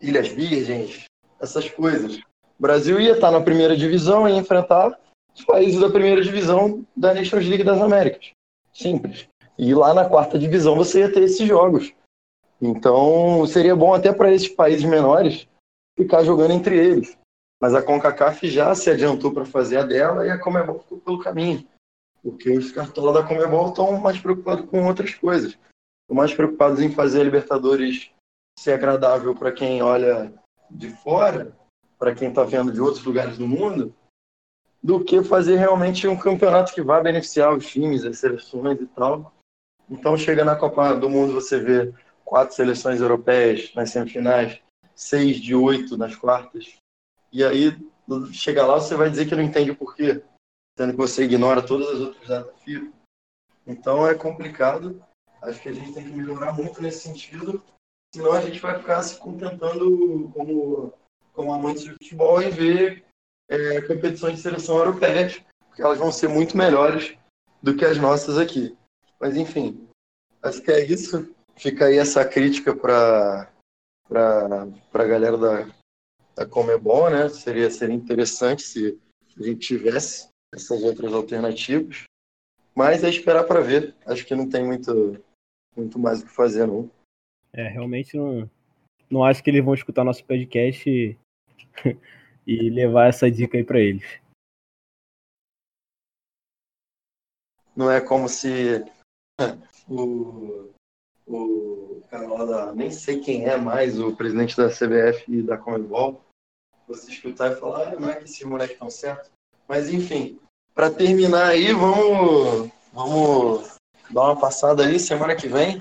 Ilhas 0.02 0.28
Virgens, 0.28 1.06
essas 1.40 1.70
coisas. 1.70 2.18
O 2.18 2.62
Brasil 2.62 3.00
ia 3.00 3.14
estar 3.14 3.32
na 3.32 3.42
primeira 3.42 3.76
divisão 3.76 4.28
e 4.28 4.38
enfrentar 4.38 4.98
os 5.34 5.46
países 5.46 5.80
da 5.80 5.90
primeira 5.90 6.22
divisão 6.22 6.86
da 6.96 7.14
Nations 7.14 7.46
League 7.46 7.64
das 7.64 7.80
Américas. 7.80 8.32
Simples. 8.74 9.28
E 9.58 9.74
lá 9.74 9.94
na 9.94 10.06
quarta 10.06 10.38
divisão 10.38 10.76
você 10.76 11.00
ia 11.02 11.12
ter 11.12 11.24
esses 11.24 11.48
jogos. 11.48 11.94
Então 12.62 13.46
seria 13.46 13.76
bom 13.76 13.94
até 13.94 14.12
para 14.12 14.34
esses 14.34 14.48
países 14.48 14.84
menores 14.84 15.48
ficar 15.98 16.24
jogando 16.24 16.52
entre 16.52 16.78
eles. 16.78 17.18
Mas 17.60 17.74
a 17.74 17.82
CONCACAF 17.82 18.48
já 18.50 18.74
se 18.76 18.90
adiantou 18.90 19.32
para 19.32 19.46
fazer 19.46 19.78
a 19.78 19.84
dela 19.84 20.26
e 20.26 20.30
a 20.30 20.38
Comebol 20.38 20.80
ficou 20.80 21.00
pelo 21.00 21.20
caminho. 21.20 21.68
Porque 22.24 22.52
os 22.52 22.72
cartolas 22.72 23.16
da 23.16 23.24
Comebol 23.24 23.70
estão 23.70 24.00
mais 24.00 24.20
preocupados 24.20 24.70
com 24.70 24.86
outras 24.86 25.14
coisas. 25.16 25.58
Mais 26.10 26.34
preocupados 26.34 26.82
em 26.82 26.92
fazer 26.92 27.22
a 27.22 27.24
Libertadores 27.24 28.12
ser 28.58 28.74
agradável 28.74 29.36
para 29.36 29.52
quem 29.52 29.82
olha 29.82 30.34
de 30.70 30.90
fora, 30.90 31.56
para 32.00 32.14
quem 32.16 32.30
está 32.30 32.44
vendo 32.44 32.72
de 32.72 32.82
outros 32.82 33.04
lugares 33.04 33.38
do 33.38 33.48
mundo, 33.48 33.94
do 34.82 35.04
que 35.04 35.24
fazer 35.24 35.58
realmente 35.58 36.08
um 36.08 36.18
campeonato 36.18 36.74
que 36.74 36.82
vá 36.82 37.02
beneficiar 37.02 37.56
os 37.56 37.68
times, 37.68 38.06
as 38.06 38.20
seleções 38.20 38.80
e 38.80 38.88
tal. 38.88 39.34
Então, 39.90 40.18
chega 40.18 40.44
na 40.44 40.56
Copa 40.56 40.94
do 40.96 41.10
Mundo, 41.10 41.34
você 41.34 41.60
vê 41.60 41.94
quatro 42.26 42.56
seleções 42.56 43.00
europeias 43.00 43.74
nas 43.74 43.90
semifinais, 43.90 44.62
seis 44.96 45.38
de 45.38 45.56
oito 45.56 45.98
nas 45.98 46.16
quartas. 46.16 46.76
E 47.32 47.44
aí, 47.44 47.78
chega 48.32 48.66
lá, 48.66 48.76
você 48.76 48.96
vai 48.96 49.10
dizer 49.10 49.28
que 49.28 49.36
não 49.36 49.44
entende 49.44 49.72
o 49.72 49.76
porquê, 49.76 50.22
sendo 50.78 50.92
que 50.92 50.98
você 50.98 51.24
ignora 51.24 51.66
todas 51.66 51.88
as 51.90 52.00
outras 52.00 52.28
datas 52.28 52.62
FIFA. 52.64 52.92
Então, 53.66 54.08
é 54.08 54.14
complicado. 54.14 55.02
Acho 55.42 55.62
que 55.62 55.70
a 55.70 55.74
gente 55.74 55.94
tem 55.94 56.04
que 56.04 56.12
melhorar 56.12 56.54
muito 56.54 56.82
nesse 56.82 57.00
sentido, 57.02 57.64
senão 58.14 58.32
a 58.34 58.42
gente 58.42 58.60
vai 58.60 58.78
ficar 58.80 59.02
se 59.04 59.18
contentando 59.18 60.32
como, 60.34 60.94
como 61.34 61.54
amantes 61.54 61.84
de 61.84 61.92
futebol 61.92 62.42
e 62.42 62.50
ver 62.50 63.06
é, 63.50 63.82
competições 63.82 64.36
de 64.36 64.42
seleção 64.42 64.78
europeias, 64.78 65.42
porque 65.68 65.82
elas 65.82 65.98
vão 65.98 66.12
ser 66.12 66.28
muito 66.28 66.58
melhores 66.58 67.18
do 67.62 67.76
que 67.76 67.86
as 67.86 67.98
nossas 67.98 68.38
aqui. 68.38 68.76
Mas 69.20 69.36
enfim, 69.36 69.88
acho 70.42 70.62
que 70.62 70.72
é 70.72 70.86
isso. 70.86 71.34
Fica 71.56 71.86
aí 71.86 71.98
essa 71.98 72.24
crítica 72.24 72.76
para 72.76 73.50
a 74.12 75.04
galera 75.04 75.38
da, 75.38 75.68
da 76.36 76.46
Comebol, 76.46 77.10
né? 77.10 77.30
Seria, 77.30 77.70
seria 77.72 77.96
interessante 77.96 78.62
se 78.62 79.00
a 79.38 79.44
gente 79.44 79.68
tivesse 79.68 80.30
essas 80.54 80.84
outras 80.84 81.14
alternativas. 81.14 82.04
Mas 82.76 83.04
é 83.04 83.10
esperar 83.10 83.44
para 83.46 83.60
ver. 83.60 83.96
Acho 84.06 84.24
que 84.24 84.36
não 84.36 84.48
tem 84.48 84.64
muito, 84.64 85.20
muito 85.78 86.00
mais 86.00 86.22
o 86.22 86.26
que 86.26 86.32
fazer, 86.32 86.66
não. 86.66 86.90
É, 87.54 87.68
realmente 87.68 88.18
não, 88.18 88.50
não 89.10 89.24
acho 89.24 89.44
que 89.44 89.50
eles 89.50 89.64
vão 89.64 89.74
escutar 89.74 90.04
nosso 90.04 90.24
podcast 90.26 90.90
e, 90.90 91.18
e 92.46 92.70
levar 92.70 93.08
essa 93.08 93.30
dica 93.32 93.58
aí 93.58 93.64
para 93.64 93.80
eles. 93.80 94.06
Não 97.76 97.92
é 97.92 98.02
como 98.02 98.28
se 98.28 98.84
o, 99.88 100.72
o 101.28 102.02
cara 102.10 102.28
lá 102.28 102.46
da. 102.46 102.74
Nem 102.74 102.90
sei 102.90 103.20
quem 103.20 103.46
é 103.46 103.56
mais 103.56 104.00
o 104.00 104.16
presidente 104.16 104.58
da 104.58 104.70
CBF 104.70 105.32
e 105.32 105.44
da 105.44 105.58
Comebol. 105.58 106.22
Você 106.88 107.12
escutar 107.12 107.52
e 107.52 107.56
falar, 107.56 107.94
ah, 107.94 108.00
não 108.00 108.10
é 108.10 108.16
que 108.16 108.24
esses 108.24 108.44
moleques 108.44 108.74
estão 108.74 108.90
certos. 108.90 109.30
Mas 109.68 109.90
enfim, 109.90 110.40
para 110.74 110.90
terminar 110.90 111.50
aí, 111.50 111.74
vamos, 111.74 112.72
vamos 112.94 113.77
dar 114.10 114.24
uma 114.24 114.40
passada 114.40 114.86
aí 114.86 115.00
semana 115.00 115.36
que 115.36 115.48
vem. 115.48 115.80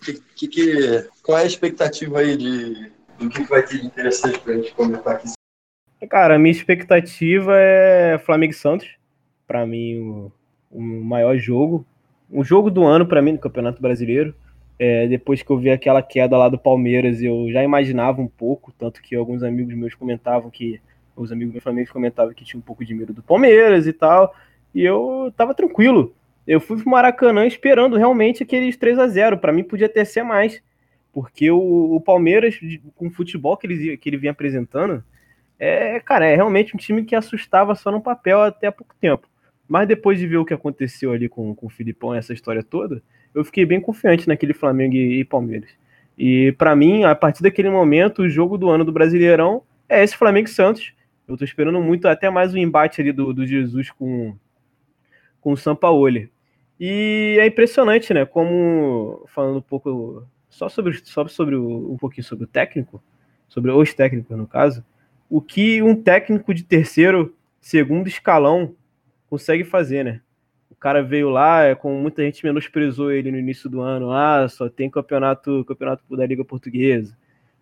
Que, 0.00 0.14
que, 0.36 0.48
que, 0.48 1.08
qual 1.22 1.38
é 1.38 1.42
a 1.42 1.46
expectativa 1.46 2.20
aí 2.20 2.36
de, 2.36 2.92
do 3.18 3.28
que 3.28 3.42
vai 3.44 3.62
ter 3.64 3.80
de 3.80 3.86
interessante 3.86 4.38
para 4.38 4.52
a 4.52 4.56
gente 4.56 4.72
comentar 4.74 5.16
aqui? 5.16 5.32
Cara, 6.08 6.36
a 6.36 6.38
minha 6.38 6.52
expectativa 6.52 7.52
é 7.56 8.18
Flamengo 8.18 8.52
e 8.52 8.56
Santos. 8.56 8.88
Para 9.46 9.66
mim, 9.66 9.98
o, 9.98 10.32
o 10.70 10.80
maior 10.80 11.36
jogo 11.36 11.84
um 12.30 12.44
jogo 12.44 12.70
do 12.70 12.84
ano 12.84 13.06
para 13.06 13.22
mim 13.22 13.32
no 13.32 13.38
Campeonato 13.38 13.80
Brasileiro. 13.80 14.34
É, 14.78 15.08
depois 15.08 15.42
que 15.42 15.50
eu 15.50 15.58
vi 15.58 15.70
aquela 15.70 16.02
queda 16.02 16.36
lá 16.36 16.48
do 16.48 16.58
Palmeiras, 16.58 17.20
eu 17.20 17.50
já 17.50 17.64
imaginava 17.64 18.20
um 18.20 18.28
pouco, 18.28 18.72
tanto 18.78 19.02
que 19.02 19.16
alguns 19.16 19.42
amigos 19.42 19.74
meus 19.74 19.94
comentavam 19.94 20.50
que 20.50 20.80
os 21.16 21.32
amigos 21.32 21.52
meus 21.52 21.64
Flamengo 21.64 21.92
comentavam 21.92 22.32
que 22.32 22.44
tinha 22.44 22.60
um 22.60 22.62
pouco 22.62 22.84
de 22.84 22.94
medo 22.94 23.12
do 23.12 23.22
Palmeiras 23.22 23.88
e 23.88 23.92
tal, 23.92 24.32
e 24.72 24.84
eu 24.84 25.32
tava 25.36 25.52
tranquilo. 25.52 26.14
Eu 26.48 26.60
fui 26.60 26.78
pro 26.80 26.90
Maracanã 26.90 27.46
esperando 27.46 27.98
realmente 27.98 28.42
aqueles 28.42 28.74
3 28.74 28.98
a 28.98 29.06
0 29.06 29.36
Para 29.36 29.52
mim 29.52 29.62
podia 29.62 29.84
até 29.84 30.02
ser 30.02 30.22
mais, 30.22 30.62
porque 31.12 31.50
o, 31.50 31.94
o 31.94 32.00
Palmeiras, 32.00 32.58
com 32.96 33.08
o 33.08 33.10
futebol 33.10 33.54
que 33.54 33.66
ele, 33.66 33.98
que 33.98 34.08
ele 34.08 34.16
vinha 34.16 34.32
apresentando, 34.32 35.04
é, 35.58 36.00
cara, 36.00 36.24
é 36.24 36.34
realmente 36.34 36.74
um 36.74 36.78
time 36.78 37.04
que 37.04 37.14
assustava 37.14 37.74
só 37.74 37.92
no 37.92 38.00
papel 38.00 38.40
até 38.40 38.68
há 38.68 38.72
pouco 38.72 38.94
tempo. 38.98 39.28
Mas 39.68 39.86
depois 39.86 40.18
de 40.18 40.26
ver 40.26 40.38
o 40.38 40.44
que 40.44 40.54
aconteceu 40.54 41.12
ali 41.12 41.28
com, 41.28 41.54
com 41.54 41.66
o 41.66 41.70
Filipão 41.70 42.14
essa 42.14 42.32
história 42.32 42.62
toda, 42.62 43.02
eu 43.34 43.44
fiquei 43.44 43.66
bem 43.66 43.78
confiante 43.78 44.26
naquele 44.26 44.54
Flamengo 44.54 44.94
e, 44.94 45.20
e 45.20 45.24
Palmeiras. 45.24 45.68
E 46.16 46.52
para 46.52 46.74
mim, 46.74 47.04
a 47.04 47.14
partir 47.14 47.42
daquele 47.42 47.68
momento, 47.68 48.22
o 48.22 48.30
jogo 48.30 48.56
do 48.56 48.70
ano 48.70 48.86
do 48.86 48.92
Brasileirão 48.92 49.62
é 49.86 50.02
esse 50.02 50.16
Flamengo 50.16 50.48
Santos. 50.48 50.94
Eu 51.28 51.36
tô 51.36 51.44
esperando 51.44 51.78
muito, 51.82 52.08
até 52.08 52.30
mais 52.30 52.54
o 52.54 52.58
embate 52.58 53.02
ali 53.02 53.12
do, 53.12 53.34
do 53.34 53.46
Jesus 53.46 53.90
com, 53.90 54.34
com 55.42 55.52
o 55.52 55.56
Sampaoli. 55.56 56.30
E 56.80 57.36
é 57.40 57.46
impressionante, 57.46 58.14
né? 58.14 58.24
Como, 58.24 59.24
falando 59.28 59.58
um 59.58 59.62
pouco, 59.62 60.24
só 60.48 60.68
sobre, 60.68 60.96
só 61.04 61.26
sobre 61.26 61.56
o, 61.56 61.92
um 61.92 61.96
pouquinho 61.96 62.24
sobre 62.24 62.44
o 62.44 62.48
técnico, 62.48 63.02
sobre 63.48 63.70
os 63.72 63.92
técnicos 63.92 64.36
no 64.36 64.46
caso, 64.46 64.84
o 65.28 65.40
que 65.40 65.82
um 65.82 65.94
técnico 66.00 66.54
de 66.54 66.62
terceiro, 66.62 67.34
segundo 67.60 68.06
escalão 68.06 68.74
consegue 69.28 69.64
fazer, 69.64 70.04
né? 70.04 70.20
O 70.70 70.74
cara 70.76 71.02
veio 71.02 71.28
lá, 71.28 71.64
é, 71.64 71.74
com 71.74 71.92
muita 72.00 72.22
gente 72.22 72.44
menosprezou 72.44 73.10
ele 73.10 73.32
no 73.32 73.38
início 73.38 73.68
do 73.68 73.80
ano. 73.80 74.12
Ah, 74.12 74.46
só 74.48 74.68
tem 74.68 74.88
campeonato, 74.88 75.64
campeonato 75.64 76.16
da 76.16 76.24
Liga 76.24 76.44
Portuguesa. 76.44 77.16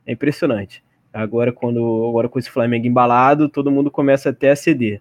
É 0.05 0.13
impressionante. 0.13 0.85
Agora, 1.13 1.51
quando 1.51 2.07
agora 2.09 2.29
com 2.29 2.39
esse 2.39 2.51
Flamengo 2.51 2.87
embalado, 2.87 3.49
todo 3.49 3.71
mundo 3.71 3.91
começa 3.91 4.29
até 4.29 4.51
a 4.51 4.57
ceder. 4.57 5.01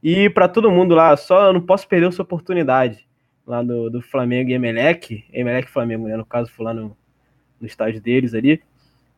E 0.00 0.30
para 0.30 0.46
todo 0.46 0.70
mundo 0.70 0.94
lá, 0.94 1.16
só 1.16 1.52
não 1.52 1.60
posso 1.60 1.88
perder 1.88 2.06
essa 2.06 2.22
oportunidade 2.22 3.09
lá 3.46 3.62
do, 3.62 3.90
do 3.90 4.02
Flamengo 4.02 4.50
e 4.50 4.54
Emelec, 4.54 5.24
Emelec 5.32 5.68
Flamengo, 5.68 6.06
né? 6.08 6.16
No 6.16 6.24
caso, 6.24 6.50
foi 6.52 6.64
lá 6.64 6.74
no, 6.74 6.96
no 7.60 7.66
estádio 7.66 8.00
deles 8.00 8.34
ali. 8.34 8.62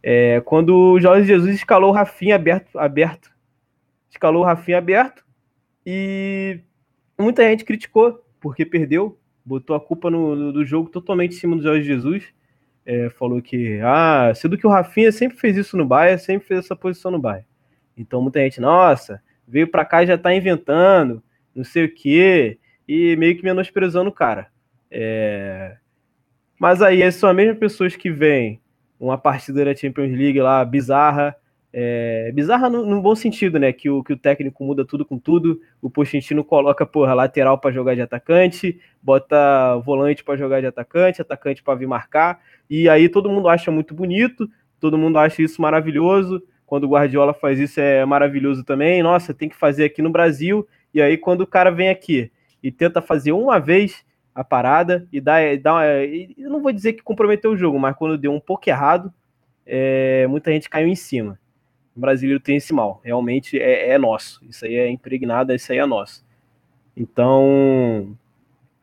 É, 0.03 0.41
quando 0.41 0.75
o 0.75 1.01
Jorge 1.01 1.27
Jesus 1.27 1.55
escalou 1.55 1.91
o 1.91 1.93
Rafinha 1.93 2.35
aberto, 2.35 2.79
aberto. 2.79 3.31
Escalou 4.11 4.43
o 4.43 4.45
Rafinha 4.45 4.79
aberto 4.79 5.25
e 5.87 6.61
muita 7.19 7.49
gente 7.49 7.65
criticou 7.65 8.25
porque 8.41 8.67
perdeu, 8.67 9.19
botou 9.45 9.77
a 9.77 9.81
culpa 9.81 10.11
no, 10.11 10.35
no 10.35 10.53
do 10.53 10.65
jogo 10.65 10.89
totalmente 10.89 11.37
em 11.37 11.39
cima 11.39 11.57
do 11.57 11.63
Jorge 11.63 11.85
Jesus. 11.85 12.25
É, 12.85 13.09
falou 13.11 13.41
que, 13.41 13.79
ah, 13.81 14.33
sendo 14.35 14.59
que 14.59 14.67
o 14.67 14.71
Rafinha 14.71 15.13
sempre 15.13 15.39
fez 15.39 15.57
isso 15.57 15.77
no 15.77 15.87
Bahia, 15.87 16.19
sempre 16.19 16.49
fez 16.49 16.61
essa 16.61 16.75
posição 16.75 17.13
no 17.13 17.19
Bahia. 17.19 17.47
Então 17.97 18.21
muita 18.21 18.41
gente, 18.41 18.61
nossa, 18.61 19.23
veio 19.47 19.69
pra 19.69 19.85
cá 19.85 20.03
e 20.03 20.07
já 20.09 20.19
tá 20.19 20.35
inventando, 20.35 21.23
não 21.55 21.63
sei 21.63 21.85
o 21.85 21.95
quê, 21.95 22.59
e 22.93 23.17
meio 23.17 23.37
que 23.37 23.43
menosprezando 23.43 24.11
o 24.11 24.13
cara. 24.13 24.49
É... 24.91 25.77
Mas 26.61 26.83
aí 26.83 27.11
são 27.11 27.31
as 27.31 27.35
mesmas 27.35 27.59
pessoas 27.59 27.97
que 27.97 28.11
vêm 28.11 28.61
uma 29.01 29.17
partida 29.17 29.65
da 29.65 29.75
Champions 29.75 30.17
League 30.17 30.41
lá 30.41 30.65
bizarra, 30.65 31.35
é, 31.73 32.31
bizarra 32.35 32.69
no, 32.69 32.85
no, 32.85 33.01
bom 33.01 33.15
sentido, 33.15 33.59
né? 33.59 33.73
Que 33.73 33.89
o, 33.89 34.05
que 34.05 34.13
o 34.13 34.17
técnico 34.17 34.63
muda 34.63 34.85
tudo 34.85 35.07
com 35.07 35.19
tudo. 35.19 35.59
O 35.81 35.89
Pochettino 35.89 36.45
coloca, 36.45 36.85
porra, 36.85 37.15
lateral 37.15 37.59
para 37.59 37.73
jogar 37.73 37.95
de 37.95 38.03
atacante, 38.03 38.79
bota 39.03 39.77
volante 39.79 40.23
para 40.23 40.37
jogar 40.37 40.61
de 40.61 40.67
atacante, 40.67 41.23
atacante 41.23 41.63
para 41.63 41.75
vir 41.75 41.89
marcar. 41.89 42.41
E 42.69 42.89
aí 42.89 43.09
todo 43.09 43.31
mundo 43.31 43.49
acha 43.49 43.71
muito 43.71 43.95
bonito, 43.95 44.49
todo 44.79 44.99
mundo 44.99 45.19
acha 45.19 45.43
isso 45.43 45.63
maravilhoso. 45.63 46.43
Quando 46.67 46.85
o 46.85 46.89
Guardiola 46.91 47.33
faz 47.33 47.59
isso 47.59 47.81
é 47.81 48.05
maravilhoso 48.05 48.63
também. 48.63 49.03
Nossa, 49.03 49.33
tem 49.33 49.49
que 49.49 49.57
fazer 49.57 49.85
aqui 49.85 50.03
no 50.03 50.11
Brasil. 50.11 50.69
E 50.93 51.01
aí 51.01 51.17
quando 51.17 51.41
o 51.41 51.47
cara 51.47 51.71
vem 51.71 51.89
aqui 51.89 52.31
e 52.63 52.71
tenta 52.71 53.03
fazer 53.03 53.33
uma 53.33 53.59
vez 53.59 54.05
a 54.35 54.43
parada 54.43 55.07
e 55.13 55.21
dá, 55.21 55.39
dá 55.61 55.85
eu 56.05 56.51
não 56.51 56.63
vou 56.63 56.73
dizer 56.73 56.95
que 56.95 57.03
comprometeu 57.03 57.53
o 57.53 57.57
jogo, 57.57 57.79
mas 57.79 57.97
quando 57.97 58.17
deu 58.17 58.33
um 58.33 58.41
pouco 58.41 58.69
errado, 58.69 59.13
é, 59.67 60.27
muita 60.27 60.51
gente 60.51 60.71
caiu 60.71 60.89
em 60.89 60.97
cima. 60.97 61.39
O 61.95 62.01
brasileiro 62.01 62.41
tem 62.41 62.57
esse 62.57 62.73
mal. 62.73 63.01
Realmente 63.05 63.59
é, 63.59 63.91
é 63.91 63.99
nosso. 63.99 64.43
Isso 64.49 64.65
aí 64.65 64.75
é 64.75 64.89
impregnado, 64.89 65.53
isso 65.53 65.71
aí 65.71 65.79
é 65.79 65.87
nosso. 65.87 66.25
Então, 66.97 68.17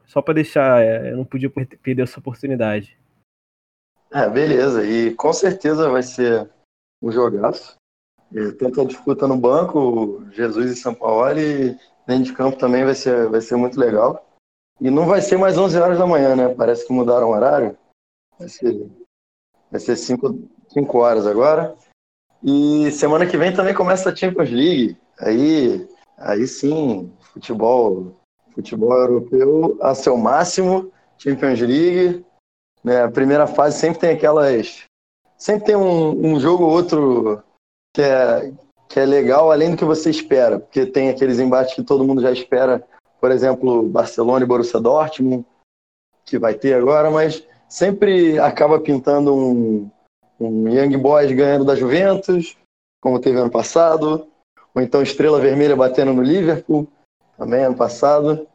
só 0.06 0.22
para 0.22 0.36
deixar, 0.36 0.82
é, 0.82 1.12
eu 1.12 1.18
não 1.18 1.26
podia 1.26 1.50
perder 1.50 2.04
essa 2.04 2.20
oportunidade. 2.20 2.98
É, 4.12 4.30
beleza. 4.30 4.86
E 4.86 5.14
com 5.16 5.34
certeza 5.34 5.90
vai 5.90 6.04
ser 6.04 6.50
um 7.02 7.12
jogaço. 7.12 7.78
Tenta 8.60 8.84
a 8.84 8.86
disputa 8.86 9.28
no 9.28 9.36
banco, 9.36 10.24
Jesus 10.32 10.72
e 10.72 10.76
São 10.76 10.94
Paulo, 10.94 11.40
e 11.40 11.76
dentro 12.10 12.24
de 12.24 12.34
campo 12.34 12.58
também 12.58 12.84
vai 12.84 12.96
ser, 12.96 13.30
vai 13.30 13.40
ser 13.40 13.56
muito 13.56 13.80
legal. 13.80 14.26
E 14.82 14.90
não 14.90 15.06
vai 15.06 15.22
ser 15.22 15.38
mais 15.38 15.58
11 15.58 15.78
horas 15.78 16.00
da 16.00 16.08
manhã, 16.08 16.36
né? 16.36 16.50
Parece 16.56 16.88
que 16.88 16.92
mudaram 16.92 17.28
o 17.28 17.34
horário. 17.34 17.78
Vai 18.40 18.50
ser, 18.50 18.90
vai 19.70 19.80
ser 19.80 19.96
5, 19.96 20.50
5 20.70 20.98
horas 20.98 21.28
agora. 21.28 21.76
E 22.44 22.90
semana 22.92 23.28
que 23.28 23.38
vem 23.38 23.54
também 23.54 23.76
começa 23.76 24.10
a 24.10 24.16
Champions 24.16 24.50
League. 24.50 24.98
Aí, 25.20 25.88
aí 26.18 26.48
sim, 26.48 27.14
futebol, 27.20 28.16
futebol 28.56 28.94
europeu 28.94 29.78
a 29.80 29.94
seu 29.94 30.18
máximo, 30.18 30.92
Champions 31.18 31.60
League. 31.60 32.26
Né? 32.84 33.04
A 33.04 33.12
primeira 33.12 33.46
fase 33.46 33.78
sempre 33.78 34.00
tem 34.00 34.12
aquelas. 34.12 34.84
Sempre 35.38 35.66
tem 35.66 35.76
um, 35.76 36.34
um 36.34 36.40
jogo 36.40 36.64
ou 36.64 36.72
outro 36.72 37.44
que 37.94 38.02
é, 38.02 38.52
que 38.90 39.00
é 39.00 39.06
legal 39.06 39.52
além 39.52 39.72
do 39.72 39.78
que 39.78 39.86
você 39.86 40.10
espera, 40.10 40.60
porque 40.60 40.86
tem 40.86 41.10
aqueles 41.10 41.40
embates 41.40 41.76
que 41.76 41.84
todo 41.84 42.04
mundo 42.04 42.22
já 42.22 42.32
espera, 42.32 42.84
por 43.22 43.32
exemplo, 43.32 43.84
Barcelona 43.84 44.44
e 44.44 44.48
Borussia 44.48 44.80
Dortmund, 44.80 45.46
que 46.26 46.40
vai 46.40 46.56
ter 46.56 46.74
agora, 46.74 47.12
mas 47.12 47.48
sempre 47.70 48.40
acaba 48.40 48.80
pintando 48.80 49.34
um, 49.34 49.90
um 50.40 50.68
Young 50.68 50.98
Boys 50.98 51.32
ganhando 51.32 51.64
da 51.64 51.76
Juventus, 51.76 52.58
como 53.00 53.20
teve 53.20 53.38
ano 53.38 53.52
passado, 53.52 54.28
ou 54.74 54.82
então 54.82 55.04
Estrela 55.04 55.40
Vermelha 55.40 55.76
batendo 55.76 56.12
no 56.12 56.24
Liverpool, 56.24 56.88
também 57.38 57.64
ano 57.64 57.76
passado. 57.76 58.48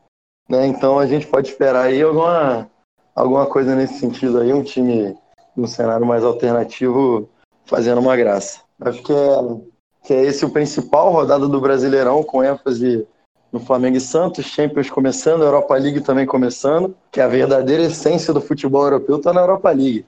Né? 0.49 0.67
Então 0.67 0.99
a 0.99 1.07
gente 1.07 1.29
pode 1.29 1.49
esperar 1.49 1.87
aí 1.87 2.03
alguma, 2.03 2.69
alguma 3.15 3.47
coisa 3.47 3.77
nesse 3.77 4.01
sentido 4.01 4.41
aí, 4.41 4.53
um 4.53 4.65
time 4.65 5.17
num 5.57 5.69
cenário 5.69 6.05
mais 6.05 6.25
alternativo 6.25 7.29
fazendo 7.65 8.01
uma 8.01 8.17
graça. 8.17 8.61
Acho 8.81 9.03
que 9.03 9.13
é, 9.13 9.74
que 10.05 10.13
é 10.13 10.23
esse 10.23 10.45
o 10.45 10.51
principal, 10.51 11.11
rodada 11.11 11.49
do 11.49 11.61
Brasileirão, 11.61 12.23
com 12.23 12.45
ênfase 12.45 13.09
no 13.51 13.59
Flamengo 13.59 13.97
e 13.97 14.01
Santos, 14.01 14.45
Champions 14.45 14.91
começando, 14.91 15.43
Europa 15.43 15.75
League 15.77 16.03
também 16.03 16.27
começando, 16.27 16.95
que 17.11 17.21
a 17.21 17.27
verdadeira 17.27 17.85
essência 17.85 18.33
do 18.33 18.41
futebol 18.41 18.85
europeu 18.85 19.17
está 19.17 19.33
na 19.33 19.41
Europa 19.41 19.71
League. 19.71 20.05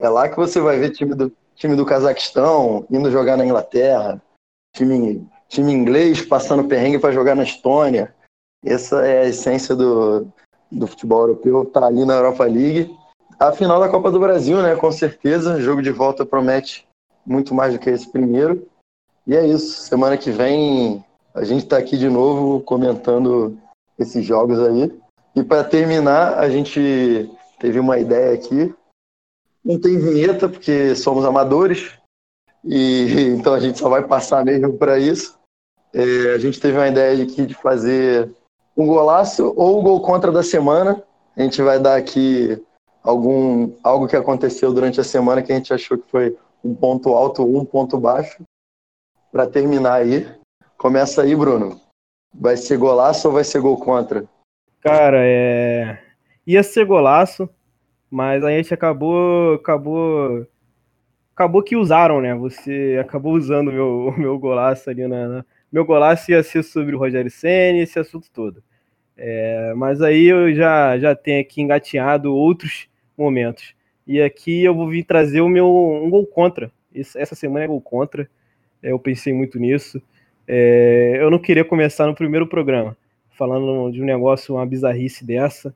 É 0.00 0.08
lá 0.08 0.28
que 0.28 0.36
você 0.36 0.60
vai 0.60 0.78
ver 0.78 0.90
time 0.90 1.14
do, 1.14 1.32
time 1.54 1.76
do 1.76 1.86
Cazaquistão 1.86 2.84
indo 2.90 3.10
jogar 3.10 3.36
na 3.36 3.44
Inglaterra, 3.44 4.20
time, 4.74 5.26
time 5.48 5.72
inglês 5.72 6.22
passando 6.22 6.64
perrengue 6.64 6.98
para 6.98 7.12
jogar 7.12 7.36
na 7.36 7.44
Estônia. 7.44 8.12
Essa 8.64 9.06
é 9.06 9.20
a 9.20 9.28
essência 9.28 9.76
do, 9.76 10.26
do 10.72 10.88
futebol 10.88 11.20
europeu, 11.20 11.64
tá 11.66 11.86
ali 11.86 12.04
na 12.04 12.14
Europa 12.14 12.44
League. 12.44 12.92
A 13.38 13.52
final 13.52 13.78
da 13.78 13.88
Copa 13.88 14.10
do 14.10 14.18
Brasil, 14.18 14.60
né? 14.60 14.74
Com 14.74 14.90
certeza, 14.90 15.60
jogo 15.60 15.82
de 15.82 15.92
volta 15.92 16.26
promete 16.26 16.86
muito 17.24 17.54
mais 17.54 17.72
do 17.72 17.78
que 17.78 17.90
esse 17.90 18.10
primeiro. 18.10 18.66
E 19.26 19.34
é 19.34 19.46
isso. 19.46 19.82
Semana 19.82 20.16
que 20.16 20.30
vem 20.30 21.04
a 21.34 21.44
gente 21.44 21.64
está 21.64 21.76
aqui 21.76 21.98
de 21.98 22.08
novo 22.08 22.60
comentando 22.60 23.58
esses 23.98 24.24
jogos 24.24 24.58
aí. 24.60 24.92
E 25.34 25.42
para 25.42 25.64
terminar, 25.64 26.38
a 26.38 26.48
gente 26.48 27.30
teve 27.58 27.78
uma 27.78 27.98
ideia 27.98 28.32
aqui 28.34 28.74
não 29.66 29.80
tem 29.80 29.98
vinheta, 29.98 30.48
porque 30.48 30.94
somos 30.94 31.24
amadores, 31.24 31.90
e 32.64 33.34
então 33.36 33.52
a 33.52 33.58
gente 33.58 33.78
só 33.78 33.88
vai 33.88 34.06
passar 34.06 34.44
mesmo 34.44 34.74
para 34.74 34.96
isso. 34.96 35.36
É, 35.92 36.34
a 36.34 36.38
gente 36.38 36.60
teve 36.60 36.78
uma 36.78 36.86
ideia 36.86 37.22
aqui 37.24 37.44
de 37.44 37.54
fazer 37.54 38.30
um 38.76 38.86
golaço 38.86 39.52
ou 39.56 39.80
o 39.80 39.82
gol 39.82 40.00
contra 40.00 40.30
da 40.30 40.42
semana. 40.42 41.02
A 41.36 41.42
gente 41.42 41.60
vai 41.62 41.80
dar 41.80 41.96
aqui 41.96 42.62
algum 43.02 43.72
algo 43.82 44.06
que 44.06 44.16
aconteceu 44.16 44.72
durante 44.72 45.00
a 45.00 45.04
semana 45.04 45.42
que 45.42 45.52
a 45.52 45.56
gente 45.56 45.72
achou 45.72 45.98
que 45.98 46.08
foi 46.10 46.36
um 46.62 46.74
ponto 46.74 47.14
alto 47.14 47.42
ou 47.42 47.60
um 47.60 47.64
ponto 47.64 47.98
baixo. 47.98 48.42
Para 49.36 49.46
terminar 49.46 50.00
aí, 50.00 50.26
começa 50.78 51.20
aí, 51.20 51.36
Bruno. 51.36 51.78
Vai 52.34 52.56
ser 52.56 52.78
golaço 52.78 53.28
ou 53.28 53.34
vai 53.34 53.44
ser 53.44 53.60
gol 53.60 53.76
contra? 53.76 54.24
Cara, 54.80 55.18
é... 55.20 55.98
ia 56.46 56.62
ser 56.62 56.86
golaço, 56.86 57.46
mas 58.10 58.42
a 58.42 58.48
gente 58.48 58.72
acabou, 58.72 59.56
acabou, 59.56 60.46
acabou 61.34 61.62
que 61.62 61.76
usaram, 61.76 62.22
né? 62.22 62.34
Você 62.34 62.96
acabou 62.98 63.34
usando 63.34 63.68
o 63.68 63.72
meu, 63.72 64.14
meu 64.16 64.38
golaço 64.38 64.88
ali 64.88 65.06
na, 65.06 65.28
na, 65.28 65.44
meu 65.70 65.84
golaço 65.84 66.30
ia 66.30 66.42
ser 66.42 66.64
sobre 66.64 66.96
o 66.96 66.98
Rogério 66.98 67.30
Senna, 67.30 67.80
esse 67.80 67.98
assunto 67.98 68.30
todo. 68.32 68.62
É, 69.18 69.74
mas 69.74 70.00
aí 70.00 70.24
eu 70.24 70.54
já, 70.54 70.98
já 70.98 71.14
tenho 71.14 71.42
aqui 71.42 71.60
engateado 71.60 72.34
outros 72.34 72.88
momentos. 73.14 73.74
E 74.06 74.18
aqui 74.18 74.64
eu 74.64 74.74
vou 74.74 74.88
vir 74.88 75.04
trazer 75.04 75.42
o 75.42 75.48
meu 75.50 75.68
um 75.68 76.08
gol 76.08 76.26
contra. 76.26 76.72
Essa 76.94 77.34
semana 77.34 77.66
é 77.66 77.68
gol 77.68 77.82
contra. 77.82 78.26
É, 78.86 78.92
eu 78.92 78.98
pensei 79.00 79.32
muito 79.32 79.58
nisso. 79.58 80.00
É, 80.46 81.18
eu 81.18 81.28
não 81.28 81.40
queria 81.40 81.64
começar 81.64 82.06
no 82.06 82.14
primeiro 82.14 82.46
programa 82.46 82.96
falando 83.30 83.90
de 83.90 84.00
um 84.00 84.04
negócio, 84.04 84.54
uma 84.54 84.64
bizarrice 84.64 85.26
dessa. 85.26 85.74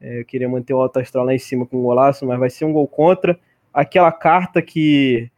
É, 0.00 0.20
eu 0.20 0.24
queria 0.24 0.48
manter 0.48 0.72
o 0.72 0.80
alto 0.80 1.00
astral 1.00 1.24
lá 1.24 1.34
em 1.34 1.38
cima 1.38 1.66
com 1.66 1.78
um 1.78 1.82
golaço, 1.82 2.24
mas 2.24 2.38
vai 2.38 2.48
ser 2.48 2.64
um 2.64 2.72
gol 2.72 2.86
contra. 2.86 3.38
Aquela 3.74 4.12
carta 4.12 4.62
que 4.62 5.28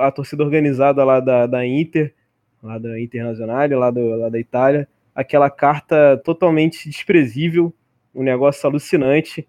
a 0.00 0.10
torcida 0.12 0.44
organizada 0.44 1.04
lá 1.04 1.18
da, 1.18 1.46
da 1.46 1.66
Inter, 1.66 2.14
lá 2.62 2.78
da 2.78 3.00
Internacional, 3.00 3.68
lá, 3.70 3.90
do, 3.90 4.16
lá 4.16 4.28
da 4.28 4.38
Itália, 4.38 4.88
aquela 5.14 5.50
carta 5.50 6.20
totalmente 6.24 6.88
desprezível, 6.88 7.74
um 8.14 8.22
negócio 8.22 8.68
alucinante, 8.68 9.46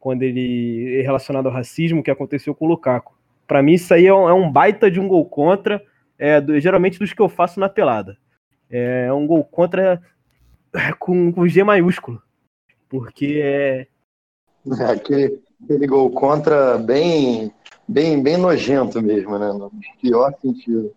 quando 0.00 0.22
ele 0.22 0.98
é 0.98 1.02
relacionado 1.02 1.46
ao 1.46 1.52
racismo 1.52 2.02
que 2.02 2.10
aconteceu 2.10 2.54
com 2.54 2.64
o 2.64 2.68
Lukaku. 2.68 3.14
Para 3.46 3.62
mim, 3.62 3.74
isso 3.74 3.92
aí 3.92 4.06
é 4.06 4.08
é 4.08 4.12
um, 4.32 4.50
baita 4.50 4.90
de 4.90 4.98
um 4.98 5.06
gol 5.06 5.26
contra, 5.26 5.82
é, 6.18 6.40
do, 6.40 6.58
geralmente 6.60 6.98
dos 6.98 7.12
que 7.12 7.20
eu 7.20 7.28
faço 7.28 7.58
na 7.60 7.68
pelada. 7.68 8.16
É 8.70 9.12
um 9.12 9.26
gol 9.26 9.44
contra 9.44 10.00
com, 10.98 11.32
com 11.32 11.46
G 11.46 11.62
maiúsculo, 11.62 12.22
porque 12.88 13.40
é. 13.42 13.86
é 14.80 14.84
aquele, 14.84 15.40
aquele 15.62 15.86
gol 15.86 16.10
contra 16.10 16.78
bem, 16.78 17.52
bem, 17.86 18.22
bem 18.22 18.36
nojento 18.36 19.00
mesmo, 19.02 19.38
né? 19.38 19.52
No 19.52 19.70
pior 20.00 20.34
sentido. 20.40 20.94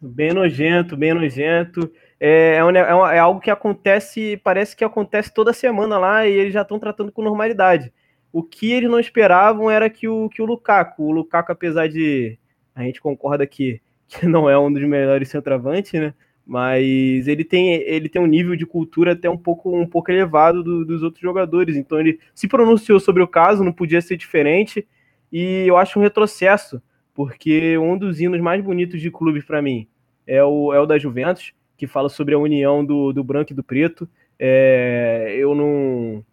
Bem 0.00 0.32
nojento, 0.32 0.96
bem 0.96 1.14
nojento. 1.14 1.90
É, 2.18 2.56
é, 2.56 2.64
um, 2.64 2.70
é, 2.70 3.16
é, 3.16 3.18
algo 3.18 3.40
que 3.40 3.50
acontece, 3.50 4.40
parece 4.44 4.76
que 4.76 4.84
acontece 4.84 5.32
toda 5.32 5.52
semana 5.52 5.98
lá 5.98 6.26
e 6.26 6.32
eles 6.32 6.52
já 6.52 6.62
estão 6.62 6.78
tratando 6.78 7.12
com 7.12 7.22
normalidade. 7.22 7.92
O 8.32 8.42
que 8.42 8.72
eles 8.72 8.90
não 8.90 8.98
esperavam 8.98 9.70
era 9.70 9.90
que 9.90 10.08
o, 10.08 10.28
que 10.28 10.40
o 10.40 10.44
Lukaku, 10.44 11.02
o 11.02 11.10
Lukaku, 11.10 11.52
apesar 11.52 11.88
de. 11.88 12.38
A 12.74 12.82
gente 12.82 13.00
concorda 13.00 13.46
que, 13.46 13.80
que 14.20 14.26
não 14.26 14.48
é 14.48 14.58
um 14.58 14.72
dos 14.72 14.82
melhores 14.82 15.28
centroavantes, 15.28 15.92
né? 15.92 16.14
Mas 16.44 17.28
ele 17.28 17.44
tem, 17.44 17.74
ele 17.74 18.08
tem 18.08 18.20
um 18.20 18.26
nível 18.26 18.56
de 18.56 18.66
cultura 18.66 19.12
até 19.12 19.30
um 19.30 19.38
pouco, 19.38 19.74
um 19.74 19.86
pouco 19.86 20.10
elevado 20.10 20.62
do, 20.62 20.84
dos 20.84 21.02
outros 21.02 21.22
jogadores. 21.22 21.76
Então 21.76 22.00
ele 22.00 22.18
se 22.34 22.48
pronunciou 22.48 22.98
sobre 22.98 23.22
o 23.22 23.28
caso, 23.28 23.64
não 23.64 23.72
podia 23.72 24.00
ser 24.00 24.16
diferente. 24.16 24.86
E 25.30 25.64
eu 25.66 25.76
acho 25.76 25.98
um 25.98 26.02
retrocesso, 26.02 26.82
porque 27.14 27.78
um 27.78 27.96
dos 27.96 28.20
hinos 28.20 28.40
mais 28.40 28.62
bonitos 28.62 29.00
de 29.00 29.10
clube 29.10 29.42
para 29.42 29.62
mim 29.62 29.86
é 30.26 30.42
o, 30.42 30.74
é 30.74 30.80
o 30.80 30.86
da 30.86 30.98
Juventus, 30.98 31.52
que 31.76 31.86
fala 31.86 32.08
sobre 32.08 32.34
a 32.34 32.38
união 32.38 32.84
do, 32.84 33.12
do 33.12 33.22
branco 33.24 33.52
e 33.52 33.56
do 33.56 33.62
preto. 33.62 34.08
É, 34.38 35.36
eu 35.38 35.54
não 35.54 36.24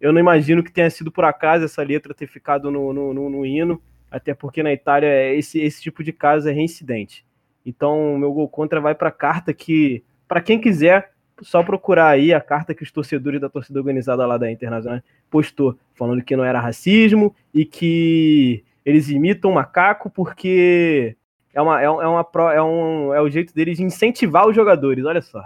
eu 0.00 0.12
não 0.12 0.20
imagino 0.20 0.62
que 0.62 0.72
tenha 0.72 0.90
sido 0.90 1.10
por 1.10 1.24
acaso 1.24 1.64
essa 1.64 1.82
letra 1.82 2.14
ter 2.14 2.28
ficado 2.28 2.70
no, 2.70 2.92
no, 2.92 3.14
no, 3.14 3.30
no 3.30 3.46
hino, 3.46 3.82
até 4.10 4.34
porque 4.34 4.62
na 4.62 4.72
Itália 4.72 5.32
esse, 5.34 5.60
esse 5.60 5.82
tipo 5.82 6.02
de 6.02 6.12
caso 6.12 6.48
é 6.48 6.52
reincidente. 6.52 7.24
Então, 7.64 8.16
meu 8.16 8.32
gol 8.32 8.48
contra 8.48 8.80
vai 8.80 8.94
para 8.94 9.08
a 9.08 9.12
carta 9.12 9.52
que, 9.52 10.02
para 10.26 10.40
quem 10.40 10.60
quiser, 10.60 11.12
só 11.42 11.62
procurar 11.62 12.08
aí 12.08 12.32
a 12.32 12.40
carta 12.40 12.74
que 12.74 12.82
os 12.82 12.90
torcedores 12.90 13.40
da 13.40 13.48
torcida 13.48 13.78
organizada 13.78 14.26
lá 14.26 14.38
da 14.38 14.50
Internacional 14.50 15.00
postou, 15.30 15.78
falando 15.94 16.22
que 16.22 16.36
não 16.36 16.44
era 16.44 16.60
racismo 16.60 17.34
e 17.52 17.64
que 17.64 18.64
eles 18.84 19.08
imitam 19.10 19.52
macaco 19.52 20.08
porque 20.08 21.16
é, 21.52 21.60
uma, 21.60 21.80
é, 21.82 21.88
uma, 21.88 22.26
é, 22.54 22.62
um, 22.62 23.14
é 23.14 23.20
o 23.20 23.28
jeito 23.28 23.54
deles 23.54 23.76
de 23.76 23.84
incentivar 23.84 24.48
os 24.48 24.56
jogadores, 24.56 25.04
olha 25.04 25.20
só. 25.20 25.44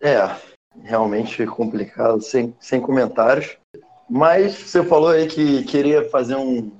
É, 0.00 0.18
realmente 0.82 1.44
complicado, 1.46 2.20
sem, 2.20 2.54
sem 2.60 2.80
comentários. 2.80 3.56
Mas 4.08 4.54
você 4.54 4.84
falou 4.84 5.10
aí 5.10 5.26
que 5.26 5.64
queria 5.64 6.08
fazer 6.10 6.36
um, 6.36 6.70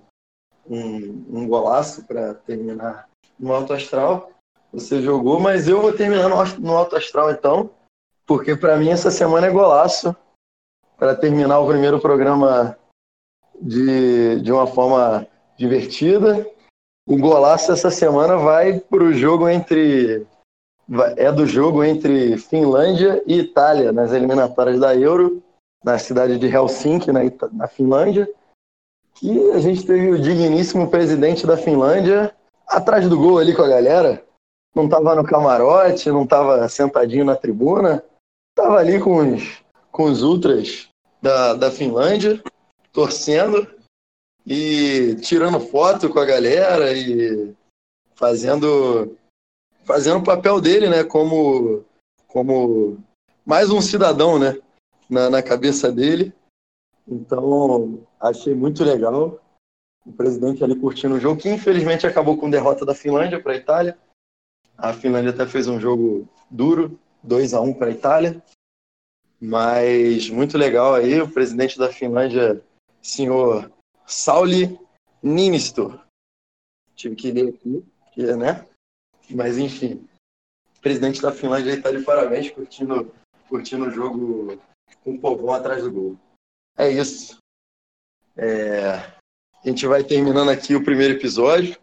um, 0.69 1.25
um 1.31 1.47
golaço 1.47 2.05
para 2.05 2.35
terminar 2.35 3.09
no 3.39 3.53
Alto 3.53 3.73
Astral. 3.73 4.31
Você 4.73 5.03
jogou, 5.03 5.39
mas 5.39 5.69
eu 5.69 5.83
vou 5.83 5.93
terminar 5.93 6.29
no 6.59 6.77
Alto 6.77 6.97
Astral 6.97 7.31
então, 7.31 7.71
porque 8.27 8.57
para 8.57 8.77
mim 8.77 8.89
essa 8.89 9.11
semana 9.11 9.47
é 9.47 9.51
golaço 9.51 10.17
para 10.97 11.15
terminar 11.15 11.59
o 11.59 11.67
primeiro 11.67 12.01
programa 12.01 12.77
de, 13.61 14.41
de 14.41 14.53
uma 14.53 14.67
forma 14.67 15.27
divertida. 15.57 16.47
O 17.07 17.19
golaço 17.19 17.73
essa 17.73 17.91
semana 17.91 18.37
vai 18.37 18.79
para 18.79 19.03
o 19.03 19.13
jogo 19.13 19.49
entre. 19.49 20.27
É 21.17 21.31
do 21.33 21.47
jogo 21.47 21.83
entre 21.83 22.37
Finlândia 22.37 23.23
e 23.27 23.39
Itália, 23.39 23.93
nas 23.93 24.13
eliminatórias 24.13 24.79
da 24.79 24.95
Euro, 24.95 25.43
na 25.83 25.99
cidade 25.99 26.39
de 26.39 26.47
Helsinki, 26.47 27.11
na, 27.11 27.21
na 27.53 27.67
Finlândia. 27.67 28.29
E 29.21 29.51
a 29.51 29.59
gente 29.59 29.85
teve 29.85 30.11
o 30.11 30.21
digníssimo 30.21 30.89
presidente 30.89 31.47
da 31.47 31.57
Finlândia, 31.57 32.35
atrás 32.67 33.09
do 33.09 33.19
gol 33.19 33.39
ali 33.39 33.55
com 33.55 33.63
a 33.63 33.69
galera. 33.69 34.25
Não 34.75 34.89
tava 34.89 35.15
no 35.15 35.25
camarote, 35.25 36.11
não 36.11 36.27
tava 36.27 36.69
sentadinho 36.69 37.25
na 37.25 37.37
tribuna. 37.37 38.03
Tava 38.55 38.79
ali 38.79 39.01
com 39.01 39.35
os, 39.35 39.63
com 39.91 40.05
os 40.05 40.23
ultras 40.23 40.89
da, 41.21 41.55
da 41.55 41.71
Finlândia, 41.71 42.43
torcendo 42.93 43.67
e 44.47 45.17
tirando 45.21 45.61
foto 45.61 46.09
com 46.09 46.19
a 46.19 46.25
galera 46.25 46.93
e 46.93 47.55
fazendo 48.15 49.17
fazendo 49.85 50.19
o 50.19 50.25
papel 50.25 50.61
dele, 50.61 50.89
né, 50.89 51.05
como 51.05 51.85
como 52.27 52.99
mais 53.45 53.71
um 53.71 53.81
cidadão, 53.81 54.39
né, 54.39 54.57
na, 55.09 55.29
na 55.29 55.43
cabeça 55.43 55.91
dele. 55.93 56.33
Então, 57.13 58.07
achei 58.19 58.55
muito 58.55 58.83
legal 58.83 59.41
o 60.05 60.13
presidente 60.13 60.65
ali 60.65 60.75
curtindo 60.75 61.15
o 61.15 61.21
jogo, 61.21 61.41
que 61.41 61.49
infelizmente 61.49 62.07
acabou 62.07 62.37
com 62.37 62.51
derrota 62.51 62.85
da 62.85 62.95
Finlândia 62.95 63.41
para 63.41 63.53
a 63.53 63.57
Itália. 63.57 63.99
A 64.77 64.93
Finlândia 64.93 65.31
até 65.31 65.47
fez 65.47 65.69
um 65.69 65.79
jogo 65.79 66.29
duro, 66.51 66.99
2 67.23 67.55
a 67.55 67.61
1 67.61 67.75
para 67.75 67.89
a 67.89 67.93
Itália. 67.93 68.43
Mas 69.41 70.31
muito 70.31 70.57
legal 70.57 70.95
aí, 70.95 71.21
o 71.21 71.31
presidente 71.31 71.79
da 71.79 71.93
Finlândia, 71.93 72.63
senhor 73.01 73.71
Sauli 74.07 74.79
Niinisto. 75.23 76.01
Tive 76.95 77.17
que 77.17 77.31
ler 77.31 77.49
aqui, 77.49 78.37
né? 78.37 78.67
Mas 79.31 79.59
enfim, 79.59 80.07
presidente 80.81 81.23
da 81.23 81.33
Finlândia 81.33 81.73
está 81.73 81.91
de 81.91 82.03
parabéns, 82.03 82.51
curtindo, 82.51 83.13
curtindo 83.49 83.87
o 83.87 83.91
jogo 83.91 84.59
com 85.05 85.15
o 85.15 85.19
povão 85.19 85.55
atrás 85.55 85.83
do 85.85 85.93
gol. 85.93 86.19
É 86.77 86.91
isso. 86.91 87.39
É, 88.37 88.95
a 88.95 89.69
gente 89.69 89.87
vai 89.87 90.03
terminando 90.03 90.51
aqui 90.51 90.75
o 90.75 90.85
primeiro 90.85 91.15
episódio. 91.15 91.77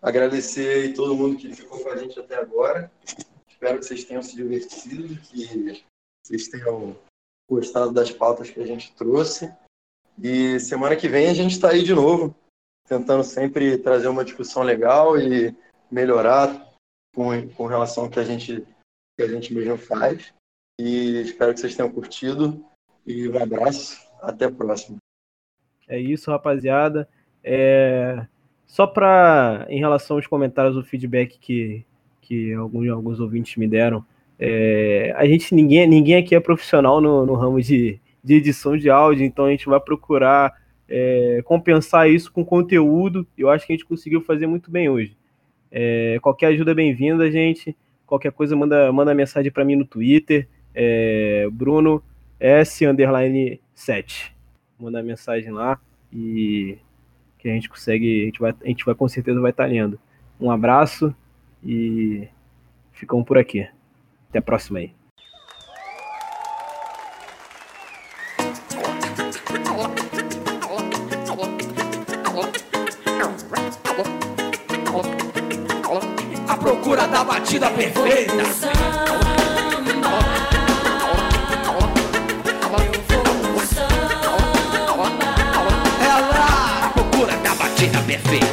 Agradecer 0.00 0.90
a 0.90 0.94
todo 0.94 1.14
mundo 1.14 1.36
que 1.36 1.54
ficou 1.54 1.82
com 1.82 1.90
a 1.90 1.96
gente 1.96 2.18
até 2.18 2.36
agora. 2.36 2.90
Espero 3.48 3.78
que 3.78 3.84
vocês 3.84 4.04
tenham 4.04 4.22
se 4.22 4.34
divertido, 4.34 5.16
que 5.22 5.84
vocês 6.24 6.48
tenham 6.48 6.98
gostado 7.48 7.92
das 7.92 8.10
pautas 8.10 8.50
que 8.50 8.60
a 8.60 8.66
gente 8.66 8.92
trouxe. 8.94 9.52
E 10.20 10.58
semana 10.58 10.96
que 10.96 11.08
vem 11.08 11.28
a 11.28 11.34
gente 11.34 11.52
está 11.52 11.70
aí 11.70 11.82
de 11.82 11.94
novo, 11.94 12.34
tentando 12.88 13.22
sempre 13.22 13.78
trazer 13.78 14.08
uma 14.08 14.24
discussão 14.24 14.62
legal 14.62 15.18
e 15.18 15.54
melhorar 15.90 16.72
com, 17.14 17.48
com 17.50 17.66
relação 17.66 18.04
ao 18.04 18.10
que 18.10 18.18
a 18.18 18.24
gente 18.24 18.66
que 19.16 19.22
a 19.22 19.28
gente 19.28 19.52
mesmo 19.52 19.76
faz. 19.76 20.32
E 20.80 21.20
espero 21.20 21.52
que 21.54 21.60
vocês 21.60 21.76
tenham 21.76 21.92
curtido. 21.92 22.64
E 23.06 23.28
um 23.28 23.42
abraço. 23.42 24.00
Até 24.22 24.44
a 24.44 24.50
próxima. 24.50 24.98
É 25.88 25.98
isso, 25.98 26.30
rapaziada. 26.30 27.08
É... 27.42 28.24
Só 28.66 28.86
para, 28.86 29.66
em 29.68 29.78
relação 29.80 30.16
aos 30.16 30.26
comentários, 30.26 30.76
o 30.76 30.82
feedback 30.82 31.38
que, 31.38 31.84
que 32.20 32.54
alguns, 32.54 32.88
alguns 32.88 33.20
ouvintes 33.20 33.56
me 33.56 33.66
deram, 33.66 34.04
é... 34.38 35.12
a 35.16 35.26
gente, 35.26 35.54
ninguém, 35.54 35.86
ninguém 35.86 36.16
aqui 36.16 36.34
é 36.34 36.40
profissional 36.40 37.00
no, 37.00 37.26
no 37.26 37.34
ramo 37.34 37.60
de, 37.60 38.00
de 38.22 38.34
edição 38.34 38.76
de 38.76 38.88
áudio, 38.88 39.24
então 39.24 39.46
a 39.46 39.50
gente 39.50 39.66
vai 39.66 39.80
procurar 39.80 40.54
é, 40.88 41.40
compensar 41.44 42.08
isso 42.08 42.30
com 42.30 42.44
conteúdo. 42.44 43.26
Eu 43.36 43.50
acho 43.50 43.66
que 43.66 43.72
a 43.72 43.76
gente 43.76 43.86
conseguiu 43.86 44.20
fazer 44.20 44.46
muito 44.46 44.70
bem 44.70 44.88
hoje. 44.88 45.16
É, 45.70 46.18
qualquer 46.20 46.48
ajuda 46.48 46.72
é 46.72 46.74
bem-vinda, 46.74 47.30
gente. 47.30 47.74
Qualquer 48.06 48.30
coisa, 48.30 48.54
manda, 48.54 48.92
manda 48.92 49.14
mensagem 49.14 49.50
para 49.50 49.64
mim 49.64 49.74
no 49.74 49.86
Twitter. 49.86 50.46
É, 50.74 51.48
Bruno 51.50 52.02
S 52.42 52.84
underline 52.84 53.60
7 53.72 54.34
mandar 54.78 55.02
mensagem 55.02 55.52
lá 55.52 55.80
e 56.12 56.76
que 57.38 57.48
a 57.48 57.52
gente 57.52 57.68
consegue, 57.68 58.22
a 58.22 58.24
gente 58.26 58.40
vai, 58.40 58.54
a 58.60 58.66
gente 58.66 58.84
vai 58.84 58.94
com 58.94 59.08
certeza 59.08 59.40
vai 59.40 59.52
estar 59.52 59.66
lendo. 59.66 59.98
Um 60.40 60.50
abraço 60.50 61.14
e 61.62 62.28
ficamos 62.90 63.24
por 63.24 63.38
aqui. 63.38 63.68
Até 64.28 64.40
a 64.40 64.42
próxima 64.42 64.80
aí. 64.80 64.92